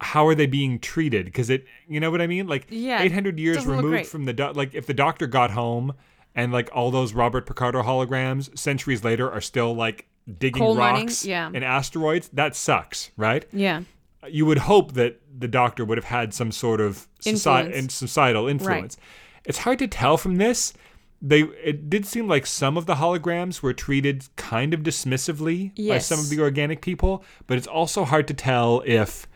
how 0.00 0.26
are 0.26 0.34
they 0.34 0.46
being 0.46 0.80
treated 0.80 1.24
because 1.24 1.48
it 1.48 1.64
you 1.88 1.98
know 2.00 2.10
what 2.10 2.20
i 2.20 2.26
mean 2.26 2.46
like 2.46 2.66
Yeah, 2.68 3.00
800 3.00 3.38
years 3.38 3.64
removed 3.64 4.06
from 4.06 4.26
the 4.26 4.34
doc 4.34 4.54
like 4.54 4.74
if 4.74 4.84
the 4.84 4.92
doctor 4.92 5.26
got 5.26 5.52
home 5.52 5.94
and 6.34 6.52
like 6.52 6.68
all 6.74 6.90
those 6.90 7.14
robert 7.14 7.46
picardo 7.46 7.82
holograms 7.82 8.56
centuries 8.58 9.04
later 9.04 9.30
are 9.30 9.40
still 9.40 9.74
like 9.74 10.06
digging 10.38 10.60
Coal 10.60 10.76
rocks 10.76 11.24
yeah. 11.24 11.50
and 11.52 11.64
asteroids 11.64 12.28
that 12.34 12.54
sucks 12.54 13.10
right 13.16 13.46
yeah. 13.54 13.84
you 14.28 14.44
would 14.44 14.58
hope 14.58 14.92
that 14.92 15.18
the 15.34 15.48
doctor 15.48 15.82
would 15.82 15.96
have 15.96 16.04
had 16.04 16.34
some 16.34 16.52
sort 16.52 16.82
of 16.82 17.08
soci- 17.20 17.64
Influence. 17.64 17.94
societal 17.94 18.48
influence 18.48 18.98
it's 19.46 19.58
hard 19.58 19.78
to 19.78 19.88
tell 19.88 20.16
from 20.16 20.36
this 20.36 20.74
they 21.22 21.42
it 21.64 21.88
did 21.88 22.04
seem 22.04 22.28
like 22.28 22.44
some 22.44 22.76
of 22.76 22.84
the 22.84 22.96
holograms 22.96 23.62
were 23.62 23.72
treated 23.72 24.24
kind 24.36 24.74
of 24.74 24.80
dismissively 24.80 25.72
by 25.88 25.98
some 25.98 26.18
of 26.18 26.28
the 26.28 26.38
organic 26.40 26.82
people 26.82 27.24
but 27.46 27.56
it's 27.56 27.66
also 27.66 28.04
hard 28.04 28.28
to 28.28 28.34
tell 28.34 28.82
if 28.84 29.26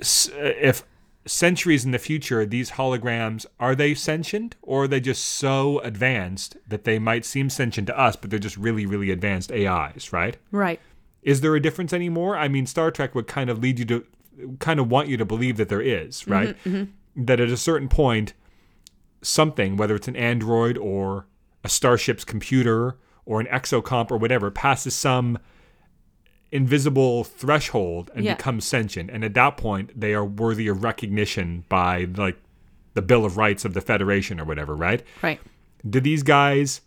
uh, 0.00 0.04
if 0.38 0.84
centuries 1.28 1.84
in 1.84 1.90
the 1.90 1.98
future, 1.98 2.44
these 2.46 2.72
holograms 2.72 3.46
are 3.60 3.74
they 3.74 3.94
sentient 3.94 4.56
or 4.62 4.84
are 4.84 4.88
they 4.88 5.00
just 5.00 5.24
so 5.24 5.78
advanced 5.80 6.56
that 6.66 6.84
they 6.84 6.98
might 6.98 7.24
seem 7.24 7.50
sentient 7.50 7.86
to 7.86 7.98
us, 7.98 8.16
but 8.16 8.30
they're 8.30 8.38
just 8.38 8.56
really, 8.56 8.86
really 8.86 9.10
advanced 9.10 9.52
AIs, 9.52 10.12
right? 10.12 10.36
Right. 10.50 10.80
Is 11.22 11.40
there 11.40 11.54
a 11.54 11.60
difference 11.60 11.92
anymore? 11.92 12.36
I 12.36 12.48
mean, 12.48 12.66
Star 12.66 12.90
Trek 12.90 13.14
would 13.14 13.26
kind 13.26 13.50
of 13.50 13.58
lead 13.58 13.78
you 13.78 13.84
to, 13.86 14.06
kind 14.60 14.80
of 14.80 14.88
want 14.90 15.08
you 15.08 15.16
to 15.16 15.24
believe 15.24 15.56
that 15.56 15.68
there 15.68 15.82
is, 15.82 16.22
mm-hmm, 16.22 16.32
right? 16.32 16.64
Mm-hmm. 16.64 16.92
That 17.18 17.40
at 17.40 17.48
a 17.50 17.56
certain 17.56 17.88
point, 17.88 18.32
something, 19.22 19.76
whether 19.76 19.96
it's 19.96 20.06
an 20.08 20.16
android 20.16 20.78
or 20.78 21.26
a 21.64 21.68
starship's 21.68 22.24
computer 22.24 22.96
or 23.26 23.40
an 23.40 23.46
exocomp 23.48 24.10
or 24.12 24.16
whatever, 24.16 24.50
passes 24.50 24.94
some 24.94 25.38
invisible 26.50 27.24
threshold 27.24 28.10
and 28.14 28.24
Yeah. 28.24 28.34
becomes 28.34 28.64
sentient. 28.64 29.10
And 29.10 29.24
at 29.24 29.34
that 29.34 29.56
point, 29.56 29.98
they 29.98 30.14
are 30.14 30.24
worthy 30.24 30.68
of 30.68 30.82
recognition 30.82 31.64
by 31.68 32.08
like 32.16 32.36
the 32.94 33.02
Bill 33.02 33.24
of 33.24 33.36
Rights 33.36 33.64
of 33.64 33.74
the 33.74 33.80
Federation 33.82 34.40
or 34.40 34.44
whatever, 34.44 34.74
right? 34.74 35.02
Right. 35.22 35.40
Do 35.88 36.00
these 36.00 36.22
guys 36.22 36.80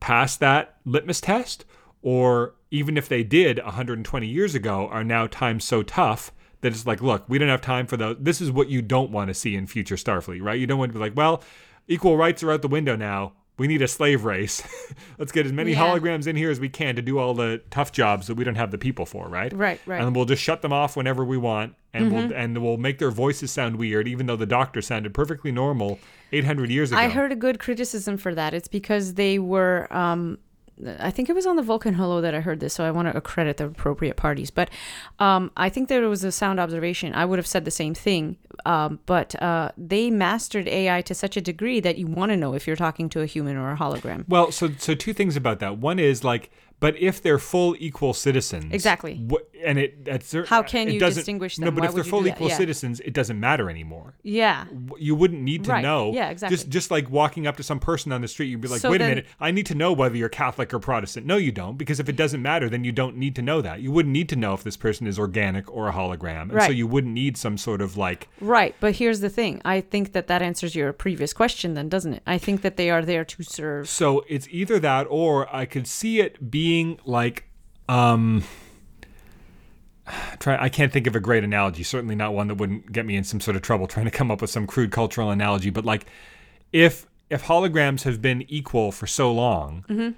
pass 0.00 0.36
that 0.36 0.76
litmus 0.84 1.20
test? 1.20 1.64
Or 2.02 2.54
even 2.70 2.96
if 2.96 3.08
they 3.08 3.24
did 3.24 3.58
120 3.64 4.26
years 4.26 4.54
ago, 4.54 4.88
are 4.88 5.02
now 5.04 5.26
times 5.26 5.64
so 5.64 5.82
tough 5.82 6.30
that 6.60 6.72
it's 6.72 6.86
like, 6.86 7.00
look, 7.02 7.24
we 7.28 7.38
don't 7.38 7.48
have 7.48 7.60
time 7.60 7.86
for 7.86 7.96
those. 7.96 8.16
This 8.20 8.40
is 8.40 8.50
what 8.50 8.68
you 8.68 8.82
don't 8.82 9.10
want 9.10 9.28
to 9.28 9.34
see 9.34 9.54
in 9.54 9.66
future 9.66 9.96
Starfleet, 9.96 10.42
right? 10.42 10.58
You 10.58 10.66
don't 10.66 10.78
want 10.78 10.90
to 10.92 10.98
be 10.98 11.00
like, 11.00 11.16
well, 11.16 11.42
equal 11.86 12.16
rights 12.16 12.42
are 12.42 12.50
out 12.52 12.62
the 12.62 12.68
window 12.68 12.96
now. 12.96 13.32
We 13.58 13.66
need 13.66 13.82
a 13.82 13.88
slave 13.88 14.24
race. 14.24 14.62
Let's 15.18 15.32
get 15.32 15.44
as 15.44 15.52
many 15.52 15.72
Yeah. 15.72 15.80
holograms 15.80 16.28
in 16.28 16.36
here 16.36 16.50
as 16.50 16.60
we 16.60 16.68
can 16.68 16.94
to 16.94 17.02
do 17.02 17.18
all 17.18 17.34
the 17.34 17.60
tough 17.70 17.90
jobs 17.90 18.28
that 18.28 18.36
we 18.36 18.44
don't 18.44 18.54
have 18.54 18.70
the 18.70 18.78
people 18.78 19.04
for, 19.04 19.28
right? 19.28 19.52
Right, 19.52 19.80
right. 19.84 20.00
And 20.00 20.14
we'll 20.14 20.26
just 20.26 20.42
shut 20.42 20.62
them 20.62 20.72
off 20.72 20.96
whenever 20.96 21.24
we 21.24 21.36
want, 21.38 21.74
and 21.92 22.12
we'll 22.12 22.32
and 22.32 22.56
we'll 22.62 22.76
make 22.76 22.98
their 23.00 23.10
voices 23.10 23.50
sound 23.50 23.74
weird, 23.76 24.06
even 24.06 24.26
though 24.26 24.36
the 24.36 24.46
doctor 24.46 24.80
sounded 24.80 25.12
perfectly 25.12 25.50
normal 25.50 25.98
800 26.30 26.70
years 26.70 26.92
ago. 26.92 27.00
I 27.00 27.08
heard 27.08 27.32
a 27.32 27.36
good 27.36 27.58
criticism 27.58 28.16
for 28.16 28.32
that. 28.32 28.54
It's 28.54 28.68
because 28.68 29.14
they 29.14 29.40
were. 29.40 29.92
Um, 29.92 30.38
I 30.98 31.10
think 31.10 31.28
it 31.28 31.34
was 31.34 31.46
on 31.46 31.56
the 31.56 31.62
Vulcan 31.62 31.94
Hello 31.94 32.20
that 32.20 32.34
I 32.34 32.40
heard 32.40 32.60
this, 32.60 32.74
so 32.74 32.84
I 32.84 32.90
want 32.90 33.08
to 33.08 33.16
accredit 33.16 33.56
the 33.56 33.66
appropriate 33.66 34.16
parties. 34.16 34.50
But 34.50 34.70
um, 35.18 35.50
I 35.56 35.68
think 35.68 35.88
there 35.88 36.08
was 36.08 36.24
a 36.24 36.32
sound 36.32 36.60
observation. 36.60 37.14
I 37.14 37.24
would 37.24 37.38
have 37.38 37.46
said 37.46 37.64
the 37.64 37.70
same 37.70 37.94
thing, 37.94 38.36
um, 38.64 39.00
but 39.06 39.40
uh, 39.42 39.70
they 39.76 40.10
mastered 40.10 40.68
AI 40.68 41.02
to 41.02 41.14
such 41.14 41.36
a 41.36 41.40
degree 41.40 41.80
that 41.80 41.98
you 41.98 42.06
want 42.06 42.30
to 42.30 42.36
know 42.36 42.54
if 42.54 42.66
you're 42.66 42.76
talking 42.76 43.08
to 43.10 43.20
a 43.22 43.26
human 43.26 43.56
or 43.56 43.72
a 43.72 43.76
hologram. 43.76 44.24
Well, 44.28 44.52
so 44.52 44.70
so 44.78 44.94
two 44.94 45.12
things 45.12 45.36
about 45.36 45.60
that. 45.60 45.78
One 45.78 45.98
is 45.98 46.22
like, 46.22 46.50
but 46.80 46.96
if 46.98 47.20
they're 47.22 47.38
full 47.38 47.74
equal 47.78 48.12
citizens, 48.14 48.72
Exactly. 48.72 49.16
What, 49.16 49.48
and 49.64 49.78
it 49.78 50.06
at 50.08 50.22
cer- 50.22 50.44
How 50.46 50.62
can 50.62 50.88
you 50.90 51.00
distinguish 51.00 51.58
No, 51.58 51.64
them? 51.66 51.74
but 51.74 51.80
Why 51.82 51.88
if 51.88 51.94
they're 51.94 52.04
full 52.04 52.26
equal 52.28 52.48
Yeah. 52.48 52.56
citizens, 52.56 53.00
it 53.00 53.12
doesn't 53.12 53.40
matter 53.40 53.68
anymore. 53.68 54.14
Yeah. 54.22 54.66
You 54.98 55.14
wouldn't 55.16 55.42
need 55.42 55.64
to 55.64 55.70
Right. 55.72 55.82
know. 55.82 56.12
Yeah, 56.14 56.30
exactly. 56.30 56.56
Just 56.56 56.68
just 56.68 56.90
like 56.92 57.10
walking 57.10 57.46
up 57.48 57.56
to 57.56 57.62
some 57.64 57.80
person 57.80 58.12
on 58.12 58.20
the 58.20 58.28
street, 58.28 58.46
you'd 58.46 58.60
be 58.60 58.68
like, 58.68 58.80
So 58.80 58.90
wait 58.90 58.98
then- 58.98 59.06
a 59.10 59.14
minute, 59.16 59.26
I 59.40 59.50
need 59.50 59.66
to 59.66 59.74
know 59.74 59.92
whether 59.92 60.16
you're 60.16 60.28
Catholic 60.28 60.72
or 60.72 60.78
Protestant. 60.78 61.26
No, 61.26 61.36
you 61.36 61.50
don't, 61.50 61.76
because 61.76 61.98
if 61.98 62.08
it 62.08 62.14
doesn't 62.14 62.40
matter, 62.40 62.68
then 62.68 62.84
you 62.84 62.92
don't 62.92 63.16
need 63.16 63.34
to 63.36 63.42
know 63.42 63.60
that. 63.60 63.80
You 63.80 63.90
wouldn't 63.90 64.12
need 64.12 64.28
to 64.28 64.36
know 64.36 64.54
if 64.54 64.62
this 64.62 64.76
person 64.76 65.06
is 65.08 65.18
organic 65.18 65.68
or 65.74 65.88
a 65.88 65.92
hologram, 65.92 66.52
and 66.52 66.62
so 66.62 66.70
you 66.70 66.86
wouldn't 66.86 67.12
need 67.12 67.36
some 67.36 67.58
sort 67.58 67.80
of 67.80 67.96
like 67.96 68.28
Right, 68.40 68.76
but 68.78 68.94
here's 68.96 69.18
the 69.20 69.28
thing. 69.30 69.60
I 69.64 69.80
think 69.80 70.12
that 70.12 70.28
that 70.28 70.42
answers 70.42 70.76
your 70.76 70.92
previous 70.92 71.32
question, 71.32 71.74
then, 71.74 71.88
doesn't 71.88 72.14
it? 72.14 72.22
I 72.26 72.38
think 72.38 72.62
that 72.62 72.76
they 72.76 72.88
are 72.90 73.02
there 73.04 73.24
to 73.24 73.42
serve. 73.42 73.88
So 73.88 74.24
it's 74.28 74.46
either 74.52 74.78
that 74.78 75.06
or 75.10 75.52
I 75.54 75.64
could 75.64 75.88
see 75.88 76.20
it 76.20 76.50
being 76.52 76.67
like 77.04 77.44
um 77.88 78.44
try 80.38 80.62
I 80.62 80.68
can't 80.68 80.92
think 80.92 81.06
of 81.06 81.16
a 81.16 81.20
great 81.20 81.44
analogy, 81.44 81.82
certainly 81.82 82.14
not 82.14 82.34
one 82.34 82.48
that 82.48 82.56
wouldn't 82.56 82.92
get 82.92 83.06
me 83.06 83.16
in 83.16 83.24
some 83.24 83.40
sort 83.40 83.56
of 83.56 83.62
trouble 83.62 83.86
trying 83.86 84.06
to 84.06 84.10
come 84.12 84.30
up 84.30 84.40
with 84.40 84.50
some 84.50 84.66
crude 84.66 84.90
cultural 84.90 85.30
analogy, 85.30 85.70
but 85.70 85.84
like 85.84 86.06
if 86.72 87.06
if 87.30 87.44
holograms 87.44 88.04
have 88.04 88.22
been 88.22 88.44
equal 88.48 88.90
for 88.92 89.06
so 89.06 89.30
long, 89.32 89.84
Mm-hmm. 89.88 90.10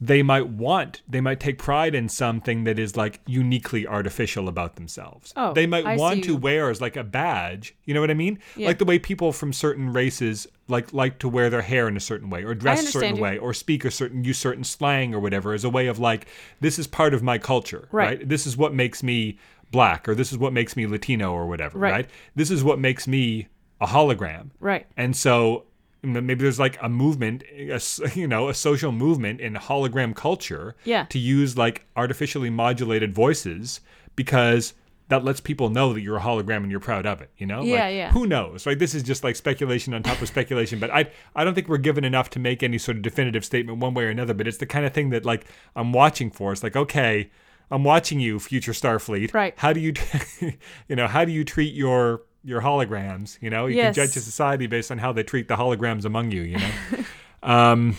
They 0.00 0.22
might 0.22 0.48
want, 0.48 1.02
they 1.08 1.20
might 1.20 1.38
take 1.40 1.56
pride 1.58 1.94
in 1.94 2.08
something 2.08 2.64
that 2.64 2.78
is 2.78 2.96
like 2.96 3.20
uniquely 3.26 3.86
artificial 3.86 4.48
about 4.48 4.74
themselves. 4.76 5.32
Oh, 5.36 5.52
they 5.52 5.66
might 5.66 5.86
I 5.86 5.96
want 5.96 6.24
to 6.24 6.36
wear 6.36 6.68
as 6.68 6.80
like 6.80 6.96
a 6.96 7.04
badge. 7.04 7.74
You 7.84 7.94
know 7.94 8.00
what 8.00 8.10
I 8.10 8.14
mean? 8.14 8.38
Yeah. 8.56 8.66
Like 8.68 8.78
the 8.78 8.84
way 8.84 8.98
people 8.98 9.32
from 9.32 9.52
certain 9.52 9.92
races 9.92 10.46
like 10.68 10.92
like 10.92 11.18
to 11.20 11.28
wear 11.28 11.48
their 11.48 11.62
hair 11.62 11.86
in 11.88 11.96
a 11.96 12.00
certain 12.00 12.28
way 12.28 12.42
or 12.42 12.54
dress 12.54 12.82
a 12.82 12.86
certain 12.90 13.16
you. 13.16 13.22
way 13.22 13.38
or 13.38 13.54
speak 13.54 13.84
a 13.84 13.90
certain 13.90 14.24
use 14.24 14.38
certain 14.38 14.64
slang 14.64 15.14
or 15.14 15.20
whatever 15.20 15.52
as 15.54 15.62
a 15.64 15.70
way 15.70 15.86
of 15.86 15.98
like 15.98 16.26
this 16.60 16.78
is 16.78 16.86
part 16.86 17.14
of 17.14 17.22
my 17.22 17.38
culture, 17.38 17.88
Right. 17.92 18.18
right? 18.18 18.28
This 18.28 18.46
is 18.46 18.56
what 18.56 18.74
makes 18.74 19.02
me 19.02 19.38
black 19.70 20.08
or 20.08 20.14
this 20.14 20.32
is 20.32 20.38
what 20.38 20.52
makes 20.52 20.76
me 20.76 20.86
Latino 20.86 21.32
or 21.32 21.46
whatever, 21.46 21.78
Right. 21.78 21.92
right? 21.92 22.10
This 22.34 22.50
is 22.50 22.64
what 22.64 22.78
makes 22.78 23.06
me 23.06 23.48
a 23.80 23.86
hologram. 23.86 24.50
Right. 24.60 24.86
And 24.96 25.14
so 25.16 25.64
maybe 26.04 26.34
there's 26.42 26.58
like 26.60 26.78
a 26.82 26.88
movement, 26.88 27.42
a 27.52 27.80
you 28.14 28.26
know, 28.28 28.48
a 28.48 28.54
social 28.54 28.92
movement 28.92 29.40
in 29.40 29.54
hologram 29.54 30.14
culture 30.14 30.74
Yeah. 30.84 31.06
to 31.10 31.18
use 31.18 31.56
like 31.58 31.86
artificially 31.96 32.50
modulated 32.50 33.14
voices 33.14 33.80
because 34.16 34.74
that 35.08 35.22
lets 35.22 35.38
people 35.40 35.68
know 35.68 35.92
that 35.92 36.00
you're 36.00 36.16
a 36.16 36.20
hologram 36.20 36.58
and 36.62 36.70
you're 36.70 36.80
proud 36.80 37.04
of 37.04 37.20
it, 37.20 37.28
you 37.36 37.46
know? 37.46 37.62
Yeah, 37.62 37.84
Like, 37.84 37.94
yeah. 37.94 38.12
Who 38.12 38.26
knows? 38.26 38.64
Right? 38.64 38.78
This 38.78 38.94
is 38.94 39.02
just 39.02 39.22
like 39.22 39.36
speculation 39.36 39.92
on 39.92 40.02
top 40.02 40.20
of 40.22 40.28
speculation, 40.28 40.78
but 40.78 40.90
I 40.90 41.10
I 41.36 41.44
don't 41.44 41.54
think 41.54 41.68
we're 41.68 41.76
given 41.78 42.04
enough 42.04 42.30
to 42.30 42.38
make 42.38 42.62
any 42.62 42.78
sort 42.78 42.96
of 42.96 43.02
definitive 43.02 43.44
statement 43.44 43.78
one 43.80 43.92
way 43.94 44.04
or 44.04 44.08
another, 44.08 44.32
but 44.34 44.46
it's 44.48 44.56
the 44.58 44.66
kind 44.66 44.86
of 44.86 44.94
thing 44.94 45.10
that 45.10 45.24
like 45.26 45.44
I'm 45.76 45.92
watching 45.92 46.30
for. 46.30 46.52
It's 46.52 46.62
like, 46.62 46.74
okay, 46.76 47.30
I'm 47.70 47.84
watching 47.84 48.18
you, 48.18 48.38
future 48.40 48.72
Starfleet. 48.72 49.34
Right. 49.34 49.52
How 49.58 49.72
do 49.74 49.80
you 49.80 49.92
you 50.88 50.96
know, 50.96 51.06
how 51.06 51.24
do 51.26 51.32
you 51.32 51.44
treat 51.44 51.74
your 51.74 52.22
your 52.44 52.60
holograms, 52.60 53.38
you 53.40 53.50
know? 53.50 53.66
You 53.66 53.76
Yes. 53.76 53.96
can 53.96 54.06
judge 54.06 54.16
a 54.16 54.20
society 54.20 54.66
based 54.66 54.90
on 54.90 54.98
how 54.98 55.12
they 55.12 55.22
treat 55.22 55.48
the 55.48 55.56
holograms 55.56 56.04
among 56.04 56.30
you, 56.30 56.42
you 56.42 56.58
know? 56.58 56.70
um 57.42 57.96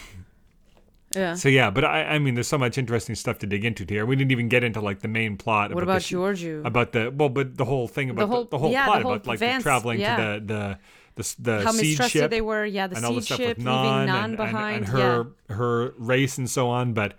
Yeah. 1.16 1.34
so 1.36 1.48
yeah, 1.50 1.70
but 1.72 1.84
I, 1.86 2.04
I 2.04 2.20
mean, 2.20 2.34
there's 2.36 2.48
so 2.48 2.58
much 2.58 2.78
interesting 2.78 3.16
stuff 3.16 3.40
to 3.40 3.48
dig 3.48 3.64
into 3.64 3.86
here. 3.88 4.06
We 4.06 4.16
didn't 4.16 4.32
even 4.32 4.50
get 4.50 4.64
into 4.64 4.82
like 4.82 5.00
the 5.00 5.08
main 5.08 5.38
plot. 5.38 5.72
What 5.74 5.80
the 5.80 5.84
about 5.92 6.02
sh- 6.04 6.14
Georgiou? 6.14 6.66
About 6.66 6.92
the 6.92 7.12
well, 7.16 7.30
but 7.30 7.58
the 7.58 7.66
whole 7.66 7.88
thing 7.88 8.10
about 8.10 8.22
the 8.22 8.28
whole- 8.28 8.36
whole, 8.36 8.46
the, 8.46 8.58
whole 8.58 8.72
yeah, 8.72 8.86
plot 8.86 8.98
the 9.00 9.04
whole 9.04 9.14
about 9.14 9.28
like 9.28 9.40
Vance, 9.40 9.64
the 9.64 9.70
traveling 9.70 10.00
yeah. 10.00 10.16
to 10.18 10.40
the 10.40 10.46
the 10.46 10.78
the, 11.16 11.36
the 11.40 11.64
How 11.64 11.72
seed 11.72 11.82
mistrusted 11.88 12.22
ship 12.24 12.32
they 12.32 12.42
were. 12.42 12.66
Yeah, 12.66 12.88
the 12.88 12.98
and 12.98 13.06
all 13.06 13.14
the 13.14 13.22
seed 13.22 13.26
stuff 13.28 13.38
ship 13.38 13.58
with 13.58 13.66
leaving 13.66 13.74
Nhan 13.74 14.08
Nhan 14.08 14.10
and, 14.10 14.26
and, 14.26 14.38
behind. 14.38 14.76
and 14.78 14.88
her 14.90 15.28
her 15.50 15.94
race 15.98 16.38
and 16.38 16.50
so 16.50 16.68
on. 16.68 16.92
But 16.94 17.14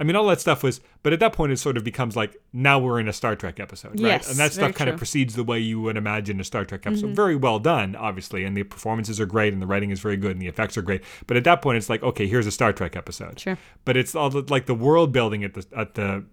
I 0.00 0.04
mean, 0.04 0.14
all 0.16 0.26
that 0.26 0.40
stuff 0.40 0.62
was. 0.62 0.80
But 1.02 1.12
at 1.12 1.20
that 1.20 1.32
point, 1.32 1.52
it 1.52 1.58
sort 1.58 1.76
of 1.76 1.84
becomes 1.84 2.16
like 2.16 2.36
now 2.52 2.78
we're 2.78 3.00
in 3.00 3.08
a 3.08 3.12
Star 3.12 3.34
Trek 3.36 3.58
episode, 3.58 4.00
right? 4.00 4.00
Yes, 4.00 4.30
and 4.30 4.38
that 4.38 4.52
stuff 4.52 4.74
kind 4.74 4.74
of 4.74 4.76
true. 4.76 4.92
Mm-hmm. 4.92 4.98
proceeds 4.98 5.34
the 5.34 5.44
way 5.44 5.58
you 5.58 5.80
would 5.80 5.96
imagine 5.96 6.40
a 6.40 6.44
Star 6.44 6.64
Trek 6.64 6.86
episode. 6.86 7.14
Very 7.14 7.36
well 7.36 7.58
done, 7.58 7.96
obviously, 7.96 8.44
and 8.44 8.56
the 8.56 8.62
performances 8.62 9.20
are 9.20 9.26
great, 9.26 9.52
and 9.52 9.60
the 9.60 9.66
writing 9.66 9.90
is 9.90 10.00
very 10.00 10.16
good, 10.16 10.32
and 10.32 10.42
the 10.42 10.48
effects 10.48 10.76
are 10.76 10.82
great. 10.82 11.02
But 11.26 11.36
at 11.36 11.44
that 11.44 11.62
point, 11.62 11.78
it's 11.78 11.88
like, 11.88 12.02
okay, 12.02 12.26
here's 12.26 12.46
a 12.46 12.52
Star 12.52 12.72
Trek 12.72 12.96
episode. 12.96 13.40
Sure. 13.40 13.58
But 13.84 13.96
it's 13.96 14.14
all 14.14 14.30
the, 14.30 14.44
like 14.48 14.66
the 14.66 14.74
world 14.74 15.12
building 15.12 15.44
at 15.44 15.54
the 15.54 15.66
at 15.76 15.94
the 15.94 16.24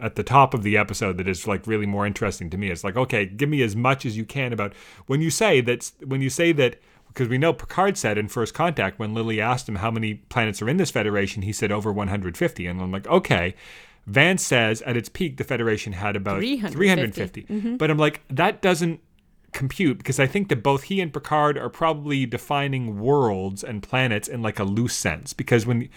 at 0.00 0.16
the 0.16 0.22
top 0.22 0.52
of 0.52 0.62
the 0.64 0.76
episode 0.76 1.16
that 1.18 1.28
is 1.28 1.46
like 1.46 1.66
really 1.66 1.86
more 1.86 2.06
interesting 2.06 2.50
to 2.50 2.58
me. 2.58 2.70
It's 2.70 2.82
like, 2.82 2.96
okay, 2.96 3.24
give 3.24 3.48
me 3.48 3.62
as 3.62 3.76
much 3.76 4.04
as 4.04 4.16
you 4.16 4.24
can 4.24 4.52
about 4.52 4.74
when 5.06 5.20
you 5.20 5.30
say 5.30 5.60
that 5.60 5.92
when 6.04 6.20
you 6.20 6.30
say 6.30 6.52
that 6.52 6.80
because 7.12 7.28
we 7.28 7.38
know 7.38 7.52
Picard 7.52 7.98
said 7.98 8.16
in 8.16 8.28
First 8.28 8.54
Contact 8.54 8.98
when 8.98 9.12
Lily 9.12 9.40
asked 9.40 9.68
him 9.68 9.76
how 9.76 9.90
many 9.90 10.14
planets 10.14 10.62
are 10.62 10.68
in 10.68 10.78
this 10.78 10.90
Federation, 10.90 11.42
he 11.42 11.52
said 11.52 11.70
over 11.70 11.92
150, 11.92 12.66
and 12.66 12.80
I'm 12.80 12.92
like, 12.92 13.06
okay. 13.06 13.54
Vance 14.06 14.42
says 14.42 14.82
at 14.82 14.96
its 14.96 15.08
peak 15.08 15.36
the 15.36 15.44
Federation 15.44 15.92
had 15.92 16.16
about 16.16 16.40
350. 16.40 16.74
350. 16.74 17.42
Mm-hmm. 17.44 17.76
But 17.76 17.90
I'm 17.90 17.98
like, 17.98 18.22
that 18.28 18.60
doesn't 18.60 19.00
compute 19.52 19.98
because 19.98 20.18
I 20.18 20.26
think 20.26 20.48
that 20.48 20.62
both 20.62 20.84
he 20.84 21.00
and 21.00 21.12
Picard 21.12 21.56
are 21.56 21.68
probably 21.68 22.26
defining 22.26 22.98
worlds 22.98 23.62
and 23.62 23.82
planets 23.82 24.26
in 24.26 24.42
like 24.42 24.58
a 24.58 24.64
loose 24.64 24.96
sense. 24.96 25.32
Because 25.32 25.66
when 25.66 25.88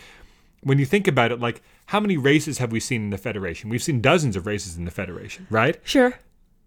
when 0.61 0.77
you 0.77 0.85
think 0.85 1.07
about 1.07 1.31
it, 1.31 1.39
like 1.39 1.61
how 1.87 1.99
many 1.99 2.17
races 2.17 2.57
have 2.59 2.71
we 2.71 2.79
seen 2.79 3.03
in 3.03 3.09
the 3.09 3.17
Federation? 3.17 3.69
We've 3.69 3.83
seen 3.83 4.01
dozens 4.01 4.35
of 4.35 4.45
races 4.45 4.77
in 4.77 4.85
the 4.85 4.91
Federation, 4.91 5.47
right? 5.49 5.79
Sure. 5.83 6.19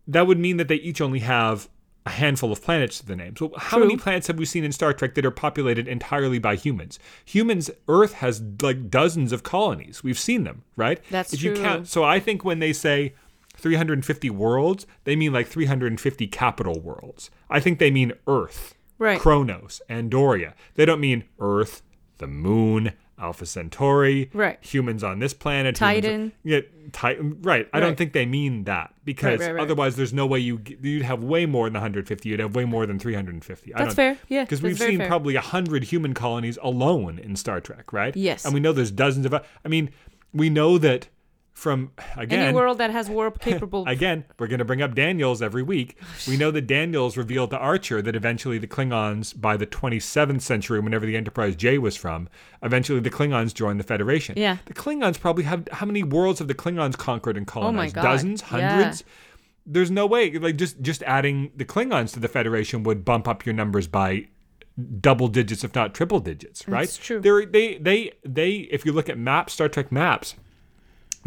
That 0.07 0.26
would 0.26 0.38
mean 0.38 0.57
that 0.57 0.68
they 0.68 0.76
each 0.76 1.01
only 1.01 1.20
have 1.20 1.68
a 2.07 2.11
handful 2.11 2.51
of 2.53 2.62
planets 2.62 3.01
to 3.01 3.07
the 3.07 3.16
name. 3.16 3.36
So 3.36 3.53
how 3.57 3.76
True. 3.76 3.86
many 3.86 3.96
planets 3.99 4.26
have 4.28 4.38
we 4.38 4.44
seen 4.46 4.64
in 4.64 4.72
Star 4.72 4.92
Trek 4.94 5.14
that 5.14 5.26
are 5.26 5.30
populated 5.30 5.86
entirely 5.86 6.38
by 6.38 6.57
humans? 6.57 6.99
Humans, 7.26 7.70
Earth 7.86 8.14
has 8.14 8.42
like 8.62 8.88
dozens 8.90 9.32
of 9.32 9.42
colonies. 9.42 10.03
We've 10.03 10.18
seen 10.18 10.44
them, 10.44 10.62
right? 10.76 11.01
That's 11.11 11.32
if 11.34 11.42
you 11.42 11.55
true. 11.55 11.62
count 11.62 11.88
so 11.88 12.05
I 12.05 12.18
think 12.20 12.44
when 12.44 12.61
they 12.61 12.72
say 12.72 13.14
350 13.57 14.30
worlds, 14.30 14.86
they 15.05 15.16
mean 15.16 15.32
like 15.32 15.49
350 15.49 16.26
capital 16.28 16.80
worlds. 16.80 17.30
I 17.51 17.61
think 17.61 17.78
they 17.78 17.90
mean 17.90 18.12
Earth, 18.26 18.74
Right. 18.99 19.20
Kronos, 19.20 19.82
Andoria. 19.90 20.55
They 20.74 20.84
don't 20.84 21.01
mean 21.01 21.24
Earth, 21.40 21.82
the 22.18 22.26
moon, 22.26 22.92
Alpha 23.20 23.46
Centauri, 23.46 24.30
Right. 24.32 24.58
humans 24.60 25.02
on 25.04 25.18
this 25.18 25.34
planet, 25.34 25.74
Titan. 25.76 26.32
yeah, 26.44 26.60
Titan. 26.92 27.38
Right. 27.42 27.68
I 27.72 27.80
don't 27.80 27.96
think 27.98 28.12
they 28.12 28.24
mean 28.26 28.64
that 28.64 28.94
because 29.04 29.40
right, 29.40 29.54
right. 29.54 29.62
otherwise, 29.62 29.96
there's 29.96 30.12
no 30.12 30.26
way 30.26 30.38
you 30.38 30.60
you'd 30.80 31.02
have 31.02 31.22
way 31.22 31.44
more 31.46 31.66
than 31.66 31.74
150. 31.74 32.28
You'd 32.28 32.40
have 32.40 32.54
way 32.54 32.64
more 32.64 32.86
than 32.86 32.98
350. 32.98 33.74
I 33.74 33.78
That's 33.82 33.94
fair. 33.94 34.16
Yeah, 34.28 34.44
Because 34.44 34.62
we've 34.62 34.78
seen 34.78 34.98
fair. 34.98 35.08
probably 35.08 35.34
a 35.36 35.40
hundred 35.40 35.84
human 35.84 36.14
colonies 36.14 36.58
alone 36.62 37.18
in 37.18 37.36
Star 37.36 37.60
Trek, 37.60 37.92
right? 37.92 38.16
Yes. 38.16 38.44
And 38.44 38.54
we 38.54 38.60
know 38.60 38.72
there's 38.72 38.90
dozens 38.90 39.26
of. 39.26 39.34
I 39.34 39.68
mean, 39.68 39.90
we 40.32 40.48
know 40.50 40.78
that 40.78 41.08
from 41.59 41.90
again 42.16 42.38
Any 42.38 42.54
world 42.54 42.78
that 42.78 42.90
has 42.90 43.11
warp 43.11 43.40
capable. 43.50 43.84
Again, 43.88 44.24
we're 44.38 44.46
going 44.46 44.61
to 44.61 44.64
bring 44.64 44.80
up 44.80 44.94
Daniels 44.94 45.42
every 45.42 45.62
week. 45.62 45.98
We 46.28 46.36
know 46.36 46.52
that 46.52 46.68
Daniels 46.68 47.16
revealed 47.16 47.50
to 47.50 47.59
Archer 47.59 48.00
that 48.00 48.14
eventually 48.14 48.59
the 48.59 48.68
Klingons, 48.68 49.38
by 49.38 49.56
the 49.56 49.66
27th 49.66 50.40
century, 50.40 50.78
whenever 50.78 51.04
the 51.04 51.16
Enterprise 51.16 51.56
J 51.56 51.78
was 51.78 51.96
from, 51.96 52.28
eventually 52.62 53.00
the 53.00 53.11
Klingons 53.11 53.52
joined 53.52 53.80
the 53.80 53.84
Federation. 53.84 54.34
Yeah. 54.38 54.59
The 54.66 54.74
Klingons 54.74 55.18
probably 55.18 55.44
have 55.44 55.66
how 55.72 55.84
many 55.84 56.04
worlds 56.04 56.38
have 56.38 56.46
the 56.48 56.54
Klingons 56.54 56.96
conquered 56.96 57.36
and 57.36 57.48
oh 57.48 57.52
colonized? 57.52 57.96
God. 57.96 58.02
Dozens, 58.02 58.40
Yeah. 58.40 58.70
hundreds. 58.70 59.04
There's 59.66 59.90
no 59.90 60.06
way. 60.06 60.30
Like 60.38 60.56
just 60.56 60.80
just 60.80 61.02
adding 61.02 61.50
the 61.56 61.64
Klingons 61.64 62.12
to 62.14 62.20
the 62.20 62.28
Federation 62.28 62.84
would 62.84 63.04
bump 63.04 63.26
up 63.26 63.44
your 63.44 63.52
numbers 63.54 63.88
by 63.88 64.28
double 65.00 65.26
digits, 65.26 65.64
if 65.64 65.74
not 65.74 65.92
triple 65.92 66.20
digits. 66.20 66.66
Right? 66.68 66.82
That's 66.82 66.96
true. 66.96 67.20
They're, 67.20 67.44
they 67.44 67.78
they 67.78 68.12
they. 68.24 68.50
If 68.70 68.86
you 68.86 68.92
look 68.92 69.09
at 69.09 69.18
maps, 69.18 69.54
Star 69.54 69.68
Trek 69.68 69.90
maps. 69.90 70.36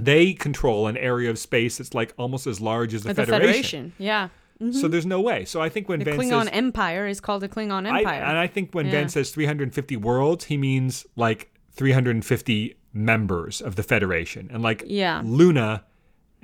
They 0.03 0.33
control 0.33 0.87
an 0.87 0.97
area 0.97 1.29
of 1.29 1.37
space 1.39 1.77
that's 1.77 1.93
like 1.93 2.13
almost 2.17 2.47
as 2.47 2.59
large 2.59 2.93
as 2.93 3.03
the, 3.03 3.09
the 3.13 3.25
Federation. 3.25 3.41
Federation. 3.51 3.93
Yeah. 3.97 4.29
So 4.59 4.65
mm-hmm. 4.65 4.87
there's 4.89 5.05
no 5.07 5.19
way. 5.21 5.45
So 5.45 5.59
I 5.59 5.69
think 5.69 5.89
when 5.89 5.99
The 5.99 6.05
Van 6.05 6.19
Klingon 6.19 6.43
says, 6.43 6.49
Empire 6.53 7.07
is 7.07 7.19
called 7.19 7.41
the 7.41 7.49
Klingon 7.49 7.91
I, 7.91 7.99
Empire. 7.99 8.21
and 8.21 8.37
I 8.37 8.45
think 8.45 8.73
when 8.73 8.85
Yeah. 8.85 8.91
Vance 8.91 9.13
says 9.13 9.31
350 9.31 9.97
worlds, 9.97 10.45
he 10.45 10.57
means 10.57 11.05
like 11.15 11.51
350 11.71 12.75
members 12.93 13.61
of 13.61 13.75
the 13.75 13.81
Federation, 13.81 14.49
and 14.53 14.61
like 14.61 14.83
Yeah. 14.85 15.21
Luna 15.25 15.83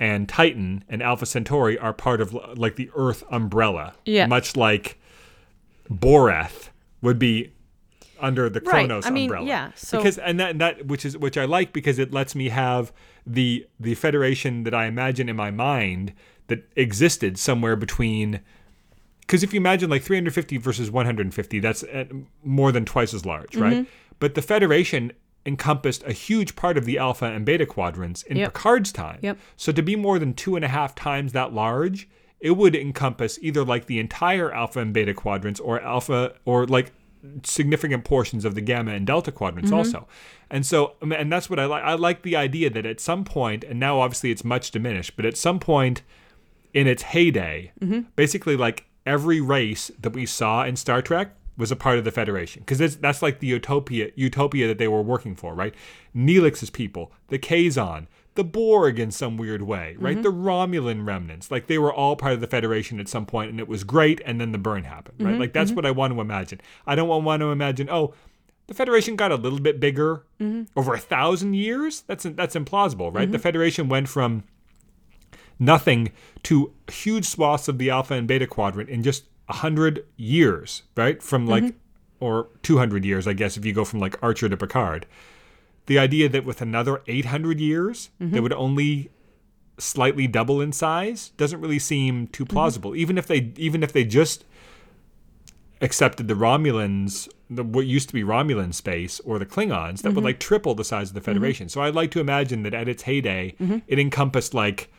and 0.00 0.28
Titan 0.28 0.82
and 0.88 1.00
Alpha 1.02 1.26
Centauri 1.26 1.78
are 1.78 1.92
part 1.92 2.20
of 2.20 2.32
like 2.58 2.74
the 2.76 2.90
Earth 2.96 3.22
umbrella. 3.30 3.94
Yeah. 4.04 4.26
Much 4.26 4.56
like 4.56 4.98
Boreth 5.92 6.70
would 7.02 7.18
be 7.18 7.52
under 8.20 8.48
the 8.50 8.60
Kronos 8.60 9.04
Right. 9.04 9.10
I 9.10 9.14
mean, 9.14 9.24
umbrella. 9.24 9.46
yeah, 9.46 9.70
so- 9.76 9.98
because 9.98 10.18
and 10.18 10.40
that 10.40 10.50
and 10.50 10.60
that 10.60 10.86
which 10.86 11.04
is 11.04 11.16
which 11.16 11.38
I 11.38 11.44
like 11.44 11.72
because 11.72 11.98
it 11.98 12.12
lets 12.12 12.34
me 12.34 12.48
have 12.48 12.92
the 13.30 13.66
the 13.78 13.94
federation 13.94 14.64
that 14.64 14.74
I 14.74 14.86
imagine 14.86 15.28
in 15.28 15.36
my 15.36 15.50
mind 15.50 16.12
that 16.46 16.66
existed 16.76 17.38
somewhere 17.38 17.76
between 17.76 18.40
because 19.20 19.42
if 19.42 19.52
you 19.52 19.60
imagine 19.60 19.90
like 19.90 20.02
350 20.02 20.56
versus 20.56 20.90
150 20.90 21.60
that's 21.60 21.82
uh, 21.84 22.04
more 22.42 22.72
than 22.72 22.84
twice 22.84 23.12
as 23.12 23.26
large 23.26 23.50
Mm-hmm. 23.52 23.62
right 23.62 23.86
but 24.18 24.34
the 24.34 24.42
federation 24.42 25.12
encompassed 25.46 26.02
a 26.04 26.12
huge 26.12 26.56
part 26.56 26.76
of 26.78 26.84
the 26.84 26.98
alpha 26.98 27.26
and 27.26 27.44
beta 27.44 27.66
quadrants 27.66 28.22
in 28.22 28.36
Yep. 28.38 28.54
picard's 28.54 28.92
time 28.92 29.18
Yep. 29.22 29.38
so 29.56 29.72
to 29.72 29.82
be 29.82 29.94
more 29.96 30.18
than 30.18 30.32
two 30.34 30.56
and 30.56 30.64
a 30.64 30.68
half 30.68 30.94
times 30.94 31.32
that 31.32 31.52
large 31.52 32.08
it 32.40 32.52
would 32.52 32.74
encompass 32.74 33.38
either 33.42 33.64
like 33.64 33.86
the 33.86 33.98
entire 33.98 34.52
alpha 34.52 34.80
and 34.80 34.92
beta 34.94 35.12
quadrants 35.12 35.60
or 35.60 35.80
alpha 35.82 36.34
or 36.44 36.66
like 36.66 36.92
significant 37.42 38.04
portions 38.04 38.44
of 38.44 38.54
the 38.54 38.60
gamma 38.60 38.92
and 38.92 39.06
delta 39.06 39.32
quadrants 39.32 39.70
mm-hmm. 39.70 39.78
also. 39.78 40.08
And 40.50 40.64
so 40.64 40.94
um, 41.02 41.12
and 41.12 41.30
that's 41.30 41.50
what 41.50 41.58
i 41.58 41.66
like 41.66 41.84
i 41.84 41.94
like 41.94 42.22
the 42.22 42.36
idea 42.36 42.70
that 42.70 42.86
at 42.86 43.00
some 43.00 43.24
point 43.24 43.64
and 43.64 43.78
now 43.78 44.00
obviously 44.00 44.30
it's 44.30 44.44
much 44.44 44.70
diminished 44.70 45.14
but 45.14 45.26
at 45.26 45.36
some 45.36 45.58
point 45.60 46.02
in 46.74 46.86
its 46.86 47.02
heyday, 47.02 47.72
mm-hmm. 47.80 48.00
basically 48.16 48.56
like 48.56 48.84
every 49.06 49.40
race 49.40 49.90
that 50.00 50.10
we 50.10 50.26
saw 50.26 50.64
in 50.64 50.76
Star 50.76 51.02
Trek 51.02 51.34
was 51.56 51.72
a 51.72 51.76
part 51.76 51.98
of 51.98 52.04
the 52.04 52.12
Federation. 52.12 52.62
Because 52.64 52.96
that's 52.98 53.22
like 53.22 53.40
the 53.40 53.46
utopia 53.46 54.10
utopia 54.14 54.68
that 54.68 54.78
they 54.78 54.88
were 54.88 55.02
working 55.02 55.34
for, 55.34 55.54
right? 55.54 55.74
Neelix's 56.14 56.70
people, 56.70 57.12
the 57.28 57.38
Kazon, 57.38 58.06
the 58.38 58.44
Borg 58.44 59.00
in 59.00 59.10
some 59.10 59.36
weird 59.36 59.62
way, 59.62 59.96
right? 59.98 60.14
Mm-hmm. 60.14 60.22
The 60.22 60.32
Romulan 60.32 61.04
remnants, 61.04 61.50
like 61.50 61.66
they 61.66 61.76
were 61.76 61.92
all 61.92 62.14
part 62.14 62.34
of 62.34 62.40
the 62.40 62.46
Federation 62.46 63.00
at 63.00 63.08
some 63.08 63.26
point, 63.26 63.50
and 63.50 63.58
it 63.58 63.66
was 63.66 63.82
great. 63.82 64.20
And 64.24 64.40
then 64.40 64.52
the 64.52 64.58
burn 64.58 64.84
happened, 64.84 65.16
right? 65.18 65.32
Mm-hmm, 65.32 65.40
like 65.40 65.52
that's 65.52 65.70
mm-hmm. 65.70 65.76
what 65.76 65.86
I 65.86 65.90
want 65.90 66.14
to 66.14 66.20
imagine. 66.20 66.60
I 66.86 66.94
don't 66.94 67.08
want 67.24 67.40
to 67.40 67.50
imagine, 67.50 67.90
oh. 67.90 68.14
The 68.68 68.74
Federation 68.74 69.16
got 69.16 69.32
a 69.32 69.36
little 69.36 69.58
bit 69.60 69.80
bigger 69.80 70.24
over 70.76 70.92
a 70.92 70.98
thousand 70.98 71.54
years. 71.54 72.02
That's 72.02 72.24
that's 72.24 72.54
implausible, 72.54 73.12
right? 73.12 73.32
The 73.32 73.38
Federation 73.38 73.88
went 73.88 74.10
from 74.10 74.44
nothing 75.58 76.12
to 76.44 76.74
huge 76.92 77.24
swaths 77.24 77.66
of 77.66 77.78
the 77.78 77.90
alpha 77.90 78.12
and 78.12 78.28
beta 78.28 78.46
quadrant 78.46 78.90
in 78.90 79.02
just 79.02 79.24
100 79.46 80.04
years, 80.18 80.82
right? 80.96 81.22
From 81.22 81.46
like, 81.46 81.74
or 82.20 82.48
200 82.62 83.06
years, 83.06 83.26
I 83.26 83.32
guess, 83.32 83.56
if 83.56 83.64
you 83.64 83.72
go 83.72 83.86
from 83.86 84.00
like 84.00 84.22
Archer 84.22 84.50
to 84.50 84.56
Picard. 84.56 85.06
The 85.88 85.98
idea 85.98 86.28
that 86.28 86.44
with 86.44 86.60
another 86.60 87.02
800 87.06 87.58
years, 87.60 88.10
they 88.18 88.26
mm-hmm. 88.26 88.42
would 88.42 88.52
only 88.52 89.10
slightly 89.78 90.26
double 90.26 90.60
in 90.60 90.72
size 90.72 91.30
doesn't 91.36 91.60
really 91.60 91.78
seem 91.78 92.26
too 92.26 92.44
mm-hmm. 92.44 92.52
plausible. 92.52 92.94
Even 92.94 93.16
if 93.16 93.26
they, 93.26 93.52
even 93.56 93.82
if 93.82 93.92
they 93.92 94.04
just 94.04 94.44
accepted 95.80 96.28
the 96.28 96.34
Romulans, 96.34 97.28
the, 97.48 97.62
what 97.62 97.86
used 97.86 98.08
to 98.08 98.14
be 98.14 98.22
Romulan 98.22 98.74
space, 98.74 99.20
or 99.20 99.38
the 99.38 99.46
Klingons, 99.46 100.02
that 100.02 100.10
would 100.10 100.16
mm-hmm. 100.16 100.24
like 100.24 100.40
triple 100.40 100.74
the 100.74 100.84
size 100.84 101.08
of 101.08 101.14
the 101.14 101.20
Federation. 101.20 101.68
So 101.68 101.80
I'd 101.80 101.94
like 101.94 102.10
to 102.12 102.20
imagine 102.20 102.64
that 102.64 102.74
at 102.74 102.88
its 102.88 103.04
heyday, 103.04 103.54
it 103.86 103.98
encompassed 103.98 104.52
like 104.54 104.92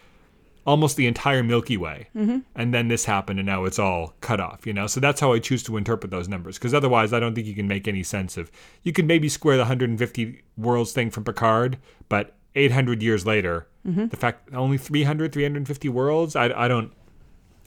almost 0.66 0.98
the 0.98 1.08
entire 1.08 1.44
Milky 1.44 1.78
Way. 1.78 2.08
Mm-hmm. 2.16 2.40
And 2.56 2.74
then 2.74 2.88
this 2.88 3.06
happened, 3.06 3.40
and 3.40 3.46
now 3.46 3.66
it's 3.66 3.80
all 3.80 4.14
cut 4.22 4.40
off, 4.40 4.66
you 4.66 4.74
know? 4.74 4.88
So 4.88 5.00
that's 5.00 5.20
how 5.20 5.34
I 5.34 5.40
choose 5.40 5.64
to 5.64 5.78
interpret 5.78 6.12
those 6.12 6.28
numbers. 6.28 6.58
Because 6.58 6.74
otherwise, 6.74 7.14
I 7.14 7.20
don't 7.20 7.34
think 7.34 7.48
you 7.48 7.56
can 7.56 7.68
make 7.68 7.88
any 7.88 8.04
sense 8.04 8.38
of. 8.38 8.52
You 8.84 8.94
can 8.94 9.08
maybe 9.08 9.30
square 9.30 9.56
the 9.58 9.64
150 9.64 10.42
worlds 10.58 10.92
thing 10.92 11.10
from 11.10 11.24
Picard, 11.24 11.78
but 12.08 12.36
800 12.56 13.02
years 13.02 13.26
later, 13.26 13.68
mm-hmm. 13.88 14.08
the 14.08 14.18
fact 14.18 14.54
only 14.54 14.78
300, 14.78 15.32
350 15.32 15.90
worlds, 15.90 16.36
I, 16.36 16.50
I 16.50 16.68
don't. 16.68 16.92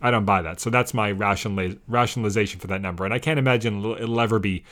I 0.04 0.10
don't 0.10 0.24
buy 0.24 0.42
that. 0.42 0.58
So 0.58 0.68
that's 0.68 0.92
my 0.92 1.12
rationaliz- 1.12 1.78
rationalization 1.86 2.58
for 2.58 2.66
that 2.66 2.80
number, 2.80 3.04
and 3.04 3.14
I 3.14 3.20
can't 3.20 3.38
imagine 3.38 3.78
it'll, 3.78 3.94
it'll 3.94 4.20
ever 4.20 4.40
be 4.40 4.64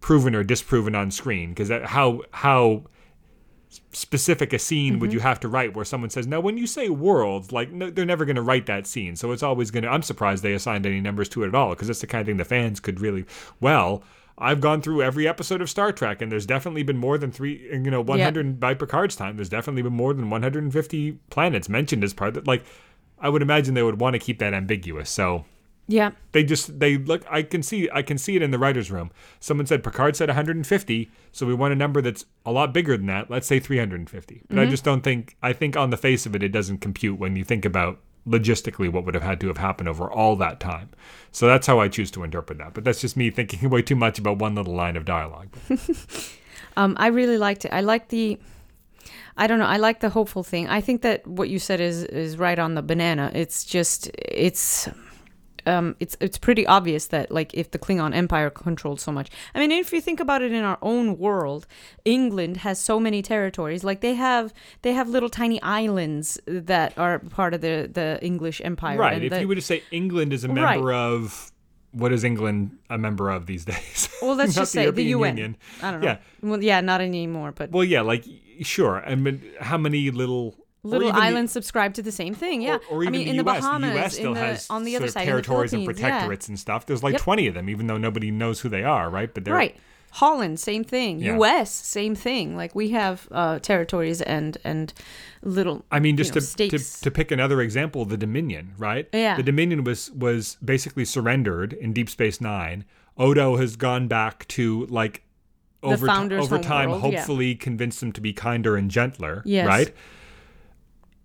proven 0.00 0.34
or 0.34 0.44
disproven 0.44 0.94
on 0.94 1.10
screen 1.10 1.50
because 1.50 1.70
how 1.88 2.20
how 2.32 2.84
specific 3.92 4.52
a 4.52 4.58
scene 4.58 4.98
would 4.98 5.10
mm-hmm. 5.10 5.14
you 5.14 5.20
have 5.20 5.40
to 5.40 5.48
write 5.48 5.74
where 5.74 5.84
someone 5.84 6.10
says, 6.10 6.26
"No, 6.26 6.40
when 6.40 6.58
you 6.58 6.66
say 6.66 6.88
worlds, 6.88 7.52
like 7.52 7.70
no, 7.70 7.90
they're 7.90 8.04
never 8.04 8.24
going 8.24 8.36
to 8.36 8.42
write 8.42 8.66
that 8.66 8.86
scene." 8.86 9.16
So 9.16 9.32
it's 9.32 9.42
always 9.42 9.70
going 9.70 9.84
to. 9.84 9.88
I'm 9.88 10.02
surprised 10.02 10.42
they 10.42 10.54
assigned 10.54 10.86
any 10.86 11.00
numbers 11.00 11.28
to 11.30 11.44
it 11.44 11.48
at 11.48 11.54
all 11.54 11.70
because 11.70 11.88
that's 11.88 12.00
the 12.00 12.06
kind 12.06 12.20
of 12.20 12.26
thing 12.26 12.36
the 12.36 12.44
fans 12.44 12.80
could 12.80 13.00
really 13.00 13.24
well. 13.60 14.02
I've 14.40 14.60
gone 14.60 14.80
through 14.80 15.02
every 15.02 15.28
episode 15.28 15.60
of 15.60 15.68
Star 15.68 15.92
Trek, 15.92 16.22
and 16.22 16.32
there's 16.32 16.46
definitely 16.46 16.82
been 16.82 16.96
more 16.96 17.18
than 17.18 17.30
three, 17.30 17.68
you 17.70 17.78
know, 17.90 18.00
100 18.00 18.58
by 18.58 18.72
Picard's 18.72 19.14
time. 19.14 19.36
There's 19.36 19.50
definitely 19.50 19.82
been 19.82 19.92
more 19.92 20.14
than 20.14 20.30
150 20.30 21.12
planets 21.28 21.68
mentioned 21.68 22.02
as 22.02 22.14
part 22.14 22.36
of 22.36 22.46
Like, 22.46 22.64
I 23.18 23.28
would 23.28 23.42
imagine 23.42 23.74
they 23.74 23.82
would 23.82 24.00
want 24.00 24.14
to 24.14 24.18
keep 24.18 24.38
that 24.38 24.54
ambiguous. 24.54 25.10
So 25.10 25.44
yeah. 25.90 26.12
they 26.32 26.44
just 26.44 26.78
they 26.80 26.96
look. 26.96 27.22
I 27.30 27.42
can 27.42 27.62
see 27.62 27.88
I 27.92 28.02
can 28.02 28.18
see 28.18 28.36
it 28.36 28.42
in 28.42 28.50
the 28.50 28.58
writers' 28.58 28.90
room. 28.90 29.10
Someone 29.40 29.66
said 29.66 29.82
Picard 29.82 30.16
said 30.16 30.28
150, 30.28 31.10
so 31.32 31.46
we 31.46 31.54
want 31.54 31.72
a 31.72 31.76
number 31.76 32.00
that's 32.00 32.24
a 32.44 32.52
lot 32.52 32.72
bigger 32.72 32.96
than 32.96 33.06
that. 33.06 33.30
Let's 33.30 33.46
say 33.46 33.60
350. 33.60 34.42
But 34.48 34.58
I 34.58 34.66
just 34.66 34.84
don't 34.84 35.02
think. 35.02 35.36
I 35.42 35.52
think 35.52 35.76
on 35.76 35.90
the 35.90 35.96
face 35.96 36.26
of 36.26 36.34
it, 36.34 36.42
it 36.42 36.50
doesn't 36.50 36.78
compute 36.78 37.18
when 37.18 37.36
you 37.36 37.44
think 37.44 37.64
about 37.64 38.00
logistically 38.28 38.92
what 38.92 39.04
would 39.04 39.14
have 39.14 39.22
had 39.22 39.40
to 39.40 39.48
have 39.48 39.56
happened 39.56 39.88
over 39.88 40.10
all 40.10 40.36
that 40.36 40.60
time. 40.60 40.90
So 41.32 41.46
that's 41.46 41.66
how 41.66 41.80
I 41.80 41.88
choose 41.88 42.10
to 42.12 42.22
interpret 42.22 42.58
that. 42.58 42.74
But 42.74 42.84
that's 42.84 43.00
just 43.00 43.16
me 43.16 43.30
thinking 43.30 43.68
way 43.70 43.82
too 43.82 43.96
much 43.96 44.18
about 44.18 44.38
one 44.38 44.54
little 44.54 44.74
line 44.74 44.96
of 44.96 45.04
dialogue. 45.04 45.48
Um, 46.76 46.96
I 46.98 47.08
really 47.08 47.38
liked 47.38 47.64
it. 47.64 47.72
I 47.72 47.80
like 47.80 48.08
the, 48.08 48.38
I 49.36 49.46
don't 49.46 49.58
know. 49.58 49.66
I 49.66 49.76
like 49.78 50.00
the 50.00 50.10
hopeful 50.10 50.42
thing. 50.42 50.68
I 50.68 50.80
think 50.80 51.02
that 51.02 51.26
what 51.26 51.48
you 51.48 51.58
said 51.58 51.80
is 51.80 52.04
is 52.04 52.38
right 52.38 52.58
on 52.58 52.74
the 52.74 52.82
banana. 52.82 53.30
It's 53.34 53.64
just 53.64 54.10
it's. 54.14 54.88
Um, 55.66 55.96
it's 56.00 56.16
it's 56.20 56.38
pretty 56.38 56.66
obvious 56.66 57.06
that 57.08 57.30
like 57.30 57.52
if 57.54 57.70
the 57.70 57.78
Klingon 57.78 58.14
Empire 58.14 58.50
controlled 58.50 59.00
so 59.00 59.12
much, 59.12 59.28
I 59.54 59.58
mean, 59.58 59.70
if 59.72 59.92
you 59.92 60.00
think 60.00 60.20
about 60.20 60.42
it 60.42 60.52
in 60.52 60.64
our 60.64 60.78
own 60.82 61.18
world, 61.18 61.66
England 62.04 62.58
has 62.58 62.80
so 62.80 62.98
many 63.00 63.22
territories. 63.22 63.84
Like 63.84 64.00
they 64.00 64.14
have 64.14 64.52
they 64.82 64.92
have 64.92 65.08
little 65.08 65.28
tiny 65.28 65.60
islands 65.62 66.38
that 66.46 66.96
are 66.98 67.18
part 67.18 67.54
of 67.54 67.60
the 67.60 67.88
the 67.92 68.18
English 68.22 68.60
Empire. 68.64 68.98
right. 68.98 69.14
and 69.14 69.24
If 69.24 69.30
the- 69.30 69.40
you 69.40 69.48
were 69.48 69.54
to 69.54 69.60
say 69.62 69.82
England 69.90 70.32
is 70.32 70.44
a 70.44 70.48
Right. 70.48 70.76
member 70.76 70.92
of 70.92 71.52
what 71.92 72.12
is 72.12 72.22
England 72.22 72.78
a 72.88 72.96
member 72.98 73.30
of 73.30 73.46
these 73.46 73.64
days? 73.72 74.08
well, 74.22 74.36
let's 74.36 74.54
just 74.54 74.72
say 74.72 74.90
the 74.90 75.02
UN. 75.16 75.36
Union. 75.36 75.56
I 75.82 75.90
don't 75.90 76.00
know. 76.00 76.06
Yeah. 76.06 76.18
Well, 76.42 76.62
yeah, 76.62 76.80
not 76.80 77.00
anymore, 77.00 77.52
but 77.52 77.70
Well, 77.70 77.84
yeah, 77.84 78.00
like 78.02 78.24
sure. 78.62 79.02
I 79.04 79.14
mean, 79.14 79.42
how 79.60 79.76
many 79.78 80.10
little 80.10 80.54
little 80.82 81.08
even 81.08 81.16
the- 81.20 81.26
islands 81.26 81.52
subscribe 81.52 81.94
to 81.94 82.02
the 82.02 82.12
same 82.12 82.34
thing. 82.34 82.62
Yeah, 82.62 82.78
Or, 82.90 82.98
or 82.98 83.02
even 83.04 83.14
I 83.14 83.18
mean, 83.18 83.24
the 83.26 83.30
in 83.30 83.36
US, 83.36 83.40
the 83.40 83.60
Bahamas, 83.60 83.92
the 83.92 83.98
US 84.00 84.14
still 84.14 84.34
the, 84.34 84.40
has 84.40 84.66
on 84.70 84.84
the 84.84 84.96
other 84.96 85.06
of 85.06 85.10
side, 85.12 85.24
territories 85.24 85.72
and 85.72 85.82
Philippines, 85.82 86.00
yeah. 86.00 86.26
protectorates 86.28 86.48
and 86.48 86.58
stuff. 86.58 86.86
There's 86.86 87.02
like 87.02 87.12
Yep. 87.14 87.22
20 87.22 87.46
of 87.48 87.54
them, 87.54 87.68
even 87.68 87.86
though 87.86 87.98
nobody 87.98 88.30
knows 88.30 88.60
who 88.60 88.68
they 88.68 88.82
are, 88.84 89.08
right? 89.10 89.32
But 89.32 89.44
they're 89.44 89.54
Right. 89.54 89.76
Holland, 90.12 90.58
same 90.58 90.82
thing. 90.82 91.20
Yeah. 91.20 91.36
U.S., 91.36 91.70
same 91.70 92.16
thing. 92.16 92.56
Like 92.56 92.74
we 92.74 92.90
have 92.90 93.28
uh, 93.30 93.60
territories 93.60 94.20
and 94.20 94.58
and 94.64 94.92
little. 95.42 95.84
I 95.92 96.00
mean, 96.00 96.14
you 96.18 96.24
just 96.24 96.34
know, 96.34 96.40
to, 96.68 96.78
to 96.78 97.00
to 97.02 97.10
pick 97.12 97.30
another 97.30 97.60
example, 97.60 98.04
the 98.04 98.16
Dominion, 98.16 98.72
right? 98.76 99.08
Yeah. 99.12 99.36
The 99.36 99.44
Dominion 99.44 99.84
was 99.84 100.10
was 100.10 100.56
basically 100.64 101.04
surrendered 101.04 101.72
in 101.74 101.92
Deep 101.92 102.10
Space 102.10 102.40
Nine. 102.40 102.84
Odo 103.18 103.56
has 103.56 103.76
gone 103.76 104.08
back 104.08 104.48
to 104.48 104.86
like 104.86 105.22
over 105.84 106.06
founder's 106.08 106.42
over 106.44 106.58
time, 106.58 106.90
world, 106.90 107.04
yeah. 107.12 107.18
hopefully 107.18 107.54
convince 107.54 108.00
them 108.00 108.10
to 108.12 108.20
be 108.20 108.32
kinder 108.32 108.76
and 108.76 108.90
gentler, 108.90 109.42
Yes. 109.44 109.66
right? 109.68 109.94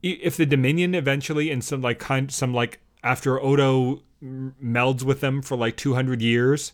If 0.05 0.37
the 0.37 0.45
Dominion 0.45 0.93
eventually, 0.93 1.49
in 1.49 1.61
some 1.61 1.81
like 1.81 1.97
kind, 1.97 2.31
some 2.31 2.53
like 2.53 2.79
after 3.03 3.41
Odo 3.41 4.03
melds 4.23 5.03
with 5.03 5.19
them 5.19 5.41
for 5.41 5.57
like 5.57 5.75
two 5.75 5.95
hundred 5.95 6.21
years, 6.21 6.73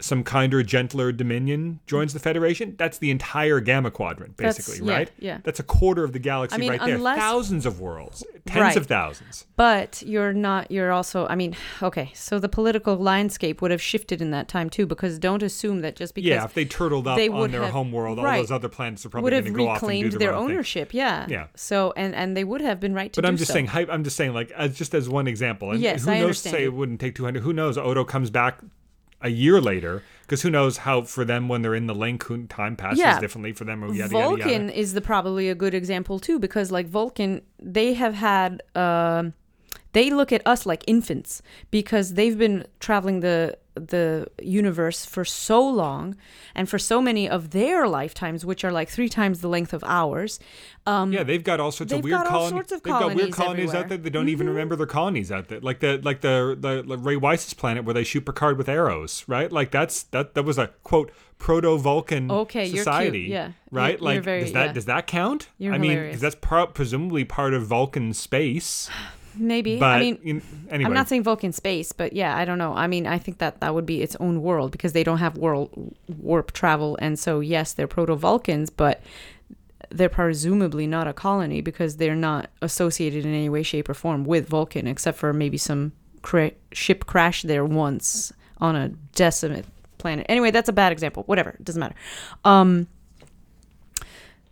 some 0.00 0.24
kinder, 0.24 0.62
gentler 0.62 1.12
Dominion 1.12 1.80
joins 1.86 2.12
the 2.12 2.18
Federation, 2.18 2.74
that's 2.78 2.98
the 2.98 3.10
entire 3.10 3.60
Gamma 3.60 3.90
Quadrant, 3.90 4.36
basically, 4.36 4.86
yeah, 4.86 4.92
right? 4.94 5.10
yeah. 5.18 5.38
That's 5.44 5.60
a 5.60 5.62
quarter 5.62 6.04
of 6.04 6.12
the 6.12 6.18
galaxy 6.18 6.54
I 6.56 6.58
mean, 6.58 6.70
right 6.70 6.80
there. 6.84 6.98
Thousands 6.98 7.66
of 7.66 7.80
worlds, 7.80 8.24
tens 8.46 8.60
Right. 8.60 8.76
of 8.76 8.86
thousands. 8.86 9.46
But 9.56 10.02
you're 10.06 10.32
not, 10.32 10.70
you're 10.70 10.92
also, 10.92 11.26
I 11.28 11.34
mean, 11.34 11.54
okay, 11.82 12.10
so 12.14 12.38
the 12.38 12.48
political 12.48 12.96
landscape 12.96 13.60
would 13.62 13.70
have 13.70 13.82
shifted 13.82 14.20
in 14.22 14.30
that 14.32 14.48
time 14.48 14.70
too, 14.70 14.86
because 14.86 15.18
don't 15.18 15.42
assume 15.42 15.80
that 15.80 15.96
just 15.96 16.14
because 16.14 16.28
Yeah, 16.28 16.44
if 16.44 16.54
they 16.54 16.64
turtled 16.64 17.06
up 17.06 17.16
they 17.16 17.28
on 17.28 17.50
their 17.50 17.62
have- 17.62 17.72
home 17.72 17.92
world, 17.92 18.18
all 18.18 18.24
right, 18.24 18.38
those 18.38 18.50
other 18.50 18.68
planets 18.68 19.04
are 19.06 19.10
probably 19.10 19.30
going 19.30 19.44
to 19.44 19.50
go 19.52 19.68
off 19.68 19.82
and 19.82 20.02
do 20.02 20.10
their, 20.10 20.18
their 20.18 20.34
own 20.34 20.46
thing. 20.48 20.54
ownership. 20.56 20.94
Yeah. 20.94 21.26
Yeah. 21.28 21.46
So, 21.54 21.92
and, 21.96 22.14
and 22.14 22.36
they 22.36 22.44
would 22.44 22.60
have 22.60 22.80
been 22.80 22.94
right 22.94 23.12
to. 23.12 23.20
But 23.22 23.28
I'm 23.28 23.36
just 23.36 23.48
so. 23.48 23.54
saying, 23.54 23.68
I'm 23.72 24.04
just 24.04 24.16
saying, 24.16 24.32
like, 24.34 24.50
as 24.52 24.76
just 24.76 24.94
as 24.94 25.08
one 25.08 25.26
example. 25.26 25.70
And 25.72 25.80
Yes, 25.80 26.04
who 26.04 26.10
I 26.10 26.14
knows? 26.14 26.22
understand 26.22 26.54
Say 26.54 26.64
it 26.64 26.72
wouldn't 26.72 27.00
take 27.00 27.14
200. 27.14 27.42
Who 27.42 27.52
knows? 27.52 27.76
Odo 27.78 28.04
comes 28.04 28.30
back 28.30 28.60
a 29.22 29.28
year 29.28 29.60
later 29.60 30.02
because 30.22 30.42
who 30.42 30.50
knows 30.50 30.78
how 30.78 31.02
for 31.02 31.24
them 31.24 31.48
when 31.48 31.62
they're 31.62 31.74
in 31.74 31.86
the 31.86 31.94
link, 31.94 32.22
who- 32.24 32.46
time 32.46 32.76
passes 32.76 33.00
Yeah. 33.00 33.18
differently 33.18 33.52
for 33.52 33.64
them. 33.64 33.82
Or 33.84 33.92
yada, 33.92 34.08
Vulcan 34.10 34.38
yada, 34.48 34.62
yada. 34.66 34.78
is 34.78 34.92
the 34.94 35.00
probably 35.00 35.48
a 35.48 35.54
good 35.54 35.74
example 35.74 36.18
too, 36.20 36.38
because 36.38 36.70
like 36.70 36.86
Vulcan, 36.88 37.42
they 37.60 37.94
have 37.94 38.14
had, 38.14 38.62
um 38.74 39.34
they 39.92 40.08
look 40.10 40.30
at 40.32 40.40
us 40.46 40.66
like 40.66 40.84
infants 40.86 41.42
because 41.72 42.14
they've 42.14 42.38
been 42.38 42.64
traveling 42.78 43.20
the 43.20 43.58
the 43.74 44.26
universe 44.42 45.04
for 45.06 45.24
so 45.24 45.66
long, 45.66 46.16
and 46.54 46.68
for 46.68 46.78
so 46.78 47.00
many 47.00 47.28
of 47.28 47.50
their 47.50 47.86
lifetimes, 47.88 48.44
which 48.44 48.64
are 48.64 48.72
like 48.72 48.88
three 48.88 49.08
times 49.08 49.40
the 49.40 49.48
length 49.48 49.72
of 49.72 49.82
ours. 49.84 50.38
Um, 50.86 51.12
Yeah, 51.12 51.22
they've 51.22 51.44
got 51.44 51.60
all 51.60 51.70
sorts 51.72 51.92
of 51.92 52.02
weird 52.02 52.26
colonies. 52.26 52.50
sorts 52.50 52.72
of 52.72 52.82
they've 52.82 52.92
got 52.92 53.14
weird 53.14 53.32
colonies 53.32 53.34
colonies 53.34 53.70
out. 53.74 53.80
Mm-hmm. 53.82 53.88
there 53.90 53.98
They 53.98 54.10
don't 54.10 54.28
even 54.28 54.48
remember 54.48 54.76
their 54.76 54.86
colonies 54.86 55.30
out 55.30 55.48
there. 55.48 55.60
Like 55.60 55.80
the 55.80 56.00
like 56.02 56.20
the 56.20 56.56
the, 56.58 56.82
the 56.86 56.98
Ray 56.98 57.16
Weiss's 57.16 57.54
planet 57.54 57.84
where 57.84 57.94
they 57.94 58.04
shoot 58.04 58.24
Picard 58.26 58.58
with 58.58 58.68
arrows, 58.68 59.24
right? 59.28 59.50
Like 59.52 59.70
that's 59.70 60.02
that 60.04 60.34
that 60.34 60.42
was 60.44 60.58
a 60.58 60.68
quote 60.82 61.10
proto 61.38 61.76
Vulcan 61.78 62.30
Okay, 62.30 62.66
you're 62.66 62.78
society. 62.84 63.20
Yeah. 63.30 63.52
Right? 63.70 63.98
You're- 64.00 64.14
you're 64.14 64.16
like 64.16 64.24
very- 64.24 64.40
does 64.42 64.52
that 64.52 64.66
yeah. 64.66 64.72
does 64.72 64.84
that 64.86 65.06
count? 65.06 65.48
You're 65.58 65.74
I 65.74 65.78
mean, 65.78 65.90
hilarious. 65.92 66.14
'cause 66.16 66.20
that's 66.22 66.34
pro- 66.40 66.66
presumably 66.66 67.24
part 67.24 67.54
of 67.54 67.66
Vulcan 67.66 68.12
space. 68.12 68.90
maybe. 69.34 69.78
But 69.78 69.96
I 69.96 70.00
mean, 70.00 70.18
in, 70.22 70.42
anyway, 70.70 70.88
I'm 70.88 70.94
not 70.94 71.08
saying 71.08 71.22
Vulcan 71.22 71.52
space, 71.52 71.92
but 71.92 72.12
yeah, 72.12 72.36
I 72.36 72.44
don't 72.44 72.58
know. 72.58 72.74
I 72.74 72.86
mean, 72.86 73.06
I 73.06 73.18
think 73.18 73.38
that 73.38 73.60
that 73.60 73.74
would 73.74 73.86
be 73.86 74.02
its 74.02 74.16
own 74.16 74.42
world 74.42 74.72
because 74.72 74.92
they 74.92 75.04
don't 75.04 75.18
have 75.18 75.36
world 75.36 75.94
warp 76.18 76.52
travel, 76.52 76.98
and 77.00 77.18
so 77.18 77.40
yes, 77.40 77.72
they're 77.72 77.88
proto 77.88 78.14
Vulcans, 78.14 78.70
but 78.70 79.02
they're 79.90 80.08
presumably 80.08 80.86
not 80.86 81.08
a 81.08 81.12
colony 81.12 81.60
because 81.60 81.96
they're 81.96 82.14
not 82.14 82.48
associated 82.62 83.24
in 83.24 83.34
any 83.34 83.48
way, 83.48 83.62
shape, 83.62 83.88
or 83.88 83.94
form 83.94 84.24
with 84.24 84.48
Vulcan, 84.48 84.86
except 84.86 85.18
for 85.18 85.32
maybe 85.32 85.58
some 85.58 85.92
cra- 86.22 86.52
ship 86.72 87.06
crashed 87.06 87.46
there 87.46 87.64
once 87.64 88.32
on 88.58 88.76
a 88.76 88.88
decimate 89.14 89.66
planet. 89.98 90.26
Anyway, 90.28 90.50
that's 90.50 90.68
a 90.68 90.72
bad 90.72 90.92
example. 90.92 91.24
Whatever, 91.24 91.50
it 91.50 91.64
doesn't 91.64 91.80
matter. 91.80 91.94
Um, 92.44 92.86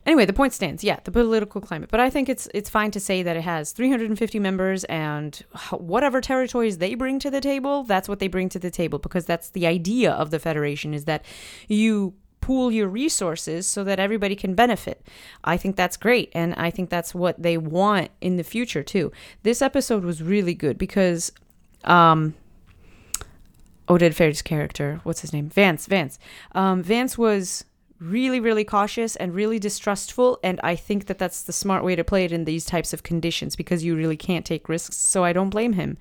anyway, 0.09 0.24
the 0.24 0.32
point 0.32 0.52
stands. 0.52 0.82
Yeah, 0.82 0.98
the 1.04 1.12
political 1.12 1.61
climate. 1.61 1.90
But 1.90 2.00
I 2.00 2.11
think 2.11 2.28
it's 2.28 2.48
it's 2.54 2.70
fine 2.70 2.90
to 2.92 3.00
say 3.00 3.22
that 3.22 3.36
it 3.36 3.42
has 3.42 3.72
350 3.72 4.38
members 4.40 4.84
and 4.84 5.36
whatever 5.70 6.20
territories 6.20 6.78
they 6.78 6.94
bring 6.94 7.18
to 7.20 7.30
the 7.30 7.40
table, 7.40 7.84
that's 7.84 8.09
what 8.09 8.18
they 8.18 8.28
bring 8.28 8.48
to 8.50 8.59
the 8.59 8.70
table 8.70 8.98
because 8.98 9.26
that's 9.26 9.50
the 9.50 9.66
idea 9.66 10.12
of 10.12 10.30
the 10.30 10.38
federation 10.38 10.94
is 10.94 11.04
that 11.04 11.24
you 11.68 12.14
pool 12.40 12.72
your 12.72 12.88
resources 12.88 13.66
so 13.66 13.84
that 13.84 14.00
everybody 14.00 14.34
can 14.34 14.54
benefit. 14.54 15.06
I 15.44 15.59
think 15.59 15.76
that's 15.76 15.98
great 15.98 16.30
and 16.32 16.54
I 16.54 16.70
think 16.70 16.88
that's 16.88 17.14
what 17.14 17.42
they 17.42 17.59
want 17.59 18.11
in 18.20 18.36
the 18.36 18.44
future 18.44 18.82
too. 18.82 19.12
This 19.42 19.61
episode 19.61 20.04
was 20.04 20.22
really 20.22 20.54
good 20.54 20.78
because 20.78 21.30
um 21.84 22.34
Oded 23.88 24.14
Fehr's 24.14 24.42
character, 24.42 25.00
what's 25.02 25.22
his 25.22 25.32
name? 25.32 25.48
Vance. 25.48 25.86
Vance. 25.86 26.18
Um, 26.52 26.82
Vance 26.82 27.16
was 27.16 27.64
really, 28.01 28.40
really 28.40 28.64
cautious 28.64 29.16
and 29.16 29.34
really 29.34 29.59
distrustful, 29.59 30.38
and 30.42 30.61
I 30.62 30.76
think 30.76 31.07
that 31.07 31.18
that's 31.18 31.42
the 31.42 31.53
smart 31.53 31.84
way 31.84 31.96
to 31.96 32.05
play 32.05 32.24
it 32.24 32.32
in 32.32 32.44
these 32.44 32.64
types 32.64 32.92
of 32.92 33.03
conditions 33.03 33.57
because 33.57 33.84
you 33.84 33.96
really 33.96 34.16
can't 34.16 34.46
take 34.46 34.68
risks. 34.68 34.96
So 34.96 35.24
I 35.24 35.32
don't 35.32 35.51
blame 35.51 35.72
him. 35.74 35.99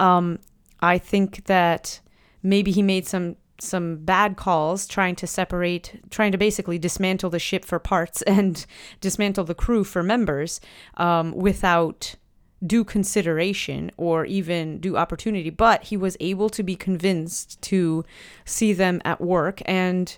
Um, 0.00 0.38
I 0.80 0.98
think 0.98 1.44
that 1.46 2.00
maybe 2.42 2.70
he 2.70 2.82
made 2.82 3.06
some 3.06 3.36
some 3.58 3.96
bad 3.96 4.36
calls 4.36 4.86
trying 4.86 5.16
to 5.16 5.26
separate 5.26 5.98
trying 6.10 6.30
to 6.30 6.36
basically 6.36 6.78
dismantle 6.78 7.30
the 7.30 7.38
ship 7.38 7.64
for 7.64 7.78
parts 7.78 8.20
and 8.26 8.66
dismantle 9.00 9.44
the 9.44 9.54
crew 9.54 9.82
for 9.84 10.02
members 10.02 10.60
um, 10.98 11.32
without 11.34 12.16
due 12.64 12.84
consideration 12.84 13.90
or 13.96 14.24
even 14.24 14.78
due 14.78 14.96
opportunity, 14.96 15.50
but 15.50 15.84
he 15.84 15.96
was 15.96 16.16
able 16.20 16.48
to 16.48 16.62
be 16.62 16.74
convinced 16.74 17.60
to 17.60 18.04
see 18.44 18.72
them 18.72 19.00
at 19.04 19.20
work. 19.20 19.60
And 19.66 20.16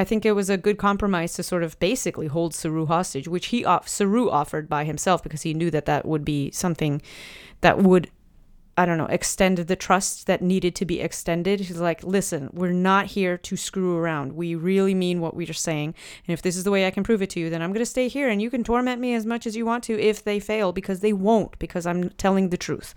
I 0.00 0.04
think 0.04 0.24
it 0.24 0.32
was 0.32 0.50
a 0.50 0.56
good 0.56 0.78
compromise 0.78 1.34
to 1.34 1.42
sort 1.42 1.62
of 1.62 1.78
basically 1.80 2.26
hold 2.26 2.54
Saru 2.54 2.86
hostage, 2.86 3.28
which 3.28 3.46
he 3.46 3.64
off- 3.64 3.88
Saru 3.88 4.30
offered 4.30 4.68
by 4.68 4.84
himself 4.84 5.22
because 5.22 5.42
he 5.42 5.54
knew 5.54 5.70
that 5.70 5.86
that 5.86 6.06
would 6.06 6.24
be 6.24 6.50
something 6.50 7.02
that 7.60 7.78
would. 7.78 8.10
I 8.76 8.86
don't 8.86 8.96
know, 8.96 9.06
extend 9.06 9.58
the 9.58 9.74
trust 9.74 10.28
that 10.28 10.40
needed 10.40 10.76
to 10.76 10.84
be 10.84 11.00
extended. 11.00 11.58
He's 11.58 11.80
like, 11.80 12.04
listen, 12.04 12.48
we're 12.52 12.70
not 12.70 13.06
here 13.06 13.36
to 13.36 13.56
screw 13.56 13.96
around. 13.96 14.34
We 14.34 14.54
really 14.54 14.94
mean 14.94 15.20
what 15.20 15.34
we're 15.34 15.52
saying. 15.52 15.96
And 16.28 16.32
if 16.32 16.42
this 16.42 16.56
is 16.56 16.62
the 16.62 16.70
way 16.70 16.86
I 16.86 16.92
can 16.92 17.02
prove 17.02 17.20
it 17.20 17.30
to 17.30 17.40
you, 17.40 17.50
then 17.50 17.60
I'm 17.60 17.72
going 17.72 17.80
to 17.80 17.86
stay 17.86 18.06
here 18.06 18.28
and 18.28 18.40
you 18.40 18.50
can 18.50 18.62
torment 18.62 19.00
me 19.00 19.14
as 19.14 19.26
much 19.26 19.48
as 19.48 19.56
you 19.56 19.66
want 19.66 19.82
to 19.84 20.00
if 20.00 20.22
they 20.22 20.38
fail 20.38 20.70
because 20.70 21.00
they 21.00 21.12
won't, 21.12 21.58
because 21.58 21.86
I'm 21.86 22.10
telling 22.10 22.50
the 22.50 22.56
truth. 22.56 22.94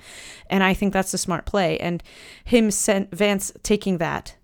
And 0.52 0.64
I 0.64 0.76
think 0.76 0.94
that's 0.94 1.16
a 1.16 1.18
smart 1.18 1.48
play. 1.48 1.80
And 1.80 2.04
him, 2.44 2.70
sent, 2.70 3.10
Vance, 3.12 3.52
taking 3.64 3.98
that 3.98 4.36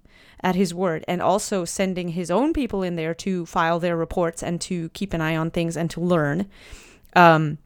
at 0.41 0.55
his 0.55 0.73
word 0.73 1.03
and 1.07 1.21
also 1.21 1.65
sending 1.65 2.09
his 2.09 2.29
own 2.29 2.53
people 2.53 2.83
in 2.83 2.95
there 2.95 3.13
to 3.13 3.45
file 3.45 3.79
their 3.79 3.97
reports 3.97 4.43
and 4.43 4.61
to 4.61 4.89
keep 4.89 5.13
an 5.13 5.21
eye 5.21 5.35
on 5.35 5.49
things 5.49 5.75
and 5.75 5.89
to 5.89 6.01
learn. 6.01 6.47
Um, 7.15 7.57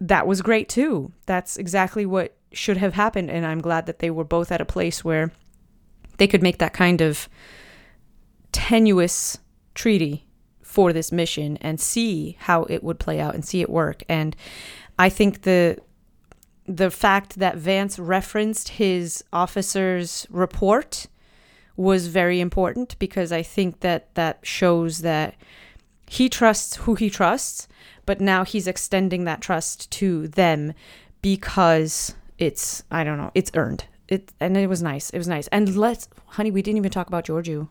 that 0.00 0.26
was 0.26 0.42
great 0.42 0.68
too. 0.68 1.12
That's 1.26 1.56
exactly 1.56 2.04
what 2.04 2.36
should 2.52 2.76
have 2.76 2.94
happened. 2.94 3.30
And 3.30 3.46
I'm 3.46 3.60
glad 3.60 3.86
that 3.86 4.00
they 4.00 4.10
were 4.10 4.24
both 4.24 4.50
at 4.50 4.60
a 4.60 4.64
place 4.64 5.04
where 5.04 5.30
they 6.18 6.26
could 6.26 6.42
make 6.42 6.58
that 6.58 6.72
kind 6.72 7.00
of 7.00 7.28
tenuous 8.52 9.38
treaty 9.74 10.26
for 10.62 10.92
this 10.92 11.12
mission 11.12 11.56
and 11.58 11.80
see 11.80 12.36
how 12.40 12.64
it 12.64 12.82
would 12.82 12.98
play 12.98 13.20
out 13.20 13.34
and 13.34 13.44
see 13.44 13.60
it 13.60 13.70
work. 13.70 14.02
And 14.08 14.34
I 14.98 15.08
think 15.08 15.42
the 15.42 15.78
the 16.68 16.90
fact 16.90 17.38
that 17.38 17.56
Vance 17.56 17.96
referenced 17.96 18.70
his 18.70 19.22
officer's 19.32 20.26
report 20.30 21.06
was 21.76 22.06
very 22.06 22.40
important 22.40 22.98
because 22.98 23.32
I 23.32 23.42
think 23.42 23.80
that 23.80 24.14
that 24.14 24.38
shows 24.42 24.98
that 24.98 25.34
he 26.06 26.28
trusts 26.28 26.76
who 26.76 26.94
he 26.94 27.10
trusts, 27.10 27.68
but 28.06 28.20
now 28.20 28.44
he's 28.44 28.66
extending 28.66 29.24
that 29.24 29.40
trust 29.40 29.90
to 29.92 30.28
them 30.28 30.72
because 31.22 32.14
it's 32.38 32.82
I 32.90 33.04
don't 33.04 33.18
know, 33.18 33.30
it's 33.34 33.50
earned. 33.54 33.86
It 34.08 34.32
and 34.40 34.56
it 34.56 34.68
was 34.68 34.82
nice. 34.82 35.10
It 35.10 35.18
was 35.18 35.28
nice. 35.28 35.48
And 35.48 35.76
let's 35.76 36.08
honey, 36.26 36.50
we 36.50 36.62
didn't 36.62 36.78
even 36.78 36.90
talk 36.90 37.08
about 37.08 37.26
Georgiou. 37.26 37.68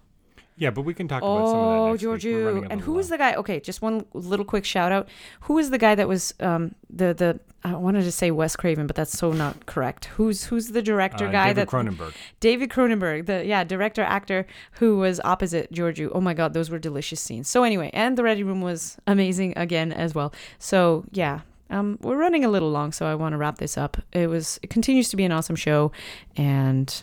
Yeah, 0.58 0.70
but 0.72 0.84
we 0.84 0.94
can 0.94 1.08
talk 1.10 1.22
about 1.22 1.48
some 1.50 1.58
of 1.60 1.70
that 1.70 1.78
Oh, 1.80 1.92
next 1.92 2.02
week. 2.02 2.10
We're 2.12 2.18
Georgiou. 2.62 2.68
And 2.70 2.80
who 2.82 2.94
was 2.94 3.10
the 3.10 3.18
guy? 3.18 3.34
Okay, 3.36 3.60
just 3.60 3.82
one 3.82 4.06
little 4.14 4.46
quick 4.46 4.64
shout 4.64 4.92
out. 4.92 5.10
Who 5.42 5.56
was 5.56 5.70
the 5.70 5.78
guy 5.78 5.96
that 5.96 6.08
was 6.08 6.34
um 6.40 6.76
the 6.90 7.14
the 7.14 7.40
I 7.66 7.74
wanted 7.74 8.04
to 8.04 8.12
say 8.12 8.30
Wes 8.32 8.56
Craven, 8.56 8.86
but 8.88 8.96
that's 8.96 9.18
so 9.18 9.32
not 9.34 9.66
correct. 9.66 10.06
Who's 10.16 10.46
who's 10.46 10.68
the 10.70 10.82
director 10.82 11.28
Uh, 11.28 11.32
guy 11.32 11.48
David 11.48 11.68
that 11.68 11.68
Cronenberg. 11.68 12.14
David 12.40 12.70
Cronenberg, 12.70 13.26
the 13.26 13.44
yeah, 13.46 13.64
director 13.66 14.04
actor 14.04 14.46
who 14.74 14.98
was 14.98 15.20
opposite 15.26 15.74
Georgiou. 15.74 16.10
Oh 16.14 16.22
my 16.22 16.34
god, 16.34 16.54
those 16.54 16.70
were 16.70 16.80
delicious 16.80 17.20
scenes. 17.20 17.50
So 17.50 17.64
anyway, 17.64 17.90
and 17.94 18.18
the 18.18 18.24
ready 18.24 18.44
room 18.44 18.62
was 18.62 18.98
amazing 19.08 19.54
again 19.58 19.92
as 19.92 20.16
well. 20.16 20.32
So 20.60 21.04
yeah, 21.12 21.42
um, 21.70 21.98
we're 22.02 22.18
running 22.18 22.46
a 22.46 22.50
little 22.50 22.70
long, 22.72 22.94
so 22.94 23.08
I 23.08 23.16
want 23.16 23.34
to 23.34 23.38
wrap 23.38 23.58
this 23.58 23.78
up. 23.78 23.98
It 24.14 24.28
was 24.30 24.58
it 24.64 24.70
continues 24.70 25.10
to 25.10 25.18
be 25.18 25.26
an 25.26 25.34
awesome 25.34 25.56
show, 25.58 25.92
and 26.38 27.02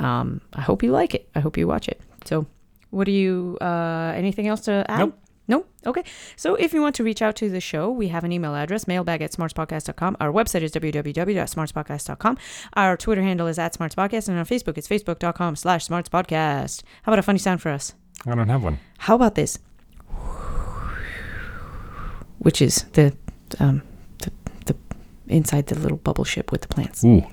um, 0.00 0.40
I 0.54 0.62
hope 0.62 0.82
you 0.82 0.90
like 0.90 1.14
it. 1.14 1.28
I 1.36 1.40
hope 1.40 1.56
you 1.56 1.68
watch 1.68 1.86
it. 1.88 2.00
So, 2.24 2.46
what 2.90 3.04
do 3.04 3.12
you? 3.12 3.58
Uh, 3.60 4.12
anything 4.14 4.46
else 4.46 4.62
to 4.62 4.84
add? 4.88 4.98
Nope. 4.98 5.18
No? 5.50 5.66
Okay. 5.84 6.04
So 6.36 6.54
if 6.54 6.72
you 6.72 6.80
want 6.80 6.94
to 6.94 7.02
reach 7.02 7.20
out 7.20 7.34
to 7.36 7.50
the 7.50 7.60
show, 7.60 7.90
we 7.90 8.06
have 8.08 8.22
an 8.22 8.30
email 8.30 8.54
address, 8.54 8.86
mailbag 8.86 9.20
at 9.20 9.32
smartspodcast.com. 9.32 10.16
Our 10.20 10.30
website 10.30 10.62
is 10.62 10.70
www.smartspodcast.com. 10.70 12.38
Our 12.74 12.96
Twitter 12.96 13.22
handle 13.22 13.48
is 13.48 13.58
at 13.58 13.76
smartspodcast, 13.76 14.28
and 14.28 14.38
on 14.38 14.46
Facebook, 14.46 14.78
it's 14.78 14.86
facebook.com 14.86 15.56
slash 15.56 15.88
smartspodcast. 15.88 16.84
How 17.02 17.10
about 17.10 17.18
a 17.18 17.22
funny 17.22 17.40
sound 17.40 17.60
for 17.60 17.70
us? 17.70 17.94
I 18.26 18.34
don't 18.36 18.48
have 18.48 18.62
one. 18.62 18.78
How 18.98 19.16
about 19.16 19.34
this? 19.34 19.58
Which 22.38 22.62
is 22.62 22.84
the, 22.92 23.12
um, 23.58 23.82
the, 24.18 24.30
the 24.66 24.76
inside 25.26 25.66
the 25.66 25.74
little 25.78 25.98
bubble 25.98 26.24
ship 26.24 26.52
with 26.52 26.62
the 26.62 26.68
plants. 26.68 27.04
Ooh. 27.04 27.26